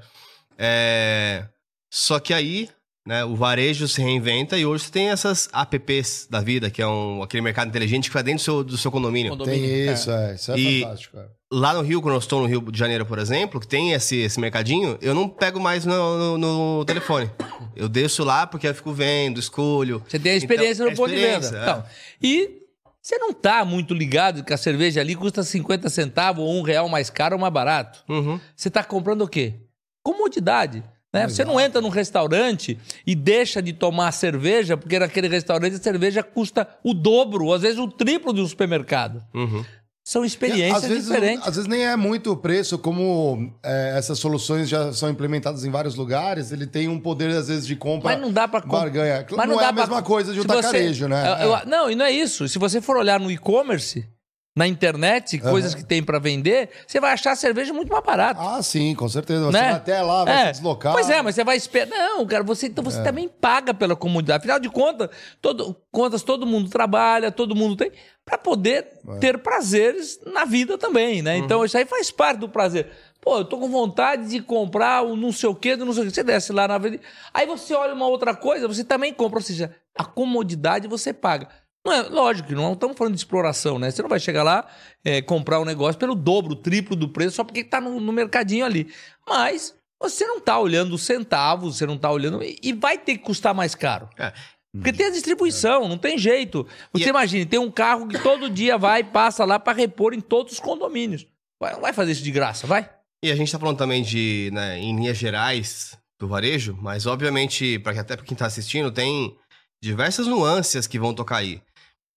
É, 0.58 1.46
Só 1.92 2.20
que 2.20 2.34
aí, 2.34 2.70
né, 3.06 3.26
o 3.26 3.36
varejo 3.36 3.88
se 3.88 4.02
reinventa 4.02 4.58
e 4.58 4.66
hoje 4.66 4.86
você 4.86 4.92
tem 4.92 5.10
essas 5.10 5.50
apps 5.54 6.28
da 6.30 6.40
vida, 6.40 6.70
que 6.70 6.82
é 6.82 6.88
um, 6.88 7.22
aquele 7.22 7.42
mercado 7.42 7.68
inteligente 7.68 8.08
que 8.10 8.14
vai 8.14 8.24
dentro 8.24 8.40
do 8.40 8.46
seu, 8.46 8.64
do 8.64 8.78
seu 8.78 8.92
condomínio. 8.92 9.32
Condomínio. 9.32 9.68
Tem 9.86 9.94
isso, 9.94 10.10
é. 10.12 10.36
Isso 10.36 10.52
é 10.54 10.58
E- 10.60 10.82
fantástico. 10.84 11.18
é. 11.18 11.26
Lá 11.52 11.74
no 11.74 11.82
Rio, 11.82 12.02
quando 12.02 12.14
eu 12.16 12.20
estou 12.20 12.40
no 12.42 12.48
Rio 12.48 12.62
de 12.72 12.80
Janeiro, 12.80 13.06
por 13.06 13.20
exemplo, 13.20 13.60
que 13.60 13.68
tem 13.68 13.92
esse, 13.92 14.16
esse 14.18 14.40
mercadinho, 14.40 14.98
eu 15.02 15.14
não 15.14 15.28
pego 15.28 15.60
mais 15.60 15.86
no, 15.86 16.38
no- 16.38 16.78
no 16.80 16.86
telefone. 16.86 17.30
Eu 17.76 17.90
desço 17.90 18.24
lá 18.24 18.48
porque 18.48 18.68
eu 18.68 18.74
fico 18.74 18.94
vendo, 18.94 19.40
escolho. 19.40 20.02
Você 20.08 20.18
tem 20.18 20.32
a 20.32 20.36
experiência 20.36 20.84
Então, 20.84 20.92
no 20.92 20.96
ponto 20.98 21.10
de 21.10 21.20
venda. 21.20 21.48
é. 21.58 21.62
Então, 21.62 21.84
e 22.22 22.62
você 23.02 23.18
não 23.18 23.34
tá 23.34 23.66
muito 23.66 23.94
ligado 23.94 24.44
que 24.46 24.54
a 24.54 24.58
cerveja 24.58 25.02
ali 25.02 25.14
custa 25.16 25.44
50 25.44 25.90
centavos 25.90 26.44
ou 26.44 26.54
um 26.58 26.62
real 26.62 26.88
mais 26.88 27.10
caro 27.10 27.36
ou 27.36 27.42
mais 27.42 27.52
barato. 27.54 28.02
Uhum. 28.08 28.40
Você 28.56 28.70
está 28.70 28.82
comprando 28.84 29.24
o 29.24 29.28
quê? 29.28 29.56
Comodidade. 30.04 30.84
Né? 31.14 31.28
Você 31.28 31.44
não 31.44 31.60
entra 31.60 31.82
num 31.82 31.90
restaurante 31.90 32.80
e 33.06 33.14
deixa 33.14 33.62
de 33.62 33.74
tomar 33.74 34.14
cerveja, 34.14 34.78
porque 34.78 34.98
naquele 34.98 35.28
restaurante 35.28 35.76
a 35.76 35.80
cerveja 35.80 36.24
custa 36.24 36.66
o 36.82 36.94
dobro, 36.94 37.46
ou 37.48 37.54
às 37.54 37.62
vezes 37.62 37.78
o 37.78 37.88
triplo 37.90 38.34
de 38.34 38.40
um 38.40 38.48
supermercado. 38.48 39.22
Uhum. 39.34 39.66
São 40.04 40.26
experiências 40.26 40.84
às 40.84 40.90
vezes, 40.90 41.06
diferentes. 41.06 41.48
Às 41.48 41.56
vezes 41.56 41.70
nem 41.70 41.86
é 41.86 41.96
muito 41.96 42.32
o 42.32 42.36
preço, 42.38 42.78
como 42.80 43.54
é, 43.64 43.94
essas 43.98 44.18
soluções 44.18 44.68
já 44.68 44.92
são 44.94 45.10
implementadas 45.10 45.64
em 45.64 45.70
vários 45.70 45.94
lugares, 45.96 46.52
ele 46.52 46.66
tem 46.66 46.88
um 46.88 47.00
poder, 47.00 47.30
às 47.30 47.48
vezes, 47.48 47.68
de 47.68 47.76
compra. 47.76 48.12
Mas 48.12 48.20
não 48.22 48.32
dá 48.32 48.48
para 48.48 48.62
barganha. 48.62 49.26
não, 49.48 49.62
é 49.62 49.66
a 49.66 49.72
mesma 49.72 50.02
coisa 50.02 50.34
de 50.34 50.40
um 50.40 50.44
tacarejo, 50.44 51.08
né? 51.08 51.24
Eu- 51.44 51.50
eu- 51.50 51.56
É. 51.58 51.66
não, 51.66 51.90
e 51.92 51.96
não 51.96 52.06
é 52.06 52.12
isso. 52.12 52.48
Se 52.48 52.58
você 52.58 52.82
for 52.82 52.98
olhar 52.98 53.20
no 53.20 53.30
e-commerce, 53.30 54.08
na 54.56 54.68
internet, 54.68 55.38
coisas 55.40 55.74
que 55.74 55.84
tem 55.84 56.04
para 56.04 56.20
vender, 56.20 56.70
você 56.86 57.00
vai 57.00 57.14
achar 57.14 57.32
a 57.32 57.36
cerveja 57.38 57.72
muito 57.72 57.90
mais 57.90 58.04
barata. 58.04 58.40
Ah, 58.42 58.62
sim, 58.62 58.94
com 58.94 59.08
certeza. 59.08 59.46
Você 59.46 59.52
né? 59.58 59.64
vai 59.64 59.72
até 59.74 60.02
lá, 60.02 60.26
vai 60.26 60.34
É. 60.34 60.46
se 60.48 60.52
deslocar. 60.60 60.92
Pois 60.92 61.10
é, 61.10 61.22
mas 61.22 61.36
você 61.36 61.44
vai 61.44 61.56
esperar. 61.56 61.88
Não, 61.90 62.26
cara, 62.26 62.44
você, 62.44 62.68
então 62.68 62.84
É. 62.86 62.92
você 62.92 63.02
também 63.02 63.30
paga 63.30 63.74
pela 63.74 63.96
comunidade. 63.96 64.40
Afinal 64.42 64.60
de 64.60 64.70
contas, 64.70 65.10
todo, 65.42 65.76
contas, 65.90 66.22
todo 66.22 66.46
mundo 66.46 66.70
trabalha, 66.70 67.32
todo 67.32 67.56
mundo 67.56 67.78
tem, 67.78 67.94
para 68.26 68.38
poder 68.38 68.88
É. 69.08 69.18
ter 69.20 69.38
prazeres 69.38 70.20
na 70.26 70.44
vida 70.44 70.78
também, 70.78 71.22
né? 71.22 71.38
Uhum. 71.38 71.46
Então 71.46 71.64
isso 71.66 71.78
aí 71.78 71.86
faz 71.86 72.12
parte 72.12 72.40
do 72.40 72.50
prazer. 72.50 72.88
Pô, 73.22 73.38
eu 73.38 73.46
tô 73.46 73.58
com 73.58 73.70
vontade 73.70 74.28
de 74.28 74.42
comprar 74.42 75.04
o 75.04 75.16
não 75.16 75.32
sei 75.32 75.48
o 75.48 75.56
quê, 75.56 75.76
do 75.78 75.86
não 75.86 75.94
sei 75.94 76.04
o 76.04 76.06
quê. 76.08 76.12
Você 76.14 76.24
desce 76.24 76.52
lá 76.52 76.68
na 76.68 76.76
avenida. 76.76 77.04
Aí 77.34 77.46
você 77.46 77.74
olha 77.74 77.94
uma 77.94 78.08
outra 78.08 78.36
coisa, 78.36 78.68
você 78.68 78.84
também 78.84 79.14
compra. 79.14 79.38
Ou 79.40 79.44
seja, 79.44 79.74
a 79.96 80.04
comodidade 80.04 80.88
você 80.88 81.14
paga. 81.14 81.48
Não 81.86 81.94
é, 81.94 82.02
lógico 82.04 82.50
que 82.50 82.56
não 82.56 82.74
estamos 82.74 82.96
falando 82.98 83.14
de 83.14 83.20
exploração, 83.20 83.80
né? 83.80 83.90
Você 83.90 84.02
não 84.02 84.10
vai 84.10 84.20
chegar 84.20 84.44
lá, 84.44 84.68
é, 85.04 85.22
comprar 85.22 85.60
um 85.60 85.66
negócio 85.66 85.98
pelo 86.00 86.14
dobro, 86.14 86.56
triplo 86.56 86.96
do 86.96 87.10
preço, 87.10 87.38
só 87.38 87.44
porque 87.44 87.62
está 87.62 87.82
no, 87.82 88.00
no 88.00 88.12
mercadinho 88.12 88.66
ali. 88.66 88.94
Mas 89.28 89.76
você 90.00 90.26
não 90.26 90.38
está 90.38 90.60
olhando 90.60 90.94
os 90.94 91.04
centavos, 91.04 91.78
você 91.78 91.86
não 91.86 91.96
está 91.96 92.12
olhando. 92.12 92.44
E, 92.44 92.60
e 92.62 92.74
vai 92.74 92.98
ter 92.98 93.18
que 93.18 93.24
custar 93.24 93.54
mais 93.54 93.74
caro. 93.74 94.08
É. 94.18 94.32
Porque 94.74 94.94
tem 94.94 95.08
a 95.08 95.12
distribuição, 95.12 95.88
não 95.90 95.98
tem 95.98 96.18
jeito. 96.18 96.66
Você 96.94 97.06
E- 97.06 97.10
imagine, 97.10 97.46
tem 97.46 97.60
um 97.60 97.72
carro 97.72 98.08
que 98.08 98.18
todo 98.20 98.50
dia 98.50 98.78
vai 98.78 99.02
e 99.02 99.04
passa 99.04 99.44
lá 99.44 99.60
para 99.60 99.78
repor 99.78 100.14
em 100.14 100.22
todos 100.22 100.54
os 100.54 100.60
condomínios. 100.60 101.26
Vai, 101.60 101.74
não 101.74 101.82
vai 101.82 101.94
fazer 101.94 102.14
isso 102.14 102.24
de 102.24 102.32
graça, 102.32 102.66
vai? 102.66 102.90
E 103.24 103.32
a 103.32 103.36
gente 103.36 103.52
tá 103.52 103.60
falando 103.60 103.78
também 103.78 104.02
de, 104.02 104.50
né, 104.54 104.80
em 104.80 104.96
linhas 104.96 105.18
gerais 105.18 105.98
do 106.20 106.28
varejo, 106.28 106.78
mas 106.82 107.06
obviamente, 107.06 107.78
para 107.80 108.00
até 108.00 108.16
pra 108.16 108.26
quem 108.26 108.38
tá 108.38 108.46
assistindo, 108.46 108.92
tem 108.92 109.36
diversas 109.84 110.26
nuances 110.26 110.88
que 110.88 110.98
vão 111.00 111.14
tocar 111.14 111.38
aí. 111.38 111.62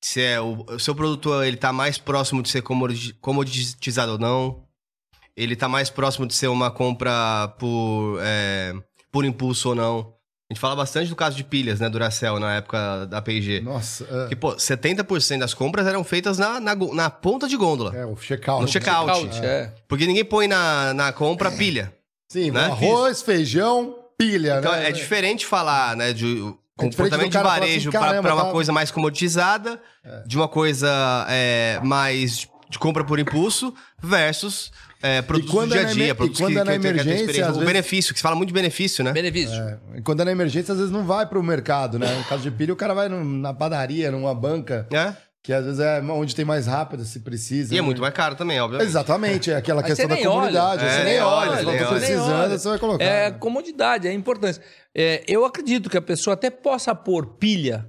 Se 0.06 0.20
é 0.20 0.38
o, 0.38 0.66
o 0.68 0.78
seu 0.78 0.94
produto 0.94 1.42
ele 1.42 1.56
tá 1.56 1.72
mais 1.72 1.96
próximo 1.96 2.42
de 2.42 2.50
ser 2.50 2.60
comodi- 2.60 3.14
comoditizado 3.22 4.12
ou 4.12 4.18
não, 4.18 4.62
ele 5.34 5.56
tá 5.56 5.66
mais 5.66 5.88
próximo 5.88 6.26
de 6.26 6.34
ser 6.34 6.48
uma 6.48 6.70
compra 6.70 7.48
por, 7.58 8.18
é, 8.20 8.74
por 9.10 9.24
impulso 9.24 9.70
ou 9.70 9.74
não. 9.74 10.12
A 10.50 10.52
gente 10.52 10.60
fala 10.60 10.76
bastante 10.76 11.08
do 11.08 11.16
caso 11.16 11.34
de 11.38 11.42
pilhas, 11.42 11.80
né, 11.80 11.88
Duracell, 11.88 12.38
na 12.38 12.56
época 12.56 13.06
da 13.06 13.22
P&G. 13.22 13.62
Nossa, 13.62 14.06
é, 14.26 14.28
Que, 14.28 14.36
pô, 14.36 14.54
70% 14.54 15.38
das 15.38 15.54
compras 15.54 15.86
eram 15.86 16.04
feitas 16.04 16.36
na, 16.36 16.60
na, 16.60 16.74
na 16.76 17.08
ponta 17.08 17.48
de 17.48 17.56
gôndola. 17.56 17.96
é 17.96 18.04
o 18.04 18.14
check-out. 18.14 18.60
No 18.60 18.68
check-out. 18.68 19.10
Out, 19.10 19.38
é. 19.42 19.72
Porque 19.88 20.06
ninguém 20.06 20.24
põe 20.24 20.46
na, 20.46 20.92
na 20.92 21.12
compra 21.14 21.50
pilha. 21.50 21.94
Sim, 22.30 22.50
né? 22.50 22.66
arroz, 22.66 23.22
feijão, 23.22 23.96
pilha, 24.18 24.58
Então 24.58 24.72
né? 24.72 24.90
é 24.90 24.92
diferente 24.92 25.46
falar, 25.46 25.96
né, 25.96 26.12
de 26.12 26.54
comportamento 26.76 27.26
do 27.28 27.30
de 27.30 27.38
falar 27.38 27.60
varejo 27.60 27.88
assim, 27.88 27.90
pra 27.90 28.00
"Caramba, 28.00 28.22
pra 28.22 28.34
uma 28.34 28.44
tá- 28.46 28.50
coisa 28.52 28.72
mais 28.72 28.90
comoditizada, 28.90 29.80
de 30.26 30.36
uma 30.36 30.48
coisa 30.48 31.26
é, 31.28 31.80
mais 31.82 32.48
de 32.68 32.78
compra 32.78 33.04
por 33.04 33.18
impulso 33.18 33.72
versus 34.02 34.72
é, 35.02 35.20
produtos 35.22 35.50
do 35.52 35.56
quando 35.58 35.70
dia 35.72 35.80
é 35.80 35.84
a 35.84 35.86
na 35.86 35.92
dia, 35.92 36.14
produtos 36.14 36.38
que, 36.40 36.44
é 36.44 36.48
na 36.48 36.54
que- 36.54 36.60
que 36.78 36.82
tem 36.82 36.90
emergência, 36.90 37.20
experiência. 37.20 37.50
O 37.50 37.52
vezes- 37.54 37.66
benefício, 37.66 38.12
que 38.14 38.18
se 38.18 38.22
fala 38.22 38.34
muito 38.34 38.48
de 38.48 38.54
benefício, 38.54 39.04
né? 39.04 39.12
Benefício. 39.12 39.54
É, 39.54 39.78
e 39.96 40.02
quando 40.02 40.20
é 40.20 40.24
na 40.24 40.32
emergência, 40.32 40.72
às 40.72 40.78
vezes 40.78 40.90
não 40.92 41.04
vai 41.04 41.26
pro 41.26 41.42
mercado, 41.42 41.98
né? 41.98 42.06
No 42.16 42.24
caso 42.24 42.42
de 42.42 42.50
pilha, 42.50 42.72
o 42.72 42.76
cara 42.76 42.94
vai 42.94 43.08
na 43.08 43.52
padaria, 43.52 44.10
numa 44.10 44.34
banca, 44.34 44.86
É. 44.90 45.14
que 45.44 45.52
às 45.52 45.62
vezes 45.62 45.78
é 45.78 46.00
onde 46.00 46.34
tem 46.34 46.42
mais 46.42 46.66
rápido, 46.66 47.04
se 47.04 47.20
precisa. 47.20 47.74
E 47.74 47.76
é 47.76 47.82
né? 47.82 47.84
muito 47.84 48.00
mais 48.00 48.14
caro 48.14 48.34
também, 48.34 48.58
obviamente. 48.58 48.88
Exatamente, 48.88 49.50
é 49.50 49.56
aquela 49.56 49.82
questão 49.82 50.08
você 50.08 50.14
da 50.22 50.30
olha. 50.30 50.30
comunidade. 50.30 50.84
É, 50.84 50.88
você 50.88 50.96
nem 50.96 51.04
nem 51.04 51.20
olha, 51.20 51.50
olha, 51.50 51.58
eu 51.58 51.64
tô 51.64 51.70
olha. 51.70 51.86
precisando, 51.88 52.58
você 52.58 52.68
vai 52.70 52.78
colocar. 52.78 53.04
É 53.04 53.30
comodidade, 53.30 54.08
é 54.08 54.12
importância. 54.14 54.62
É, 54.94 55.22
eu 55.28 55.44
acredito 55.44 55.90
que 55.90 55.98
a 55.98 56.02
pessoa 56.02 56.32
até 56.32 56.48
possa 56.48 56.94
pôr 56.94 57.26
pilha, 57.36 57.86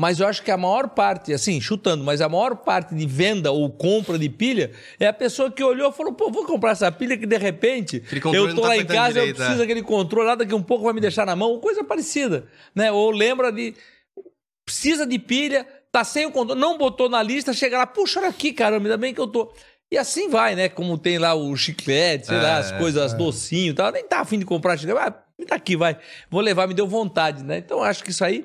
mas 0.00 0.20
eu 0.20 0.26
acho 0.26 0.42
que 0.42 0.50
a 0.50 0.56
maior 0.56 0.88
parte, 0.88 1.34
assim, 1.34 1.60
chutando, 1.60 2.02
mas 2.02 2.22
a 2.22 2.30
maior 2.30 2.56
parte 2.56 2.94
de 2.94 3.06
venda 3.06 3.52
ou 3.52 3.70
compra 3.70 4.18
de 4.18 4.30
pilha 4.30 4.70
é 4.98 5.06
a 5.06 5.12
pessoa 5.12 5.50
que 5.50 5.62
olhou 5.62 5.90
e 5.90 5.92
falou: 5.92 6.14
pô, 6.14 6.30
vou 6.30 6.46
comprar 6.46 6.70
essa 6.70 6.90
pilha 6.90 7.18
que 7.18 7.26
de 7.26 7.36
repente 7.36 8.02
eu 8.32 8.54
tô 8.54 8.62
tá 8.62 8.68
lá 8.68 8.76
em 8.78 8.86
casa, 8.86 9.18
eu 9.18 9.26
direito, 9.26 9.36
preciso 9.36 9.56
é. 9.56 9.58
daquele 9.58 9.82
controle 9.82 10.28
lá, 10.28 10.34
daqui 10.34 10.54
um 10.54 10.62
pouco 10.62 10.84
vai 10.84 10.94
me 10.94 11.00
deixar 11.02 11.26
na 11.26 11.36
mão, 11.36 11.50
ou 11.50 11.60
coisa 11.60 11.84
parecida, 11.84 12.46
né? 12.74 12.90
Ou 12.90 13.10
lembra 13.10 13.52
de. 13.52 13.74
Precisa 14.64 15.06
de 15.06 15.16
pilha, 15.16 15.64
tá 15.98 16.04
sem 16.04 16.26
o 16.26 16.30
controle, 16.30 16.60
não 16.60 16.76
botou 16.76 17.08
na 17.08 17.22
lista, 17.22 17.52
chega 17.54 17.78
lá, 17.78 17.86
puxa, 17.86 18.20
olha 18.20 18.28
aqui, 18.28 18.52
caramba, 18.52 18.84
ainda 18.86 18.96
bem 18.98 19.14
que 19.14 19.20
eu 19.20 19.26
tô. 19.26 19.50
E 19.90 19.96
assim 19.96 20.28
vai, 20.28 20.54
né? 20.54 20.68
Como 20.68 20.98
tem 20.98 21.16
lá 21.16 21.34
o 21.34 21.56
chiclete, 21.56 22.26
sei 22.26 22.36
lá, 22.36 22.56
É, 22.56 22.58
as 22.58 22.72
coisas, 22.72 23.14
docinho 23.14 23.70
e 23.70 23.74
tal. 23.74 23.90
Nem 23.92 24.06
tá 24.06 24.20
afim 24.20 24.38
de 24.38 24.44
comprar 24.44 24.76
chiclete. 24.76 24.98
Ah, 25.00 25.22
me 25.38 25.46
dá 25.46 25.54
aqui, 25.56 25.76
vai. 25.76 25.96
Vou 26.30 26.40
levar, 26.40 26.66
me 26.66 26.74
deu 26.74 26.86
vontade, 26.86 27.42
né? 27.42 27.58
Então 27.58 27.82
acho 27.82 28.02
que 28.04 28.10
isso 28.10 28.24
aí 28.24 28.44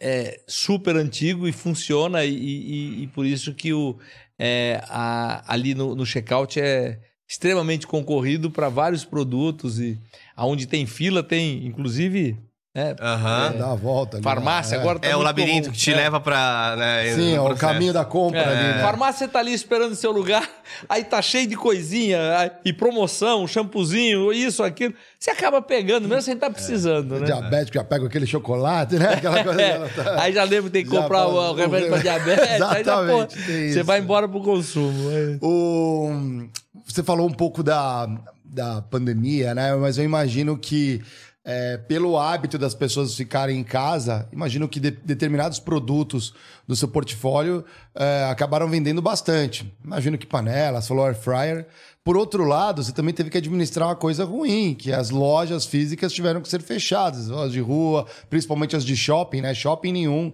é 0.00 0.40
super 0.46 0.96
antigo 0.96 1.46
e 1.48 1.52
funciona, 1.52 2.24
e, 2.24 2.34
e- 2.34 3.02
e 3.04 3.06
por 3.08 3.24
isso 3.24 3.54
que 3.54 3.72
o, 3.72 3.96
é, 4.38 4.80
a- 4.88 5.44
ali 5.46 5.74
no, 5.74 5.94
no 5.94 6.04
checkout 6.04 6.60
é 6.60 6.98
extremamente 7.28 7.86
concorrido 7.86 8.50
para 8.50 8.68
vários 8.68 9.04
produtos 9.04 9.78
e 9.80 9.98
aonde 10.36 10.66
tem 10.66 10.84
fila 10.84 11.22
tem, 11.22 11.64
inclusive, 11.66 12.36
né? 12.74 12.96
Aham. 13.00 13.54
Dá 13.56 13.70
a 13.70 13.74
volta. 13.74 14.16
ali, 14.16 14.24
Farmácia 14.24 14.76
né? 14.76 14.82
agora 14.82 14.98
tá 14.98 15.06
É 15.08 15.14
o 15.14 15.22
labirinto 15.22 15.64
comum. 15.68 15.72
que 15.72 15.78
te 15.78 15.92
É. 15.92 15.96
leva 15.96 16.18
pra. 16.20 16.74
Né, 16.76 17.08
É. 17.08 17.14
Sim, 17.14 17.34
é 17.36 17.40
o 17.40 17.54
caminho 17.54 17.92
da 17.92 18.04
compra 18.04 18.40
É, 18.40 18.44
ali, 18.48 18.76
né? 18.76 18.82
Farmácia 18.82 19.28
tá 19.28 19.38
ali 19.38 19.52
esperando 19.54 19.92
o 19.92 19.96
seu 19.96 20.10
lugar, 20.10 20.48
aí 20.88 21.04
tá 21.04 21.22
cheio 21.22 21.46
de 21.46 21.56
coisinha, 21.56 22.18
e 22.64 22.72
promoção, 22.72 23.46
shampoozinho, 23.46 24.32
isso, 24.32 24.62
aquilo. 24.62 24.92
Você 25.18 25.30
acaba 25.30 25.62
pegando, 25.62 26.08
mesmo 26.08 26.22
sem 26.22 26.34
estar 26.34 26.50
precisando, 26.50 27.20
né? 27.20 27.26
Diabético 27.26 27.74
já 27.78 27.84
pega 27.84 28.06
aquele 28.06 28.26
chocolate, 28.26 28.96
né? 28.96 29.14
Aquela 29.14 29.44
coisa. 29.44 29.62
É, 29.62 29.70
que 29.70 29.76
ela 29.76 29.88
tá- 30.04 30.22
Aí 30.22 30.32
já 30.32 30.42
lembra 30.44 30.64
que 30.64 30.70
tem 30.70 30.84
que 30.84 30.90
Já 30.90 31.02
comprar 31.02 31.18
fala- 31.20 31.50
o, 31.50 31.52
o 31.52 31.54
remédio 31.54 31.88
para 31.90 31.98
diabetes. 32.02 32.48
aí 32.50 32.58
já, 32.84 32.96
pô, 32.96 33.02
Exatamente, 33.22 33.72
você 33.72 33.82
vai 33.84 34.00
embora 34.00 34.28
pro 34.28 34.40
consumo. 34.40 35.10
é. 35.12 35.38
O... 35.40 36.48
Você 36.86 37.02
falou 37.02 37.26
um 37.26 37.32
pouco 37.32 37.62
da, 37.62 38.06
da 38.44 38.82
pandemia, 38.82 39.54
né? 39.54 39.74
Mas 39.76 39.96
eu 39.96 40.04
imagino 40.04 40.58
que, 40.58 41.00
é, 41.44 41.76
pelo 41.76 42.18
hábito 42.18 42.56
das 42.56 42.74
pessoas 42.74 43.14
ficarem 43.14 43.58
em 43.58 43.64
casa, 43.64 44.26
imagino 44.32 44.66
que 44.66 44.80
de- 44.80 44.90
determinados 44.90 45.58
produtos 45.58 46.32
do 46.66 46.74
seu 46.74 46.88
portfólio 46.88 47.64
é, 47.94 48.24
acabaram 48.30 48.66
vendendo 48.68 49.02
bastante. 49.02 49.70
Imagino 49.84 50.16
que 50.16 50.26
panelas, 50.26 50.90
air 50.90 51.14
fryer. 51.14 51.66
Por 52.02 52.16
outro 52.16 52.44
lado, 52.44 52.82
você 52.82 52.92
também 52.92 53.14
teve 53.14 53.30
que 53.30 53.38
administrar 53.38 53.88
uma 53.88 53.96
coisa 53.96 54.24
ruim, 54.24 54.74
que 54.74 54.92
as 54.92 55.10
lojas 55.10 55.64
físicas 55.64 56.12
tiveram 56.12 56.40
que 56.40 56.48
ser 56.48 56.60
fechadas, 56.62 57.30
as 57.30 57.52
de 57.52 57.60
rua, 57.60 58.06
principalmente 58.28 58.76
as 58.76 58.84
de 58.84 58.96
shopping, 58.96 59.40
né? 59.40 59.54
Shopping 59.54 59.92
nenhum, 59.92 60.32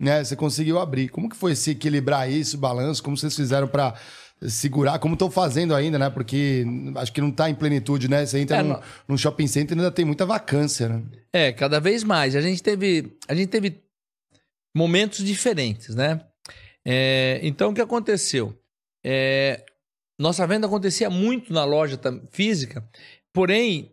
né? 0.00 0.22
Você 0.24 0.34
conseguiu 0.34 0.80
abrir. 0.80 1.08
Como 1.08 1.28
que 1.28 1.36
foi 1.36 1.54
se 1.54 1.72
equilibrar 1.72 2.30
isso, 2.30 2.58
balanço? 2.58 3.02
Como 3.02 3.16
vocês 3.16 3.36
fizeram 3.36 3.68
para 3.68 3.94
segurar, 4.48 4.98
como 4.98 5.14
estão 5.14 5.30
fazendo 5.30 5.74
ainda, 5.74 5.98
né? 5.98 6.10
Porque 6.10 6.64
acho 6.96 7.12
que 7.12 7.20
não 7.20 7.28
está 7.30 7.48
em 7.48 7.54
plenitude, 7.54 8.08
né? 8.08 8.24
Você 8.24 8.38
entra 8.38 8.58
É, 8.58 8.62
num, 8.62 8.78
num 9.08 9.16
shopping 9.16 9.46
center 9.46 9.76
e 9.76 9.80
ainda 9.80 9.90
tem 9.90 10.04
muita 10.04 10.26
vacância, 10.26 10.88
né? 10.88 11.02
É, 11.32 11.52
cada 11.52 11.80
vez 11.80 12.04
mais. 12.04 12.34
A 12.36 12.40
gente 12.40 12.62
teve, 12.62 13.16
a 13.28 13.34
gente 13.34 13.48
teve 13.48 13.82
momentos 14.76 15.24
diferentes, 15.24 15.94
né? 15.94 16.20
É, 16.84 17.40
então, 17.42 17.70
o 17.70 17.74
que 17.74 17.80
aconteceu? 17.80 18.56
É, 19.04 19.64
nossa 20.18 20.46
venda 20.46 20.66
acontecia 20.66 21.10
muito 21.10 21.52
na 21.52 21.64
loja 21.64 21.98
física, 22.30 22.88
porém, 23.32 23.92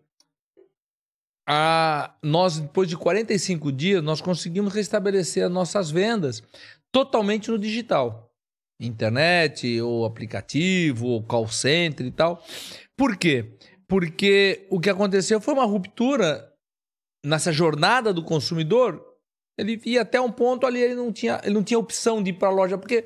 a, 1.47 2.15
nós, 2.21 2.59
depois 2.59 2.87
de 2.87 2.95
45 2.95 3.71
dias, 3.71 4.03
nós 4.03 4.21
conseguimos 4.21 4.73
restabelecer 4.73 5.43
as 5.43 5.51
nossas 5.51 5.89
vendas 5.89 6.43
totalmente 6.91 7.49
no 7.49 7.57
digital. 7.57 8.28
Internet, 8.79 9.79
ou 9.81 10.05
aplicativo, 10.05 11.07
ou 11.07 11.23
call 11.23 11.47
center 11.47 12.05
e 12.05 12.11
tal. 12.11 12.43
Por 12.97 13.17
quê? 13.17 13.53
Porque 13.87 14.67
o 14.69 14.79
que 14.79 14.89
aconteceu 14.89 15.41
foi 15.41 15.53
uma 15.53 15.65
ruptura 15.65 16.47
nessa 17.25 17.51
jornada 17.51 18.13
do 18.13 18.23
consumidor, 18.23 19.03
ele 19.57 19.81
ia 19.85 20.03
até 20.03 20.21
um 20.21 20.31
ponto 20.31 20.65
ali, 20.65 20.79
ele 20.79 20.95
não 20.95 21.11
tinha, 21.11 21.41
ele 21.43 21.53
não 21.53 21.63
tinha 21.63 21.77
opção 21.79 22.23
de 22.23 22.29
ir 22.29 22.33
para 22.33 22.47
a 22.47 22.51
loja, 22.51 22.77
porque 22.77 23.03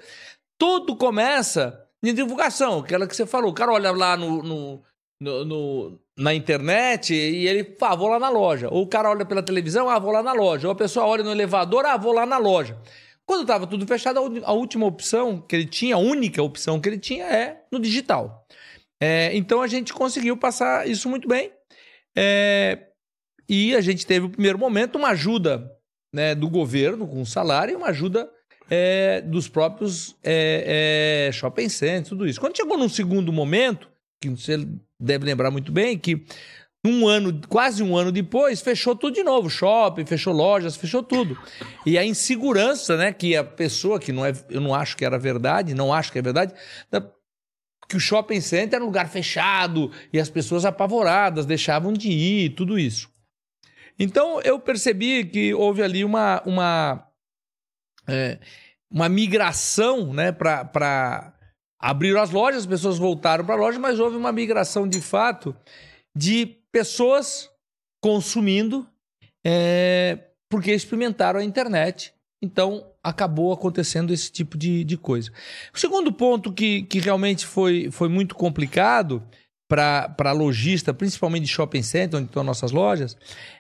tudo 0.59 0.95
começa 0.95 1.79
em 2.03 2.13
divulgação, 2.13 2.79
aquela 2.79 3.07
que 3.07 3.15
você 3.15 3.25
falou. 3.25 3.49
O 3.49 3.53
cara 3.55 3.71
olha 3.71 3.91
lá 3.91 4.15
no, 4.15 4.43
no- 4.43 4.83
no- 5.19 5.45
no- 5.45 5.99
na 6.17 6.33
internet 6.33 7.13
e 7.13 7.47
ele 7.47 7.75
ah, 7.81 7.95
vou 7.95 8.07
lá 8.09 8.19
na 8.19 8.29
loja. 8.29 8.67
Ou 8.69 8.83
o 8.83 8.87
cara 8.87 9.09
olha 9.09 9.25
pela 9.25 9.41
televisão, 9.41 9.89
ah, 9.89 9.97
vou 9.97 10.11
lá 10.11 10.21
na 10.21 10.33
loja. 10.33 10.67
Ou 10.67 10.73
a 10.73 10.75
pessoa 10.75 11.07
olha 11.07 11.23
no 11.23 11.31
elevador, 11.31 11.85
ah, 11.85 11.97
vou 11.97 12.13
lá 12.13 12.25
na 12.25 12.37
loja. 12.37 12.77
Quando 13.33 13.41
estava 13.41 13.65
tudo 13.65 13.87
fechado, 13.87 14.19
a 14.43 14.53
última 14.53 14.85
opção 14.85 15.41
que 15.41 15.55
ele 15.55 15.65
tinha, 15.65 15.95
a 15.95 15.97
única 15.97 16.43
opção 16.43 16.79
que 16.79 16.87
ele 16.87 16.99
tinha 16.99 17.25
é 17.25 17.63
no 17.71 17.79
digital. 17.79 18.45
É, 19.01 19.35
então 19.35 19.59
a 19.59 19.65
gente 19.65 19.91
conseguiu 19.91 20.37
passar 20.37 20.87
isso 20.87 21.09
muito 21.09 21.27
bem. 21.27 21.51
É, 22.15 22.89
e 23.49 23.75
a 23.75 23.81
gente 23.81 24.05
teve, 24.05 24.27
no 24.27 24.29
primeiro 24.29 24.59
momento, 24.59 24.99
uma 24.99 25.07
ajuda 25.09 25.67
né, 26.13 26.35
do 26.35 26.47
governo 26.47 27.07
com 27.07 27.25
salário 27.25 27.73
e 27.73 27.75
uma 27.75 27.87
ajuda 27.87 28.29
é, 28.69 29.19
dos 29.21 29.47
próprios 29.47 30.15
é, 30.23 31.27
é, 31.27 31.31
shopping 31.31 31.69
centers, 31.69 32.09
tudo 32.09 32.27
isso. 32.27 32.39
Quando 32.39 32.55
chegou 32.55 32.77
num 32.77 32.87
segundo 32.87 33.33
momento, 33.33 33.89
que 34.21 34.29
você 34.29 34.63
deve 34.99 35.25
lembrar 35.25 35.49
muito 35.49 35.71
bem, 35.71 35.97
que 35.97 36.23
um 36.85 37.07
ano, 37.07 37.39
quase 37.47 37.81
um 37.81 37.95
ano 37.95 38.11
depois, 38.11 38.61
fechou 38.61 38.95
tudo 38.95 39.13
de 39.13 39.23
novo. 39.23 39.49
Shopping, 39.49 40.05
fechou 40.05 40.33
lojas, 40.33 40.75
fechou 40.75 41.01
tudo. 41.01 41.37
E 41.85 41.97
a 41.97 42.05
insegurança, 42.05 42.97
né? 42.97 43.13
Que 43.13 43.35
a 43.37 43.43
pessoa, 43.43 43.99
que 43.99 44.11
não 44.11 44.25
é, 44.25 44.33
eu 44.49 44.59
não 44.59 44.75
acho 44.75 44.97
que 44.97 45.05
era 45.05 45.17
verdade, 45.17 45.73
não 45.73 45.93
acho 45.93 46.11
que 46.11 46.19
é 46.19 46.21
verdade, 46.21 46.53
da- 46.91 47.09
que 47.87 47.95
o 47.97 47.99
shopping 47.99 48.41
center 48.41 48.75
era 48.77 48.83
um 48.83 48.87
lugar 48.87 49.07
fechado 49.09 49.91
e 50.11 50.19
as 50.19 50.29
pessoas 50.29 50.65
apavoradas 50.65 51.45
deixavam 51.45 51.93
de 51.93 52.09
ir, 52.09 52.49
tudo 52.51 52.77
isso. 52.79 53.09
Então 53.99 54.41
eu 54.41 54.59
percebi 54.59 55.23
que 55.25 55.53
houve 55.53 55.83
ali 55.83 56.03
uma, 56.03 56.41
uma, 56.45 57.07
é, 58.07 58.39
uma 58.89 59.07
migração 59.07 60.11
né, 60.13 60.31
para 60.31 61.33
abrir 61.79 62.17
as 62.17 62.31
lojas, 62.31 62.61
as 62.61 62.67
pessoas 62.67 62.97
voltaram 62.97 63.45
para 63.45 63.55
a 63.55 63.57
loja, 63.57 63.77
mas 63.77 63.99
houve 63.99 64.15
uma 64.17 64.31
migração 64.31 64.87
de 64.87 64.99
fato 65.01 65.55
de 66.15 66.57
pessoas 66.73 67.49
consumindo 68.01 68.85
é, 69.45 70.17
porque 70.49 70.73
experimentaram 70.73 71.39
a 71.39 71.43
internet. 71.43 72.13
Então 72.41 72.85
acabou 73.01 73.53
acontecendo 73.53 74.11
esse 74.11 74.31
tipo 74.31 74.57
de, 74.57 74.83
de 74.83 74.97
coisa. 74.97 75.31
O 75.73 75.79
segundo 75.79 76.11
ponto 76.11 76.51
que, 76.51 76.83
que 76.83 76.99
realmente 76.99 77.45
foi, 77.45 77.89
foi 77.91 78.09
muito 78.09 78.35
complicado 78.35 79.25
para 79.69 80.31
lojista, 80.33 80.93
principalmente 80.93 81.43
de 81.43 81.49
shopping 81.49 81.81
center, 81.81 82.19
onde 82.19 82.27
estão 82.27 82.43
nossas 82.43 82.71
lojas, 82.71 83.15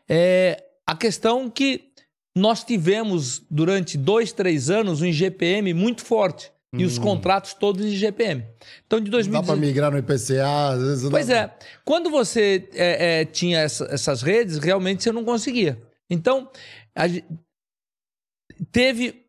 é 0.07 0.63
a 0.85 0.95
questão 0.95 1.49
que 1.49 1.91
nós 2.35 2.63
tivemos 2.63 3.43
durante 3.49 3.97
dois, 3.97 4.31
três 4.31 4.69
anos 4.69 5.01
um 5.01 5.05
IGPM 5.05 5.73
muito 5.73 6.03
forte. 6.03 6.51
E 6.75 6.85
os 6.85 6.97
contratos 6.97 7.53
todos 7.53 7.85
de 7.85 7.95
IGPM. 7.95 8.43
Então, 8.87 8.99
de 8.99 9.09
Hum. 9.09 9.11
Dá 9.11 9.43
para 9.43 9.55
2019. 9.55 9.61
migrar 9.61 9.91
no 9.91 9.97
IPCA, 9.99 10.69
às 10.73 10.81
vezes. 10.81 11.09
Pois 11.09 11.27
dá- 11.27 11.35
é. 11.37 11.55
Quando 11.85 12.09
você 12.09 12.67
é, 12.73 13.21
é, 13.21 13.25
tinha 13.25 13.59
essa- 13.59 13.85
essas 13.91 14.21
redes, 14.23 14.57
realmente 14.57 15.03
você 15.03 15.11
não 15.11 15.23
conseguia. 15.23 15.79
Então, 16.09 16.49
a 16.95 17.05
teve. 18.71 19.23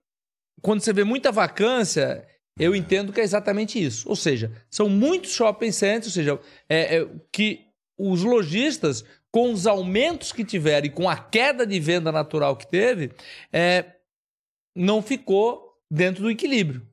Quando 0.63 0.81
você 0.81 0.93
vê 0.93 1.05
muita 1.05 1.31
vacância, 1.31 2.27
eu 2.59 2.75
entendo 2.75 3.13
que 3.13 3.21
é 3.21 3.25
exatamente 3.25 3.83
isso. 3.83 4.09
Ou 4.09 4.17
seja, 4.17 4.51
são 4.71 4.89
muitos 4.89 5.33
shopping 5.33 5.71
centers, 5.73 6.07
ou 6.07 6.13
seja, 6.13 6.41
é, 6.69 6.97
é, 6.99 7.09
que 7.31 7.67
os 7.99 8.23
lojistas, 8.23 9.05
com 9.31 9.53
os 9.53 9.67
aumentos 9.67 10.33
que 10.33 10.45
tiveram 10.45 10.87
e 10.87 10.91
com 10.91 11.09
a 11.11 11.17
queda 11.19 11.67
de 11.67 11.79
venda 11.79 12.11
natural 12.11 12.57
que 12.57 12.67
teve, 12.67 13.13
é, 13.53 13.85
não 14.75 15.03
ficou 15.03 15.75
dentro 15.91 16.23
do 16.23 16.31
equilíbrio. 16.31 16.87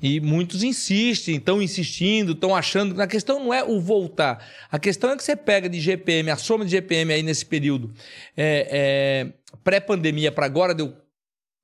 E 0.00 0.20
muitos 0.20 0.62
insistem, 0.62 1.36
estão 1.36 1.60
insistindo, 1.60 2.32
estão 2.32 2.54
achando. 2.54 3.00
A 3.00 3.06
questão 3.06 3.40
não 3.40 3.52
é 3.52 3.64
o 3.64 3.80
voltar. 3.80 4.44
A 4.70 4.78
questão 4.78 5.10
é 5.10 5.16
que 5.16 5.24
você 5.24 5.34
pega 5.34 5.68
de 5.68 5.80
GPM, 5.80 6.30
a 6.30 6.36
soma 6.36 6.64
de 6.64 6.70
GPM 6.70 7.12
aí 7.12 7.22
nesse 7.22 7.44
período 7.44 7.92
é, 8.36 8.68
é, 8.70 9.56
pré-pandemia 9.64 10.30
para 10.30 10.46
agora 10.46 10.74
deu 10.74 10.94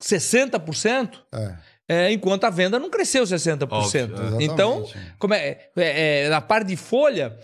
60%, 0.01 1.21
É, 1.33 1.55
é, 1.87 2.11
enquanto 2.11 2.43
a 2.43 2.49
venda 2.49 2.79
não 2.79 2.89
cresceu 2.89 3.23
60%. 3.23 3.71
Óbvio, 3.71 3.99
exatamente. 3.99 4.43
Então, 4.43 4.89
como 5.17 5.33
é, 5.33 5.69
é, 5.77 6.23
é, 6.25 6.29
na 6.29 6.41
parte 6.41 6.67
de 6.67 6.75
folha, 6.75 7.37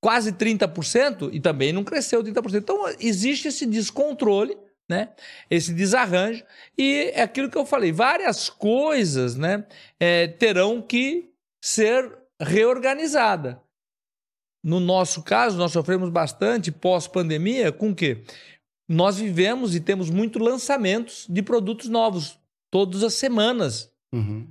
quase 0.00 0.32
30% 0.32 1.30
e 1.32 1.40
também 1.40 1.72
não 1.72 1.84
cresceu 1.84 2.22
30%. 2.22 2.56
Então, 2.56 2.84
existe 3.00 3.48
esse 3.48 3.64
descontrole, 3.64 4.56
né? 4.88 5.10
esse 5.50 5.72
desarranjo, 5.72 6.44
e 6.76 7.10
é 7.14 7.22
aquilo 7.22 7.50
que 7.50 7.56
eu 7.56 7.64
falei, 7.64 7.92
várias 7.92 8.48
coisas 8.50 9.36
né, 9.36 9.64
é, 9.98 10.28
terão 10.28 10.82
que 10.82 11.30
ser 11.62 12.10
reorganizadas. 12.40 13.56
No 14.62 14.80
nosso 14.80 15.22
caso, 15.22 15.58
nós 15.58 15.72
sofremos 15.72 16.08
bastante 16.10 16.72
pós-pandemia 16.72 17.70
com 17.70 17.90
o 17.90 17.94
quê? 17.94 18.22
Nós 18.88 19.18
vivemos 19.18 19.74
e 19.74 19.80
temos 19.80 20.10
muito 20.10 20.38
lançamentos 20.38 21.26
de 21.28 21.42
produtos 21.42 21.88
novos, 21.88 22.38
todas 22.70 23.02
as 23.02 23.14
semanas 23.14 23.92
Uhum. 24.14 24.46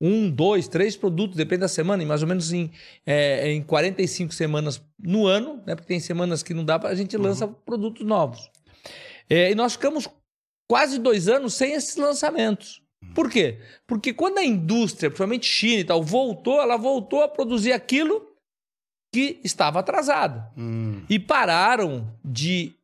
um, 0.00 0.30
dois, 0.30 0.68
três 0.68 0.96
produtos, 0.96 1.36
depende 1.36 1.62
da 1.62 1.68
semana, 1.68 2.04
e 2.04 2.06
mais 2.06 2.22
ou 2.22 2.28
menos 2.28 2.52
em, 2.52 2.70
é, 3.04 3.52
em 3.52 3.60
45 3.60 4.32
semanas 4.32 4.80
no 4.96 5.26
ano, 5.26 5.60
né? 5.66 5.74
Porque 5.74 5.88
tem 5.88 5.98
semanas 5.98 6.40
que 6.40 6.54
não 6.54 6.64
dá 6.64 6.78
para 6.78 6.90
a 6.90 6.94
gente 6.94 7.16
lança 7.16 7.48
produtos 7.48 8.06
novos. 8.06 8.48
É, 9.32 9.50
e 9.50 9.54
nós 9.54 9.72
ficamos 9.72 10.06
quase 10.70 10.98
dois 10.98 11.26
anos 11.26 11.54
sem 11.54 11.72
esses 11.72 11.96
lançamentos. 11.96 12.82
Por 13.14 13.30
quê? 13.30 13.58
Porque 13.86 14.12
quando 14.12 14.36
a 14.36 14.44
indústria, 14.44 15.08
principalmente 15.08 15.46
China 15.46 15.80
e 15.80 15.84
tal, 15.84 16.02
voltou, 16.02 16.60
ela 16.60 16.76
voltou 16.76 17.22
a 17.22 17.28
produzir 17.28 17.72
aquilo 17.72 18.26
que 19.10 19.40
estava 19.42 19.80
atrasado. 19.80 20.42
Hum. 20.56 21.02
E 21.08 21.18
pararam 21.18 22.14
de 22.22 22.74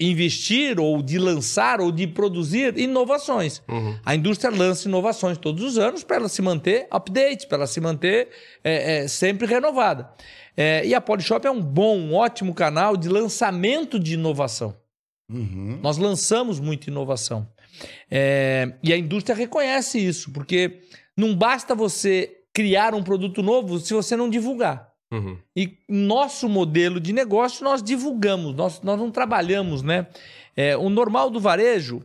investir 0.00 0.80
ou 0.80 1.02
de 1.02 1.18
lançar 1.18 1.82
ou 1.82 1.92
de 1.92 2.06
produzir 2.06 2.78
inovações. 2.78 3.62
Uhum. 3.68 3.98
A 4.06 4.14
indústria 4.14 4.50
lança 4.50 4.88
inovações 4.88 5.36
todos 5.36 5.62
os 5.62 5.76
anos 5.76 6.02
para 6.02 6.16
ela 6.16 6.28
se 6.30 6.40
manter 6.40 6.86
update, 6.90 7.46
para 7.46 7.58
ela 7.58 7.66
se 7.66 7.78
manter 7.78 8.30
é, 8.64 9.00
é, 9.04 9.08
sempre 9.08 9.46
renovada. 9.46 10.10
É, 10.56 10.82
e 10.86 10.94
a 10.94 11.00
Polishop 11.00 11.46
é 11.46 11.50
um 11.50 11.60
bom, 11.60 11.98
um 11.98 12.14
ótimo 12.14 12.54
canal 12.54 12.96
de 12.96 13.06
lançamento 13.10 14.00
de 14.00 14.14
inovação. 14.14 14.74
Uhum. 15.30 15.78
Nós 15.82 15.98
lançamos 15.98 16.60
muita 16.60 16.90
inovação. 16.90 17.48
É, 18.10 18.74
e 18.82 18.92
a 18.92 18.96
indústria 18.96 19.34
reconhece 19.34 19.98
isso, 19.98 20.32
porque 20.32 20.80
não 21.16 21.34
basta 21.34 21.74
você 21.74 22.44
criar 22.52 22.94
um 22.94 23.02
produto 23.02 23.42
novo 23.42 23.78
se 23.78 23.92
você 23.92 24.16
não 24.16 24.30
divulgar. 24.30 24.90
Uhum. 25.12 25.38
E 25.54 25.78
nosso 25.88 26.48
modelo 26.48 26.98
de 26.98 27.12
negócio 27.12 27.64
nós 27.64 27.82
divulgamos, 27.82 28.54
nós, 28.54 28.80
nós 28.82 28.98
não 28.98 29.10
trabalhamos, 29.10 29.82
né? 29.82 30.06
É, 30.56 30.76
o 30.76 30.88
normal 30.88 31.30
do 31.30 31.38
varejo, 31.38 32.02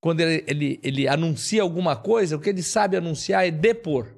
quando 0.00 0.20
ele, 0.20 0.44
ele, 0.46 0.80
ele 0.82 1.08
anuncia 1.08 1.62
alguma 1.62 1.96
coisa, 1.96 2.36
o 2.36 2.40
que 2.40 2.50
ele 2.50 2.62
sabe 2.62 2.96
anunciar 2.96 3.46
é 3.46 3.50
depor. 3.50 4.14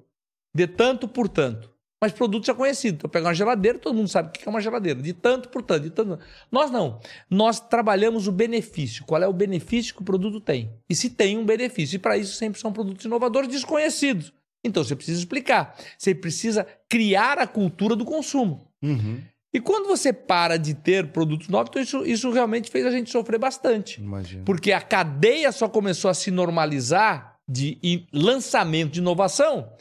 De 0.55 0.67
tanto 0.67 1.07
por 1.07 1.29
tanto. 1.29 1.71
Mas 2.01 2.13
produto 2.13 2.47
já 2.47 2.55
conhecido. 2.55 2.97
Então, 2.97 3.11
pegar 3.11 3.29
uma 3.29 3.35
geladeira, 3.35 3.79
todo 3.79 3.97
mundo 3.97 4.09
sabe 4.09 4.29
o 4.29 4.33
que 4.33 4.49
é 4.49 4.51
uma 4.51 4.61
geladeira. 4.61 5.03
De 5.03 5.13
tanto 5.13 5.49
por 5.49 5.63
tanto, 5.63 5.83
de 5.83 5.91
tanto. 5.91 6.19
Nós 6.51 6.71
não. 6.71 7.01
Nós 7.29 7.59
trabalhamos 7.59 8.29
o 8.29 8.33
benefício. 8.33 9.05
Qual 9.05 9.21
é 9.21 9.27
o 9.27 9.33
benefício 9.33 9.95
que 9.95 10.03
o 10.03 10.05
produto 10.05 10.41
tem? 10.41 10.73
E 10.89 10.95
se 10.95 11.11
tem 11.11 11.37
um 11.37 11.45
benefício. 11.45 11.97
E 11.97 11.99
para 11.99 12.17
isso 12.17 12.37
sempre 12.37 12.61
são 12.61 12.73
produtos 12.73 13.05
inovadores 13.05 13.49
desconhecidos. 13.49 14.33
Então 14.65 14.85
você 14.85 14.95
precisa 14.95 15.19
explicar. 15.19 15.77
Você 15.97 16.15
precisa 16.15 16.67
criar 16.89 17.39
a 17.39 17.47
cultura 17.47 17.97
do 17.97 18.05
consumo. 18.05 18.71
Uhum. 18.81 19.21
E 19.53 19.61
quando 19.61 19.89
você 19.89 20.13
para 20.13 20.57
de 20.57 20.75
ter 20.75 21.09
produtos 21.09 21.49
novos, 21.49 21.71
então 21.71 21.83
isso, 21.83 22.05
isso 22.05 22.31
realmente 22.31 22.71
fez 22.71 22.87
a 22.87 22.91
gente 22.91 23.11
sofrer 23.11 23.39
bastante. 23.39 24.01
Imagina. 24.01 24.45
Porque 24.45 24.73
a 24.73 24.81
cadeia 24.81 25.51
só 25.51 25.69
começou 25.69 26.11
a 26.11 26.15
se 26.15 26.31
normalizar 26.31 27.39
de 27.49 28.07
lançamento 28.13 28.93
de 28.93 29.01
inovação 29.01 29.73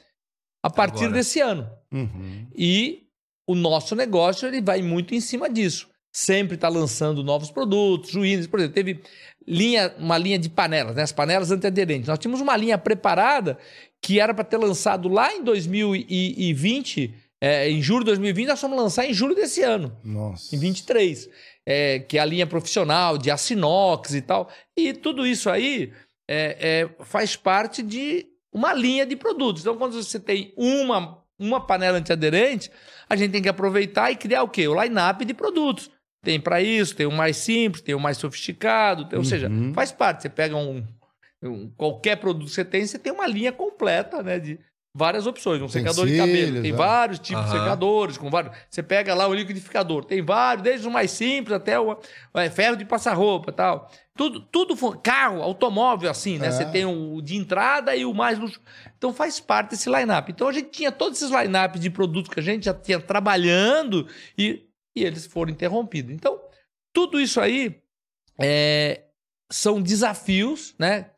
a 0.63 0.69
partir 0.69 1.05
Agora. 1.05 1.11
desse 1.11 1.39
ano. 1.41 1.69
Uhum. 1.91 2.47
E 2.55 3.03
o 3.47 3.55
nosso 3.55 3.95
negócio 3.95 4.47
ele 4.47 4.61
vai 4.61 4.81
muito 4.81 5.15
em 5.15 5.21
cima 5.21 5.49
disso. 5.49 5.89
Sempre 6.11 6.55
está 6.55 6.67
lançando 6.67 7.23
novos 7.23 7.51
produtos, 7.51 8.11
juízes. 8.11 8.47
Por 8.47 8.59
exemplo, 8.59 8.75
teve 8.75 9.01
linha, 9.47 9.93
uma 9.97 10.17
linha 10.17 10.37
de 10.37 10.49
panelas, 10.49 10.95
né? 10.95 11.03
as 11.03 11.11
panelas 11.11 11.51
antiaderentes. 11.51 12.07
Nós 12.07 12.19
tínhamos 12.19 12.41
uma 12.41 12.57
linha 12.57 12.77
preparada 12.77 13.57
que 14.01 14.19
era 14.19 14.33
para 14.33 14.43
ter 14.43 14.57
lançado 14.57 15.07
lá 15.07 15.33
em 15.33 15.43
2020, 15.43 17.13
é, 17.41 17.69
em 17.69 17.81
julho 17.81 18.01
de 18.01 18.07
2020, 18.07 18.47
nós 18.47 18.59
fomos 18.59 18.77
lançar 18.77 19.05
em 19.05 19.13
julho 19.13 19.35
desse 19.35 19.61
ano 19.61 19.95
Nossa. 20.03 20.55
em 20.55 20.59
23, 20.59 21.29
é, 21.65 21.99
que 21.99 22.17
é 22.17 22.21
a 22.21 22.25
linha 22.25 22.47
profissional 22.47 23.17
de 23.17 23.31
aço 23.31 23.53
inox 23.53 24.13
e 24.13 24.21
tal. 24.21 24.49
E 24.75 24.93
tudo 24.93 25.25
isso 25.25 25.49
aí 25.49 25.91
é, 26.27 26.89
é, 26.99 27.03
faz 27.05 27.35
parte 27.35 27.81
de 27.81 28.25
uma 28.51 28.73
linha 28.73 29.05
de 29.05 29.15
produtos. 29.15 29.61
Então, 29.61 29.77
quando 29.77 30.01
você 30.01 30.19
tem 30.19 30.53
uma, 30.57 31.23
uma 31.39 31.59
panela 31.61 31.97
antiaderente, 31.97 32.71
a 33.09 33.15
gente 33.15 33.31
tem 33.31 33.41
que 33.41 33.49
aproveitar 33.49 34.11
e 34.11 34.15
criar 34.15 34.43
o 34.43 34.49
quê? 34.49 34.67
O 34.67 34.81
line-up 34.81 35.23
de 35.23 35.33
produtos. 35.33 35.89
Tem 36.23 36.39
para 36.39 36.61
isso, 36.61 36.95
tem 36.95 37.05
o 37.05 37.11
mais 37.11 37.37
simples, 37.37 37.81
tem 37.81 37.95
o 37.95 37.99
mais 37.99 38.17
sofisticado, 38.17 39.05
tem- 39.07 39.17
ou 39.19 39.23
seja, 39.23 39.47
Uhum. 39.47 39.73
faz 39.73 39.91
parte. 39.91 40.23
Você 40.23 40.29
pega 40.29 40.55
um, 40.57 40.83
um- 41.43 41.69
qualquer 41.77 42.17
produto 42.17 42.47
que 42.49 42.53
você 42.53 42.65
tem, 42.65 42.85
você 42.85 42.97
tem 42.99 43.13
uma 43.13 43.27
linha 43.27 43.51
completa, 43.51 44.21
né? 44.23 44.39
De 44.39 44.59
várias 44.93 45.27
opções. 45.27 45.61
Um 45.61 45.67
secador 45.69 46.07
de 46.07 46.17
cabelo, 46.17 46.61
tem 46.63 46.71
né? 46.71 46.77
vários 46.77 47.19
tipos 47.19 47.45
de 47.45 47.51
Aham. 47.51 47.59
secadores, 47.63 48.17
com 48.17 48.29
vários. 48.31 48.57
Você 48.67 48.81
pega 48.81 49.13
lá 49.13 49.27
o 49.27 49.33
liquidificador, 49.33 50.03
tem 50.03 50.23
vários, 50.23 50.63
desde 50.63 50.87
o 50.87 50.91
mais 50.91 51.11
simples 51.11 51.55
até 51.55 51.79
o 51.79 51.97
é, 52.33 52.49
ferro 52.49 52.75
de 52.75 52.83
passar 52.83 53.13
roupa, 53.13 53.51
tal. 53.51 53.89
Tudo, 54.17 54.41
tudo 54.41 54.75
fu- 54.75 54.97
carro, 54.99 55.41
automóvel 55.43 56.09
assim, 56.09 56.37
né? 56.39 56.47
É. 56.47 56.51
Você 56.51 56.65
tem 56.65 56.85
o 56.85 57.21
de 57.21 57.35
entrada 57.35 57.95
e 57.95 58.03
o 58.03 58.13
mais 58.13 58.39
luxo. 58.39 58.59
Então 58.97 59.13
faz 59.13 59.39
parte 59.39 59.71
desse 59.71 59.89
line-up. 59.89 60.31
Então 60.31 60.47
a 60.47 60.51
gente 60.51 60.69
tinha 60.69 60.91
todos 60.91 61.21
esses 61.21 61.33
line-up 61.33 61.77
de 61.79 61.89
produtos 61.89 62.33
que 62.33 62.39
a 62.39 62.43
gente 62.43 62.65
já 62.65 62.73
tinha 62.73 62.99
trabalhando 62.99 64.07
e, 64.37 64.65
e 64.95 65.03
eles 65.03 65.25
foram 65.27 65.51
interrompidos. 65.51 66.11
Então, 66.13 66.41
tudo 66.91 67.19
isso 67.19 67.39
aí 67.39 67.79
é, 68.41 69.03
são 69.51 69.81
desafios, 69.81 70.73
né? 70.79 71.11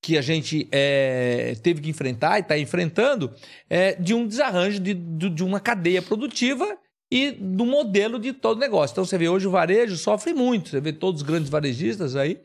Que 0.00 0.16
a 0.16 0.22
gente 0.22 0.68
é, 0.70 1.54
teve 1.62 1.80
que 1.80 1.90
enfrentar 1.90 2.38
e 2.38 2.42
está 2.42 2.56
enfrentando 2.58 3.34
é, 3.68 3.94
de 3.94 4.14
um 4.14 4.26
desarranjo 4.26 4.78
de, 4.78 4.94
de, 4.94 5.30
de 5.30 5.42
uma 5.42 5.58
cadeia 5.58 6.00
produtiva 6.02 6.78
e 7.10 7.30
do 7.30 7.64
modelo 7.64 8.18
de 8.18 8.32
todo 8.32 8.60
negócio. 8.60 8.92
Então 8.92 9.04
você 9.04 9.16
vê 9.16 9.28
hoje 9.28 9.46
o 9.46 9.50
varejo 9.50 9.96
sofre 9.96 10.34
muito. 10.34 10.70
Você 10.70 10.80
vê 10.80 10.92
todos 10.92 11.22
os 11.22 11.26
grandes 11.26 11.48
varejistas 11.48 12.14
aí 12.14 12.40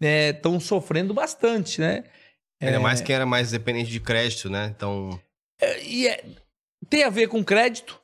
estão 0.00 0.60
sofrendo 0.60 1.12
bastante, 1.12 1.80
né? 1.80 2.04
Ainda 2.60 2.80
mais 2.80 3.00
quem 3.00 3.14
era 3.14 3.26
mais 3.26 3.50
dependente 3.50 3.90
de 3.90 4.00
crédito, 4.00 4.48
né? 4.48 4.72
Então. 4.74 5.20
E 5.82 6.06
é- 6.06 6.24
tem 6.88 7.02
a 7.04 7.10
ver 7.10 7.28
com 7.28 7.42
crédito, 7.44 8.00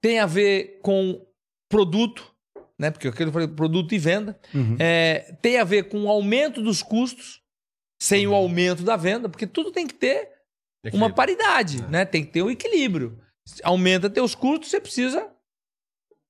tem 0.00 0.18
a 0.18 0.26
ver 0.26 0.78
com 0.82 1.24
produto, 1.68 2.32
né? 2.78 2.90
Porque 2.90 3.08
aquilo 3.08 3.28
eu 3.28 3.32
falei, 3.32 3.48
produto 3.48 3.94
e 3.94 3.98
venda. 3.98 4.38
Uhum. 4.54 4.76
É, 4.78 5.34
tem 5.42 5.58
a 5.58 5.64
ver 5.64 5.88
com 5.88 6.04
o 6.04 6.08
aumento 6.08 6.62
dos 6.62 6.82
custos, 6.82 7.40
sem 8.00 8.26
o 8.26 8.34
aumento 8.34 8.82
da 8.82 8.96
venda, 8.96 9.28
porque 9.28 9.46
tudo 9.46 9.70
tem 9.72 9.86
que 9.86 9.94
ter 9.94 10.28
uma 10.92 11.12
paridade, 11.12 11.82
né? 11.88 12.04
Tem 12.04 12.24
que 12.24 12.32
ter 12.32 12.42
um 12.42 12.50
equilíbrio. 12.50 13.18
Aumenta 13.62 14.10
teus 14.10 14.34
custos, 14.34 14.70
você 14.70 14.80
precisa 14.80 15.31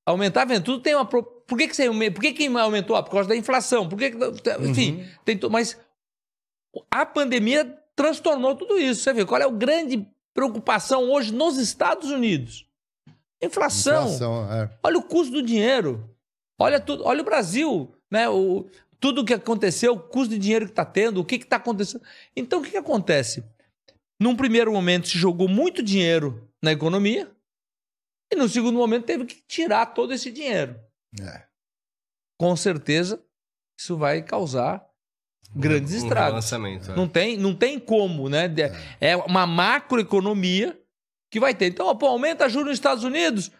aumentar 0.07 0.43
a 0.43 0.45
venda. 0.45 0.61
Tudo 0.65 0.81
tem 0.83 0.95
uma. 0.95 1.05
pro- 1.07 1.23
Por 1.23 1.59
que, 1.59 1.69
que 1.69 1.77
você? 1.77 1.89
Por 2.11 2.21
que, 2.21 2.33
que 2.33 2.47
aumentou? 2.47 2.97
Ah, 2.97 3.03
por 3.03 3.11
causa 3.13 3.29
da 3.29 3.37
inflação. 3.37 3.89
Por 3.89 3.99
que, 3.99 4.11
que... 4.11 4.17
Enfim, 4.69 4.97
Uhum. 5.01 5.09
tem 5.25 5.37
to- 5.39 5.51
mas 5.51 5.79
a 6.91 7.05
pandemia 7.05 7.79
transtornou 7.95 8.55
tudo 8.55 8.79
isso. 8.79 9.03
Você 9.03 9.13
vê 9.13 9.25
qual 9.27 9.41
é 9.41 9.45
a 9.45 9.51
grande 9.51 10.07
preocupação 10.35 11.11
hoje 11.11 11.33
nos 11.33 11.59
Estados 11.59 12.11
Unidos? 12.11 12.67
Inflação. 13.43 14.05
Inflação, 14.07 14.53
é. 14.53 14.71
Olha 14.83 14.99
o 14.99 15.03
custo 15.03 15.33
do 15.33 15.43
dinheiro. 15.43 16.09
Olha 16.61 16.81
tudo. 16.81 17.05
Olha 17.05 17.21
o 17.21 17.25
Brasil, 17.25 17.93
né? 18.11 18.29
O, 18.29 18.67
tudo 19.01 19.23
o 19.23 19.25
que 19.25 19.35
aconteceu, 19.35 19.95
o 19.95 19.99
custo 19.99 20.33
de 20.35 20.39
dinheiro 20.39 20.67
que 20.67 20.73
está 20.73 20.85
tendo, 20.85 21.21
o 21.21 21.25
que 21.25 21.35
está 21.35 21.57
acontecendo. 21.57 22.03
Então, 22.37 22.61
o 22.61 22.63
que, 22.63 22.71
que 22.71 22.77
acontece? 22.77 23.45
Num 24.21 24.37
primeiro 24.37 24.73
momento, 24.73 25.09
se 25.09 25.19
jogou 25.19 25.49
muito 25.49 25.83
dinheiro 25.83 26.49
na 26.63 26.71
economia, 26.71 27.29
e 28.33 28.37
no 28.37 28.49
segundo 28.49 28.77
momento, 28.79 29.05
teve 29.05 29.25
que 29.25 29.43
tirar 29.47 29.87
todo 29.87 30.13
esse 30.13 30.31
dinheiro. 30.31 30.79
É. 31.21 31.45
Com 32.39 32.57
certeza, 32.57 33.23
isso 33.79 33.97
vai 33.97 34.23
causar 34.23 34.85
grandes 35.55 35.93
um 35.95 35.97
estragos. 35.99 36.33
é. 36.89 36.97
Não 36.97 37.07
tem, 37.09 37.37
não 37.37 37.55
tem 37.55 37.79
como, 37.79 38.29
né? 38.29 38.49
De- 38.49 38.63
É 39.01 39.17
uma 39.17 39.47
macroeconomia 39.47 40.79
que 41.31 41.39
vai 41.41 41.55
ter. 41.55 41.67
Então, 41.67 41.95
pô, 41.97 42.07
aumenta 42.07 42.45
a 42.47 42.49
juros 42.49 42.69
nos 42.71 42.79
Estados 42.79 43.05
Unidos, 43.05 43.51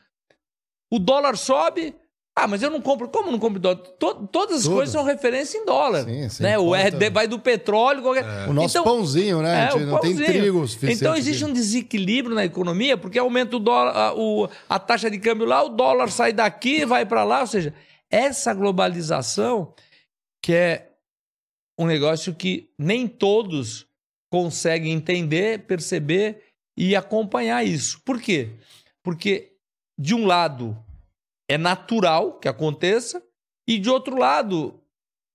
o 0.91 0.99
dólar 0.99 1.37
sobe. 1.37 1.95
Ah, 2.35 2.49
mas 2.49 2.63
eu 2.63 2.71
não 2.71 2.81
compro. 2.81 3.09
Como 3.09 3.31
não 3.31 3.39
compro 3.39 3.61
dólar? 3.61 3.77
To- 3.77 4.27
todas 4.27 4.59
as 4.59 4.63
Tudo. 4.63 4.77
coisas 4.77 4.93
são 4.93 5.05
referência 5.05 5.59
em 5.59 5.67
dólar. 5.67 6.05
Sim, 6.05 6.29
sim, 6.31 6.43
né? 6.43 6.59
O. 6.59 6.75
RD 6.75 7.11
vai 7.11 7.29
do 7.29 7.39
petróleo. 7.39 8.01
Qualquer... 8.01 8.25
O 8.49 8.55
nosso 8.55 8.79
Então- 8.79 8.85
pãozinho, 8.85 9.43
né? 9.43 9.55
É, 9.55 9.67
a 9.67 9.71
gente 9.71 9.85
não 9.85 10.01
tem 10.01 10.15
pãozinho. 10.17 10.41
trigo 10.41 10.67
suficiente. 10.67 10.95
Então 10.97 11.15
existe 11.15 11.45
um 11.45 11.53
desequilíbrio 11.53 12.35
na 12.35 12.45
economia, 12.45 12.97
porque 12.97 13.19
aumenta 13.19 13.57
o 13.57 13.61
dólar, 13.61 13.95
a, 13.95 14.15
o- 14.15 14.49
a 14.67 14.79
taxa 14.79 15.11
de 15.11 15.19
câmbio 15.19 15.47
lá, 15.47 15.63
o 15.63 15.69
dólar 15.69 16.11
sai 16.11 16.33
daqui, 16.33 16.87
vai 16.87 17.05
para 17.05 17.23
lá. 17.23 17.41
Ou 17.41 17.47
seja, 17.47 17.75
essa 18.11 18.55
globalização 18.55 19.75
que 20.43 20.55
é 20.55 20.89
um 21.79 21.87
negócio 21.87 22.35
que 22.35 22.71
nem 22.79 23.07
todos 23.07 23.87
conseguem 24.31 24.93
entender, 24.93 25.67
perceber 25.67 26.43
e 26.79 26.97
acompanhar 26.97 27.63
isso. 27.63 28.01
Por 28.05 28.19
quê? 28.21 28.49
Porque, 29.05 29.53
de 29.99 30.15
um 30.15 30.25
lado, 30.27 30.77
é 31.49 31.59
natural 31.59 32.39
que 32.39 32.49
aconteça, 32.49 33.23
e 33.67 33.79
de 33.79 33.89
outro 33.89 34.17
lado, 34.19 34.81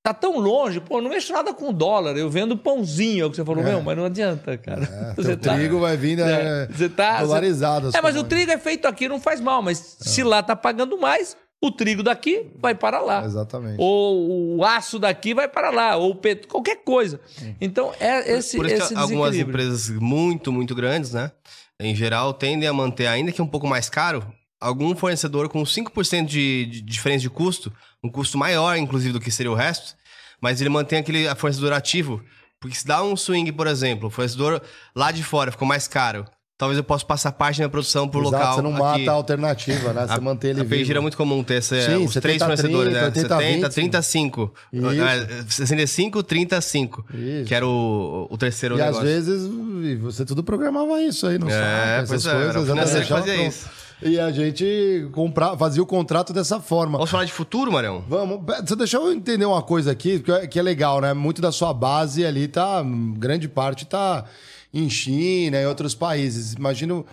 tá 0.04 0.14
tão 0.14 0.38
longe, 0.38 0.80
pô, 0.80 1.02
não 1.02 1.10
mexo 1.10 1.34
nada 1.34 1.54
com 1.54 1.74
dólar, 1.74 2.16
eu 2.18 2.30
vendo 2.30 2.58
pãozinho, 2.58 3.24
é 3.24 3.26
o 3.26 3.30
que 3.30 3.36
você 3.36 3.44
falou, 3.46 3.62
É. 3.64 3.70
meu, 3.70 3.82
mas 3.82 3.98
não 3.98 4.06
adianta, 4.06 4.58
cara. 4.58 4.84
É, 4.84 5.14
Você 5.22 5.36
teu 5.36 5.54
trigo 5.54 5.80
vai 5.80 5.98
vindo 5.98 6.22
é, 6.22 6.64
é, 6.64 6.68
você 6.68 6.88
tá, 6.90 7.22
dolarizado. 7.22 7.88
as 7.88 7.96
é, 7.96 8.02
mas 8.02 8.16
o 8.16 8.24
trigo 8.24 8.52
é 8.52 8.58
feito 8.58 8.88
aqui, 8.88 9.08
não 9.08 9.20
faz 9.20 9.42
mal, 9.42 9.62
mas 9.62 9.98
se 10.00 10.24
lá 10.24 10.42
tá 10.42 10.56
pagando 10.56 10.98
mais, 10.98 11.36
o 11.62 11.72
trigo 11.72 12.04
daqui 12.04 12.52
vai 12.60 12.76
para 12.76 13.00
lá. 13.00 13.26
Exatamente. 13.26 13.76
Ou 13.80 14.58
o 14.58 14.64
aço 14.64 15.00
daqui 15.00 15.34
vai 15.34 15.48
para 15.48 15.72
lá, 15.72 15.96
ou 15.98 16.12
o 16.12 16.16
pet... 16.16 16.48
qualquer 16.48 16.84
coisa. 16.84 17.20
Então, 17.60 17.92
é 18.00 18.38
esse, 18.38 18.56
Por 18.58 18.66
isso 18.66 18.76
esse 18.76 18.94
que 18.94 19.00
algumas 19.00 19.36
empresas 19.36 19.90
muito, 19.90 20.52
muito 20.52 20.76
grandes, 20.76 21.12
né? 21.14 21.32
Em 21.80 21.96
geral, 21.96 22.34
tendem 22.34 22.68
a 22.68 22.74
manter, 22.74 23.08
ainda 23.08 23.32
que 23.32 23.42
um 23.42 23.48
pouco 23.48 23.68
mais 23.68 23.90
caro, 23.90 24.26
algum 24.60 24.96
fornecedor 24.96 25.50
com 25.50 25.62
5% 25.64 26.26
de, 26.26 26.66
de 26.66 26.82
diferença 26.82 27.22
de 27.22 27.30
custo, 27.30 27.72
um 28.04 28.10
custo 28.10 28.38
maior, 28.38 28.76
inclusive, 28.78 29.14
do 29.14 29.20
que 29.20 29.32
seria 29.32 29.52
o 29.52 29.56
resto, 29.56 29.96
mas 30.42 30.60
ele 30.62 30.70
mantém 30.70 31.00
aquele 31.00 31.34
fornecedor 31.36 31.74
ativo. 31.74 32.22
Porque 32.60 32.76
se 32.76 32.88
dá 32.88 33.04
um 33.04 33.16
swing, 33.16 33.52
por 33.52 33.68
exemplo, 33.68 34.08
o 34.08 34.12
fornecedor 34.12 34.62
lá 34.96 35.12
de 35.12 35.24
fora 35.24 35.52
ficou 35.52 35.68
mais 35.68 35.88
caro, 35.88 36.26
talvez 36.58 36.76
eu 36.76 36.84
possa 36.84 37.06
passar 37.06 37.32
parte 37.34 37.58
da 37.58 37.62
minha 37.66 37.70
produção 37.70 38.08
pro 38.08 38.20
Exato, 38.22 38.34
local. 38.36 38.56
você 38.56 38.62
não 38.64 38.72
aqui. 38.72 39.00
mata 39.02 39.12
a 39.12 39.14
alternativa, 39.14 39.94
né? 39.94 40.08
Você 40.08 40.14
A, 40.14 40.20
mantém 40.20 40.50
ele 40.50 40.62
a 40.62 40.64
vivo. 40.64 40.92
É 40.92 41.00
muito 41.00 41.16
comum 41.16 41.44
ter 41.44 41.56
essa, 41.60 41.80
Sim, 41.80 42.04
os 42.06 42.14
70, 42.14 42.22
três 42.22 42.40
fornecedores, 42.42 42.94
30, 42.94 43.00
né? 43.00 43.06
80, 43.06 43.28
70, 43.30 43.70
20. 43.70 43.74
35. 43.74 44.54
Isso. 44.74 45.02
É, 45.04 45.44
65, 45.50 46.24
35. 46.24 47.06
Isso. 47.14 47.46
Que 47.46 47.54
era 47.54 47.68
o, 47.68 48.28
o 48.32 48.38
terceiro 48.40 48.74
E 48.76 48.80
negócio. 48.80 49.02
às 49.04 49.08
vezes 49.08 49.44
e 49.84 49.96
você 49.98 50.26
tudo 50.26 50.44
programava 50.44 51.00
isso 51.04 51.28
aí, 51.28 51.38
não 51.38 51.48
É, 51.48 51.52
sabe? 51.52 52.08
pois 52.08 52.26
Essas 52.26 52.26
é, 52.26 52.36
era 52.44 52.54
coisas. 52.54 52.64
o 52.64 52.74
financeiro 52.74 53.02
que 53.06 53.10
fazia 53.14 53.34
pronto. 53.36 53.48
isso. 53.50 53.70
E 54.02 54.20
a 54.20 54.32
gente 54.32 55.10
compra, 55.12 55.58
fazia 55.58 55.82
o 55.82 55.86
contrato 55.86 56.32
dessa 56.32 56.60
forma. 56.60 56.98
Vamos 56.98 57.10
falar 57.10 57.26
de 57.26 57.34
futuro, 57.34 57.72
Marião? 57.72 58.04
Vamos. 58.08 58.42
Deixa 58.78 58.98
eu 58.98 59.12
entender 59.12 59.46
uma 59.46 59.64
coisa 59.64 59.92
aqui, 59.92 60.20
que 60.20 60.32
é, 60.32 60.48
que 60.48 60.60
é 60.60 60.62
legal, 60.62 61.02
né? 61.02 61.14
Muito 61.14 61.42
da 61.42 61.52
sua 61.52 61.74
base 61.74 62.24
ali 62.24 62.48
tá. 62.48 62.84
Grande 63.18 63.48
parte 63.48 63.86
tá 63.86 64.26
em 64.72 64.88
China 64.88 65.60
e 65.60 65.66
outros 65.66 65.96
países. 65.96 66.54
Imagino. 66.54 67.06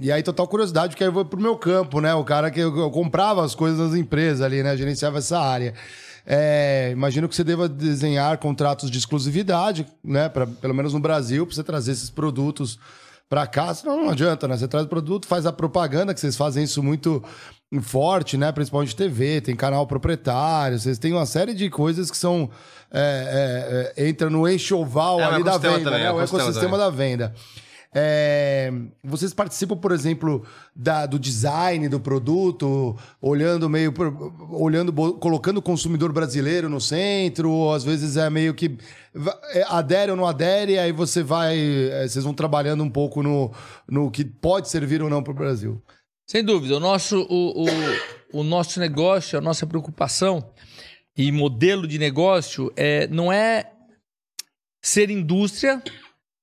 E 0.00 0.10
aí, 0.10 0.22
total 0.22 0.46
curiosidade, 0.48 0.90
porque 0.90 1.04
aí 1.04 1.08
eu 1.08 1.12
vou 1.12 1.24
pro 1.24 1.40
meu 1.40 1.56
campo, 1.56 2.00
né? 2.00 2.14
O 2.14 2.24
cara 2.24 2.50
que 2.50 2.60
eu, 2.60 2.76
eu 2.76 2.90
comprava 2.90 3.44
as 3.44 3.54
coisas 3.54 3.78
nas 3.78 3.98
empresas 3.98 4.40
ali, 4.40 4.62
né? 4.62 4.76
Gerenciava 4.76 5.18
essa 5.18 5.38
área. 5.38 5.74
É, 6.26 6.90
imagino 6.92 7.28
que 7.28 7.34
você 7.34 7.44
deva 7.44 7.68
desenhar 7.68 8.38
contratos 8.38 8.90
de 8.90 8.98
exclusividade, 8.98 9.84
né? 10.02 10.28
Pra, 10.28 10.46
pelo 10.46 10.74
menos 10.74 10.92
no 10.92 11.00
Brasil, 11.00 11.44
para 11.44 11.54
você 11.54 11.64
trazer 11.64 11.92
esses 11.92 12.08
produtos 12.08 12.78
para 13.28 13.46
cá. 13.46 13.72
Senão 13.74 14.02
não 14.02 14.10
adianta, 14.10 14.46
né? 14.46 14.56
Você 14.56 14.68
traz 14.68 14.86
o 14.86 14.88
produto, 14.88 15.26
faz 15.26 15.46
a 15.46 15.52
propaganda, 15.52 16.14
que 16.14 16.20
vocês 16.20 16.36
fazem 16.36 16.64
isso 16.64 16.82
muito 16.82 17.22
forte, 17.82 18.36
né? 18.36 18.52
Principalmente 18.52 18.94
TV, 18.94 19.40
tem 19.40 19.56
canal 19.56 19.86
proprietário, 19.86 20.78
vocês 20.78 20.98
têm 20.98 21.12
uma 21.12 21.26
série 21.26 21.54
de 21.54 21.68
coisas 21.70 22.10
que 22.10 22.16
são. 22.16 22.50
É, 22.96 23.92
é, 23.96 24.02
é, 24.04 24.08
entra 24.08 24.30
no 24.30 24.48
enxoval 24.48 25.18
É, 25.18 25.24
ali 25.24 25.42
da 25.42 25.58
venda, 25.58 25.84
também, 25.84 26.00
né? 26.00 26.06
é 26.06 26.12
o 26.12 26.18
ecossistema 26.18 26.42
ecossistema 26.44 26.78
da 26.78 26.90
venda. 26.90 27.34
É, 27.96 28.72
vocês 29.04 29.32
participam, 29.32 29.76
por 29.76 29.92
exemplo, 29.92 30.44
da- 30.74 31.06
do 31.06 31.16
design 31.16 31.88
do 31.88 32.00
produto, 32.00 32.98
olhando 33.20 33.68
meio, 33.68 33.94
olhando, 34.50 34.92
colocando 34.92 35.58
o 35.58 35.62
consumidor 35.62 36.12
brasileiro 36.12 36.68
no 36.68 36.80
centro, 36.80 37.50
ou 37.52 37.72
às 37.72 37.84
vezes 37.84 38.16
é 38.16 38.28
meio 38.28 38.52
que 38.52 38.76
é, 39.52 39.64
adere 39.68 40.10
ou 40.10 40.16
não 40.16 40.26
adere, 40.26 40.76
aí 40.76 40.90
você 40.90 41.22
vai, 41.22 41.56
é, 41.56 42.08
vocês 42.08 42.24
vão 42.24 42.34
trabalhando 42.34 42.82
um 42.82 42.90
pouco 42.90 43.22
no, 43.22 43.52
no 43.88 44.10
que 44.10 44.24
pode 44.24 44.68
servir 44.68 45.00
ou 45.00 45.08
não 45.08 45.22
para 45.22 45.30
o 45.30 45.36
Brasil. 45.36 45.80
Sem 46.28 46.42
dúvida, 46.42 46.76
o 46.76 46.80
nosso, 46.80 47.20
o, 47.30 47.64
o, 47.64 48.40
o 48.40 48.42
nosso 48.42 48.80
negócio, 48.80 49.38
a 49.38 49.40
nossa 49.42 49.66
preocupação 49.66 50.50
e 51.16 51.30
modelo 51.30 51.86
de 51.86 51.96
negócio 51.96 52.72
é, 52.74 53.06
não 53.06 53.32
é 53.32 53.70
ser 54.82 55.10
indústria, 55.10 55.80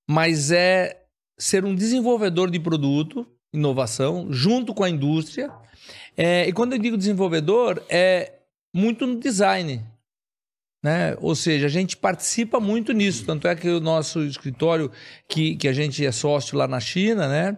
mas 0.09 0.49
é 0.51 1.00
ser 1.41 1.65
um 1.65 1.73
desenvolvedor 1.73 2.51
de 2.51 2.59
produto, 2.59 3.25
inovação, 3.51 4.31
junto 4.31 4.75
com 4.75 4.83
a 4.83 4.89
indústria. 4.89 5.51
É, 6.15 6.47
e 6.47 6.53
quando 6.53 6.73
eu 6.73 6.79
digo 6.79 6.95
desenvolvedor, 6.95 7.83
é 7.89 8.33
muito 8.71 9.07
no 9.07 9.19
design. 9.19 9.83
Né? 10.83 11.17
Ou 11.19 11.35
seja, 11.35 11.65
a 11.65 11.69
gente 11.69 11.97
participa 11.97 12.59
muito 12.59 12.93
nisso. 12.93 13.25
Tanto 13.25 13.47
é 13.47 13.55
que 13.55 13.67
o 13.67 13.79
nosso 13.79 14.23
escritório, 14.23 14.91
que, 15.27 15.55
que 15.55 15.67
a 15.67 15.73
gente 15.73 16.05
é 16.05 16.11
sócio 16.11 16.55
lá 16.55 16.67
na 16.67 16.79
China, 16.79 17.27
né? 17.27 17.57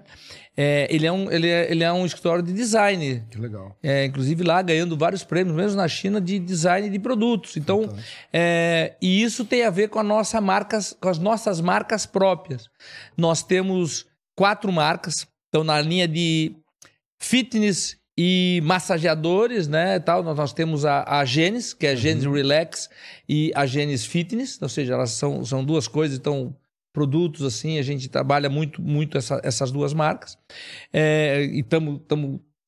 É, 0.56 0.88
ele, 0.90 1.08
é 1.08 1.12
um, 1.12 1.32
ele, 1.32 1.48
é, 1.50 1.72
ele 1.72 1.84
é 1.84 1.92
um 1.92 2.06
escritório 2.06 2.44
de 2.44 2.54
design. 2.54 3.24
Que 3.30 3.40
legal. 3.40 3.76
É, 3.82 4.06
inclusive 4.06 4.44
lá 4.44 4.62
ganhando 4.62 4.96
vários 4.96 5.24
prêmios, 5.24 5.56
mesmo 5.56 5.78
na 5.78 5.88
China, 5.88 6.22
de 6.22 6.38
design 6.38 6.90
de 6.90 7.00
produtos. 7.00 7.58
Então, 7.58 7.90
é, 8.32 8.96
e 9.02 9.24
isso 9.24 9.46
tem 9.46 9.64
a 9.64 9.70
ver 9.70 9.90
com, 9.90 10.00
a 10.00 10.04
nossa 10.04 10.40
marcas, 10.40 10.96
com 11.00 11.10
as 11.10 11.18
nossas 11.18 11.60
marcas 11.60 12.06
próprias. 12.06 12.70
Nós 13.18 13.42
temos 13.42 14.06
quatro 14.36 14.72
marcas, 14.72 15.28
então 15.50 15.64
na 15.64 15.82
linha 15.82 16.08
de 16.08 16.56
fitness 17.20 17.98
e 18.16 18.62
massageadores, 18.64 19.68
né, 19.68 20.00
tal, 20.00 20.22
nós, 20.22 20.38
nós 20.38 20.54
temos 20.54 20.86
a, 20.86 21.04
a 21.20 21.26
Genes, 21.26 21.74
que 21.74 21.88
é 21.88 21.92
a 21.92 21.96
Genes 21.96 22.26
Relax, 22.26 22.90
e 23.28 23.52
a 23.56 23.66
Genes 23.66 24.06
Fitness, 24.06 24.62
ou 24.62 24.70
seja, 24.70 24.94
elas 24.94 25.12
são, 25.12 25.44
são 25.44 25.66
duas 25.66 25.88
coisas, 25.88 26.18
então 26.18 26.56
produtos 26.94 27.44
assim, 27.44 27.80
a 27.80 27.82
gente 27.82 28.08
trabalha 28.08 28.50
muito, 28.50 28.82
muito 28.82 29.18
essa- 29.18 29.42
essas 29.44 29.72
duas 29.72 29.94
marcas. 29.94 30.38
É, 30.94 31.44
e 31.52 31.60
estamos 31.62 32.00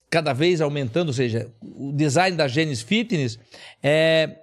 cada 0.10 0.34
vez 0.34 0.62
aumentando, 0.62 1.08
ou 1.10 1.14
seja, 1.14 1.52
o 1.62 1.92
design 1.94 2.36
da 2.36 2.48
Genes 2.48 2.82
Fitness 2.82 3.38
é 3.84 4.40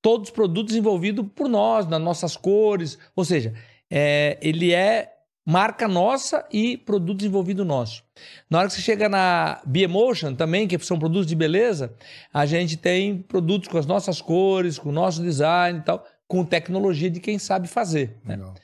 todos 0.00 0.28
os 0.28 0.34
produtos 0.34 0.72
desenvolvidos 0.72 1.26
por 1.34 1.48
nós, 1.48 1.86
nas 1.86 2.00
nossas 2.00 2.36
cores, 2.36 2.98
ou 3.16 3.24
seja, 3.24 3.52
é, 3.90 4.38
ele 4.40 4.72
é 4.72 5.12
marca 5.44 5.88
nossa 5.88 6.46
e 6.52 6.76
produto 6.76 7.18
desenvolvido 7.18 7.64
nosso. 7.64 8.04
Na 8.50 8.58
hora 8.58 8.68
que 8.68 8.74
você 8.74 8.82
chega 8.82 9.08
na 9.08 9.60
Biomotion 9.66 10.34
também, 10.34 10.68
que 10.68 10.78
são 10.80 10.98
produtos 10.98 11.26
de 11.26 11.34
beleza, 11.34 11.94
a 12.32 12.44
gente 12.44 12.76
tem 12.76 13.16
produtos 13.16 13.66
com 13.68 13.78
as 13.78 13.86
nossas 13.86 14.20
cores, 14.20 14.78
com 14.78 14.90
o 14.90 14.92
nosso 14.92 15.22
design 15.22 15.78
e 15.78 15.82
tal, 15.82 16.04
com 16.26 16.44
tecnologia 16.44 17.10
de 17.10 17.18
quem 17.18 17.38
sabe 17.38 17.66
fazer. 17.66 18.14
né? 18.24 18.36
legal. 18.36 18.54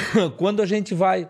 Quando 0.36 0.62
a 0.62 0.66
gente 0.66 0.94
vai 0.94 1.28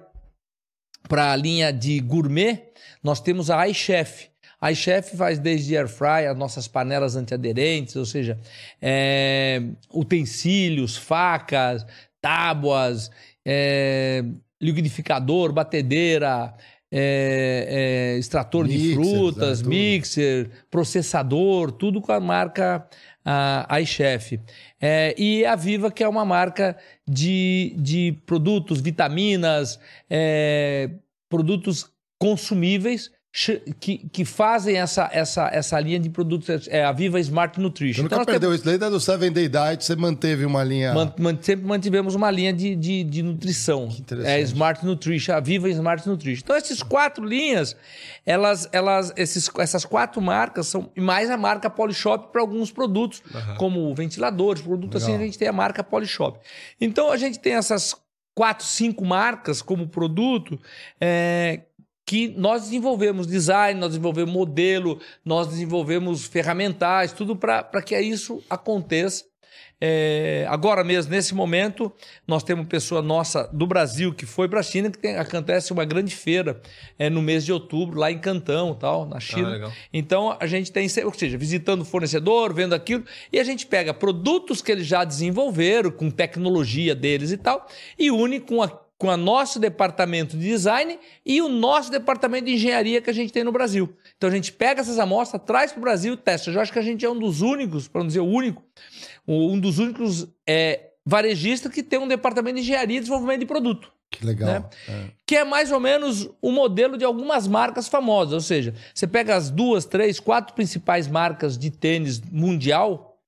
para 1.09 1.32
a 1.32 1.36
linha 1.36 1.72
de 1.72 2.01
gourmet, 2.01 2.72
nós 3.02 3.20
temos 3.20 3.51
a 3.51 3.66
iChef. 3.68 4.28
A 4.60 4.72
iChef 4.72 5.16
faz 5.16 5.38
desde 5.38 5.76
air 5.76 5.88
fry, 5.88 6.26
as 6.28 6.36
nossas 6.36 6.66
panelas 6.66 7.14
antiaderentes, 7.14 7.94
ou 7.97 8.06
seja, 8.06 8.38
é, 8.80 9.62
utensílios, 9.93 10.97
facas, 10.97 11.86
tábuas, 12.20 13.10
é, 13.44 14.24
liquidificador, 14.60 15.52
batedeira, 15.52 16.55
é, 16.90 18.14
é, 18.14 18.18
extrator 18.18 18.66
de 18.66 18.78
Mixers, 18.78 19.09
frutas, 19.09 19.62
mixer, 19.62 20.51
processador, 20.70 21.70
tudo 21.72 22.01
com 22.01 22.12
a 22.12 22.20
marca 22.20 22.88
a 23.28 23.80
iChef. 23.80 24.40
É, 24.80 25.12
e 25.18 25.44
a 25.44 25.56
Viva, 25.56 25.90
que 25.90 26.05
é 26.05 26.09
uma 26.09 26.24
marca 26.24 26.76
de, 27.09 27.74
de 27.78 28.19
produtos, 28.27 28.81
vitaminas, 28.81 29.78
é, 30.11 30.91
produtos 31.28 31.91
consumíveis 32.19 33.11
que, 33.78 33.98
que 34.10 34.24
fazem 34.24 34.78
essa, 34.78 35.10
essa, 35.12 35.48
essa 35.52 35.78
linha 35.78 35.98
de 36.00 36.08
produtos, 36.08 36.66
é 36.68 36.82
a 36.82 36.90
Viva 36.90 37.20
Smart 37.20 37.54
Você 37.56 37.60
Nutrition. 37.62 38.02
nunca 38.04 38.16
nós 38.16 38.24
perdeu 38.24 38.54
isso. 38.54 38.64
Desde 38.64 38.88
do 38.88 38.98
Seven 38.98 39.30
Day 39.30 39.46
Diet, 39.46 39.84
você 39.84 39.94
manteve 39.94 40.46
uma 40.46 40.64
linha... 40.64 40.94
Man- 40.94 41.12
man- 41.18 41.38
sempre 41.42 41.66
mantivemos 41.66 42.14
uma 42.14 42.30
linha 42.30 42.52
de, 42.52 42.74
de, 42.74 43.04
de 43.04 43.22
nutrição. 43.22 43.88
interessante. 43.98 44.32
É 44.32 44.40
Smart 44.40 44.84
Nutrition, 44.86 45.34
a 45.34 45.40
Viva 45.40 45.68
Smart 45.68 46.08
Nutrition. 46.08 46.40
Então, 46.44 46.56
essas 46.56 46.82
quatro 46.82 47.24
linhas, 47.26 47.76
elas, 48.24 48.68
elas, 48.72 49.12
esses, 49.16 49.50
essas 49.58 49.84
quatro 49.84 50.22
marcas 50.22 50.66
são 50.68 50.90
mais 50.96 51.30
a 51.30 51.36
marca 51.36 51.68
Polishop 51.68 52.32
para 52.32 52.40
alguns 52.40 52.70
produtos, 52.72 53.22
como 53.58 53.94
ventiladores, 53.94 54.62
produtos 54.62 55.02
assim, 55.02 55.14
a 55.14 55.18
gente 55.18 55.36
tem 55.38 55.46
a 55.48 55.52
marca 55.52 55.84
Polishop. 55.84 56.38
Então, 56.80 57.12
a 57.12 57.16
gente 57.18 57.38
tem 57.38 57.52
essas 57.52 57.94
quatro, 58.34 58.66
cinco 58.66 59.04
marcas 59.04 59.60
como 59.60 59.86
produto. 59.88 60.58
é, 60.98 61.60
que 62.07 62.28
nós 62.28 62.62
desenvolvemos 62.62 63.27
design, 63.27 63.81
nós 63.81 63.91
desenvolvemos 63.91 64.33
modelo, 64.33 65.01
nós 65.24 65.49
desenvolvemos 65.49 66.24
ferramentais, 66.24 67.12
tudo 67.12 67.35
para 67.35 67.83
que 67.85 67.99
isso 68.01 68.41
aconteça. 68.49 69.24
É, 69.78 70.47
agora 70.49 70.83
mesmo, 70.83 71.11
nesse 71.12 71.35
momento, 71.35 71.93
nós 72.27 72.43
temos 72.43 72.66
pessoa 72.66 73.03
nossa 73.03 73.45
do 73.53 73.66
Brasil 73.66 74.15
que 74.15 74.24
foi 74.24 74.49
para 74.49 74.61
a 74.61 74.62
China, 74.62 74.91
que 74.91 74.97
tem- 74.97 75.16
acontece 75.16 75.70
uma 75.70 75.85
grande 75.85 76.15
feira 76.16 76.62
é, 76.99 77.11
no 77.11 77.20
mês 77.20 77.45
de 77.45 77.53
outubro, 77.53 77.99
lá 78.01 78.11
em 78.11 78.19
Cantão, 78.19 78.73
tal, 78.74 79.05
na 79.07 79.20
China. 79.20 79.51
legal. 79.51 79.73
Então 79.93 80.35
a 80.41 80.47
gente 80.47 80.73
tem, 80.73 80.89
ou 81.05 81.12
seja, 81.12 81.37
visitando 81.37 81.83
o 81.83 81.85
fornecedor, 81.85 82.55
vendo 82.55 82.74
aquilo, 82.74 83.05
e 83.31 83.39
a 83.39 83.45
gente 83.45 83.66
pega 83.66 83.93
produtos 83.93 84.62
que 84.62 84.73
eles 84.73 84.87
já 84.87 85.05
desenvolveram, 85.05 85.91
com 85.91 86.11
tecnologia 86.11 86.95
deles 86.95 87.31
e 87.31 87.37
tal, 87.37 87.66
e 87.99 88.11
une 88.11 88.41
com 88.41 88.62
a 88.62 88.85
com 88.98 89.09
o 89.09 89.16
nosso 89.16 89.59
departamento 89.59 90.36
de 90.36 90.47
design 90.47 90.98
e 91.24 91.43
o 91.43 91.48
nosso 91.48 91.90
departamento 91.90 92.47
de 92.47 92.55
engenharia 92.55 93.01
que 93.02 93.10
a 93.10 93.12
gente 93.12 93.32
tem 93.32 93.44
no 93.44 93.52
Brasil. 93.52 93.94
Então 94.16 94.31
a 94.31 94.32
gente 94.32 94.52
pega 94.52 94.81
essas 94.81 94.98
amostras, 94.98 95.43
traz 95.44 95.70
para 95.73 95.78
o 95.78 95.82
Brasil 95.82 96.14
e 96.14 96.16
testa. 96.16 96.51
Eu 96.51 96.60
acho 96.60 96.73
que 96.73 96.78
a 96.78 96.82
gente 96.82 97.05
é 97.05 97.10
um 97.10 97.18
dos 97.18 97.43
únicos, 97.43 97.89
para 97.89 98.01
não 98.01 98.06
dizer 98.09 98.20
o 98.20 98.27
único, 98.27 98.62
um 99.28 99.59
dos 99.60 99.78
únicos 99.78 100.27
é, 100.48 100.93
varejistas 101.05 101.70
que 101.73 101.82
tem 101.82 101.98
um 101.98 102.09
departamento 102.09 102.56
de 102.56 102.62
engenharia 102.62 102.97
e 102.97 103.01
desenvolvimento 103.01 103.40
de 103.40 103.47
produto 103.47 103.93
Que 104.10 104.24
legal. 104.24 104.48
né? 104.48 104.64
É. 104.89 105.10
que 105.27 105.36
é 105.36 105.44
mais 105.44 105.70
ou 105.70 105.78
menos 105.78 106.31
o 106.40 106.51
modelo 106.51 106.97
de 106.97 107.05
algumas 107.05 107.47
marcas 107.47 107.89
famosas. 107.89 108.32
Ou 108.32 108.40
seja, 108.40 108.74
você 108.94 109.06
pega 109.06 109.36
as 109.36 109.51
duas, 109.51 109.85
três, 109.85 110.18
quatro 110.18 110.55
principais 110.55 111.06
marcas 111.06 111.59
de 111.59 111.70
tênis 111.70 112.20
mundial, 112.20 113.20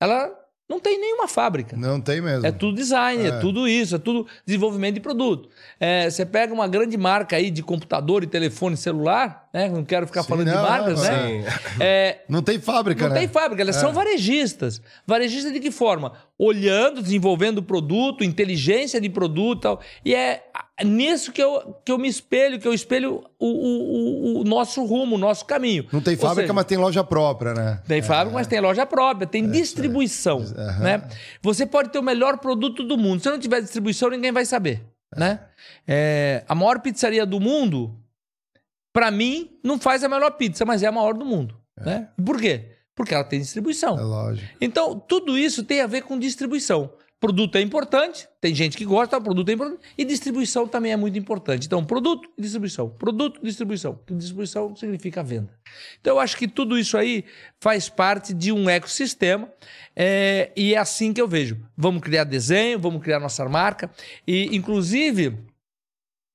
ela 0.00 0.39
não 0.70 0.78
tem 0.78 1.00
nenhuma 1.00 1.26
fábrica. 1.26 1.76
Não 1.76 2.00
tem 2.00 2.20
mesmo. 2.20 2.46
É 2.46 2.52
tudo 2.52 2.76
design, 2.76 3.24
é. 3.24 3.28
É. 3.30 3.38
tudo 3.40 3.66
isso, 3.66 3.96
é 3.96 3.98
tudo 3.98 4.24
desenvolvimento 4.46 4.94
de 4.94 5.00
produto. 5.00 5.48
É, 5.80 6.08
você 6.08 6.24
pega 6.24 6.54
uma 6.54 6.68
grande 6.68 6.96
marca 6.96 7.34
aí 7.34 7.50
de 7.50 7.60
computador 7.60 8.22
e 8.22 8.28
telefone 8.28 8.76
celular, 8.76 9.48
né? 9.52 9.68
Não 9.68 9.84
quero 9.84 10.06
ficar 10.06 10.22
Sim, 10.22 10.28
falando 10.28 10.46
não, 10.46 10.62
de 10.62 10.68
marcas, 10.68 11.02
não, 11.02 11.10
né? 11.10 11.44
É, 11.80 12.18
Não 12.28 12.42
tem 12.42 12.60
fábrica, 12.60 13.08
não 13.08 13.14
né? 13.14 13.20
tem 13.20 13.28
fábrica, 13.28 13.62
elas 13.62 13.76
são 13.76 13.92
varejistas. 13.92 14.80
Varejistas 15.06 15.52
de 15.52 15.58
que 15.60 15.70
forma? 15.70 16.12
Olhando, 16.38 17.02
desenvolvendo 17.02 17.58
o 17.58 17.62
produto, 17.62 18.22
inteligência 18.24 19.00
de 19.00 19.08
produto 19.08 19.58
e 19.58 19.62
tal. 19.62 19.80
E 20.04 20.14
é 20.14 20.42
nisso 20.84 21.32
que 21.32 21.42
eu, 21.42 21.74
que 21.84 21.90
eu 21.92 21.98
me 21.98 22.08
espelho, 22.08 22.58
que 22.58 22.66
eu 22.66 22.72
espelho 22.72 23.24
o, 23.38 23.46
o, 23.46 24.40
o- 24.40 24.44
nosso 24.44 24.84
rumo, 24.84 25.16
o 25.16 25.18
nosso 25.18 25.44
caminho. 25.44 25.84
Não 25.92 26.00
tem 26.00 26.16
fábrica, 26.16 26.42
seja, 26.42 26.52
mas 26.52 26.64
tem 26.64 26.78
loja 26.78 27.04
própria, 27.04 27.52
né? 27.52 27.82
tem 27.86 28.00
fábrica, 28.00 28.32
mas 28.34 28.46
tem 28.46 28.60
loja 28.60 28.86
própria, 28.86 29.26
tem 29.26 29.50
distribuição, 29.50 30.38
Aham. 30.56 30.82
né? 30.82 31.02
Você 31.42 31.66
pode 31.66 31.90
ter 31.90 31.98
o 31.98 32.02
melhor 32.02 32.38
produto 32.38 32.82
do 32.82 32.96
mundo. 32.96 33.20
Se 33.22 33.28
não 33.28 33.38
tiver 33.38 33.60
distribuição, 33.60 34.08
ninguém 34.10 34.32
vai 34.32 34.44
saber, 34.46 34.82
né? 35.16 35.40
É, 35.86 36.44
a 36.48 36.54
maior 36.54 36.78
pizzaria 36.80 37.26
do 37.26 37.38
mundo 37.40 37.94
para 38.92 39.10
mim, 39.10 39.58
não 39.62 39.78
faz 39.78 40.02
a 40.04 40.08
melhor 40.08 40.32
pizza, 40.32 40.64
mas 40.64 40.82
é 40.82 40.86
a 40.86 40.92
maior 40.92 41.14
do 41.14 41.24
mundo. 41.24 41.56
Né? 41.78 42.08
Por 42.24 42.40
quê? 42.40 42.76
Porque 42.94 43.14
ela 43.14 43.24
tem 43.24 43.40
distribuição. 43.40 43.98
É 43.98 44.02
lógico. 44.02 44.48
Então, 44.60 44.98
tudo 44.98 45.38
isso 45.38 45.64
tem 45.64 45.80
a 45.80 45.86
ver 45.86 46.02
com 46.02 46.18
distribuição. 46.18 46.92
Produto 47.20 47.56
é 47.56 47.60
importante, 47.60 48.26
tem 48.40 48.54
gente 48.54 48.78
que 48.78 48.84
gosta, 48.84 49.20
produto 49.20 49.50
é 49.50 49.52
importante, 49.52 49.82
e 49.98 50.06
distribuição 50.06 50.66
também 50.66 50.92
é 50.92 50.96
muito 50.96 51.18
importante. 51.18 51.66
Então, 51.66 51.84
produto 51.84 52.30
e 52.36 52.40
distribuição. 52.40 52.88
Produto 52.88 53.40
e 53.42 53.46
distribuição. 53.46 54.00
Distribuição 54.10 54.74
significa 54.74 55.22
venda. 55.22 55.52
Então, 56.00 56.16
eu 56.16 56.20
acho 56.20 56.34
que 56.34 56.48
tudo 56.48 56.78
isso 56.78 56.96
aí 56.96 57.26
faz 57.60 57.90
parte 57.90 58.32
de 58.32 58.50
um 58.50 58.70
ecossistema 58.70 59.52
é, 59.94 60.50
e 60.56 60.74
é 60.74 60.78
assim 60.78 61.12
que 61.12 61.20
eu 61.20 61.28
vejo. 61.28 61.58
Vamos 61.76 62.00
criar 62.00 62.24
desenho, 62.24 62.78
vamos 62.78 63.02
criar 63.02 63.20
nossa 63.20 63.46
marca, 63.46 63.90
e, 64.26 64.56
inclusive, 64.56 65.38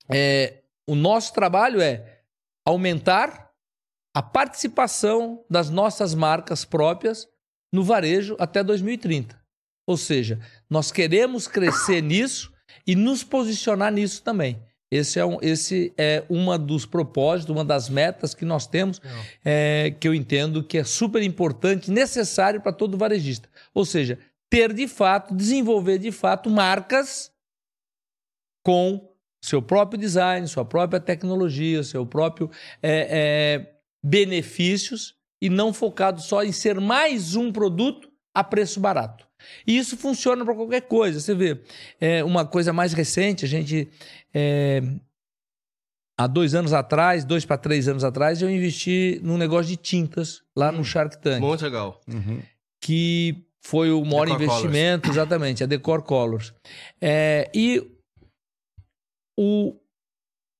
é, 0.07 0.61
o 0.87 0.93
nosso 0.93 1.33
trabalho 1.33 1.81
é 1.81 2.14
aumentar 2.65 3.51
a 4.13 4.21
participação 4.21 5.45
das 5.49 5.69
nossas 5.69 6.15
marcas 6.15 6.65
próprias 6.65 7.27
no 7.71 7.83
varejo 7.83 8.35
até 8.39 8.63
2030. 8.63 9.39
Ou 9.87 9.97
seja, 9.97 10.39
nós 10.69 10.91
queremos 10.91 11.47
crescer 11.47 12.01
nisso 12.01 12.51
e 12.87 12.95
nos 12.95 13.23
posicionar 13.23 13.91
nisso 13.91 14.23
também. 14.23 14.59
Esse 14.89 15.19
é, 15.19 15.25
um, 15.25 15.37
esse 15.41 15.93
é 15.97 16.23
uma 16.29 16.57
dos 16.57 16.85
propósitos, 16.85 17.53
uma 17.53 17.65
das 17.65 17.89
metas 17.89 18.33
que 18.33 18.45
nós 18.45 18.65
temos, 18.65 19.01
é, 19.43 19.93
que 19.99 20.07
eu 20.07 20.13
entendo 20.13 20.63
que 20.63 20.77
é 20.77 20.83
super 20.83 21.21
importante, 21.21 21.91
necessário 21.91 22.61
para 22.61 22.71
todo 22.71 22.97
varejista. 22.97 23.49
Ou 23.73 23.83
seja, 23.83 24.17
ter 24.49 24.71
de 24.71 24.87
fato, 24.87 25.35
desenvolver 25.35 25.97
de 25.97 26.11
fato 26.11 26.49
marcas 26.49 27.31
com 28.63 29.14
seu 29.45 29.61
próprio 29.61 29.99
design, 29.99 30.47
sua 30.47 30.65
própria 30.65 30.99
tecnologia, 30.99 31.83
seu 31.83 32.05
próprio 32.05 32.49
é, 32.81 33.07
é, 33.11 33.75
benefícios 34.03 35.15
e 35.41 35.49
não 35.49 35.71
focado 35.71 36.21
só 36.21 36.43
em 36.43 36.51
ser 36.51 36.79
mais 36.81 37.35
um 37.35 37.51
produto 37.51 38.09
a 38.33 38.43
preço 38.43 38.79
barato. 38.79 39.25
E 39.67 39.77
isso 39.77 39.95
funciona 39.95 40.43
para 40.43 40.55
qualquer 40.55 40.81
coisa. 40.81 41.19
Você 41.19 41.35
vê, 41.35 41.61
é, 42.01 42.23
uma 42.23 42.45
coisa 42.45 42.73
mais 42.73 42.93
recente, 42.93 43.45
a 43.45 43.47
gente. 43.47 43.87
É, 44.33 44.81
há 46.17 46.25
dois 46.25 46.55
anos 46.55 46.73
atrás, 46.73 47.23
dois 47.23 47.45
para 47.45 47.57
três 47.57 47.87
anos 47.87 48.03
atrás, 48.03 48.41
eu 48.41 48.49
investi 48.49 49.19
num 49.23 49.37
negócio 49.37 49.67
de 49.67 49.77
tintas 49.77 50.41
lá 50.55 50.71
no 50.71 50.83
Shark 50.83 51.21
Tank. 51.21 51.39
Muito 51.39 51.63
legal. 51.63 52.01
Que 52.81 53.45
foi 53.61 53.91
o 53.91 54.03
maior 54.03 54.25
Decor 54.25 54.41
investimento, 54.41 55.09
exatamente, 55.09 55.63
a 55.63 55.67
Decor 55.67 56.01
Colors. 56.01 56.53
É, 56.99 57.49
e 57.53 57.94
o 59.37 59.75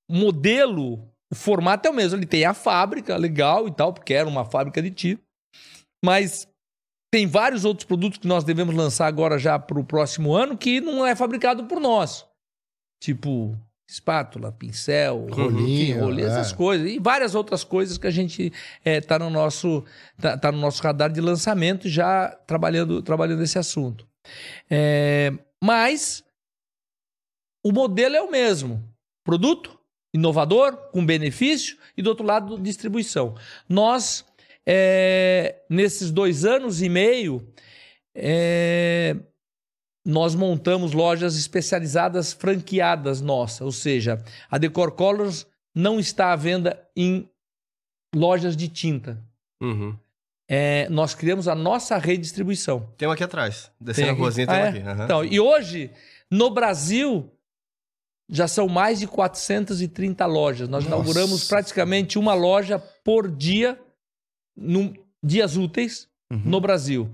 modelo, 0.10 1.10
o 1.32 1.36
formato 1.36 1.88
é 1.88 1.92
o 1.92 1.94
mesmo. 1.94 2.18
Ele 2.18 2.26
tem 2.26 2.46
a 2.46 2.54
fábrica, 2.54 3.18
legal 3.18 3.68
e 3.68 3.72
tal, 3.72 3.94
porque 3.94 4.14
era 4.14 4.28
uma 4.28 4.46
fábrica 4.46 4.82
de 4.82 4.92
tiro. 4.92 5.22
Mas 6.04 6.48
tem 7.12 7.26
vários 7.26 7.64
outros 7.64 7.86
produtos 7.86 8.20
que 8.20 8.28
nós 8.28 8.44
devemos 8.44 8.76
lançar 8.76 9.08
agora 9.08 9.40
já 9.40 9.58
para 9.58 9.80
o 9.80 9.86
próximo 9.86 10.34
ano 10.34 10.58
que 10.58 10.82
não 10.82 11.06
é 11.06 11.16
fabricado 11.16 11.66
por 11.66 11.80
nós. 11.80 12.26
Tipo 13.02 13.58
espátula, 13.90 14.52
pincel, 14.52 15.28
Rolinho, 15.30 16.02
rolê, 16.02 16.24
é. 16.24 16.26
essas 16.26 16.52
coisas. 16.52 16.90
E 16.90 17.00
várias 17.00 17.36
outras 17.36 17.64
coisas 17.64 17.98
que 17.98 18.08
a 18.08 18.12
gente 18.12 18.52
está 18.84 19.20
no, 19.20 19.30
nosso, 19.30 19.84
tá, 20.20 20.38
tá 20.38 20.52
no 20.52 20.58
nosso 20.58 20.82
radar 20.82 21.12
de 21.12 21.22
lançamento 21.22 21.88
já 21.88 22.30
trabalhando, 22.48 23.02
trabalhando 23.02 23.44
esse 23.44 23.60
assunto. 23.60 24.08
É, 24.70 25.32
mas 25.64 26.25
o 27.66 27.72
modelo 27.72 28.16
é 28.16 28.22
o 28.22 28.30
mesmo. 28.30 28.84
Produto 29.24 29.80
inovador, 30.14 30.78
com 30.92 31.06
benefício, 31.06 31.78
e 31.98 32.02
do 32.02 32.10
outro 32.10 32.26
lado, 32.26 32.58
distribuição. 32.60 33.36
Nós 33.68 34.24
é, 34.66 35.62
nesses 35.70 36.10
dois 36.12 36.46
anos 36.46 36.82
e 36.82 36.88
meio, 36.90 37.46
é, 38.16 39.16
nós 40.06 40.36
montamos 40.36 40.94
lojas 40.94 41.36
especializadas 41.38 42.32
franqueadas 42.34 43.20
nossa, 43.22 43.66
ou 43.66 43.72
seja, 43.72 44.24
a 44.50 44.58
Decor 44.58 44.92
Colors 44.92 45.46
não 45.74 46.00
está 46.00 46.32
à 46.32 46.36
venda 46.36 46.82
em 46.96 47.30
lojas 48.16 48.56
de 48.56 48.70
tinta. 48.70 49.22
Uhum. 49.62 49.98
É, 50.50 50.88
nós 50.90 51.14
criamos 51.16 51.48
a 51.48 51.56
nossa 51.56 51.98
rede 51.98 52.18
de 52.18 52.24
distribuição. 52.24 52.94
Tem 52.98 53.08
uma 53.08 53.16
aqui 53.16 53.24
atrás. 53.24 53.64
Tem 53.80 53.88
Descendo 53.88 54.10
a 54.10 54.12
aqui? 54.12 54.22
ruazinha, 54.22 54.48
tem 54.48 54.56
Ah, 54.56 54.60
uma 54.60 54.66
é? 54.66 54.70
aqui. 54.70 54.80
aham. 54.82 55.04
Então, 55.04 55.26
e 55.26 55.40
hoje, 55.40 55.92
no 56.32 56.50
Brasil, 56.52 57.32
já 58.30 58.48
são 58.48 58.68
mais 58.68 59.00
de 59.00 59.08
430 59.08 60.26
lojas. 60.26 60.68
Nós 60.68 60.84
Nossa. 60.84 60.96
inauguramos 60.96 61.48
praticamente 61.48 62.18
uma 62.18 62.34
loja 62.34 62.80
por 63.04 63.30
dia, 63.30 63.80
num, 64.56 64.94
dias 65.24 65.56
úteis, 65.58 66.08
Uhum. 66.32 66.42
no 66.46 66.60
Brasil. 66.60 67.10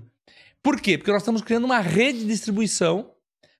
Por 0.62 0.80
quê? 0.80 0.96
Porque 0.96 1.12
nós 1.12 1.20
estamos 1.22 1.42
criando 1.42 1.64
uma 1.64 1.80
rede 1.80 2.20
de 2.20 2.26
distribuição 2.26 3.10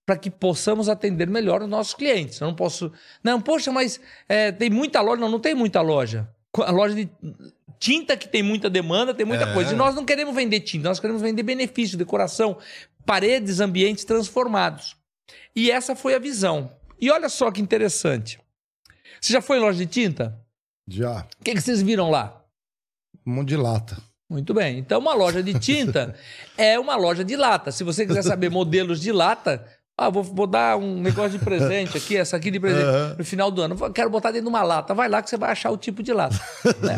para 0.07 0.17
que 0.17 0.31
possamos 0.31 0.89
atender 0.89 1.29
melhor 1.29 1.63
os 1.63 1.69
nossos 1.69 1.93
clientes. 1.95 2.41
Eu 2.41 2.47
não 2.47 2.55
posso. 2.55 2.91
Não, 3.23 3.41
poxa, 3.41 3.71
mas 3.71 4.01
é, 4.29 4.51
tem 4.51 4.71
muita 4.71 5.01
loja. 5.03 5.21
Não, 5.21 5.29
não 5.31 5.39
tem 5.41 5.55
muita 5.55 5.81
loja. 5.83 6.27
A 6.57 6.71
loja 6.71 6.95
de 6.95 7.09
tinta 7.79 8.17
que 8.17 8.29
tem 8.29 8.43
muita 8.43 8.71
demanda, 8.71 9.13
tem 9.13 9.27
muita 9.27 9.45
É. 9.45 9.53
coisa. 9.53 9.73
E 9.73 9.77
nós 9.77 9.95
não 9.95 10.05
queremos 10.05 10.35
vender 10.35 10.61
tinta, 10.61 10.89
nós 10.89 10.99
queremos 11.01 11.21
vender 11.21 11.43
benefício, 11.43 11.99
decoração, 11.99 12.57
paredes, 13.05 13.61
ambientes 13.61 14.05
transformados. 14.05 14.97
E 15.55 15.71
essa 15.71 15.95
foi 15.95 16.15
a 16.15 16.19
visão. 16.19 16.71
E 17.03 17.11
olha 17.11 17.29
só 17.29 17.51
que 17.51 17.61
interessante. 17.61 18.39
Você 19.21 19.33
já 19.33 19.43
foi 19.43 19.59
em 19.59 19.61
loja 19.61 19.77
de 19.77 19.87
tinta? 19.87 20.39
Já. 20.87 21.27
O 21.41 21.45
que, 21.45 21.53
que 21.53 21.61
vocês 21.61 21.83
viram 21.83 22.09
lá? 22.09 22.41
Um 23.27 23.35
monte 23.35 23.49
de 23.49 23.57
lata. 23.57 23.97
Muito 24.31 24.55
bem. 24.55 24.79
Então, 24.79 25.01
uma 25.01 25.13
loja 25.13 25.43
de 25.43 25.59
tinta 25.59 26.15
é 26.57 26.79
uma 26.79 26.95
loja 26.95 27.25
de 27.25 27.35
lata. 27.35 27.73
Se 27.73 27.83
você 27.83 28.07
quiser 28.07 28.23
saber 28.23 28.51
modelos 28.53 29.01
de 29.01 29.11
lata, 29.11 29.67
ah, 29.99 30.09
vou, 30.09 30.23
vou 30.23 30.47
dar 30.47 30.79
um 30.79 31.01
negócio 31.01 31.37
de 31.37 31.45
presente 31.45 31.97
aqui, 31.97 32.17
essa 32.17 32.37
aqui 32.37 32.53
de 32.53 32.61
presente, 32.61 32.85
Aham. 32.85 33.17
no 33.19 33.25
final 33.25 33.51
do 33.51 33.63
ano. 33.63 33.93
Quero 33.93 34.09
botar 34.09 34.31
dentro 34.31 34.45
de 34.45 34.51
uma 34.51 34.63
lata. 34.63 34.95
Vai 34.95 35.09
lá 35.09 35.21
que 35.21 35.29
você 35.29 35.37
vai 35.37 35.51
achar 35.51 35.73
o 35.73 35.77
tipo 35.77 36.05
de 36.05 36.13
lata. 36.13 36.41
né? 36.81 36.95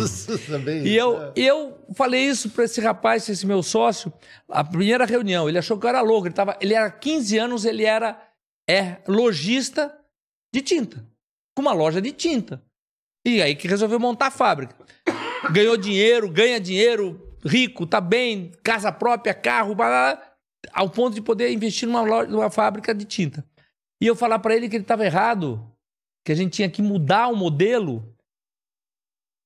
Também. 0.46 0.86
E 0.86 0.94
eu, 0.94 1.32
eu 1.34 1.78
falei 1.94 2.26
isso 2.26 2.50
para 2.50 2.64
esse 2.64 2.78
rapaz, 2.78 3.26
esse 3.30 3.46
meu 3.46 3.62
sócio, 3.62 4.12
a 4.50 4.62
primeira 4.62 5.06
reunião. 5.06 5.48
Ele 5.48 5.56
achou 5.56 5.78
que 5.78 5.86
eu 5.86 5.88
era 5.88 6.02
louco. 6.02 6.26
Ele, 6.26 6.34
tava, 6.34 6.58
ele 6.60 6.74
era 6.74 6.90
15 6.90 7.38
anos, 7.38 7.64
ele 7.64 7.86
era 7.86 8.20
é, 8.68 8.98
lojista 9.06 9.96
de 10.52 10.62
tinta, 10.62 11.04
com 11.56 11.62
uma 11.62 11.72
loja 11.72 12.00
de 12.00 12.12
tinta. 12.12 12.62
E 13.26 13.40
aí 13.40 13.54
que 13.54 13.68
resolveu 13.68 13.98
montar 13.98 14.26
a 14.26 14.30
fábrica. 14.30 14.76
Ganhou 15.52 15.76
dinheiro, 15.76 16.30
ganha 16.30 16.60
dinheiro, 16.60 17.36
rico, 17.44 17.86
tá 17.86 18.00
bem, 18.00 18.52
casa 18.62 18.90
própria, 18.92 19.34
carro, 19.34 19.74
blá, 19.74 19.86
blá, 19.86 20.32
ao 20.72 20.88
ponto 20.88 21.14
de 21.14 21.22
poder 21.22 21.50
investir 21.52 21.88
numa, 21.88 22.02
loja, 22.02 22.30
numa 22.30 22.50
fábrica 22.50 22.94
de 22.94 23.04
tinta. 23.04 23.44
E 24.00 24.06
eu 24.06 24.16
falar 24.16 24.38
para 24.38 24.54
ele 24.54 24.68
que 24.68 24.76
ele 24.76 24.84
estava 24.84 25.04
errado, 25.04 25.70
que 26.24 26.32
a 26.32 26.34
gente 26.34 26.52
tinha 26.52 26.70
que 26.70 26.82
mudar 26.82 27.28
o 27.28 27.36
modelo 27.36 28.13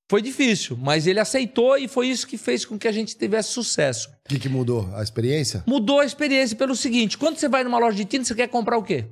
foi 0.09 0.21
difícil, 0.23 0.75
mas 0.81 1.05
ele 1.05 1.19
aceitou 1.19 1.77
e 1.77 1.87
foi 1.87 2.07
isso 2.07 2.25
que 2.25 2.35
fez 2.37 2.65
com 2.65 2.79
que 2.79 2.87
a 2.87 2.91
gente 2.91 3.15
tivesse 3.15 3.49
sucesso. 3.49 4.09
O 4.25 4.29
que, 4.29 4.39
que 4.39 4.49
mudou? 4.49 4.89
A 4.95 5.03
experiência? 5.03 5.63
Mudou 5.67 5.99
a 5.99 6.05
experiência 6.05 6.57
pelo 6.57 6.75
seguinte: 6.75 7.15
quando 7.17 7.37
você 7.37 7.47
vai 7.47 7.63
numa 7.63 7.77
loja 7.77 7.95
de 7.95 8.05
tinta, 8.05 8.25
você 8.25 8.33
quer 8.33 8.47
comprar 8.47 8.77
o 8.77 8.83
quê? 8.83 9.05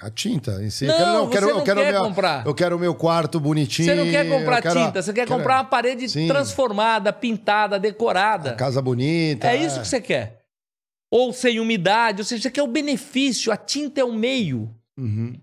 A 0.00 0.10
tinta 0.10 0.60
em 0.64 0.70
si. 0.70 0.86
Não, 0.86 1.24
eu 1.24 1.28
quero, 1.28 1.28
você 1.28 1.30
quero, 1.30 1.46
não 1.52 1.58
eu 1.58 1.64
quero 1.64 1.80
quer 1.80 1.92
meu, 1.92 2.02
comprar. 2.02 2.46
Eu 2.46 2.54
quero 2.54 2.76
o 2.76 2.78
meu 2.78 2.94
quarto 2.94 3.38
bonitinho. 3.38 3.86
Você 3.86 3.94
não 3.94 4.10
quer 4.10 4.26
comprar 4.28 4.62
quero- 4.62 4.80
tinta, 4.80 5.02
você 5.02 5.12
quer 5.12 5.26
quero 5.26 5.36
comprar 5.36 5.58
uma 5.58 5.64
parede 5.64 6.08
Sim. 6.08 6.26
transformada, 6.26 7.12
pintada, 7.12 7.78
decorada. 7.78 8.50
a 8.50 8.54
casa 8.54 8.80
bonita. 8.80 9.48
É 9.48 9.56
isso 9.56 9.80
que 9.80 9.86
você 9.86 10.00
quer. 10.00 10.40
Ou 11.10 11.30
sem 11.32 11.60
umidade, 11.60 12.22
ou 12.22 12.24
seja, 12.24 12.42
você 12.42 12.50
quer 12.50 12.62
o 12.62 12.66
benefício. 12.66 13.52
A 13.52 13.56
tinta 13.56 14.00
é 14.00 14.04
o 14.04 14.12
meio. 14.12 14.74
Uhum. 14.98 15.34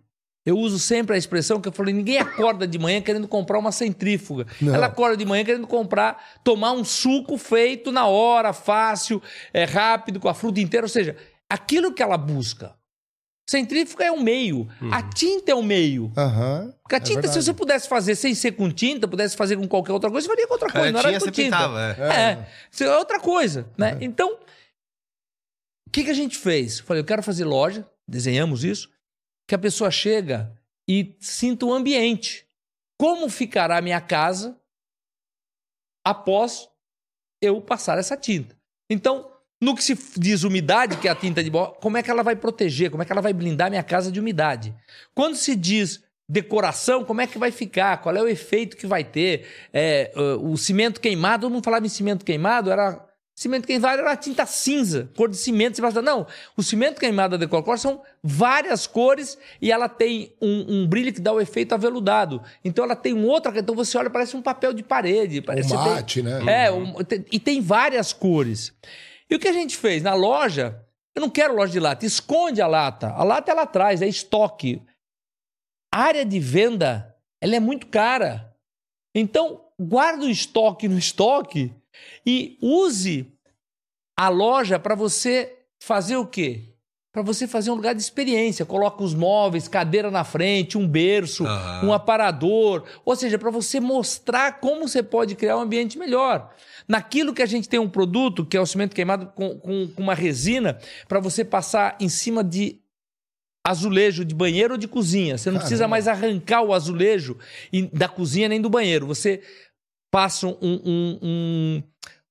Eu 0.45 0.57
uso 0.57 0.79
sempre 0.79 1.15
a 1.15 1.17
expressão 1.17 1.59
que 1.61 1.67
eu 1.67 1.71
falei: 1.71 1.93
ninguém 1.93 2.17
acorda 2.17 2.65
de 2.67 2.79
manhã 2.79 3.01
querendo 3.01 3.27
comprar 3.27 3.59
uma 3.59 3.71
centrífuga. 3.71 4.47
Não. 4.61 4.73
Ela 4.73 4.87
acorda 4.87 5.17
de 5.17 5.25
manhã 5.25 5.43
querendo 5.43 5.67
comprar, 5.67 6.39
tomar 6.43 6.71
um 6.71 6.83
suco 6.83 7.37
feito 7.37 7.91
na 7.91 8.07
hora, 8.07 8.53
fácil, 8.53 9.21
é 9.53 9.65
rápido, 9.65 10.19
com 10.19 10.29
a 10.29 10.33
fruta 10.33 10.59
inteira. 10.61 10.85
Ou 10.85 10.89
seja, 10.89 11.15
aquilo 11.49 11.93
que 11.93 12.01
ela 12.01 12.17
busca. 12.17 12.73
Centrífuga 13.49 14.05
é 14.05 14.11
o 14.11 14.21
meio. 14.21 14.67
A 14.91 15.01
tinta 15.01 15.51
é 15.51 15.55
o 15.55 15.63
meio. 15.63 16.11
Aham. 16.15 16.71
Porque 16.83 16.93
a 16.93 16.97
É 16.97 17.01
tinta, 17.01 17.21
se 17.21 17.27
verdade. 17.33 17.45
você 17.45 17.53
pudesse 17.53 17.89
fazer 17.89 18.15
sem 18.15 18.35
ser 18.35 18.51
com 18.51 18.69
tinta, 18.71 19.07
pudesse 19.07 19.35
fazer 19.35 19.57
com 19.57 19.67
qualquer 19.67 19.91
outra 19.91 20.11
coisa, 20.11 20.25
você 20.27 20.31
faria 20.31 20.45
com 20.47 20.53
outra 20.53 20.71
coisa. 20.71 20.91
não 20.91 20.99
era 20.99 21.13
com 21.13 21.19
você 21.19 21.31
tinta. 21.31 21.57
pintava, 21.57 21.95
é. 21.97 22.31
É, 22.31 22.47
isso 22.71 22.83
é 22.83 22.95
outra 22.95 23.19
coisa, 23.19 23.67
né? 23.75 23.93
Uhum. 23.93 23.97
Então, 24.01 24.33
o 25.87 25.91
que, 25.91 26.03
que 26.03 26.11
a 26.11 26.13
gente 26.13 26.37
fez? 26.37 26.79
Falei, 26.79 27.01
eu 27.01 27.05
quero 27.05 27.23
fazer 27.23 27.43
loja, 27.43 27.87
desenhamos 28.07 28.63
isso, 28.63 28.87
que 29.49 29.55
a 29.55 29.59
pessoa 29.59 29.89
chega 29.89 30.55
e 30.87 31.15
sinta 31.19 31.65
o 31.65 31.73
ambiente. 31.73 32.45
Como 32.99 33.27
ficará 33.29 33.79
a 33.79 33.81
minha 33.81 33.99
casa 33.99 34.55
após 36.05 36.69
eu 37.41 37.59
passar 37.59 37.97
essa 37.97 38.15
tinta? 38.15 38.55
Então, 38.87 39.31
no 39.59 39.75
que 39.75 39.83
se 39.83 39.97
diz 40.17 40.43
umidade, 40.43 40.97
que 40.97 41.07
é 41.07 41.11
a 41.11 41.15
tinta 41.15 41.43
de 41.43 41.49
borracha, 41.49 41.79
como 41.81 41.97
é 41.97 42.03
que 42.03 42.11
ela 42.11 42.21
vai 42.21 42.35
proteger? 42.35 42.91
Como 42.91 43.01
é 43.01 43.05
que 43.07 43.11
ela 43.11 43.23
vai 43.23 43.33
blindar 43.33 43.71
minha 43.71 43.81
casa 43.81 44.11
de 44.11 44.19
umidade? 44.19 44.75
Quando 45.15 45.35
se 45.35 45.55
diz 45.55 46.03
decoração, 46.29 47.03
como 47.03 47.21
é 47.21 47.25
que 47.25 47.39
vai 47.39 47.49
ficar, 47.49 48.03
qual 48.03 48.15
é 48.15 48.21
o 48.21 48.27
efeito 48.27 48.77
que 48.77 48.85
vai 48.85 49.03
ter. 49.03 49.47
É, 49.73 50.11
o 50.39 50.55
cimento 50.57 51.01
queimado, 51.01 51.47
eu 51.47 51.49
não 51.49 51.63
falava 51.63 51.87
em 51.87 51.89
cimento 51.89 52.23
queimado, 52.23 52.69
era 52.69 53.03
Cimento 53.39 53.65
queimado 53.65 54.01
era 54.01 54.17
tinta 54.17 54.45
cinza, 54.45 55.09
cor 55.15 55.29
de 55.29 55.37
cimento. 55.37 55.77
Você 55.77 55.81
fala, 55.81 56.01
não, 56.01 56.27
o 56.57 56.61
cimento 56.61 56.99
queimado 56.99 57.37
da 57.37 57.45
Decorcor 57.45 57.77
são 57.77 58.01
várias 58.21 58.85
cores 58.85 59.37
e 59.61 59.71
ela 59.71 59.87
tem 59.87 60.35
um, 60.41 60.81
um, 60.81 60.85
brilho 60.85 61.13
que 61.13 61.21
dá 61.21 61.31
o 61.31 61.39
efeito 61.39 61.73
aveludado. 61.73 62.43
Então 62.65 62.83
ela 62.83 62.97
tem 62.97 63.13
um 63.13 63.25
outro, 63.25 63.57
então 63.57 63.73
você 63.73 63.97
olha, 63.97 64.09
parece 64.09 64.35
um 64.35 64.41
papel 64.41 64.73
de 64.73 64.83
parede. 64.83 65.41
Parece 65.41 65.73
um 65.73 65.77
mate, 65.77 66.21
tem, 66.21 66.29
né? 66.29 66.65
É, 66.65 66.69
um, 66.69 66.95
tem, 66.95 67.23
e 67.31 67.39
tem 67.39 67.61
várias 67.61 68.11
cores. 68.11 68.73
E 69.29 69.35
o 69.35 69.39
que 69.39 69.47
a 69.47 69.53
gente 69.53 69.77
fez? 69.77 70.03
Na 70.03 70.13
loja, 70.13 70.77
eu 71.15 71.21
não 71.21 71.29
quero 71.29 71.55
loja 71.55 71.71
de 71.71 71.79
lata, 71.79 72.05
esconde 72.05 72.61
a 72.61 72.67
lata. 72.67 73.07
A 73.11 73.23
lata 73.23 73.53
é 73.53 73.55
lá 73.55 73.61
atrás, 73.61 74.01
é 74.01 74.07
estoque. 74.09 74.81
A 75.95 76.01
área 76.01 76.25
de 76.25 76.41
venda, 76.41 77.15
ela 77.41 77.55
é 77.55 77.59
muito 77.61 77.87
cara. 77.87 78.53
Então, 79.15 79.61
guarda 79.79 80.25
o 80.25 80.29
estoque 80.29 80.89
no 80.89 80.97
estoque 80.97 81.73
e 82.25 82.57
use 82.61 83.27
a 84.17 84.29
loja 84.29 84.77
para 84.77 84.95
você 84.95 85.59
fazer 85.79 86.17
o 86.17 86.25
quê? 86.25 86.63
Para 87.11 87.23
você 87.23 87.47
fazer 87.47 87.71
um 87.71 87.75
lugar 87.75 87.95
de 87.95 88.01
experiência. 88.01 88.65
Coloca 88.65 89.03
os 89.03 89.15
móveis, 89.15 89.67
cadeira 89.67 90.11
na 90.11 90.23
frente, 90.23 90.77
um 90.77 90.87
berço, 90.87 91.43
uhum. 91.43 91.87
um 91.87 91.93
aparador. 91.93 92.83
Ou 93.03 93.15
seja, 93.15 93.39
para 93.39 93.49
você 93.49 93.79
mostrar 93.79 94.59
como 94.59 94.87
você 94.87 95.01
pode 95.01 95.35
criar 95.35 95.57
um 95.57 95.61
ambiente 95.61 95.97
melhor. 95.97 96.53
Naquilo 96.87 97.33
que 97.33 97.41
a 97.41 97.47
gente 97.47 97.67
tem 97.67 97.79
um 97.79 97.89
produto, 97.89 98.45
que 98.45 98.55
é 98.55 98.61
o 98.61 98.65
cimento 98.65 98.95
queimado 98.95 99.27
com, 99.33 99.57
com, 99.57 99.87
com 99.87 100.03
uma 100.03 100.13
resina, 100.13 100.77
para 101.07 101.19
você 101.19 101.43
passar 101.43 101.97
em 101.99 102.09
cima 102.09 102.43
de 102.43 102.79
azulejo 103.65 104.25
de 104.25 104.33
banheiro 104.33 104.73
ou 104.73 104.77
de 104.77 104.87
cozinha. 104.87 105.37
Você 105.37 105.49
não 105.49 105.55
Caramba. 105.55 105.67
precisa 105.67 105.87
mais 105.87 106.07
arrancar 106.07 106.61
o 106.61 106.73
azulejo 106.73 107.37
da 107.93 108.07
cozinha 108.07 108.49
nem 108.49 108.61
do 108.61 108.69
banheiro. 108.69 109.05
Você 109.07 109.41
passa 110.11 110.47
um, 110.47 110.57
um, 110.61 111.19
um, 111.21 111.83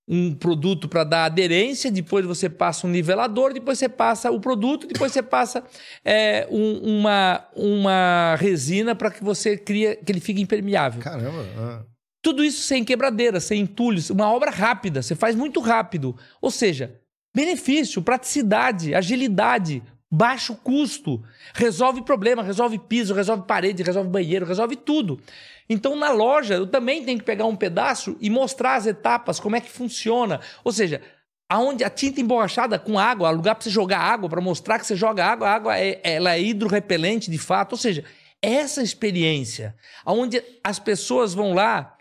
um 0.09 0.35
produto 0.35 0.89
para 0.89 1.05
dar 1.05 1.25
aderência, 1.27 1.91
depois 1.91 2.25
você 2.25 2.49
passa 2.49 2.87
um 2.87 2.91
nivelador, 2.91 3.53
depois 3.53 3.79
você 3.79 3.89
passa 3.89 4.31
o 4.31 4.41
produto, 4.41 4.87
depois 4.87 5.13
você 5.13 5.23
passa 5.23 5.63
é, 6.05 6.49
um, 6.51 6.99
uma, 6.99 7.45
uma 7.55 8.37
resina 8.37 8.95
para 8.95 9.11
que 9.11 9.23
você 9.23 9.57
cria 9.57 9.97
que 9.97 10.11
ele 10.11 10.21
fique 10.21 10.41
impermeável. 10.41 11.01
Caramba! 11.01 11.45
Ah. 11.57 11.85
Tudo 12.23 12.43
isso 12.43 12.63
sem 12.63 12.85
quebradeira, 12.85 13.39
sem 13.39 13.61
entulhos, 13.61 14.11
uma 14.11 14.33
obra 14.33 14.51
rápida, 14.51 15.03
você 15.03 15.15
faz 15.15 15.37
muito 15.37 15.61
rápido. 15.61 16.17
Ou 16.43 16.51
seja, 16.51 16.99
benefício, 17.35 18.03
praticidade, 18.03 18.95
agilidade, 18.95 19.83
baixo 20.11 20.57
custo, 20.57 21.23
resolve 21.55 22.03
problema, 22.03 22.43
resolve 22.43 22.79
piso, 22.79 23.15
resolve 23.15 23.47
parede, 23.47 23.83
resolve 23.83 24.09
banheiro, 24.11 24.47
resolve 24.47 24.75
tudo. 24.75 25.21
Então, 25.69 25.95
na 25.95 26.11
loja, 26.11 26.55
eu 26.55 26.67
também 26.67 27.05
tenho 27.05 27.19
que 27.19 27.25
pegar 27.25 27.45
um 27.45 27.57
pedaço 27.57 28.17
e 28.21 28.31
mostrar 28.31 28.77
as 28.77 28.87
etapas, 28.87 29.39
como 29.39 29.57
é 29.57 29.61
que 29.61 29.71
funciona. 29.71 30.41
Ou 30.65 30.73
seja, 30.73 31.03
aonde 31.49 31.85
a 31.85 31.91
tinta 31.91 32.21
emborrachada 32.21 32.79
com 32.79 32.99
água, 32.99 33.31
lugar 33.31 33.55
para 33.55 33.65
você 33.65 33.71
jogar 33.71 33.99
água, 33.99 34.29
para 34.29 34.41
mostrar 34.41 34.79
que 34.79 34.87
você 34.87 34.97
joga 34.97 35.25
água, 35.25 35.49
a 35.49 35.55
água 35.55 35.79
é, 35.79 36.01
ela 36.03 36.35
é 36.35 36.43
hidrorrepelente 36.43 37.31
de 37.31 37.39
fato. 37.39 37.73
Ou 37.73 37.79
seja, 37.79 38.05
essa 38.41 38.83
experiência, 38.83 39.75
aonde 40.05 40.43
as 40.63 40.79
pessoas 40.79 41.35
vão 41.35 41.53
lá 41.53 41.97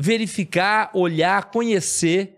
verificar, 0.00 0.90
olhar, 0.94 1.50
conhecer 1.50 2.35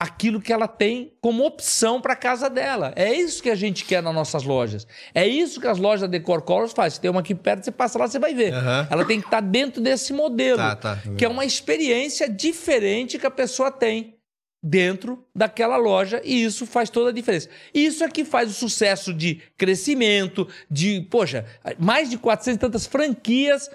aquilo 0.00 0.40
que 0.40 0.50
ela 0.50 0.66
tem 0.66 1.12
como 1.20 1.44
opção 1.44 2.00
para 2.00 2.14
a 2.14 2.16
casa 2.16 2.48
dela. 2.48 2.90
É 2.96 3.12
isso 3.12 3.42
que 3.42 3.50
a 3.50 3.54
gente 3.54 3.84
quer 3.84 4.02
nas 4.02 4.14
nossas 4.14 4.44
lojas. 4.44 4.86
É 5.14 5.28
isso 5.28 5.60
que 5.60 5.66
as 5.66 5.76
lojas 5.76 6.00
da 6.00 6.06
Decor 6.06 6.40
Colors 6.40 6.72
fazem. 6.72 6.94
Se 6.94 7.00
tem 7.02 7.10
uma 7.10 7.20
aqui 7.20 7.34
perto, 7.34 7.64
você 7.64 7.70
passa 7.70 7.98
lá, 7.98 8.08
você 8.08 8.18
vai 8.18 8.34
ver. 8.34 8.54
Uhum. 8.54 8.86
Ela 8.88 9.04
tem 9.04 9.20
que 9.20 9.26
estar 9.26 9.42
tá 9.42 9.46
dentro 9.46 9.82
desse 9.82 10.14
modelo, 10.14 10.56
tá, 10.56 10.74
tá. 10.74 10.98
que 11.18 11.22
é 11.22 11.28
uma 11.28 11.44
experiência 11.44 12.26
diferente 12.30 13.18
que 13.18 13.26
a 13.26 13.30
pessoa 13.30 13.70
tem 13.70 14.16
dentro 14.62 15.26
daquela 15.34 15.76
loja 15.76 16.20
e 16.24 16.44
isso 16.44 16.64
faz 16.64 16.88
toda 16.88 17.10
a 17.10 17.12
diferença. 17.12 17.50
Isso 17.74 18.02
é 18.02 18.08
que 18.08 18.24
faz 18.24 18.50
o 18.50 18.54
sucesso 18.54 19.12
de 19.12 19.42
crescimento, 19.58 20.48
de, 20.70 21.06
poxa, 21.10 21.44
mais 21.78 22.08
de 22.08 22.16
400 22.16 22.56
e 22.56 22.60
tantas 22.60 22.86
franquias 22.86 23.70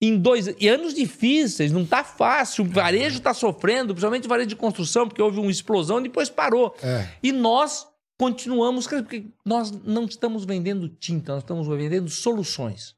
em 0.00 0.16
dois 0.16 0.48
e 0.58 0.68
anos 0.68 0.94
difíceis, 0.94 1.70
não 1.70 1.82
está 1.82 2.02
fácil. 2.02 2.64
O 2.64 2.68
varejo 2.68 3.18
está 3.18 3.34
sofrendo, 3.34 3.92
principalmente 3.92 4.24
o 4.24 4.28
varejo 4.28 4.48
de 4.48 4.56
construção, 4.56 5.06
porque 5.06 5.20
houve 5.20 5.38
uma 5.38 5.50
explosão 5.50 6.00
e 6.00 6.04
depois 6.04 6.30
parou. 6.30 6.74
É. 6.82 7.06
E 7.22 7.32
nós 7.32 7.86
continuamos, 8.18 8.86
porque 8.86 9.26
nós 9.44 9.70
não 9.70 10.06
estamos 10.06 10.44
vendendo 10.44 10.88
tinta, 10.88 11.34
nós 11.34 11.42
estamos 11.42 11.68
vendendo 11.68 12.08
soluções. 12.08 12.94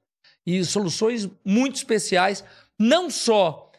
E 0.47 0.65
soluções 0.65 1.29
muito 1.45 1.77
especiais, 1.77 2.45
não 2.79 3.11
só 3.11 3.71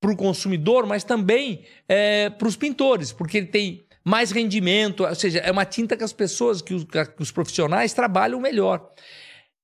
para 0.00 0.12
o 0.12 0.16
consumidor, 0.16 0.86
mas 0.86 1.02
também 1.02 1.64
é, 1.88 2.30
para 2.30 2.46
os 2.46 2.56
pintores, 2.56 3.12
porque 3.12 3.38
ele 3.38 3.46
tem 3.46 3.86
mais 4.04 4.30
rendimento, 4.30 5.04
ou 5.04 5.14
seja, 5.14 5.40
é 5.40 5.50
uma 5.50 5.64
tinta 5.64 5.96
que 5.96 6.04
as 6.04 6.12
pessoas, 6.12 6.62
que 6.62 6.72
os, 6.72 6.84
que 6.84 7.22
os 7.22 7.30
profissionais 7.30 7.92
trabalham 7.92 8.40
melhor. 8.40 8.92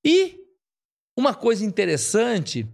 E 0.05 0.41
uma 1.17 1.33
coisa 1.33 1.65
interessante 1.65 2.69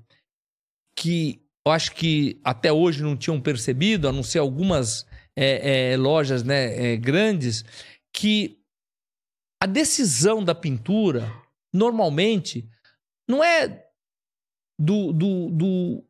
que 1.00 1.40
eu 1.66 1.72
acho 1.72 1.92
que 1.92 2.38
até 2.44 2.70
hoje 2.70 3.02
não 3.02 3.16
tinham 3.16 3.40
percebido, 3.40 4.06
a 4.06 4.12
não 4.12 4.22
ser 4.22 4.38
algumas 4.38 5.06
é, 5.34 5.92
é, 5.92 5.96
lojas 5.96 6.42
né, 6.42 6.92
é, 6.92 6.96
grandes, 6.98 7.64
que 8.12 8.58
a 9.62 9.66
decisão 9.66 10.44
da 10.44 10.54
pintura, 10.54 11.32
normalmente, 11.72 12.68
não 13.26 13.42
é 13.42 13.82
do, 14.78 15.10
do, 15.14 15.50
do, 15.50 16.04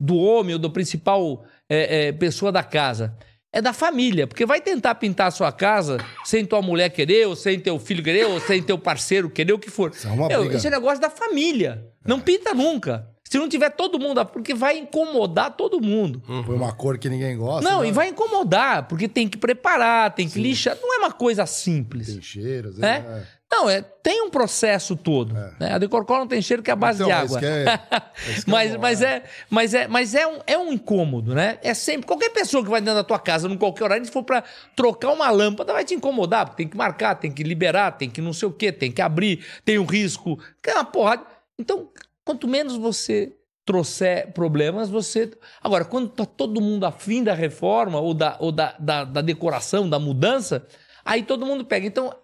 do 0.00 0.16
homem 0.16 0.54
ou 0.54 0.58
do 0.58 0.70
principal 0.70 1.44
é, 1.68 2.08
é, 2.08 2.12
pessoa 2.12 2.50
da 2.50 2.64
casa. 2.64 3.16
É 3.52 3.62
da 3.62 3.72
família, 3.72 4.26
porque 4.26 4.44
vai 4.44 4.60
tentar 4.60 4.96
pintar 4.96 5.28
a 5.28 5.30
sua 5.30 5.52
casa 5.52 5.98
sem 6.24 6.44
tua 6.44 6.60
mulher 6.60 6.90
querer, 6.90 7.28
ou 7.28 7.36
sem 7.36 7.60
teu 7.60 7.78
filho 7.78 8.02
querer, 8.02 8.26
ou 8.26 8.40
sem 8.40 8.60
teu 8.60 8.76
parceiro 8.76 9.30
querer, 9.30 9.52
o 9.52 9.60
que 9.60 9.70
for. 9.70 9.92
Isso 9.92 10.08
é 10.08 10.10
uma 10.10 10.26
Meu, 10.26 10.50
Esse 10.50 10.66
é 10.66 10.70
negócio 10.70 11.00
da 11.00 11.08
família. 11.08 11.88
Não 12.04 12.18
pinta 12.18 12.52
nunca. 12.52 13.13
Se 13.34 13.38
não 13.38 13.48
tiver 13.48 13.70
todo 13.70 13.98
mundo, 13.98 14.24
porque 14.26 14.54
vai 14.54 14.78
incomodar 14.78 15.50
todo 15.56 15.80
mundo. 15.80 16.22
Uhum. 16.28 16.44
Foi 16.44 16.54
uma 16.54 16.72
cor 16.72 16.96
que 16.96 17.08
ninguém 17.08 17.36
gosta. 17.36 17.68
Não, 17.68 17.80
né? 17.80 17.88
e 17.88 17.90
vai 17.90 18.06
incomodar, 18.06 18.86
porque 18.86 19.08
tem 19.08 19.26
que 19.26 19.36
preparar, 19.36 20.14
tem 20.14 20.28
que 20.28 20.34
Sim. 20.34 20.42
lixar. 20.42 20.78
Não 20.80 20.94
é 20.94 20.98
uma 20.98 21.10
coisa 21.10 21.44
simples. 21.44 22.06
Tem 22.06 22.22
cheiros, 22.22 22.80
é. 22.80 22.86
é. 22.86 23.26
Não, 23.50 23.68
é, 23.68 23.82
tem 23.82 24.22
um 24.22 24.30
processo 24.30 24.94
todo. 24.94 25.36
É. 25.36 25.52
Né? 25.58 25.72
A 25.72 25.78
decorcol 25.78 26.20
não 26.20 26.28
tem 26.28 26.40
cheiro 26.40 26.62
que 26.62 26.70
é 26.70 26.74
a 26.74 26.76
base 26.76 27.02
então, 27.02 27.08
de 27.08 27.12
água. 27.12 27.40
É, 27.44 28.40
mas, 28.46 28.72
é 28.72 28.78
mas, 28.78 29.02
é, 29.02 29.24
mas, 29.50 29.74
é, 29.74 29.88
mas 29.88 30.14
é, 30.14 30.26
um, 30.28 30.38
é 30.46 30.56
um 30.56 30.72
incômodo, 30.72 31.34
né? 31.34 31.58
É 31.60 31.74
sempre. 31.74 32.06
Qualquer 32.06 32.30
pessoa 32.30 32.62
que 32.62 32.70
vai 32.70 32.80
dentro 32.80 32.94
da 32.94 33.02
tua 33.02 33.18
casa, 33.18 33.48
num 33.48 33.56
qualquer 33.56 33.82
horário, 33.82 34.06
se 34.06 34.12
for 34.12 34.22
para 34.22 34.44
trocar 34.76 35.10
uma 35.10 35.28
lâmpada, 35.28 35.72
vai 35.72 35.84
te 35.84 35.92
incomodar, 35.92 36.46
porque 36.46 36.62
tem 36.62 36.68
que 36.68 36.76
marcar, 36.76 37.16
tem 37.16 37.32
que 37.32 37.42
liberar, 37.42 37.90
tem 37.98 38.08
que 38.08 38.20
não 38.20 38.32
sei 38.32 38.46
o 38.46 38.52
quê, 38.52 38.70
tem 38.70 38.92
que 38.92 39.02
abrir, 39.02 39.44
tem 39.64 39.76
um 39.76 39.84
risco. 39.84 40.38
É 40.64 40.74
uma 40.74 40.84
porrada. 40.84 41.24
Então, 41.58 41.88
Quanto 42.24 42.48
menos 42.48 42.76
você 42.76 43.36
trouxer 43.64 44.32
problemas, 44.32 44.90
você. 44.90 45.30
Agora, 45.62 45.84
quando 45.84 46.10
está 46.10 46.26
todo 46.26 46.60
mundo 46.60 46.84
afim 46.84 47.22
da 47.22 47.34
reforma 47.34 48.00
ou, 48.00 48.14
da, 48.14 48.36
ou 48.38 48.52
da, 48.52 48.76
da, 48.78 49.04
da, 49.04 49.20
decoração, 49.20 49.88
da 49.88 49.98
mudança, 49.98 50.66
aí 51.04 51.22
todo 51.22 51.46
mundo 51.46 51.64
pega. 51.64 51.86
Então, 51.86 52.14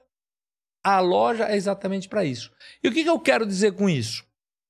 a 0.85 1.01
loja 1.01 1.45
é 1.45 1.57
exatamente 1.57 2.09
para 2.09 2.25
isso. 2.25 2.53
E 2.83 2.89
o 2.89 2.93
que, 2.93 3.03
que 3.03 3.11
eu 3.11 3.19
quero 3.19 3.47
dizer 3.47 3.73
com 3.73 3.89
isso? 3.89 4.25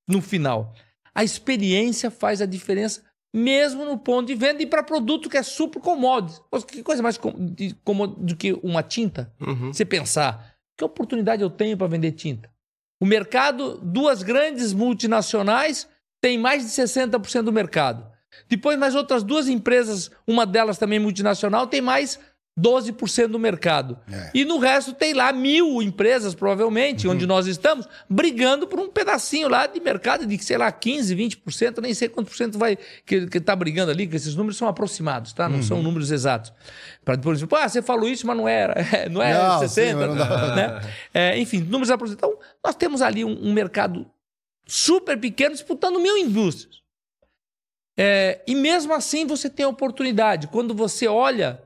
No 0.07 0.21
final, 0.21 0.75
a 1.15 1.23
experiência 1.23 2.11
faz 2.11 2.41
a 2.41 2.47
diferença 2.47 3.03
mesmo 3.33 3.85
no 3.85 3.97
ponto 3.97 4.27
de 4.27 4.35
venda 4.35 4.61
e 4.63 4.67
para 4.67 4.83
produto 4.83 5.31
que 5.31 5.37
é 5.37 5.43
super 5.43 5.81
commodity. 5.81 6.41
Que 6.67 6.83
coisa 6.83 7.03
mais 7.03 7.17
comum 7.17 8.09
do 8.19 8.37
que 8.37 8.53
uma 8.55 8.83
tinta? 8.83 9.33
Uhum. 9.41 9.73
Você 9.73 9.85
pensar, 9.85 10.57
que 10.77 10.85
oportunidade 10.85 11.43
eu 11.43 11.51
tenho 11.51 11.77
para 11.77 11.87
vender 11.87 12.13
tinta? 12.13 12.51
O 13.01 13.07
mercado, 13.07 13.81
duas 13.83 14.23
grandes 14.23 14.75
multinacionais 14.75 15.89
têm 16.21 16.37
mais 16.37 16.63
de 16.63 16.71
60% 16.71 17.43
do 17.43 17.53
mercado. 17.53 18.07
Depois, 18.49 18.79
mais 18.79 18.95
outras 18.95 19.23
duas 19.23 19.49
empresas, 19.49 20.11
uma 20.27 20.45
delas 20.45 20.77
também 20.77 20.99
multinacional, 20.99 21.67
tem 21.67 21.81
mais 21.81 22.21
12% 22.61 23.29
do 23.29 23.39
mercado. 23.39 23.99
É. 24.11 24.31
E 24.35 24.45
no 24.45 24.59
resto 24.59 24.93
tem 24.93 25.15
lá 25.15 25.33
mil 25.33 25.81
empresas, 25.81 26.35
provavelmente, 26.35 27.07
uhum. 27.07 27.15
onde 27.15 27.27
nós 27.27 27.47
estamos, 27.47 27.89
brigando 28.09 28.67
por 28.67 28.79
um 28.79 28.89
pedacinho 28.89 29.49
lá 29.49 29.67
de 29.67 29.81
mercado 29.81 30.27
de, 30.27 30.39
sei 30.43 30.59
lá, 30.59 30.71
15%, 30.71 31.41
20%, 31.45 31.81
nem 31.81 31.95
sei 31.95 32.09
quanto 32.09 32.29
por 32.29 32.37
cento 32.37 32.59
vai 32.59 32.77
que 33.07 33.29
está 33.33 33.57
brigando 33.57 33.91
ali, 33.91 34.07
que 34.07 34.17
esses 34.17 34.35
números 34.35 34.57
são 34.57 34.69
aproximados, 34.69 35.33
tá? 35.33 35.49
Não 35.49 35.57
uhum. 35.57 35.63
são 35.63 35.83
números 35.83 36.11
exatos. 36.11 36.53
Para 37.05 37.17
depois 37.17 37.39
dizer, 37.39 37.49
ah, 37.55 37.69
você 37.69 37.81
falou 37.81 38.09
isso, 38.09 38.27
mas 38.27 38.37
não 38.37 38.49
era, 38.49 38.75
não 39.11 39.23
é 39.23 39.35
não, 39.35 39.61
60%. 39.61 39.69
Sim, 39.69 39.93
não 39.95 40.15
né? 40.55 40.81
é, 41.15 41.39
enfim, 41.39 41.61
números 41.61 41.91
aproximados. 41.91 42.13
Então, 42.13 42.39
nós 42.65 42.75
temos 42.75 43.01
ali 43.03 43.25
um, 43.25 43.49
um 43.49 43.53
mercado 43.53 44.07
super 44.67 45.19
pequeno 45.19 45.55
disputando 45.55 45.99
mil 45.99 46.17
indústrias. 46.17 46.81
É, 47.99 48.41
e 48.47 48.55
mesmo 48.55 48.95
assim 48.95 49.27
você 49.27 49.51
tem 49.51 49.67
a 49.67 49.69
oportunidade. 49.69 50.47
Quando 50.47 50.75
você 50.75 51.07
olha 51.07 51.61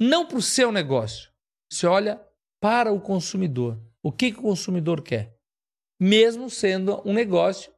não 0.00 0.26
para 0.26 0.38
o 0.38 0.42
seu 0.42 0.70
negócio. 0.70 1.30
Você 1.70 1.86
olha 1.86 2.20
para 2.60 2.92
o 2.92 3.00
consumidor. 3.00 3.78
O 4.02 4.12
que, 4.12 4.32
que 4.32 4.38
o 4.38 4.42
consumidor 4.42 5.02
quer? 5.02 5.38
mesmo 6.00 6.48
sendo 6.48 7.02
um 7.04 7.12
negócio 7.12 7.72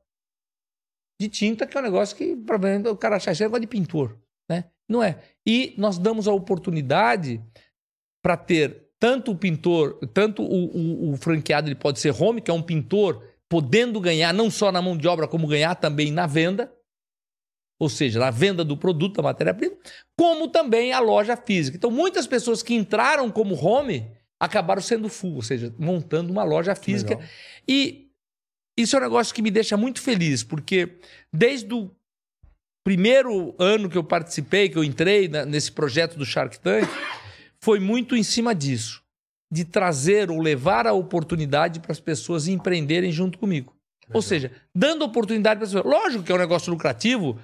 de 1.20 1.28
tinta, 1.28 1.66
que 1.66 1.76
é 1.76 1.80
um 1.80 1.84
negócio 1.84 2.16
que 2.16 2.36
provavelmente 2.36 2.88
o 2.88 2.96
cara 2.96 3.16
acha 3.16 3.34
que 3.34 3.42
é 3.42 3.58
de 3.60 3.66
pintor, 3.66 4.18
né? 4.48 4.64
Não 4.88 5.02
é. 5.02 5.18
E 5.46 5.74
nós 5.78 5.98
damos 5.98 6.28
a 6.28 6.32
oportunidade 6.32 7.42
para 8.22 8.36
ter 8.36 8.90
tanto 8.98 9.32
o 9.32 9.36
pintor, 9.36 9.98
tanto 10.12 10.42
o, 10.42 10.66
o, 10.66 11.12
o, 11.12 11.16
franqueado, 11.16 11.68
ele 11.68 11.74
pode 11.74 12.00
ser 12.00 12.10
home, 12.10 12.40
que 12.40 12.50
é 12.50 12.54
um 12.54 12.62
pintor, 12.62 13.24
podendo 13.48 13.98
ganhar 14.00 14.32
não 14.34 14.50
só 14.50 14.70
na 14.70 14.82
mão 14.82 14.96
de 14.96 15.08
obra, 15.08 15.26
como 15.26 15.46
ganhar 15.46 15.74
também 15.74 16.10
na 16.10 16.26
venda, 16.26 16.72
ou 17.80 17.88
seja, 17.88 18.20
na 18.20 18.30
venda 18.30 18.62
do 18.62 18.76
produto, 18.76 19.16
da 19.16 19.22
matéria-prima, 19.22 19.74
como 20.14 20.48
também 20.48 20.92
a 20.92 21.00
loja 21.00 21.34
física. 21.34 21.78
Então, 21.78 21.90
muitas 21.90 22.26
pessoas 22.26 22.62
que 22.62 22.74
entraram 22.74 23.30
como 23.30 23.54
home 23.54 24.06
acabaram 24.38 24.82
sendo 24.82 25.08
full, 25.08 25.36
ou 25.36 25.42
seja, 25.42 25.74
montando 25.78 26.30
uma 26.30 26.44
loja 26.44 26.74
física. 26.74 27.14
Legal. 27.14 27.28
E 27.66 28.10
isso 28.78 28.94
é 28.94 28.98
um 28.98 29.02
negócio 29.02 29.34
que 29.34 29.40
me 29.40 29.50
deixa 29.50 29.78
muito 29.78 30.02
feliz, 30.02 30.44
porque 30.44 30.98
desde 31.32 31.72
o 31.72 31.90
primeiro 32.84 33.54
ano 33.58 33.88
que 33.88 33.96
eu 33.96 34.04
participei, 34.04 34.68
que 34.68 34.76
eu 34.76 34.84
entrei 34.84 35.26
nesse 35.46 35.72
projeto 35.72 36.18
do 36.18 36.24
Shark 36.26 36.60
Tank, 36.60 36.86
foi 37.62 37.80
muito 37.80 38.14
em 38.14 38.22
cima 38.22 38.54
disso, 38.54 39.02
de 39.50 39.64
trazer 39.64 40.30
ou 40.30 40.38
levar 40.38 40.86
a 40.86 40.92
oportunidade 40.92 41.80
para 41.80 41.92
as 41.92 42.00
pessoas 42.00 42.46
empreenderem 42.46 43.10
junto 43.10 43.38
comigo. 43.38 43.74
Ou 44.12 44.20
seja, 44.20 44.50
dando 44.74 45.04
oportunidade 45.04 45.58
para 45.58 45.66
as 45.66 45.72
pessoas. 45.72 45.92
Lógico 45.92 46.24
que 46.24 46.32
é 46.32 46.34
um 46.34 46.38
negócio 46.38 46.72
lucrativo, 46.72 47.38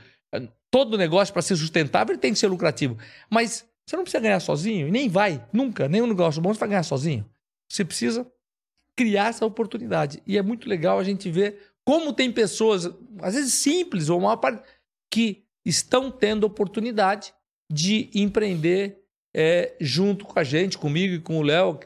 todo 0.70 0.98
negócio 0.98 1.32
para 1.32 1.42
ser 1.42 1.56
sustentável 1.56 2.16
tem 2.18 2.32
que 2.32 2.38
ser 2.38 2.48
lucrativo, 2.48 2.98
mas 3.30 3.66
você 3.86 3.96
não 3.96 4.02
precisa 4.02 4.22
ganhar 4.22 4.40
sozinho, 4.40 4.88
e 4.88 4.90
nem 4.90 5.08
vai, 5.08 5.46
nunca, 5.52 5.88
nenhum 5.88 6.06
negócio 6.08 6.42
bom 6.42 6.52
você 6.52 6.58
vai 6.58 6.70
ganhar 6.70 6.82
sozinho. 6.82 7.24
Você 7.70 7.84
precisa 7.84 8.26
criar 8.96 9.28
essa 9.28 9.46
oportunidade. 9.46 10.22
E 10.26 10.36
é 10.36 10.42
muito 10.42 10.68
legal 10.68 10.98
a 10.98 11.04
gente 11.04 11.30
ver 11.30 11.72
como 11.84 12.12
tem 12.12 12.32
pessoas, 12.32 12.90
às 13.20 13.34
vezes 13.34 13.54
simples 13.54 14.08
ou 14.08 14.20
maior 14.20 14.36
parte, 14.36 14.66
que 15.12 15.44
estão 15.64 16.10
tendo 16.10 16.44
oportunidade 16.44 17.32
de 17.72 18.10
empreender 18.14 18.98
é, 19.34 19.76
junto 19.80 20.24
com 20.24 20.38
a 20.38 20.44
gente, 20.44 20.78
comigo 20.78 21.14
e 21.14 21.20
com 21.20 21.38
o 21.38 21.42
Léo, 21.42 21.78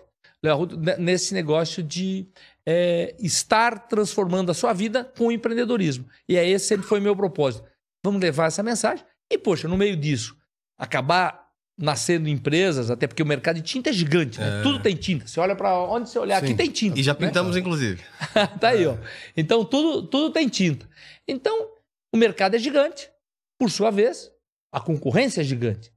nesse 0.98 1.34
negócio 1.34 1.82
de 1.82 2.26
é, 2.64 3.14
estar 3.18 3.88
transformando 3.88 4.50
a 4.50 4.54
sua 4.54 4.72
vida 4.72 5.04
com 5.18 5.26
o 5.26 5.32
empreendedorismo. 5.32 6.06
E 6.28 6.36
é 6.36 6.48
esse 6.48 6.66
sempre 6.66 6.86
foi 6.86 7.00
meu 7.00 7.14
propósito. 7.14 7.69
Vamos 8.04 8.20
levar 8.20 8.46
essa 8.46 8.62
mensagem 8.62 9.04
e, 9.30 9.38
poxa, 9.38 9.68
no 9.68 9.76
meio 9.76 9.96
disso, 9.96 10.36
acabar 10.78 11.50
nascendo 11.78 12.28
empresas, 12.28 12.90
até 12.90 13.06
porque 13.06 13.22
o 13.22 13.26
mercado 13.26 13.56
de 13.56 13.62
tinta 13.62 13.88
é 13.88 13.92
gigante, 13.92 14.38
né? 14.38 14.60
É. 14.60 14.62
Tudo 14.62 14.80
tem 14.80 14.94
tinta. 14.94 15.26
Você 15.26 15.40
olha 15.40 15.56
para 15.56 15.78
onde 15.84 16.10
você 16.10 16.18
olhar, 16.18 16.38
Sim. 16.40 16.46
aqui 16.46 16.54
tem 16.54 16.70
tinta. 16.70 17.00
E 17.00 17.02
já 17.02 17.14
né? 17.14 17.18
pintamos, 17.18 17.54
né? 17.54 17.60
inclusive. 17.60 18.02
tá 18.60 18.68
aí, 18.68 18.86
ó. 18.86 18.96
Então, 19.34 19.64
tudo, 19.64 20.06
tudo 20.06 20.30
tem 20.30 20.46
tinta. 20.46 20.86
Então, 21.26 21.70
o 22.12 22.18
mercado 22.18 22.54
é 22.54 22.58
gigante. 22.58 23.10
Por 23.58 23.70
sua 23.70 23.90
vez, 23.90 24.30
a 24.72 24.78
concorrência 24.78 25.40
é 25.40 25.44
gigante. 25.44 25.90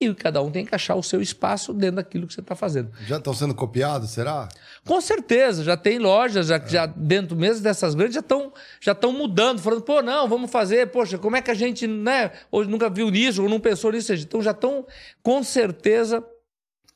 E 0.00 0.14
cada 0.14 0.40
um 0.40 0.50
tem 0.50 0.64
que 0.64 0.74
achar 0.74 0.94
o 0.94 1.02
seu 1.02 1.20
espaço 1.20 1.74
dentro 1.74 1.96
daquilo 1.96 2.26
que 2.26 2.32
você 2.32 2.40
está 2.40 2.54
fazendo. 2.54 2.90
Já 3.06 3.18
estão 3.18 3.34
sendo 3.34 3.54
copiados, 3.54 4.10
será? 4.10 4.48
Com 4.86 4.98
certeza, 4.98 5.62
já 5.62 5.76
tem 5.76 5.98
lojas, 5.98 6.46
já, 6.46 6.56
é. 6.56 6.66
já 6.66 6.86
dentro 6.86 7.36
mesmo 7.36 7.62
dessas 7.62 7.94
grandes, 7.94 8.14
já 8.14 8.20
estão 8.20 8.50
já 8.80 8.96
mudando, 9.12 9.60
falando, 9.60 9.82
pô, 9.82 10.00
não, 10.00 10.26
vamos 10.26 10.50
fazer, 10.50 10.90
poxa, 10.90 11.18
como 11.18 11.36
é 11.36 11.42
que 11.42 11.50
a 11.50 11.54
gente 11.54 11.86
né, 11.86 12.32
hoje 12.50 12.70
nunca 12.70 12.88
viu 12.88 13.10
nisso, 13.10 13.42
ou 13.42 13.48
não 13.48 13.60
pensou 13.60 13.92
nisso? 13.92 14.14
Então 14.14 14.40
já 14.40 14.52
estão, 14.52 14.86
com 15.22 15.42
certeza, 15.42 16.24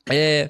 é, 0.09 0.49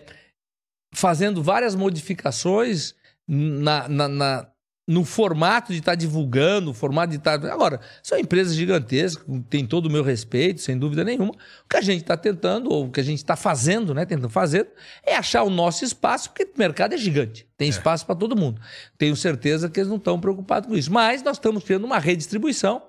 fazendo 0.94 1.44
várias 1.44 1.76
modificações 1.76 2.95
na, 3.27 3.90
na, 3.90 4.07
na 4.07 4.48
no 4.88 5.03
formato 5.03 5.72
de 5.72 5.80
estar 5.80 5.94
tá 5.94 5.95
divulgando, 5.95 6.68
no 6.68 6.74
formato 6.74 7.10
de 7.12 7.18
estar. 7.18 7.40
Tá... 7.40 7.52
Agora, 7.52 7.80
são 8.03 8.18
empresas 8.18 8.56
gigantescas, 8.56 9.26
tem 9.49 9.66
todo 9.66 9.88
o 9.88 9.90
meu 9.90 10.03
respeito, 10.03 10.62
sem 10.62 10.78
dúvida 10.78 11.03
nenhuma. 11.03 11.32
O 11.32 11.68
que 11.70 11.78
a 11.78 11.82
gente 11.82 12.02
está 12.02 12.16
tentando, 12.16 12.72
ou 12.72 12.86
o 12.86 12.91
que 12.91 12.99
a 12.99 13.03
gente 13.03 13.18
está 13.18 13.36
fazendo, 13.36 13.94
né? 13.94 14.06
Tentando 14.06 14.30
fazer, 14.30 14.70
é 15.03 15.16
achar 15.16 15.44
o 15.44 15.49
nosso 15.49 15.84
espaço, 15.84 16.30
porque 16.30 16.44
o 16.44 16.60
mercado 16.60 16.94
é 16.94 16.98
gigante. 16.98 17.48
Tem 17.57 17.68
é. 17.68 17.70
espaço 17.70 18.06
para 18.06 18.16
todo 18.16 18.36
mundo. 18.36 18.62
Tenho 18.98 19.16
certeza 19.16 19.70
que 19.70 19.80
eles 19.80 19.90
não 19.90 19.98
estão 19.98 20.20
preocupados 20.20 20.70
com 20.70 20.76
isso. 20.76 20.91
Mas 20.91 21.24
nós 21.24 21.38
estamos 21.38 21.64
criando 21.64 21.86
uma 21.86 21.98
redistribuição 21.98 22.82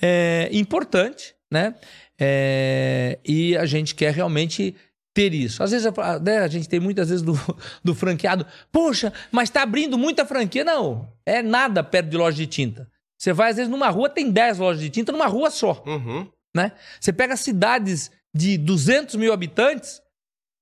é, 0.00 0.48
importante, 0.52 1.34
né? 1.50 1.74
É, 2.20 3.18
e 3.24 3.56
a 3.56 3.64
gente 3.64 3.94
quer 3.94 4.12
realmente 4.12 4.74
ter 5.18 5.34
isso. 5.34 5.64
Às 5.64 5.72
vezes 5.72 5.92
né, 6.22 6.38
a 6.38 6.46
gente 6.46 6.68
tem 6.68 6.78
muitas 6.78 7.08
vezes 7.08 7.24
do, 7.24 7.34
do 7.82 7.92
franqueado, 7.92 8.46
poxa, 8.70 9.12
mas 9.32 9.48
está 9.48 9.62
abrindo 9.62 9.98
muita 9.98 10.24
franquia. 10.24 10.62
Não, 10.64 11.12
é 11.26 11.42
nada 11.42 11.82
perto 11.82 12.08
de 12.08 12.16
loja 12.16 12.36
de 12.36 12.46
tinta. 12.46 12.88
Você 13.18 13.32
vai, 13.32 13.50
às 13.50 13.56
vezes, 13.56 13.68
numa 13.68 13.88
rua, 13.88 14.08
tem 14.08 14.30
10 14.30 14.58
lojas 14.58 14.80
de 14.80 14.90
tinta 14.90 15.10
numa 15.10 15.26
rua 15.26 15.50
só. 15.50 15.82
Uhum. 15.84 16.30
Né? 16.54 16.70
Você 17.00 17.12
pega 17.12 17.36
cidades 17.36 18.12
de 18.32 18.56
200 18.56 19.16
mil 19.16 19.32
habitantes, 19.32 20.00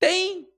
tem 0.00 0.48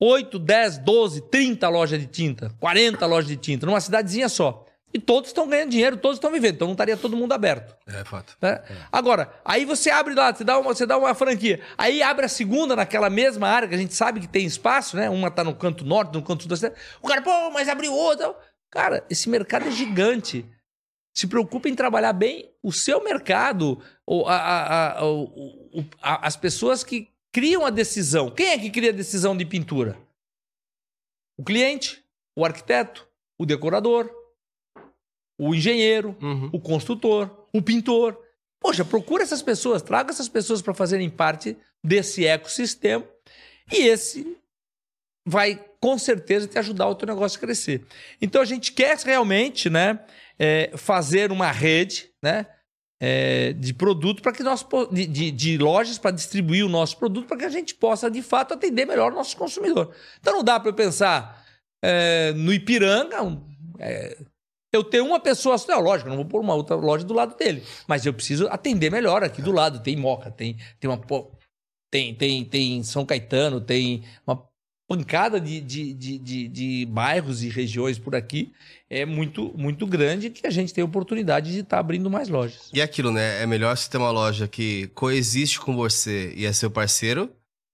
8, 0.00 0.36
10, 0.40 0.78
12, 0.78 1.20
30 1.30 1.68
lojas 1.68 2.00
de 2.00 2.08
tinta, 2.08 2.52
40 2.58 3.06
lojas 3.06 3.28
de 3.28 3.36
tinta, 3.36 3.66
numa 3.66 3.80
cidadezinha 3.80 4.28
só. 4.28 4.66
E 4.94 4.98
todos 4.98 5.30
estão 5.30 5.48
ganhando 5.48 5.70
dinheiro, 5.70 5.96
todos 5.96 6.18
estão 6.18 6.30
vivendo, 6.30 6.56
então 6.56 6.68
não 6.68 6.74
estaria 6.74 6.96
todo 6.96 7.16
mundo 7.16 7.32
aberto. 7.32 7.74
É 7.86 8.04
fato. 8.04 8.36
Né? 8.42 8.62
É. 8.68 8.76
Agora, 8.92 9.32
aí 9.42 9.64
você 9.64 9.90
abre 9.90 10.14
lá, 10.14 10.34
você 10.34 10.44
dá, 10.44 10.58
uma, 10.58 10.74
você 10.74 10.84
dá 10.84 10.98
uma 10.98 11.14
franquia, 11.14 11.60
aí 11.78 12.02
abre 12.02 12.26
a 12.26 12.28
segunda 12.28 12.76
naquela 12.76 13.08
mesma 13.08 13.48
área, 13.48 13.66
que 13.66 13.74
a 13.74 13.78
gente 13.78 13.94
sabe 13.94 14.20
que 14.20 14.28
tem 14.28 14.44
espaço, 14.44 14.96
né? 14.96 15.08
Uma 15.08 15.30
tá 15.30 15.42
no 15.42 15.54
canto 15.54 15.82
norte, 15.84 16.12
no 16.12 16.22
canto 16.22 16.42
sul 16.42 16.50
da 16.50 16.56
cidade. 16.56 16.74
O 17.00 17.08
cara, 17.08 17.22
pô, 17.22 17.50
mas 17.50 17.68
abriu 17.70 17.92
outra. 17.92 18.34
Cara, 18.70 19.04
esse 19.08 19.30
mercado 19.30 19.66
é 19.66 19.70
gigante. 19.70 20.46
Se 21.14 21.26
preocupe 21.26 21.70
em 21.70 21.74
trabalhar 21.74 22.12
bem 22.12 22.50
o 22.62 22.72
seu 22.72 23.02
mercado, 23.02 23.82
ou 24.06 24.28
a, 24.28 24.36
a, 24.36 25.00
a, 26.02 26.26
as 26.26 26.36
pessoas 26.36 26.84
que 26.84 27.08
criam 27.32 27.64
a 27.64 27.70
decisão. 27.70 28.30
Quem 28.30 28.48
é 28.48 28.58
que 28.58 28.70
cria 28.70 28.90
a 28.90 28.94
decisão 28.94 29.36
de 29.36 29.44
pintura? 29.44 29.96
O 31.38 31.44
cliente, 31.44 32.04
o 32.36 32.44
arquiteto, 32.44 33.08
o 33.38 33.46
decorador, 33.46 34.10
o 35.38 35.54
engenheiro, 35.54 36.16
uhum. 36.20 36.50
o 36.52 36.60
construtor, 36.60 37.48
o 37.52 37.60
pintor. 37.60 38.18
Poxa, 38.60 38.84
procura 38.84 39.22
essas 39.22 39.42
pessoas, 39.42 39.82
traga 39.82 40.10
essas 40.10 40.28
pessoas 40.28 40.62
para 40.62 40.74
fazerem 40.74 41.10
parte 41.10 41.56
desse 41.82 42.24
ecossistema 42.26 43.04
e 43.72 43.88
esse 43.88 44.36
vai 45.26 45.64
com 45.80 45.98
certeza 45.98 46.46
te 46.46 46.58
ajudar 46.58 46.88
o 46.88 46.94
teu 46.94 47.06
negócio 47.06 47.38
a 47.38 47.40
crescer. 47.40 47.84
Então 48.20 48.40
a 48.40 48.44
gente 48.44 48.72
quer 48.72 48.96
realmente, 48.98 49.68
né, 49.68 49.98
é, 50.38 50.72
fazer 50.76 51.32
uma 51.32 51.50
rede, 51.50 52.10
né, 52.22 52.46
é, 53.00 53.52
de 53.54 53.74
produto 53.74 54.22
para 54.22 54.32
que 54.32 54.44
nós 54.44 54.64
de, 54.92 55.06
de, 55.06 55.30
de 55.32 55.58
lojas 55.58 55.98
para 55.98 56.12
distribuir 56.12 56.64
o 56.64 56.68
nosso 56.68 56.96
produto 56.96 57.26
para 57.26 57.36
que 57.36 57.44
a 57.44 57.50
gente 57.50 57.74
possa 57.74 58.08
de 58.08 58.22
fato 58.22 58.54
atender 58.54 58.86
melhor 58.86 59.10
o 59.10 59.16
nosso 59.16 59.36
consumidor. 59.36 59.92
Então 60.20 60.34
não 60.34 60.44
dá 60.44 60.60
para 60.60 60.70
eu 60.70 60.74
pensar 60.74 61.44
é, 61.82 62.32
no 62.32 62.52
Ipiranga, 62.52 63.20
um, 63.24 63.44
é, 63.80 64.16
eu 64.72 64.82
tenho 64.82 65.06
uma 65.06 65.20
pessoa 65.20 65.56
não, 65.68 65.80
lógico, 65.80 66.08
não 66.08 66.16
vou 66.16 66.24
pôr 66.24 66.40
uma 66.40 66.54
outra 66.54 66.76
loja 66.76 67.04
do 67.04 67.14
lado 67.14 67.36
dele, 67.36 67.62
mas 67.86 68.06
eu 68.06 68.14
preciso 68.14 68.48
atender 68.48 68.90
melhor 68.90 69.22
aqui 69.22 69.42
do 69.42 69.52
lado. 69.52 69.80
Tem 69.80 69.96
Moca, 69.96 70.30
tem, 70.30 70.56
tem 70.80 70.90
uma. 70.90 71.00
Tem, 71.90 72.14
tem, 72.14 72.44
tem 72.44 72.82
São 72.82 73.04
Caetano, 73.04 73.60
tem 73.60 74.02
uma 74.26 74.42
pancada 74.88 75.40
de, 75.40 75.60
de, 75.60 75.92
de, 75.94 76.18
de, 76.18 76.48
de 76.48 76.86
bairros 76.86 77.42
e 77.42 77.48
regiões 77.48 77.98
por 77.98 78.14
aqui 78.14 78.52
é 78.90 79.06
muito, 79.06 79.52
muito 79.56 79.86
grande 79.86 80.28
que 80.28 80.46
a 80.46 80.50
gente 80.50 80.74
tem 80.74 80.82
a 80.82 80.84
oportunidade 80.84 81.50
de 81.50 81.60
estar 81.60 81.76
tá 81.76 81.80
abrindo 81.80 82.10
mais 82.10 82.28
lojas. 82.28 82.68
E 82.74 82.82
aquilo, 82.82 83.10
né? 83.10 83.42
É 83.42 83.46
melhor 83.46 83.74
você 83.74 83.88
ter 83.88 83.96
uma 83.96 84.10
loja 84.10 84.46
que 84.46 84.88
coexiste 84.88 85.58
com 85.60 85.74
você 85.74 86.34
e 86.36 86.44
é 86.44 86.52
seu 86.52 86.70
parceiro 86.70 87.30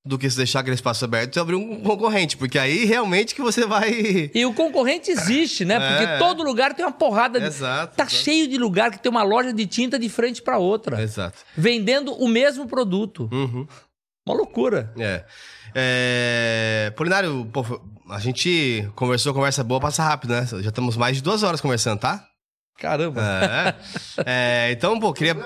do 0.08 0.18
que 0.18 0.28
se 0.28 0.38
deixar 0.38 0.60
aquele 0.60 0.74
espaço 0.74 1.04
aberto 1.04 1.36
e 1.36 1.38
abrir 1.38 1.54
um 1.54 1.82
concorrente, 1.82 2.34
porque 2.38 2.58
aí 2.58 2.86
realmente 2.86 3.34
que 3.34 3.42
você 3.42 3.66
vai. 3.66 4.30
E 4.34 4.46
o 4.46 4.54
concorrente 4.54 5.10
existe, 5.10 5.66
né? 5.66 5.78
Porque 5.78 6.04
é. 6.04 6.18
todo 6.18 6.42
lugar 6.42 6.72
tem 6.74 6.82
uma 6.82 6.90
porrada. 6.90 7.38
De... 7.38 7.46
Exato. 7.46 7.94
Tá 7.94 8.04
exato. 8.04 8.24
cheio 8.24 8.48
de 8.48 8.56
lugar 8.56 8.90
que 8.90 8.98
tem 8.98 9.10
uma 9.10 9.22
loja 9.22 9.52
de 9.52 9.66
tinta 9.66 9.98
de 9.98 10.08
frente 10.08 10.40
para 10.40 10.56
outra. 10.56 11.02
Exato. 11.02 11.36
Vendendo 11.54 12.14
o 12.14 12.26
mesmo 12.26 12.66
produto. 12.66 13.28
Uhum. 13.30 13.68
Uma 14.26 14.34
loucura. 14.34 14.92
É. 14.98 15.24
é... 15.74 16.92
Polinário, 16.96 17.46
pô, 17.52 17.62
a 18.08 18.18
gente 18.18 18.90
conversou, 18.94 19.34
conversa 19.34 19.62
boa, 19.62 19.78
passa 19.78 20.02
rápido, 20.02 20.30
né? 20.30 20.46
Já 20.46 20.70
estamos 20.70 20.96
mais 20.96 21.18
de 21.18 21.22
duas 21.22 21.42
horas 21.42 21.60
conversando, 21.60 22.00
tá? 22.00 22.26
Caramba. 22.78 23.20
É. 23.22 23.74
é 24.24 24.72
então, 24.72 24.98
pô, 24.98 25.12
queria. 25.12 25.36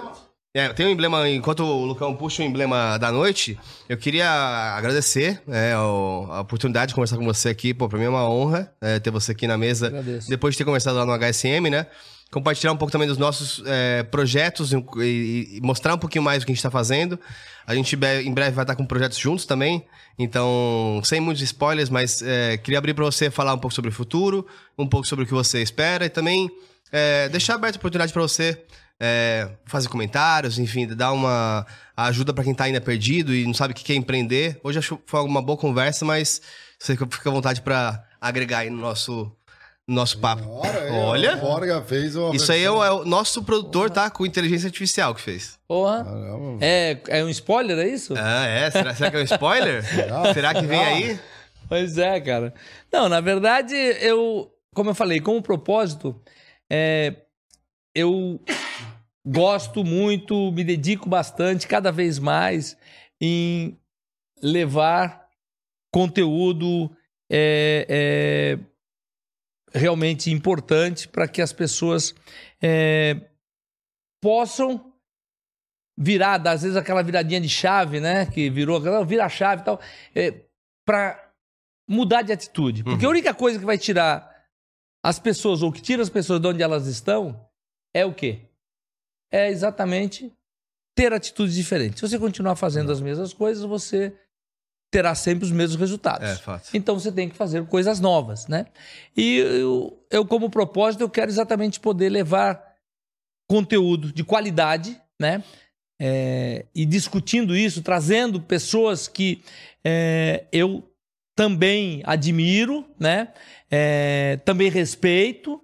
É, 0.55 0.69
tem 0.69 0.87
um 0.87 0.91
emblema, 0.91 1.27
enquanto 1.31 1.61
o 1.61 1.87
Lucão 1.87 2.15
puxa 2.15 2.43
o 2.43 2.45
emblema 2.45 2.99
da 2.99 3.11
noite, 3.11 3.59
eu 3.89 3.97
queria 3.97 4.29
agradecer 4.77 5.41
é, 5.49 5.73
a 5.73 6.41
oportunidade 6.41 6.91
de 6.91 6.95
conversar 6.95 7.17
com 7.17 7.25
você 7.25 7.49
aqui. 7.49 7.73
Pô, 7.73 7.89
pra 7.89 7.99
mim 7.99 8.05
é 8.05 8.09
uma 8.11 8.29
honra 8.29 8.71
é, 8.79 8.99
ter 8.99 9.11
você 9.11 9.33
aqui 9.33 9.47
na 9.47 9.57
mesa. 9.57 9.87
Agradeço. 9.87 10.29
Depois 10.29 10.53
de 10.53 10.59
ter 10.59 10.65
conversado 10.67 10.99
lá 10.99 11.07
no 11.07 11.13
HSM, 11.13 11.71
né? 11.71 11.87
compartilhar 12.31 12.73
um 12.73 12.77
pouco 12.79 12.91
também 12.91 13.07
dos 13.07 13.19
nossos 13.19 13.63
é, 13.67 14.03
projetos 14.05 14.73
e, 14.73 14.77
e, 15.03 15.61
mostrar 15.63 15.95
um 15.95 15.99
pouquinho 15.99 16.25
mais 16.25 16.43
o 16.43 16.47
que 16.47 16.53
a 16.53 16.55
gente 16.55 16.61
está 16.61 16.71
fazendo. 16.71 17.21
A 17.67 17.75
gente 17.75 17.95
em 17.95 18.33
breve 18.33 18.53
vai 18.53 18.63
estar 18.63 18.75
com 18.75 18.87
projetos 18.87 19.19
juntos 19.19 19.45
também. 19.45 19.85
Então, 20.19 21.01
sem 21.05 21.21
muitos 21.21 21.43
spoilers, 21.43 21.91
mas 21.91 22.23
é, 22.23 22.57
queria 22.57 22.79
abrir 22.79 22.95
para 22.95 23.05
você 23.05 23.31
falar 23.31 23.53
um 23.53 23.59
pouco 23.59 23.75
sobre 23.75 23.91
o 23.91 23.93
futuro, 23.93 24.47
um 24.79 24.87
pouco 24.87 25.07
sobre 25.07 25.25
o 25.25 25.29
que 25.29 25.35
você 25.35 25.63
espera 25.63 26.07
e 26.07 26.09
também 26.09 26.51
é, 26.91 27.29
deixar 27.29 27.55
aberta 27.55 27.77
a 27.77 27.81
oportunidade 27.81 28.13
para 28.15 28.23
você 28.23 28.63
é, 29.05 29.49
fazer 29.67 29.89
comentários, 29.89 30.61
enfim, 30.61 30.87
dar 30.87 31.11
uma 31.11 31.67
ajuda 31.97 32.33
para 32.33 32.45
quem 32.45 32.53
está 32.53 32.65
ainda 32.65 32.81
perdido 32.81 33.35
e 33.35 33.45
não 33.45 33.53
sabe 33.53 33.73
o 33.73 33.75
que 33.75 33.83
quer 33.83 33.95
empreender. 33.95 34.61
Hoje 34.63 34.79
acho 34.79 34.97
que 34.97 35.03
foi 35.07 35.21
uma 35.23 35.43
boa 35.43 35.59
conversa, 35.59 36.05
mas 36.05 36.41
você 36.79 36.97
fica 36.97 37.29
à 37.29 37.33
vontade 37.33 37.61
para 37.63 38.05
agregar 38.21 38.61
aí 38.61 38.71
no 38.71 38.79
nosso 38.79 39.31
nosso 39.89 40.19
papo. 40.19 40.49
Olha, 40.49 41.43
Olha. 41.43 41.83
fez 41.83 42.15
uma 42.15 42.35
Isso 42.35 42.53
aí 42.53 42.63
é 42.63 42.71
o, 42.71 42.85
é 42.85 42.93
o, 42.93 43.05
nosso 43.05 43.43
produtor, 43.43 43.91
tá? 43.91 44.09
Com 44.09 44.25
inteligência 44.25 44.69
artificial 44.69 45.13
que 45.13 45.21
fez. 45.21 45.59
Porra. 45.67 46.07
É, 46.61 46.99
é 47.09 47.25
um 47.25 47.29
spoiler, 47.29 47.77
é 47.79 47.89
isso? 47.89 48.15
Ah, 48.17 48.47
é? 48.47 48.71
Será, 48.71 48.95
será 48.95 49.11
que 49.11 49.17
é 49.17 49.21
um 49.21 49.25
spoiler? 49.25 49.83
será 50.33 50.55
que 50.55 50.65
vem 50.65 50.79
aí? 50.79 51.21
Pois 51.69 51.99
é, 51.99 52.21
cara. 52.21 52.55
Não, 52.93 53.09
na 53.09 53.21
verdade, 53.21 53.75
eu, 53.75 54.49
como 54.73 54.91
eu 54.91 54.95
falei, 54.95 55.21
como 55.21 55.43
propósito, 55.43 56.15
é, 56.71 57.17
eu 57.93 58.41
gosto 59.25 59.85
muito, 59.85 60.51
me 60.53 60.65
dedico 60.65 61.09
bastante, 61.09 61.67
cada 61.67 61.93
vez 61.93 62.19
mais, 62.19 62.77
em 63.21 63.79
levar 64.43 65.29
conteúdo 65.93 66.91
é, 67.31 67.87
é, 67.89 69.79
realmente 69.79 70.31
importante 70.31 71.07
para 71.07 71.29
que 71.29 71.41
as 71.41 71.53
pessoas 71.53 72.15
é, 72.61 73.21
possam 74.21 74.93
virar, 75.97 76.47
às 76.49 76.63
vezes 76.63 76.77
aquela 76.77 77.03
viradinha 77.03 77.41
de 77.41 77.49
chave, 77.49 78.01
né? 78.01 78.27
Que 78.27 78.51
virou, 78.51 78.81
vira 79.05 79.25
a 79.25 79.29
chave 79.29 79.63
e 79.63 79.65
tal, 79.65 79.81
é, 80.15 80.47
para 80.85 81.33
mudar 81.89 82.23
de 82.23 82.33
atitude. 82.33 82.83
Porque 82.83 83.05
uhum. 83.05 83.11
a 83.11 83.15
única 83.15 83.35
coisa 83.35 83.59
que 83.59 83.65
vai 83.65 83.79
tirar 83.79 84.31
as 85.05 85.19
pessoas, 85.19 85.63
ou 85.63 85.71
que 85.71 85.83
tira 85.83 86.03
as 86.03 86.11
pessoas 86.11 86.41
de 86.41 86.47
onde 86.49 86.63
elas 86.63 86.87
estão, 86.87 87.49
é 87.95 88.05
o 88.05 88.15
quê? 88.15 88.49
É 89.33 89.49
exatamente 89.51 90.31
ter 90.95 91.13
atitudes 91.13 91.55
diferentes. 91.55 91.99
Se 91.99 92.09
você 92.09 92.19
continuar 92.19 92.55
fazendo 92.55 92.93
as 92.93 93.01
mesmas 93.01 93.33
coisas, 93.33 93.65
você 93.65 94.13
terá 94.93 95.15
sempre 95.15 95.47
os 95.47 95.51
mesmos 95.51 95.81
resultados. 95.81 96.29
É, 96.29 96.37
fato. 96.37 96.69
Então 96.75 97.01
você 97.01 97.11
tem 97.11 97.29
que 97.29 97.35
fazer 97.35 97.65
coisas 97.67 97.99
novas, 97.99 98.47
né? 98.47 98.67
E 99.17 99.39
eu, 99.39 100.07
eu, 100.11 100.27
como 100.27 100.51
propósito, 100.51 101.01
eu 101.01 101.09
quero 101.09 101.31
exatamente 101.31 101.81
poder 101.81 102.11
levar 102.11 102.63
conteúdo 103.49 104.13
de 104.13 104.23
qualidade, 104.23 105.01
né? 105.19 105.43
É, 105.99 106.67
e 106.75 106.85
discutindo 106.85 107.57
isso, 107.57 107.81
trazendo 107.81 108.41
pessoas 108.41 109.09
que 109.09 109.43
é, 109.83 110.45
eu 110.53 110.87
também 111.35 112.03
admiro, 112.05 112.85
né? 113.01 113.33
É, 113.71 114.39
também 114.45 114.69
respeito, 114.69 115.63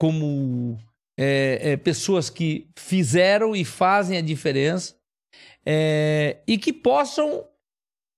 como 0.00 0.78
é, 1.18 1.72
é, 1.72 1.76
pessoas 1.76 2.30
que 2.30 2.70
fizeram 2.78 3.56
e 3.56 3.64
fazem 3.64 4.16
a 4.16 4.22
diferença 4.22 4.94
é, 5.66 6.38
e 6.46 6.56
que 6.56 6.72
possam 6.72 7.44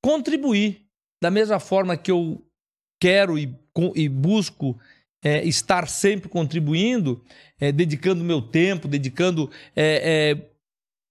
contribuir 0.05 0.85
da 1.23 1.31
mesma 1.31 1.59
forma 1.59 1.97
que 1.97 2.11
eu 2.11 2.45
quero 3.01 3.39
e, 3.39 3.57
e 3.95 4.09
busco 4.09 4.79
é, 5.25 5.43
estar 5.45 5.89
sempre 5.89 6.29
contribuindo, 6.29 7.25
é, 7.59 7.73
dedicando 7.73 8.23
meu 8.23 8.43
tempo, 8.43 8.87
dedicando 8.87 9.51
é, 9.75 10.37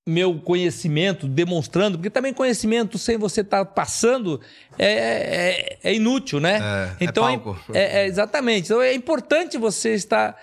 meu 0.07 0.39
conhecimento, 0.39 1.27
demonstrando, 1.27 1.97
porque 1.97 2.09
também 2.09 2.33
conhecimento 2.33 2.97
sem 2.97 3.17
você 3.17 3.41
estar 3.41 3.65
tá 3.65 3.71
passando 3.71 4.39
é, 4.77 5.77
é, 5.83 5.93
inútil, 5.93 6.39
né? 6.39 6.59
então 7.01 7.27
é, 7.73 8.05
exatamente. 8.05 8.65
Então 8.65 8.81
é 8.81 8.93
importante 8.93 9.57
você 9.57 9.93
estar 9.93 10.39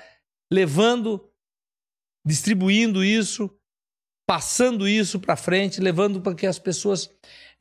levando 0.52 1.28
distribuindo 2.26 3.04
isso, 3.04 3.48
passando 4.26 4.88
isso 4.88 5.20
para 5.20 5.36
frente, 5.36 5.80
levando 5.80 6.20
para 6.20 6.34
que 6.34 6.46
as 6.46 6.58
pessoas 6.58 7.08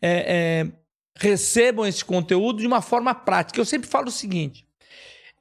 é, 0.01 0.63
é, 0.63 0.73
recebam 1.15 1.85
esse 1.85 2.03
conteúdo 2.03 2.59
de 2.59 2.67
uma 2.67 2.81
forma 2.81 3.13
prática. 3.13 3.59
Eu 3.59 3.65
sempre 3.65 3.87
falo 3.87 4.07
o 4.07 4.11
seguinte: 4.11 4.67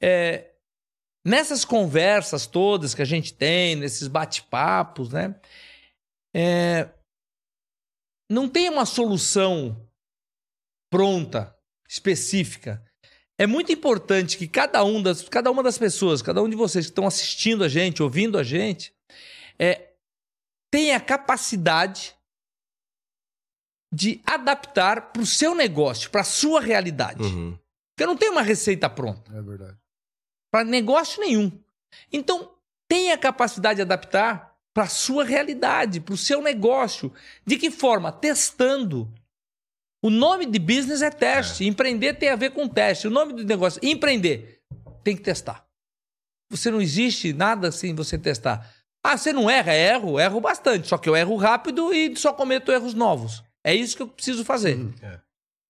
é, 0.01 0.51
nessas 1.24 1.64
conversas 1.64 2.46
todas 2.46 2.94
que 2.94 3.02
a 3.02 3.06
gente 3.06 3.32
tem, 3.32 3.74
nesses 3.74 4.06
bate-papos, 4.06 5.10
né? 5.10 5.34
É, 6.36 6.90
não 8.30 8.48
tem 8.48 8.68
uma 8.68 8.84
solução 8.84 9.88
pronta, 10.90 11.56
específica. 11.88 12.84
É 13.38 13.46
muito 13.46 13.72
importante 13.72 14.38
que 14.38 14.46
cada, 14.46 14.84
um 14.84 15.02
das, 15.02 15.28
cada 15.28 15.51
uma 15.51 15.62
das 15.62 15.76
pessoas, 15.76 16.22
cada 16.22 16.42
um 16.42 16.48
de 16.48 16.56
vocês 16.56 16.86
que 16.86 16.92
estão 16.92 17.06
assistindo 17.06 17.64
a 17.64 17.68
gente, 17.68 18.02
ouvindo 18.02 18.38
a 18.38 18.42
gente, 18.42 18.94
é, 19.59 19.93
tem 20.70 20.94
a 20.94 21.01
capacidade 21.01 22.14
de 23.93 24.20
adaptar 24.26 25.12
para 25.12 25.22
o 25.22 25.26
seu 25.26 25.55
negócio, 25.55 26.10
para 26.10 26.22
a 26.22 26.24
sua 26.24 26.60
realidade. 26.60 27.22
Uhum. 27.22 27.56
Porque 27.94 28.06
não 28.06 28.16
tem 28.16 28.28
uma 28.31 28.43
receita 28.43 28.90
pronta. 28.90 29.32
É 29.32 29.40
verdade. 29.40 29.78
Para 30.51 30.64
negócio 30.64 31.20
nenhum. 31.20 31.52
Então, 32.12 32.52
tenha 32.89 33.14
a 33.14 33.18
capacidade 33.18 33.76
de 33.76 33.82
adaptar 33.82 34.56
para 34.74 34.85
a 34.85 34.89
sua 34.89 35.24
realidade, 35.24 36.01
para 36.01 36.14
o 36.14 36.18
seu 36.18 36.43
negócio. 36.43 37.12
De 37.47 37.56
que 37.56 37.70
forma? 37.70 38.10
Testando. 38.10 39.09
O 40.02 40.10
nome 40.10 40.44
de 40.44 40.59
business 40.59 41.01
é 41.01 41.10
teste. 41.10 41.62
É. 41.62 41.66
Empreender 41.68 42.14
tem 42.14 42.31
a 42.31 42.36
ver 42.36 42.51
com 42.51 42.68
teste. 42.68 43.06
O 43.06 43.10
nome 43.10 43.32
do 43.32 43.44
negócio, 43.44 43.81
empreender, 43.82 44.60
tem 45.05 45.16
que 45.16 45.22
testar. 45.22 45.64
Você 46.51 46.70
não 46.70 46.81
existe 46.81 47.32
nada 47.32 47.70
sem 47.70 47.94
você 47.94 48.18
testar. 48.18 48.73
Ah, 49.05 49.18
você 49.18 49.35
não 49.35 49.51
erra? 49.51 49.74
Erro, 49.74 50.18
erro 50.18 50.40
bastante. 50.40 50.89
Só 50.89 50.97
que 50.97 51.06
eu 51.06 51.14
erro 51.14 51.36
rápido 51.36 51.93
e 51.93 52.16
só 52.16 52.32
cometo 52.32 52.72
erros 52.72 52.94
novos. 52.94 53.44
É 53.62 53.74
isso 53.74 53.94
que 53.94 54.02
eu 54.02 54.09
preciso 54.09 54.43
fazer. 54.47 54.76
Hum, 54.76 54.94
é. 55.02 55.18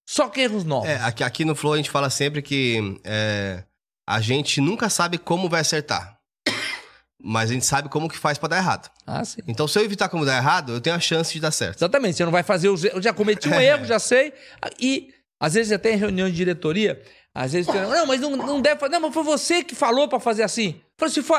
Só 0.09 0.29
que 0.29 0.41
erros 0.41 0.65
novos. 0.65 0.89
É, 0.89 0.97
aqui, 0.97 1.25
aqui 1.25 1.45
no 1.45 1.57
Flow 1.57 1.73
a 1.73 1.77
gente 1.77 1.91
fala 1.91 2.09
sempre 2.11 2.41
que 2.41 3.01
é, 3.03 3.65
a 4.09 4.21
gente 4.21 4.61
nunca 4.61 4.89
sabe 4.89 5.19
como 5.19 5.49
vai 5.49 5.63
acertar. 5.63 6.17
Mas 7.21 7.51
a 7.51 7.55
gente 7.55 7.67
sabe 7.67 7.89
como 7.89 8.09
que 8.09 8.17
faz 8.17 8.39
para 8.39 8.51
dar 8.51 8.59
errado. 8.59 8.89
Ah, 9.05 9.25
sim. 9.25 9.41
Então, 9.49 9.67
se 9.67 9.79
eu 9.79 9.85
evitar 9.85 10.09
como 10.09 10.25
dar 10.25 10.37
errado, 10.37 10.73
eu 10.73 10.81
tenho 10.81 10.95
a 10.95 11.01
chance 11.01 11.33
de 11.33 11.41
dar 11.41 11.51
certo. 11.51 11.79
Exatamente. 11.79 12.17
Você 12.17 12.25
não 12.25 12.33
vai 12.33 12.45
fazer 12.45 12.69
os 12.69 12.85
Eu 12.85 13.03
já 13.03 13.13
cometi 13.13 13.49
um 13.49 13.55
erro, 13.59 13.85
já 13.85 13.99
sei. 13.99 14.33
E 14.79 15.13
às 15.41 15.55
vezes 15.55 15.73
até 15.73 15.93
em 15.93 15.97
reunião 15.97 16.29
de 16.29 16.37
diretoria, 16.37 17.03
às 17.35 17.53
vezes, 17.53 17.67
não, 17.67 18.07
mas 18.07 18.21
não, 18.21 18.37
não 18.37 18.61
deve 18.61 18.79
fazer. 18.79 18.93
Não, 18.93 19.01
mas 19.01 19.13
foi 19.13 19.25
você 19.25 19.65
que 19.65 19.75
falou 19.75 20.07
para 20.07 20.21
fazer 20.21 20.45
assim. 20.45 20.81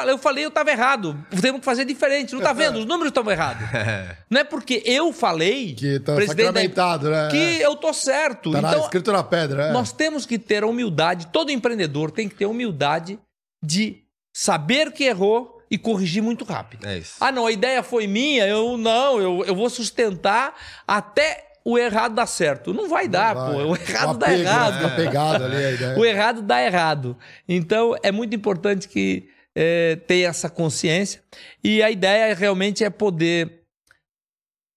Eu 0.08 0.18
falei, 0.18 0.44
eu 0.44 0.50
estava 0.50 0.70
errado. 0.70 1.18
Temos 1.42 1.60
que 1.60 1.66
fazer 1.66 1.86
diferente. 1.86 2.34
Não 2.34 2.40
está 2.40 2.52
vendo? 2.52 2.78
Os 2.78 2.86
números 2.86 3.08
estavam 3.08 3.32
errados. 3.32 3.66
não 4.30 4.42
é 4.42 4.44
porque 4.44 4.84
eu 4.86 5.14
falei. 5.14 5.74
Que 5.74 6.00
tá 6.00 6.14
sacramentado, 6.26 7.10
né? 7.10 7.30
Que 7.32 7.62
eu 7.62 7.76
tô 7.78 7.94
certo. 7.94 8.52
Tá 8.52 8.60
então, 8.60 8.82
escrito 8.82 9.14
na 9.14 9.24
pedra. 9.24 9.68
É. 9.68 9.72
Nós 9.72 9.94
temos 9.94 10.26
que 10.26 10.38
ter 10.38 10.64
a 10.64 10.68
humildade. 10.68 11.28
Todo 11.28 11.52
empreendedor 11.52 12.12
tem 12.12 12.28
que 12.28 12.36
ter 12.36 12.46
a 12.46 12.50
humildade 12.50 13.18
de 13.64 14.04
saber 14.36 14.92
que 14.92 15.06
errou 15.06 15.62
e 15.72 15.78
corrigir 15.78 16.22
muito 16.22 16.44
rápido. 16.44 16.86
É 16.86 16.98
isso. 16.98 17.16
Ah, 17.22 17.32
não, 17.32 17.48
a 17.48 17.52
ideia 17.52 17.82
foi 17.82 18.08
minha. 18.08 18.46
Eu 18.46 18.78
não, 18.78 19.20
eu, 19.20 19.46
eu 19.46 19.56
vou 19.56 19.70
sustentar 19.70 20.54
até 20.86 21.46
o 21.64 21.78
errado 21.80 22.14
dá 22.14 22.28
certo. 22.28 22.74
Não 22.74 22.90
vai 22.90 23.06
não 23.06 23.12
dar, 23.12 23.34
vai. 23.34 23.54
pô. 23.54 23.60
O 23.72 23.76
errado 23.76 24.08
o 24.08 24.12
apego, 24.12 24.20
dá 24.20 24.38
errado. 24.38 24.84
Né? 24.84 24.96
Pegado 24.96 25.44
ali 25.46 25.56
a 25.56 25.72
ideia. 25.74 25.98
O 25.98 26.06
errado 26.06 26.42
dá 26.42 26.62
errado. 26.62 27.18
Então, 27.48 27.96
é 28.04 28.12
muito 28.12 28.36
importante 28.36 28.88
que 28.88 29.34
é, 29.56 29.96
tenha 29.96 30.28
essa 30.28 30.50
consciência. 30.50 31.24
E 31.64 31.82
a 31.82 31.90
ideia 31.90 32.36
realmente 32.36 32.84
é 32.84 32.90
poder 32.90 33.64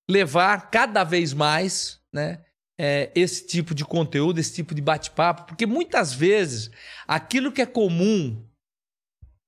levar 0.09 0.71
cada 0.71 1.05
vez 1.05 1.35
mais, 1.35 2.01
né? 2.13 2.45
É, 2.81 3.11
esse 3.13 3.45
tipo 3.45 3.75
de 3.75 3.85
conteúdo, 3.85 4.39
esse 4.39 4.55
tipo 4.55 4.73
de 4.73 4.81
bate-papo, 4.81 5.47
porque 5.47 5.67
muitas 5.67 6.15
vezes 6.15 6.71
aquilo 7.09 7.51
que 7.51 7.61
é 7.61 7.67
comum 7.67 8.41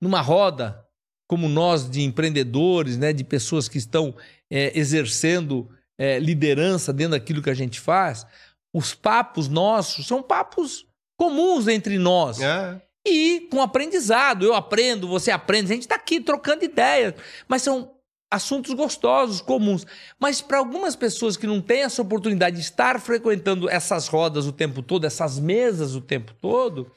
numa 0.02 0.20
roda, 0.20 0.85
como 1.28 1.48
nós 1.48 1.89
de 1.89 2.02
empreendedores, 2.02 2.97
né, 2.97 3.12
de 3.12 3.23
pessoas 3.23 3.69
que 3.69 3.78
estão 3.78 4.16
é, 4.51 4.77
exercendo 4.77 5.70
é, 5.97 6.19
liderança 6.19 6.93
dentro 6.93 7.12
daquilo 7.12 7.40
que 7.40 7.51
a 7.51 7.55
gente 7.55 7.78
faz, 7.78 8.27
os 8.74 8.94
papos 8.94 9.47
nossos 9.47 10.09
são 10.09 10.20
papos 10.20 10.85
comuns 11.16 11.69
entre 11.69 11.98
nós. 11.98 12.40
É. 12.40 12.82
E 13.06 13.48
com 13.51 13.62
aprendizado. 13.62 14.44
Eu 14.44 14.55
aprendo, 14.55 15.09
você 15.09 15.31
aprende. 15.31 15.72
A 15.72 15.74
gente 15.74 15.82
está 15.82 15.94
aqui 15.94 16.20
trocando 16.20 16.64
ideias. 16.64 17.14
Mas 17.48 17.62
são 17.62 17.94
assuntos 18.31 18.72
gostosos, 18.74 19.40
comuns. 19.40 19.86
Mas 20.18 20.40
para 20.40 20.59
algumas 20.59 20.94
pessoas 20.94 21.36
que 21.36 21.47
não 21.47 21.60
têm 21.60 21.82
essa 21.82 22.01
oportunidade 22.01 22.56
de 22.56 22.62
estar 22.62 23.01
frequentando 23.01 23.68
essas 23.68 24.06
rodas 24.06 24.47
o 24.47 24.52
tempo 24.52 24.82
todo, 24.82 25.05
essas 25.05 25.39
mesas 25.39 25.94
o 25.94 26.01
tempo 26.01 26.32
todo, 26.40 26.93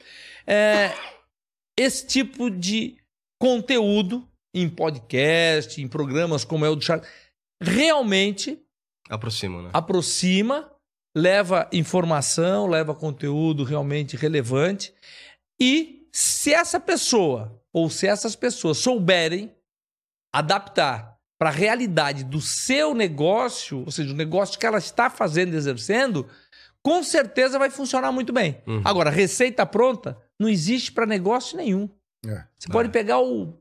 é, 0.46 0.92
esse 1.76 2.06
tipo 2.06 2.50
de 2.50 2.96
conteúdo 3.40 4.26
em 4.54 4.68
podcast, 4.68 5.82
em 5.82 5.88
programas 5.88 6.44
como 6.44 6.64
é 6.64 6.68
o 6.68 6.76
do 6.76 6.84
Charles, 6.84 7.08
realmente 7.60 8.60
Aproxima, 9.10 9.62
né? 9.62 9.70
aproxima, 9.72 10.70
leva 11.14 11.68
informação, 11.72 12.66
leva 12.66 12.94
conteúdo 12.94 13.64
realmente 13.64 14.16
relevante. 14.16 14.94
E 15.60 16.08
se 16.12 16.52
essa 16.52 16.78
pessoa 16.78 17.60
ou 17.72 17.90
se 17.90 18.06
essas 18.06 18.36
pessoas 18.36 18.78
souberem 18.78 19.54
adaptar 20.32 21.18
para 21.38 21.50
a 21.50 21.52
realidade 21.52 22.24
do 22.24 22.40
seu 22.40 22.94
negócio, 22.94 23.80
ou 23.84 23.90
seja, 23.90 24.12
o 24.12 24.16
negócio 24.16 24.58
que 24.58 24.66
ela 24.66 24.78
está 24.78 25.10
fazendo, 25.10 25.54
exercendo, 25.54 26.28
com 26.82 27.02
certeza 27.02 27.58
vai 27.58 27.70
funcionar 27.70 28.12
muito 28.12 28.32
bem. 28.32 28.62
Uhum. 28.66 28.82
Agora, 28.84 29.10
receita 29.10 29.66
pronta 29.66 30.16
não 30.38 30.48
existe 30.48 30.92
para 30.92 31.06
negócio 31.06 31.56
nenhum. 31.56 31.88
É. 32.26 32.44
Você 32.58 32.68
pode 32.68 32.90
pegar 32.90 33.20
o 33.20 33.58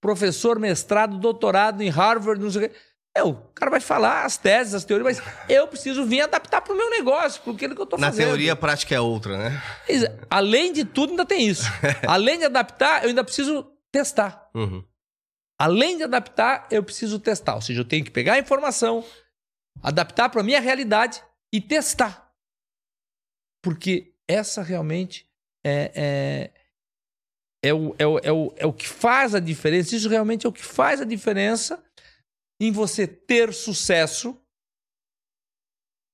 professor, 0.00 0.58
mestrado, 0.58 1.18
doutorado 1.18 1.82
em 1.82 1.88
Harvard, 1.88 2.42
não 2.42 2.50
sei 2.50 2.66
o 2.66 2.68
quê. 2.68 2.76
É, 3.16 3.22
o 3.24 3.34
cara 3.54 3.70
vai 3.70 3.80
falar 3.80 4.24
as 4.26 4.36
teses, 4.36 4.74
as 4.74 4.84
teorias, 4.84 5.18
mas 5.18 5.48
eu 5.48 5.66
preciso 5.66 6.04
vir 6.04 6.20
adaptar 6.20 6.60
para 6.60 6.74
o 6.74 6.76
meu 6.76 6.90
negócio, 6.90 7.40
para 7.42 7.52
aquilo 7.54 7.74
que 7.74 7.80
eu 7.80 7.84
estou 7.84 7.98
Na 7.98 8.08
fazendo. 8.08 8.26
teoria, 8.26 8.52
a 8.52 8.56
prática 8.56 8.94
é 8.94 9.00
outra, 9.00 9.38
né? 9.38 9.62
Exa- 9.88 10.14
Além 10.28 10.70
de 10.72 10.84
tudo, 10.84 11.10
ainda 11.10 11.24
tem 11.24 11.48
isso. 11.48 11.64
Além 12.06 12.38
de 12.38 12.44
adaptar, 12.44 13.02
eu 13.04 13.08
ainda 13.08 13.24
preciso 13.24 13.62
testar. 13.90 14.50
Uhum. 14.54 14.84
Além 15.58 15.96
de 15.96 16.02
adaptar, 16.02 16.66
eu 16.70 16.82
preciso 16.82 17.18
testar. 17.18 17.54
Ou 17.54 17.62
seja, 17.62 17.80
eu 17.80 17.84
tenho 17.86 18.04
que 18.04 18.10
pegar 18.10 18.34
a 18.34 18.38
informação, 18.38 19.02
adaptar 19.82 20.28
para 20.28 20.42
a 20.42 20.44
minha 20.44 20.60
realidade 20.60 21.22
e 21.50 21.58
testar. 21.58 22.30
Porque 23.62 24.12
essa 24.28 24.62
realmente 24.62 25.26
é, 25.64 26.50
é, 27.62 27.68
é, 27.70 27.72
o, 27.74 27.94
é, 27.98 28.06
o, 28.06 28.18
é, 28.22 28.32
o, 28.32 28.54
é 28.58 28.66
o 28.66 28.72
que 28.74 28.86
faz 28.86 29.34
a 29.34 29.40
diferença. 29.40 29.96
Isso 29.96 30.08
realmente 30.10 30.44
é 30.46 30.48
o 30.48 30.52
que 30.52 30.62
faz 30.62 31.00
a 31.00 31.04
diferença 31.04 31.82
em 32.60 32.72
você 32.72 33.06
ter 33.06 33.52
sucesso 33.52 34.40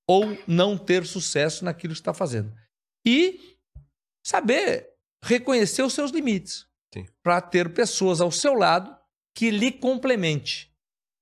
ou 0.07 0.37
não 0.47 0.77
ter 0.77 1.05
sucesso 1.05 1.63
naquilo 1.63 1.93
que 1.93 1.99
está 1.99 2.13
fazendo. 2.13 2.53
E 3.05 3.57
saber 4.25 4.89
reconhecer 5.23 5.83
os 5.83 5.93
seus 5.93 6.11
limites 6.11 6.67
para 7.23 7.41
ter 7.41 7.73
pessoas 7.73 8.21
ao 8.21 8.31
seu 8.31 8.53
lado 8.53 8.95
que 9.35 9.49
lhe 9.49 9.71
complemente. 9.71 10.71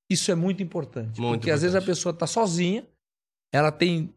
Isso 0.09 0.31
é 0.31 0.35
muito 0.35 0.61
importante. 0.61 1.21
Muito 1.21 1.39
porque 1.39 1.51
às 1.51 1.61
vezes 1.61 1.75
a 1.75 1.79
importante. 1.79 1.95
pessoa 1.95 2.13
está 2.13 2.27
sozinha, 2.27 2.85
ela 3.53 3.71
tem 3.71 4.13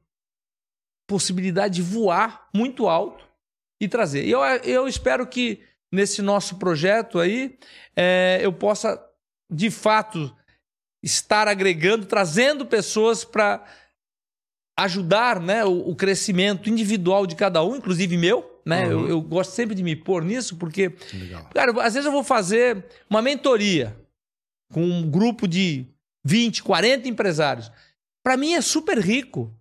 possibilidade 1.06 1.76
de 1.76 1.82
voar 1.82 2.48
muito 2.52 2.88
alto 2.88 3.24
e 3.80 3.86
trazer. 3.86 4.24
E 4.24 4.30
eu, 4.30 4.40
eu 4.64 4.88
espero 4.88 5.26
que 5.26 5.62
nesse 5.92 6.22
nosso 6.22 6.58
projeto 6.58 7.20
aí 7.20 7.56
é, 7.94 8.40
eu 8.42 8.52
possa, 8.52 9.00
de 9.50 9.70
fato, 9.70 10.34
estar 11.04 11.46
agregando, 11.46 12.06
trazendo 12.06 12.64
pessoas 12.64 13.24
para 13.24 13.62
ajudar 14.78 15.38
né, 15.38 15.64
o, 15.64 15.90
o 15.90 15.94
crescimento 15.94 16.68
individual 16.70 17.26
de 17.26 17.36
cada 17.36 17.62
um, 17.62 17.76
inclusive 17.76 18.16
meu. 18.16 18.50
Né? 18.64 18.86
Uhum. 18.86 19.02
Eu, 19.02 19.08
eu 19.08 19.20
gosto 19.20 19.52
sempre 19.52 19.74
de 19.74 19.82
me 19.82 19.94
pôr 19.94 20.24
nisso, 20.24 20.56
porque 20.56 20.94
Legal. 21.12 21.50
Cara, 21.54 21.70
às 21.82 21.92
vezes 21.92 22.06
eu 22.06 22.12
vou 22.12 22.24
fazer 22.24 22.84
uma 23.08 23.20
mentoria 23.20 23.94
com 24.72 24.82
um 24.82 25.08
grupo 25.08 25.46
de 25.46 25.86
20, 26.24 26.62
40 26.62 27.06
empresários. 27.06 27.70
Para 28.24 28.38
mim 28.38 28.54
é 28.54 28.62
super 28.62 28.98
rico. 28.98 29.54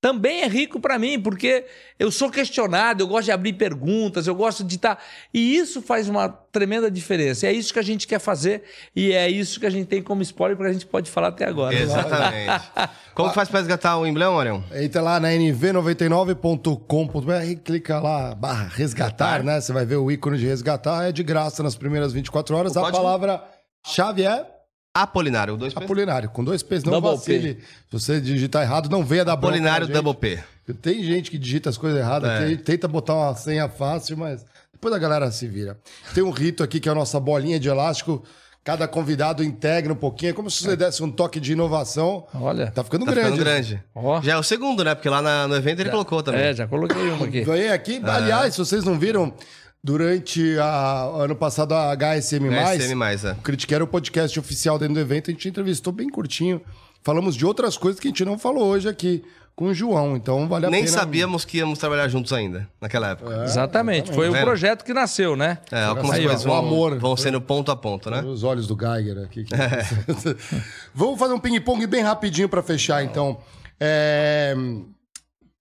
Também 0.00 0.40
é 0.40 0.48
rico 0.48 0.80
para 0.80 0.98
mim, 0.98 1.20
porque 1.20 1.66
eu 1.98 2.10
sou 2.10 2.30
questionado, 2.30 3.02
eu 3.02 3.06
gosto 3.06 3.26
de 3.26 3.32
abrir 3.32 3.52
perguntas, 3.52 4.26
eu 4.26 4.34
gosto 4.34 4.64
de 4.64 4.76
estar. 4.76 4.98
E 5.32 5.56
isso 5.56 5.82
faz 5.82 6.08
uma 6.08 6.26
tremenda 6.28 6.90
diferença. 6.90 7.46
É 7.46 7.52
isso 7.52 7.70
que 7.70 7.78
a 7.78 7.82
gente 7.82 8.06
quer 8.06 8.18
fazer 8.18 8.62
e 8.96 9.12
é 9.12 9.28
isso 9.28 9.60
que 9.60 9.66
a 9.66 9.70
gente 9.70 9.86
tem 9.88 10.02
como 10.02 10.22
spoiler, 10.22 10.56
porque 10.56 10.70
a 10.70 10.72
gente 10.72 10.86
pode 10.86 11.10
falar 11.10 11.28
até 11.28 11.44
agora. 11.44 11.74
Exatamente. 11.74 12.62
Como 13.14 13.30
faz 13.34 13.50
pra 13.50 13.58
resgatar 13.58 13.98
o 13.98 14.06
emblema, 14.06 14.32
Marião? 14.32 14.64
Entra 14.72 15.02
lá 15.02 15.20
na 15.20 15.28
nv99.com.br, 15.28 17.60
clica 17.62 18.00
lá, 18.00 18.34
barra 18.34 18.68
resgatar, 18.72 19.42
né? 19.42 19.60
Você 19.60 19.72
vai 19.72 19.84
ver 19.84 19.96
o 19.96 20.10
ícone 20.10 20.38
de 20.38 20.46
resgatar, 20.46 21.08
é 21.08 21.12
de 21.12 21.22
graça 21.22 21.62
nas 21.62 21.76
primeiras 21.76 22.14
24 22.14 22.56
horas. 22.56 22.74
O 22.74 22.78
A 22.78 22.82
código? 22.82 23.02
palavra-chave 23.02 24.22
é 24.24 24.46
Apolinário, 24.92 25.56
dois 25.56 25.72
P. 25.72 25.84
Apolinário, 25.84 26.28
com 26.30 26.42
dois 26.42 26.62
P's, 26.64 26.82
não 26.82 26.92
Double 26.94 27.12
vacile. 27.12 27.58
Se 27.88 27.92
você 27.92 28.20
digitar 28.20 28.62
errado, 28.62 28.88
não 28.90 29.04
venha 29.04 29.24
dar 29.24 29.36
bronca 29.36 29.54
Apolinário. 29.54 29.86
Double 29.86 30.14
P. 30.14 30.38
Tem 30.82 31.02
gente 31.04 31.30
que 31.30 31.38
digita 31.38 31.70
as 31.70 31.78
coisas 31.78 31.98
erradas 32.00 32.28
É. 32.28 32.34
aqui, 32.34 32.44
a 32.44 32.48
gente 32.48 32.62
tenta 32.64 32.88
botar 32.88 33.14
uma 33.14 33.34
senha 33.36 33.68
fácil, 33.68 34.16
mas 34.16 34.44
depois 34.72 34.92
a 34.92 34.98
galera 34.98 35.30
se 35.30 35.46
vira. 35.46 35.78
Tem 36.12 36.24
um 36.24 36.30
rito 36.30 36.62
aqui 36.64 36.80
que 36.80 36.88
é 36.88 36.92
a 36.92 36.94
nossa 36.94 37.20
bolinha 37.20 37.58
de 37.60 37.68
elástico. 37.68 38.22
Cada 38.64 38.86
convidado 38.86 39.42
integra 39.44 39.90
um 39.92 39.96
pouquinho. 39.96 40.30
É 40.30 40.32
como 40.34 40.50
se 40.50 40.62
você 40.62 40.76
desse 40.76 41.02
um 41.02 41.10
toque 41.10 41.40
de 41.40 41.52
inovação. 41.52 42.26
Olha. 42.34 42.70
Tá 42.70 42.84
ficando 42.84 43.06
Tá 43.06 43.12
grande. 43.12 43.30
ficando 43.30 43.44
grande. 43.44 43.82
Ó. 43.94 44.20
Já 44.20 44.32
é 44.32 44.36
o 44.36 44.42
segundo, 44.42 44.84
né? 44.84 44.94
Porque 44.94 45.08
lá 45.08 45.22
na- 45.22 45.48
no 45.48 45.56
evento 45.56 45.80
ele 45.80 45.88
colocou 45.90 46.22
também. 46.22 46.42
É, 46.42 46.54
já 46.54 46.66
coloquei 46.66 47.10
uma 47.10 47.24
aqui. 47.26 47.42
Ganhei 47.42 47.70
aqui. 47.70 48.00
Aliás, 48.04 48.52
se 48.54 48.58
vocês 48.58 48.84
não 48.84 48.98
viram, 48.98 49.32
durante 49.82 50.58
a 50.58 51.04
ano 51.16 51.34
passado 51.34 51.72
a 51.74 51.92
HSM+, 51.96 52.48
HSM+, 52.50 53.28
é. 53.28 53.32
o 53.32 53.36
Critique 53.42 53.74
era 53.74 53.84
o 53.84 53.86
podcast 53.86 54.38
oficial 54.38 54.78
dentro 54.78 54.94
do 54.94 55.00
evento, 55.00 55.30
a 55.30 55.32
gente 55.32 55.48
entrevistou 55.48 55.92
bem 55.92 56.08
curtinho. 56.08 56.60
Falamos 57.02 57.34
de 57.34 57.46
outras 57.46 57.78
coisas 57.78 57.98
que 57.98 58.08
a 58.08 58.10
gente 58.10 58.24
não 58.24 58.38
falou 58.38 58.64
hoje 58.66 58.88
aqui 58.88 59.24
com 59.56 59.66
o 59.66 59.74
João, 59.74 60.16
então 60.16 60.46
vale 60.48 60.66
a 60.66 60.70
Nem 60.70 60.84
pena. 60.84 60.96
sabíamos 60.98 61.44
que 61.44 61.58
íamos 61.58 61.78
trabalhar 61.78 62.08
juntos 62.08 62.32
ainda, 62.32 62.68
naquela 62.80 63.10
época. 63.10 63.44
Exatamente. 63.44 64.12
Foi 64.12 64.28
o 64.28 64.32
Vendo? 64.32 64.42
projeto 64.44 64.84
que 64.84 64.92
nasceu, 64.94 65.34
né? 65.36 65.58
É, 65.72 65.82
algumas 65.84 66.12
Aí, 66.16 66.24
coisas 66.24 66.44
o 66.44 66.48
vão, 66.48 66.56
amor. 66.58 66.98
vão 66.98 67.16
sendo 67.16 67.40
ponto 67.40 67.70
a 67.70 67.76
ponto, 67.76 68.10
né? 68.10 68.22
Os 68.22 68.42
olhos 68.42 68.66
do 68.66 68.76
Geiger 68.78 69.18
aqui. 69.24 69.44
que- 69.44 69.54
Vamos 70.94 71.18
fazer 71.18 71.34
um 71.34 71.40
ping-pong 71.40 71.86
bem 71.86 72.02
rapidinho 72.02 72.48
para 72.48 72.62
fechar, 72.62 73.02
então. 73.04 73.38
É, 73.78 74.54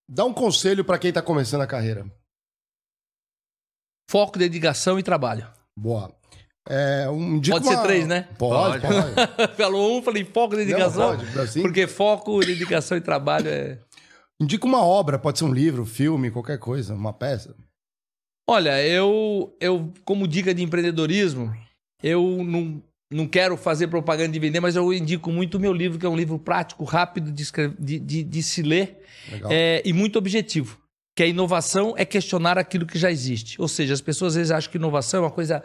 Dá 0.07 0.25
um 0.25 0.33
conselho 0.33 0.83
para 0.83 0.97
quem 0.97 1.11
tá 1.11 1.21
começando 1.21 1.61
a 1.61 1.67
carreira. 1.67 2.05
Foco, 4.09 4.39
dedicação 4.39 4.97
e 4.97 5.03
trabalho. 5.03 5.45
Boa. 5.77 6.11
É, 6.67 7.07
um, 7.09 7.39
Pode 7.39 7.67
ser 7.67 7.75
uma- 7.75 7.83
três, 7.83 8.07
né? 8.07 8.27
Pode, 8.39 8.81
Pode. 8.81 9.13
pode. 9.13 9.53
Falou 9.55 9.99
um, 9.99 10.01
falei 10.01 10.25
foco, 10.25 10.55
dedicação. 10.55 11.11
Não, 11.11 11.17
pode, 11.25 11.39
assim. 11.39 11.61
Porque 11.61 11.85
foco, 11.85 12.39
dedicação 12.39 12.97
e 12.97 13.01
trabalho 13.01 13.47
é. 13.47 13.77
Indica 14.41 14.65
uma 14.65 14.83
obra, 14.83 15.19
pode 15.19 15.37
ser 15.37 15.45
um 15.45 15.53
livro, 15.53 15.85
filme, 15.85 16.31
qualquer 16.31 16.57
coisa, 16.57 16.95
uma 16.95 17.13
peça. 17.13 17.55
Olha, 18.49 18.83
eu, 18.83 19.55
eu 19.61 19.93
como 20.03 20.27
dica 20.27 20.55
de 20.55 20.63
empreendedorismo, 20.63 21.53
eu 22.01 22.43
não, 22.43 22.81
não 23.11 23.27
quero 23.27 23.55
fazer 23.55 23.89
propaganda 23.89 24.29
de 24.31 24.39
vender, 24.39 24.59
mas 24.59 24.75
eu 24.75 24.91
indico 24.91 25.31
muito 25.31 25.57
o 25.57 25.59
meu 25.59 25.71
livro, 25.71 25.99
que 25.99 26.05
é 26.05 26.09
um 26.09 26.15
livro 26.17 26.39
prático, 26.39 26.83
rápido 26.83 27.31
de, 27.31 27.43
escre- 27.43 27.75
de, 27.77 27.99
de, 27.99 28.23
de 28.23 28.41
se 28.41 28.63
ler 28.63 29.03
é, 29.51 29.83
e 29.85 29.93
muito 29.93 30.17
objetivo. 30.17 30.78
Que 31.19 31.23
a 31.23 31.27
inovação 31.27 31.95
é 31.97 32.05
questionar 32.05 32.57
aquilo 32.57 32.85
que 32.85 32.97
já 32.97 33.11
existe. 33.11 33.61
Ou 33.61 33.67
seja, 33.67 33.93
as 33.93 33.99
pessoas 33.99 34.31
às 34.31 34.37
vezes 34.37 34.51
acham 34.51 34.71
que 34.71 34.77
inovação 34.77 35.19
é 35.19 35.23
uma 35.23 35.29
coisa 35.29 35.61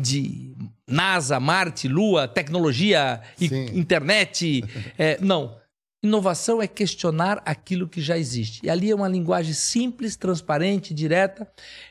de 0.00 0.56
NASA, 0.88 1.38
Marte, 1.38 1.86
Lua, 1.86 2.26
tecnologia, 2.26 3.20
Sim. 3.36 3.78
internet. 3.78 4.64
É, 4.96 5.18
não. 5.20 5.54
Inovação 6.02 6.62
é 6.62 6.66
questionar 6.66 7.42
aquilo 7.44 7.86
que 7.86 8.00
já 8.00 8.16
existe. 8.16 8.64
E 8.64 8.70
ali 8.70 8.90
é 8.90 8.94
uma 8.94 9.06
linguagem 9.06 9.52
simples, 9.52 10.16
transparente, 10.16 10.94
direta. 10.94 11.46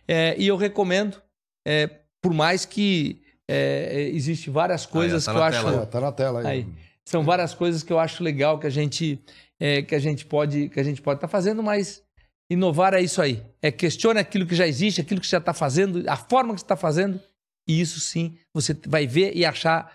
é, 0.08 0.36
e 0.40 0.48
eu 0.48 0.58
recomendo, 0.58 1.22
é, 1.64 1.88
por 2.20 2.34
mais 2.34 2.66
que 2.66 3.22
é, 3.48 4.10
existe 4.16 4.50
várias 4.50 4.88
coisas 4.88 5.26
tá 5.26 5.32
que 5.32 5.38
eu 5.38 5.44
acho. 5.44 5.64
tela. 5.64 5.82
Ó, 5.84 5.86
tá 5.86 6.02
na 6.02 6.12
tela 6.12 6.40
aí. 6.40 6.48
Aí. 6.48 6.68
São 7.06 7.24
várias 7.24 7.54
coisas 7.54 7.84
que 7.84 7.94
eu 7.94 8.00
acho 8.00 8.24
legal 8.24 8.58
que 8.58 8.66
a 8.66 8.72
gente 8.72 9.20
é, 9.60 9.84
que 9.84 9.94
a 9.94 10.00
gente 10.00 10.26
pode 10.26 10.70
que 10.70 10.80
a 10.80 10.84
gente 10.84 11.04
pode 11.04 11.18
estar 11.18 11.28
fazendo, 11.28 11.62
mas 11.62 12.04
inovar 12.50 12.94
é 12.94 13.02
isso 13.02 13.22
aí. 13.22 13.44
É 13.62 13.72
questione 13.72 14.20
aquilo 14.20 14.46
que 14.46 14.56
já 14.56 14.68
existe, 14.68 15.02
aquilo 15.02 15.20
que 15.20 15.28
você 15.28 15.32
já 15.32 15.40
está 15.40 15.54
fazendo, 15.54 16.04
a 16.10 16.16
forma 16.16 16.54
que 16.54 16.60
você 16.60 16.66
está 16.66 16.76
fazendo, 16.76 17.20
e 17.68 17.80
isso 17.82 18.00
sim 18.00 18.38
você 18.54 18.76
vai 18.88 19.08
ver 19.08 19.36
e 19.36 19.46
achar 19.46 19.92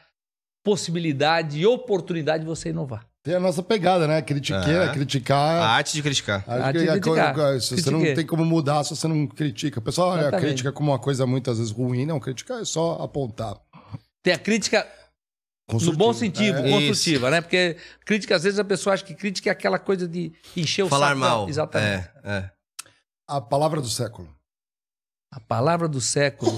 possibilidade 0.64 1.59
e 1.59 1.66
oportunidade 1.66 2.43
de 2.43 2.48
você 2.48 2.70
inovar. 2.70 3.06
Tem 3.22 3.35
a 3.35 3.40
nossa 3.40 3.62
pegada, 3.62 4.09
né? 4.09 4.22
Critiqueira, 4.22 4.85
Aham. 4.85 4.93
criticar. 4.94 5.62
A 5.62 5.68
arte 5.68 5.93
de 5.93 6.02
criticar. 6.02 6.43
Acho 6.47 6.64
Arte 6.64 6.78
de 6.78 6.89
a 6.89 6.93
criticar. 6.93 7.60
você 7.60 7.90
não 7.90 8.01
tem 8.01 8.24
como 8.24 8.47
mudar 8.47 8.82
se 8.82 8.97
você 8.97 9.06
não 9.06 9.27
critica. 9.27 9.78
O 9.78 9.82
pessoal 9.82 10.10
olha 10.10 10.28
a 10.28 10.32
crítica 10.32 10.72
como 10.72 10.90
uma 10.90 10.98
coisa 10.98 11.27
muitas 11.27 11.59
vezes 11.59 11.70
ruim. 11.70 12.06
Não, 12.06 12.18
criticar 12.18 12.62
é 12.62 12.64
só 12.64 12.94
apontar. 13.02 13.59
Tem 14.22 14.32
a 14.32 14.39
crítica 14.39 14.86
no 15.72 15.97
bom 15.97 16.12
sentido, 16.12 16.59
É. 16.59 16.70
construtiva, 16.70 17.30
né? 17.30 17.40
Porque 17.40 17.76
crítica, 18.05 18.36
às 18.36 18.42
vezes 18.42 18.59
a 18.59 18.64
pessoa 18.64 18.94
acha 18.94 19.05
que 19.05 19.14
crítica 19.14 19.48
é 19.51 19.52
aquela 19.52 19.78
coisa 19.78 20.06
de 20.09 20.32
encher 20.56 20.82
o 20.84 20.88
Falar 20.88 21.09
saco. 21.09 21.20
mal. 21.20 21.48
Exatamente. 21.48 22.09
É, 22.24 22.30
é. 22.38 22.51
A 23.28 23.40
palavra 23.40 23.80
do 23.80 23.88
século. 23.88 24.28
A 25.32 25.38
palavra 25.40 25.86
do 25.88 26.01
século. 26.01 26.51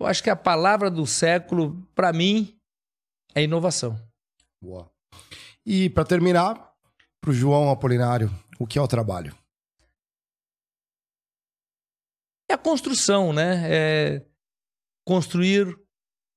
Eu 0.00 0.06
acho 0.06 0.22
que 0.22 0.30
a 0.30 0.36
palavra 0.36 0.90
do 0.90 1.06
século, 1.06 1.86
para 1.94 2.12
mim, 2.12 2.56
é 3.34 3.42
inovação. 3.42 3.96
Boa. 4.62 4.90
E 5.64 5.88
para 5.90 6.04
terminar, 6.04 6.74
pro 7.20 7.32
João 7.32 7.70
Apolinário, 7.70 8.30
o 8.58 8.66
que 8.66 8.78
é 8.78 8.82
o 8.82 8.88
trabalho? 8.88 9.36
É 12.50 12.54
a 12.54 12.58
construção, 12.58 13.32
né? 13.32 13.62
É 13.70 14.26
construir 15.06 15.78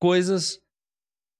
coisas 0.00 0.60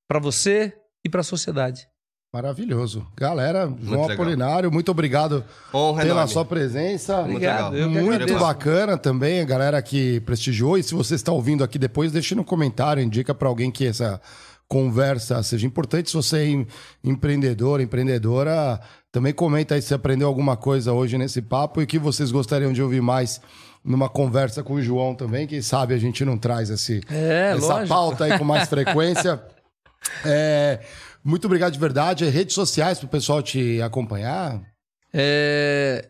para 0.09 0.19
você 0.19 0.73
e 1.05 1.09
para 1.09 1.21
a 1.21 1.25
sociedade. 1.25 1.87
Maravilhoso. 2.33 3.07
Galera, 3.17 3.73
João 3.81 4.03
legal. 4.03 4.11
Apolinário, 4.11 4.73
muito 4.73 4.91
obrigado 4.91 5.45
Honra 5.73 6.03
pela 6.03 6.15
enorme. 6.15 6.33
sua 6.33 6.45
presença. 6.45 7.19
Muito 7.19 7.31
Obrigado, 7.37 7.77
que 7.77 7.85
Muito 7.87 8.13
agradeço. 8.13 8.39
bacana 8.41 8.99
também, 8.99 9.41
a 9.41 9.45
galera 9.45 9.81
que 9.81 10.19
prestigiou. 10.23 10.77
E 10.77 10.83
se 10.83 10.95
você 10.95 11.15
está 11.15 11.31
ouvindo 11.31 11.63
aqui 11.63 11.79
depois, 11.79 12.11
deixe 12.11 12.35
no 12.35 12.45
comentário, 12.45 13.01
indica 13.01 13.33
para 13.33 13.47
alguém 13.49 13.71
que 13.71 13.87
essa 13.87 14.21
conversa 14.67 15.41
seja 15.45 15.65
importante. 15.65 16.11
Se 16.11 16.17
você 16.17 16.39
é 16.39 16.47
em- 16.49 16.67
empreendedor, 17.05 17.81
empreendedora, 17.81 18.81
também 19.13 19.33
comenta 19.33 19.77
aí 19.77 19.83
se 19.83 19.95
aprendeu 19.95 20.27
alguma 20.27 20.57
coisa 20.57 20.93
hoje 20.93 21.17
nesse 21.17 21.41
papo 21.41 21.81
e 21.83 21.87
que 21.87 22.01
vocês 22.01 22.33
gostariam 22.33 22.73
de 22.73 22.83
ouvir 22.83 23.01
mais 23.01 23.41
numa 23.85 24.09
conversa 24.09 24.61
com 24.61 24.75
o 24.75 24.83
João 24.83 25.15
também. 25.15 25.47
Quem 25.47 25.63
sabe 25.63 25.95
a 25.95 25.99
gente 25.99 26.25
não 26.25 26.37
traz 26.37 26.69
esse, 26.69 27.01
É, 27.09 27.53
essa 27.57 27.75
lógico. 27.75 27.89
pauta 27.89 28.25
aí 28.25 28.37
com 28.37 28.45
mais 28.45 28.67
frequência. 28.69 29.41
É, 30.25 30.81
muito 31.23 31.47
obrigado 31.47 31.73
de 31.73 31.79
verdade. 31.79 32.25
Redes 32.27 32.55
sociais 32.55 32.99
para 32.99 33.07
o 33.07 33.11
pessoal 33.11 33.43
te 33.43 33.81
acompanhar. 33.83 34.61
É, 35.13 36.09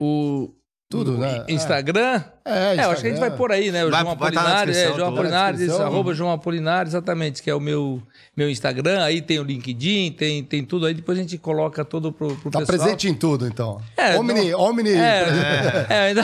o 0.00 0.50
Tudo, 0.90 1.14
o 1.14 1.18
né? 1.18 1.44
Instagram. 1.48 2.22
É, 2.44 2.76
É, 2.76 2.84
eu 2.84 2.90
acho 2.90 3.00
que 3.02 3.08
a 3.08 3.10
gente 3.10 3.20
vai 3.20 3.30
pôr 3.34 3.52
aí, 3.52 3.70
né? 3.72 3.84
O 3.84 3.90
Vai- 3.90 4.00
João 4.02 4.16
tá 4.16 4.24
Apolinário, 4.26 4.72
é, 4.74 4.84
João 4.86 4.94
tudo. 4.96 5.04
Apolinário, 5.18 5.82
arroba 5.82 6.14
João 6.14 6.32
Apolinário, 6.32 6.88
exatamente, 6.88 7.42
que 7.42 7.50
é 7.50 7.54
o 7.54 7.60
meu, 7.60 8.02
meu 8.36 8.48
Instagram. 8.48 9.02
Aí 9.02 9.20
tem 9.20 9.38
o 9.38 9.42
LinkedIn, 9.42 10.12
tem, 10.12 10.42
tem 10.44 10.64
tudo 10.64 10.86
aí. 10.86 10.94
Depois 10.94 11.18
a 11.18 11.22
gente 11.22 11.36
coloca 11.38 11.84
todo 11.84 12.12
pro, 12.12 12.36
pro 12.36 12.50
Tá 12.50 12.60
pessoal. 12.60 12.78
presente 12.78 13.08
em 13.08 13.14
tudo, 13.14 13.46
então. 13.46 13.80
É, 13.96 14.16
Omni, 14.18 14.54
Omni. 14.54 14.90
É, 14.90 15.24
é, 15.90 16.00
ainda, 16.08 16.22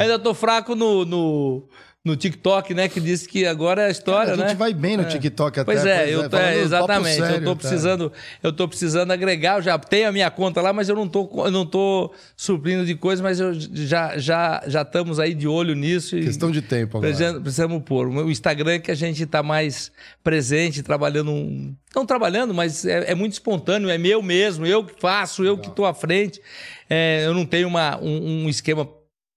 ainda 0.00 0.18
tô 0.18 0.32
fraco 0.32 0.74
no, 0.74 1.04
no, 1.04 1.68
no 2.08 2.16
TikTok, 2.16 2.74
né? 2.74 2.88
Que 2.88 3.00
disse 3.00 3.28
que 3.28 3.46
agora 3.46 3.82
é 3.82 3.86
a 3.86 3.90
história, 3.90 4.32
a 4.32 4.36
gente 4.36 4.48
né? 4.48 4.54
vai 4.54 4.72
bem 4.74 4.96
no 4.96 5.04
TikTok 5.04 5.60
até. 5.60 5.64
Pois 5.72 5.86
é, 5.86 6.12
eu 6.12 6.28
tô, 6.28 6.36
é, 6.36 6.58
exatamente. 6.58 7.16
sério, 7.16 7.36
eu 7.36 7.44
tô 7.44 7.54
tá? 7.54 7.56
precisando, 7.60 8.12
eu 8.42 8.52
tô 8.52 8.66
precisando 8.68 9.10
agregar. 9.12 9.58
Eu 9.58 9.62
já 9.62 9.78
tenho 9.78 10.08
a 10.08 10.12
minha 10.12 10.30
conta 10.30 10.60
lá, 10.60 10.72
mas 10.72 10.88
eu 10.88 10.96
não 10.96 11.06
tô, 11.06 11.30
eu 11.44 11.50
não 11.50 11.64
tô 11.64 12.12
suprindo 12.36 12.84
de 12.84 12.94
coisas, 12.94 13.22
mas 13.22 13.38
eu 13.38 13.52
já 13.54 14.18
já 14.18 14.62
já 14.66 14.82
estamos 14.82 15.20
aí 15.20 15.34
de 15.34 15.46
olho 15.46 15.74
nisso. 15.74 16.16
Questão 16.16 16.50
de 16.50 16.62
tempo 16.62 16.96
agora. 16.98 17.12
precisamos, 17.12 17.42
precisamos 17.42 17.82
pôr. 17.84 18.08
O 18.08 18.30
Instagram 18.30 18.72
é 18.72 18.78
que 18.78 18.90
a 18.90 18.94
gente 18.94 19.22
está 19.22 19.42
mais 19.42 19.92
presente, 20.24 20.82
trabalhando. 20.82 21.30
um- 21.30 21.74
Não 21.94 22.04
trabalhando, 22.04 22.52
mas 22.54 22.84
é, 22.84 23.12
é 23.12 23.14
muito 23.14 23.32
espontâneo, 23.34 23.88
é 23.90 23.98
meu 23.98 24.22
mesmo, 24.22 24.66
eu 24.66 24.84
que 24.84 25.00
faço, 25.00 25.44
eu 25.44 25.56
que 25.58 25.68
estou 25.68 25.86
à 25.86 25.94
frente. 25.94 26.40
É, 26.88 27.24
eu 27.26 27.34
não 27.34 27.44
tenho 27.44 27.68
uma, 27.68 27.98
um, 28.00 28.44
um 28.44 28.48
esquema 28.48 28.88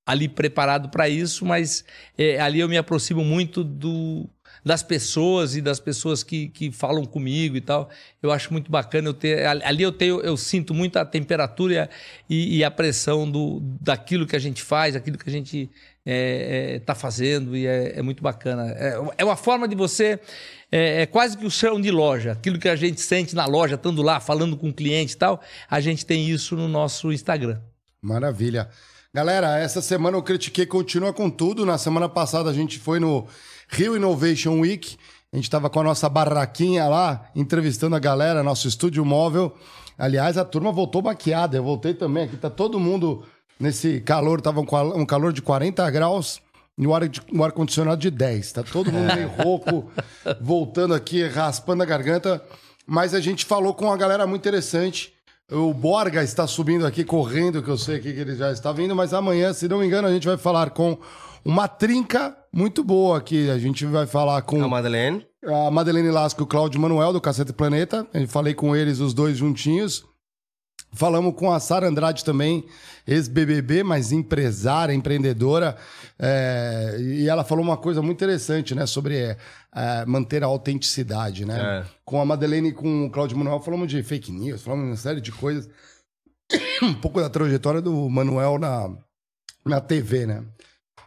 ali 0.05 0.27
preparado 0.27 0.89
para 0.89 1.07
isso, 1.07 1.45
mas 1.45 1.85
é, 2.17 2.39
ali 2.39 2.59
eu 2.59 2.67
me 2.67 2.77
aproximo 2.77 3.23
muito 3.23 3.63
do, 3.63 4.27
das 4.65 4.83
pessoas 4.83 5.55
e 5.55 5.61
das 5.61 5.79
pessoas 5.79 6.23
que, 6.23 6.49
que 6.49 6.71
falam 6.71 7.05
comigo 7.05 7.55
e 7.55 7.61
tal. 7.61 7.89
Eu 8.21 8.31
acho 8.31 8.51
muito 8.51 8.71
bacana 8.71 9.09
eu 9.09 9.13
ter. 9.13 9.45
Ali 9.45 9.83
eu 9.83 9.91
tenho, 9.91 10.19
eu 10.21 10.35
sinto 10.37 10.73
muito 10.73 10.97
a 10.97 11.05
temperatura 11.05 11.73
e 11.73 11.77
a, 11.79 11.89
e- 12.29 12.63
a 12.63 12.71
pressão 12.71 13.29
do, 13.29 13.59
daquilo 13.79 14.25
que 14.25 14.35
a 14.35 14.39
gente 14.39 14.61
faz, 14.61 14.95
aquilo 14.95 15.17
que 15.17 15.29
a 15.29 15.31
gente 15.31 15.69
está 16.03 16.95
fazendo, 16.95 17.55
e 17.55 17.67
é, 17.67 17.99
é 17.99 18.01
muito 18.01 18.23
bacana. 18.23 18.71
É, 18.71 18.99
é 19.19 19.23
uma 19.23 19.35
forma 19.35 19.67
de 19.67 19.75
você. 19.75 20.19
É, 20.71 21.03
é 21.03 21.05
quase 21.05 21.37
que 21.37 21.45
o 21.45 21.51
chão 21.51 21.79
de 21.79 21.91
loja. 21.91 22.31
Aquilo 22.31 22.57
que 22.57 22.67
a 22.67 22.75
gente 22.75 23.01
sente 23.01 23.35
na 23.35 23.45
loja, 23.45 23.75
estando 23.75 24.01
lá, 24.01 24.19
falando 24.19 24.57
com 24.57 24.69
o 24.69 24.73
cliente 24.73 25.13
e 25.13 25.17
tal, 25.17 25.41
a 25.69 25.79
gente 25.79 26.05
tem 26.05 26.27
isso 26.27 26.55
no 26.55 26.67
nosso 26.67 27.11
Instagram. 27.11 27.59
Maravilha. 28.01 28.67
Galera, 29.13 29.59
essa 29.59 29.81
semana 29.81 30.17
o 30.17 30.23
Critiquei 30.23 30.65
continua 30.65 31.11
com 31.11 31.29
tudo. 31.29 31.65
Na 31.65 31.77
semana 31.77 32.07
passada 32.07 32.49
a 32.49 32.53
gente 32.53 32.79
foi 32.79 32.97
no 32.97 33.27
Rio 33.67 33.97
Innovation 33.97 34.61
Week. 34.61 34.95
A 35.33 35.35
gente 35.35 35.43
estava 35.43 35.69
com 35.69 35.81
a 35.81 35.83
nossa 35.83 36.07
barraquinha 36.07 36.87
lá, 36.87 37.29
entrevistando 37.35 37.93
a 37.93 37.99
galera, 37.99 38.41
nosso 38.41 38.69
estúdio 38.69 39.03
móvel. 39.03 39.53
Aliás, 39.97 40.37
a 40.37 40.45
turma 40.45 40.71
voltou 40.71 41.01
maquiada. 41.01 41.57
Eu 41.57 41.63
voltei 41.63 41.93
também. 41.93 42.23
Aqui 42.23 42.37
tá 42.37 42.49
todo 42.49 42.79
mundo 42.79 43.25
nesse 43.59 43.99
calor. 43.99 44.39
Tava 44.39 44.63
com 44.63 44.77
um 44.81 45.05
calor 45.05 45.33
de 45.33 45.41
40 45.41 45.91
graus 45.91 46.41
e 46.77 46.87
o 46.87 46.95
ar 46.95 47.03
ar-condicionado 47.03 47.99
de 47.99 48.09
10. 48.09 48.53
Tá 48.53 48.63
todo 48.63 48.93
mundo 48.93 49.13
meio 49.13 49.27
rouco, 49.27 49.91
voltando 50.39 50.93
aqui, 50.93 51.27
raspando 51.27 51.83
a 51.83 51.85
garganta. 51.85 52.41
Mas 52.87 53.13
a 53.13 53.19
gente 53.19 53.43
falou 53.43 53.73
com 53.73 53.87
uma 53.87 53.97
galera 53.97 54.25
muito 54.25 54.41
interessante. 54.41 55.13
O 55.51 55.73
Borga 55.73 56.23
está 56.23 56.47
subindo 56.47 56.85
aqui, 56.85 57.03
correndo, 57.03 57.61
que 57.61 57.69
eu 57.69 57.77
sei 57.77 57.99
que 57.99 58.07
ele 58.07 58.35
já 58.35 58.53
está 58.53 58.71
vindo, 58.71 58.95
mas 58.95 59.13
amanhã, 59.13 59.51
se 59.51 59.67
não 59.67 59.79
me 59.79 59.85
engano, 59.85 60.07
a 60.07 60.11
gente 60.13 60.25
vai 60.25 60.37
falar 60.37 60.69
com 60.69 60.97
uma 61.43 61.67
trinca 61.67 62.33
muito 62.53 62.85
boa 62.85 63.17
aqui. 63.17 63.49
A 63.49 63.57
gente 63.57 63.85
vai 63.85 64.07
falar 64.07 64.41
com 64.43 64.63
A 64.63 64.67
Madeleine. 64.69 65.25
a 65.45 65.69
Madeleine 65.69 66.09
Lasco 66.09 66.41
e 66.41 66.45
o 66.45 66.47
Cláudio 66.47 66.79
Manuel, 66.79 67.11
do 67.11 67.19
Cacete 67.19 67.51
Planeta. 67.51 68.07
Eu 68.13 68.27
falei 68.29 68.53
com 68.53 68.73
eles, 68.73 68.99
os 68.99 69.13
dois 69.13 69.37
juntinhos. 69.37 70.05
Falamos 70.93 71.33
com 71.35 71.51
a 71.51 71.59
Sara 71.59 71.87
Andrade 71.87 72.25
também, 72.25 72.65
ex-BBB, 73.07 73.81
mas 73.81 74.11
empresária, 74.11 74.93
empreendedora. 74.93 75.77
É, 76.19 76.97
e 76.99 77.29
ela 77.29 77.45
falou 77.45 77.63
uma 77.63 77.77
coisa 77.77 78.01
muito 78.01 78.17
interessante, 78.17 78.75
né? 78.75 78.85
Sobre 78.85 79.37
é, 79.73 80.05
manter 80.05 80.43
a 80.43 80.47
autenticidade, 80.47 81.45
né? 81.45 81.59
É. 81.59 81.85
Com 82.03 82.21
a 82.21 82.25
Madeleine 82.25 82.69
e 82.69 82.73
com 82.73 83.05
o 83.05 83.09
Cláudio 83.09 83.37
Manuel, 83.37 83.61
falamos 83.61 83.87
de 83.87 84.03
fake 84.03 84.31
news, 84.31 84.61
falamos 84.61 84.85
de 84.85 84.91
uma 84.91 84.97
série 84.97 85.21
de 85.21 85.31
coisas. 85.31 85.69
um 86.83 86.93
pouco 86.93 87.21
da 87.21 87.29
trajetória 87.29 87.81
do 87.81 88.09
Manuel 88.09 88.59
na, 88.59 88.89
na 89.65 89.79
TV, 89.79 90.25
né? 90.25 90.43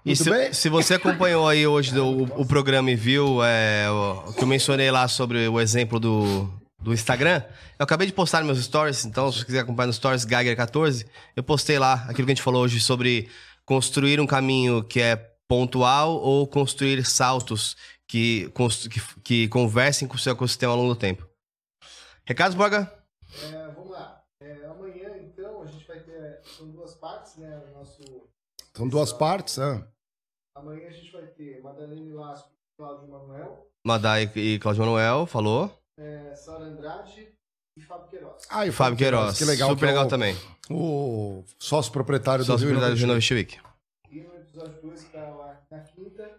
E 0.03 0.11
Muito 0.11 0.25
se, 0.25 0.31
bem? 0.31 0.53
se 0.53 0.69
você 0.69 0.95
acompanhou 0.95 1.49
aí 1.49 1.67
hoje 1.67 1.99
o, 1.99 2.25
o 2.25 2.47
programa 2.47 2.91
e 2.91 2.97
viu 2.97 3.39
o 3.39 4.33
que 4.33 4.43
eu 4.43 4.47
mencionei 4.47 4.91
lá 4.91 5.09
sobre 5.09 5.49
o 5.49 5.59
exemplo 5.59 5.99
do, 5.99 6.51
do 6.85 6.93
Instagram, 6.93 7.43
eu 7.79 7.85
acabei 7.85 8.07
de 8.07 8.13
postar 8.13 8.39
nos 8.41 8.47
meus 8.47 8.65
stories, 8.65 9.05
então 9.07 9.33
se 9.33 9.39
você 9.39 9.45
quiser 9.47 9.61
acompanhar 9.61 9.87
nos 9.87 9.97
stories 9.97 10.27
Geiger14, 10.27 11.07
eu 11.35 11.43
postei 11.43 11.79
lá 11.79 11.95
aquilo 12.05 12.27
que 12.27 12.33
a 12.33 12.35
gente 12.35 12.43
falou 12.43 12.63
hoje 12.63 12.79
sobre 12.79 13.31
construir 13.65 14.21
um 14.21 14.27
caminho 14.27 14.85
que 14.85 15.01
é 15.01 15.17
pontual 15.49 16.13
ou 16.17 16.47
construir 16.47 17.05
saltos 17.07 17.75
que, 18.07 18.53
que, 18.91 19.01
que 19.23 19.49
conversem 19.49 20.07
com 20.07 20.15
o 20.15 20.19
seu 20.19 20.35
ecossistema 20.35 20.73
ao 20.73 20.79
longo 20.79 20.95
do 20.95 21.01
tempo. 21.01 21.27
Recados, 22.27 22.55
Borga? 22.55 22.93
É, 23.43 23.69
vamos 23.73 23.91
lá. 23.91 24.23
É, 24.41 24.67
amanhã, 24.67 25.17
então, 25.23 25.63
a 25.63 25.67
gente 25.67 25.87
vai 25.87 25.99
ter. 26.01 26.41
São 26.57 26.71
duas 26.71 26.95
partes, 26.95 27.37
né? 27.37 27.63
O 27.67 27.79
nosso. 27.79 28.03
São 28.77 28.89
duas 28.89 29.13
partes, 29.13 29.57
né? 29.57 29.87
Amanhã 30.55 30.89
a 30.89 30.93
gente 30.93 31.11
vai 31.11 31.27
ter 31.27 31.63
Madalene 31.63 32.13
Lasco 32.13 32.51
e 32.53 32.77
Cláudio 32.77 33.09
Manuel, 33.09 33.67
Madai 33.87 34.31
e 34.35 34.59
Claudio 34.59 34.83
Manuel 34.83 35.27
falou. 35.27 35.71
é, 35.99 36.24
Sara 36.59 36.65
Andrade 36.71 37.29
e 37.77 37.81
Fábio 37.83 38.09
Queiroz. 38.09 38.43
Ah, 38.51 38.65
e 38.67 38.69
E 38.69 38.73
Fábio 38.73 38.97
Queiroz. 38.99 39.39
Que 39.39 39.45
legal. 39.45 39.69
Super 39.71 39.79
que 39.81 39.85
é 39.85 39.89
legal 39.89 40.07
o- 40.07 40.09
também. 40.09 40.37
O 40.71 41.45
sócio 41.59 41.93
proprietário 41.93 42.45
Só 42.45 42.55
do 42.55 42.59
se 42.59 42.65
Rio 42.65 42.75
do 42.75 42.79
Innovation. 42.81 43.05
Innovation 43.05 43.35
Week. 43.35 43.59
E 44.11 44.21
no 44.21 44.35
episódio 44.37 44.81
2, 44.83 45.03
que 45.03 45.11
tá 45.13 45.21
lá 45.31 45.61
na 45.71 45.79
quinta, 45.81 46.31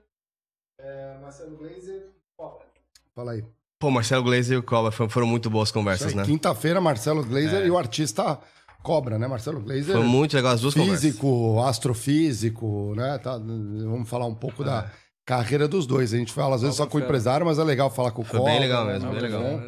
é, 0.79 1.17
Marcelo 1.21 1.57
Glazer 1.57 1.95
e 1.95 2.11
Cobra. 2.37 2.65
Fala 3.13 3.31
aí. 3.33 3.43
Pô, 3.79 3.91
Marcelo 3.91 4.23
Glazer 4.23 4.55
e 4.55 4.57
o 4.59 4.63
Cobra 4.63 4.91
foram, 4.91 5.09
foram 5.09 5.27
muito 5.27 5.49
boas 5.49 5.69
conversas, 5.71 6.07
aí, 6.11 6.15
né? 6.15 6.25
Quinta-feira, 6.25 6.79
Marcelo 6.81 7.23
Glazer 7.23 7.61
É. 7.63 7.67
e 7.67 7.69
o 7.71 7.77
artista 7.77 8.39
Cobra, 8.81 9.19
né? 9.19 9.27
Marcelo 9.27 9.59
Glazer. 9.61 9.95
Foi 9.95 10.03
muito 10.03 10.33
legal 10.35 10.53
as 10.53 10.61
duas 10.61 10.73
conversas. 10.73 11.01
físico, 11.01 11.61
astrofísico, 11.63 12.93
né? 12.95 13.17
Tá, 13.19 13.37
vamos 13.37 14.07
falar 14.09 14.25
um 14.25 14.35
pouco 14.35 14.63
da 14.63 14.89
carreira 15.25 15.67
dos 15.67 15.87
dois. 15.87 16.13
A 16.13 16.17
gente 16.17 16.31
fala 16.31 16.55
às 16.55 16.61
vezes 16.61 16.77
só 16.77 16.85
com 16.85 16.97
o 16.97 17.01
empresário, 17.01 17.45
mas 17.45 17.57
é 17.57 17.63
legal 17.63 17.89
falar 17.89 18.11
com 18.11 18.21
o 18.21 18.25
Foi 18.25 18.39
Cobra. 18.39 18.53
bem 18.53 18.61
legal 18.61 18.85
né? 18.85 18.93
mesmo, 18.93 19.11
bem 19.11 19.21
legal. 19.21 19.41
Bom. 19.41 19.61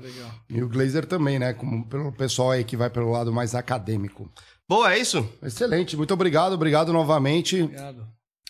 E 0.50 0.62
o 0.62 0.70
Glazer 0.70 1.06
também, 1.06 1.40
né? 1.40 1.54
Como 1.54 1.86
pelo 1.88 2.12
pessoal 2.12 2.52
aí 2.52 2.64
que 2.64 2.78
vai 2.78 2.90
pelo 2.90 3.12
lado 3.12 3.34
mais 3.34 3.56
acadêmico. 3.56 4.30
Boa, 4.70 4.94
é 4.94 5.00
isso? 5.00 5.28
Excelente, 5.42 5.98
muito 5.98 6.14
obrigado, 6.14 6.54
obrigado 6.54 6.94
novamente. 6.94 7.64
Obrigado. 7.64 8.08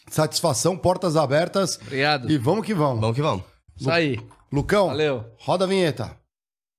Satisfação, 0.10 0.78
portas 0.78 1.16
abertas. 1.16 1.80
Obrigado. 1.82 2.30
E 2.30 2.38
vamos 2.38 2.66
que 2.66 2.74
vamos. 2.74 3.00
Vamos 3.02 3.16
que 3.16 3.22
vamos. 3.22 3.44
Isso 3.80 3.90
aí. 3.92 4.20
Lucão, 4.52 4.88
Valeu. 4.88 5.26
roda 5.40 5.66
a 5.66 5.68
vinheta. 5.68 6.18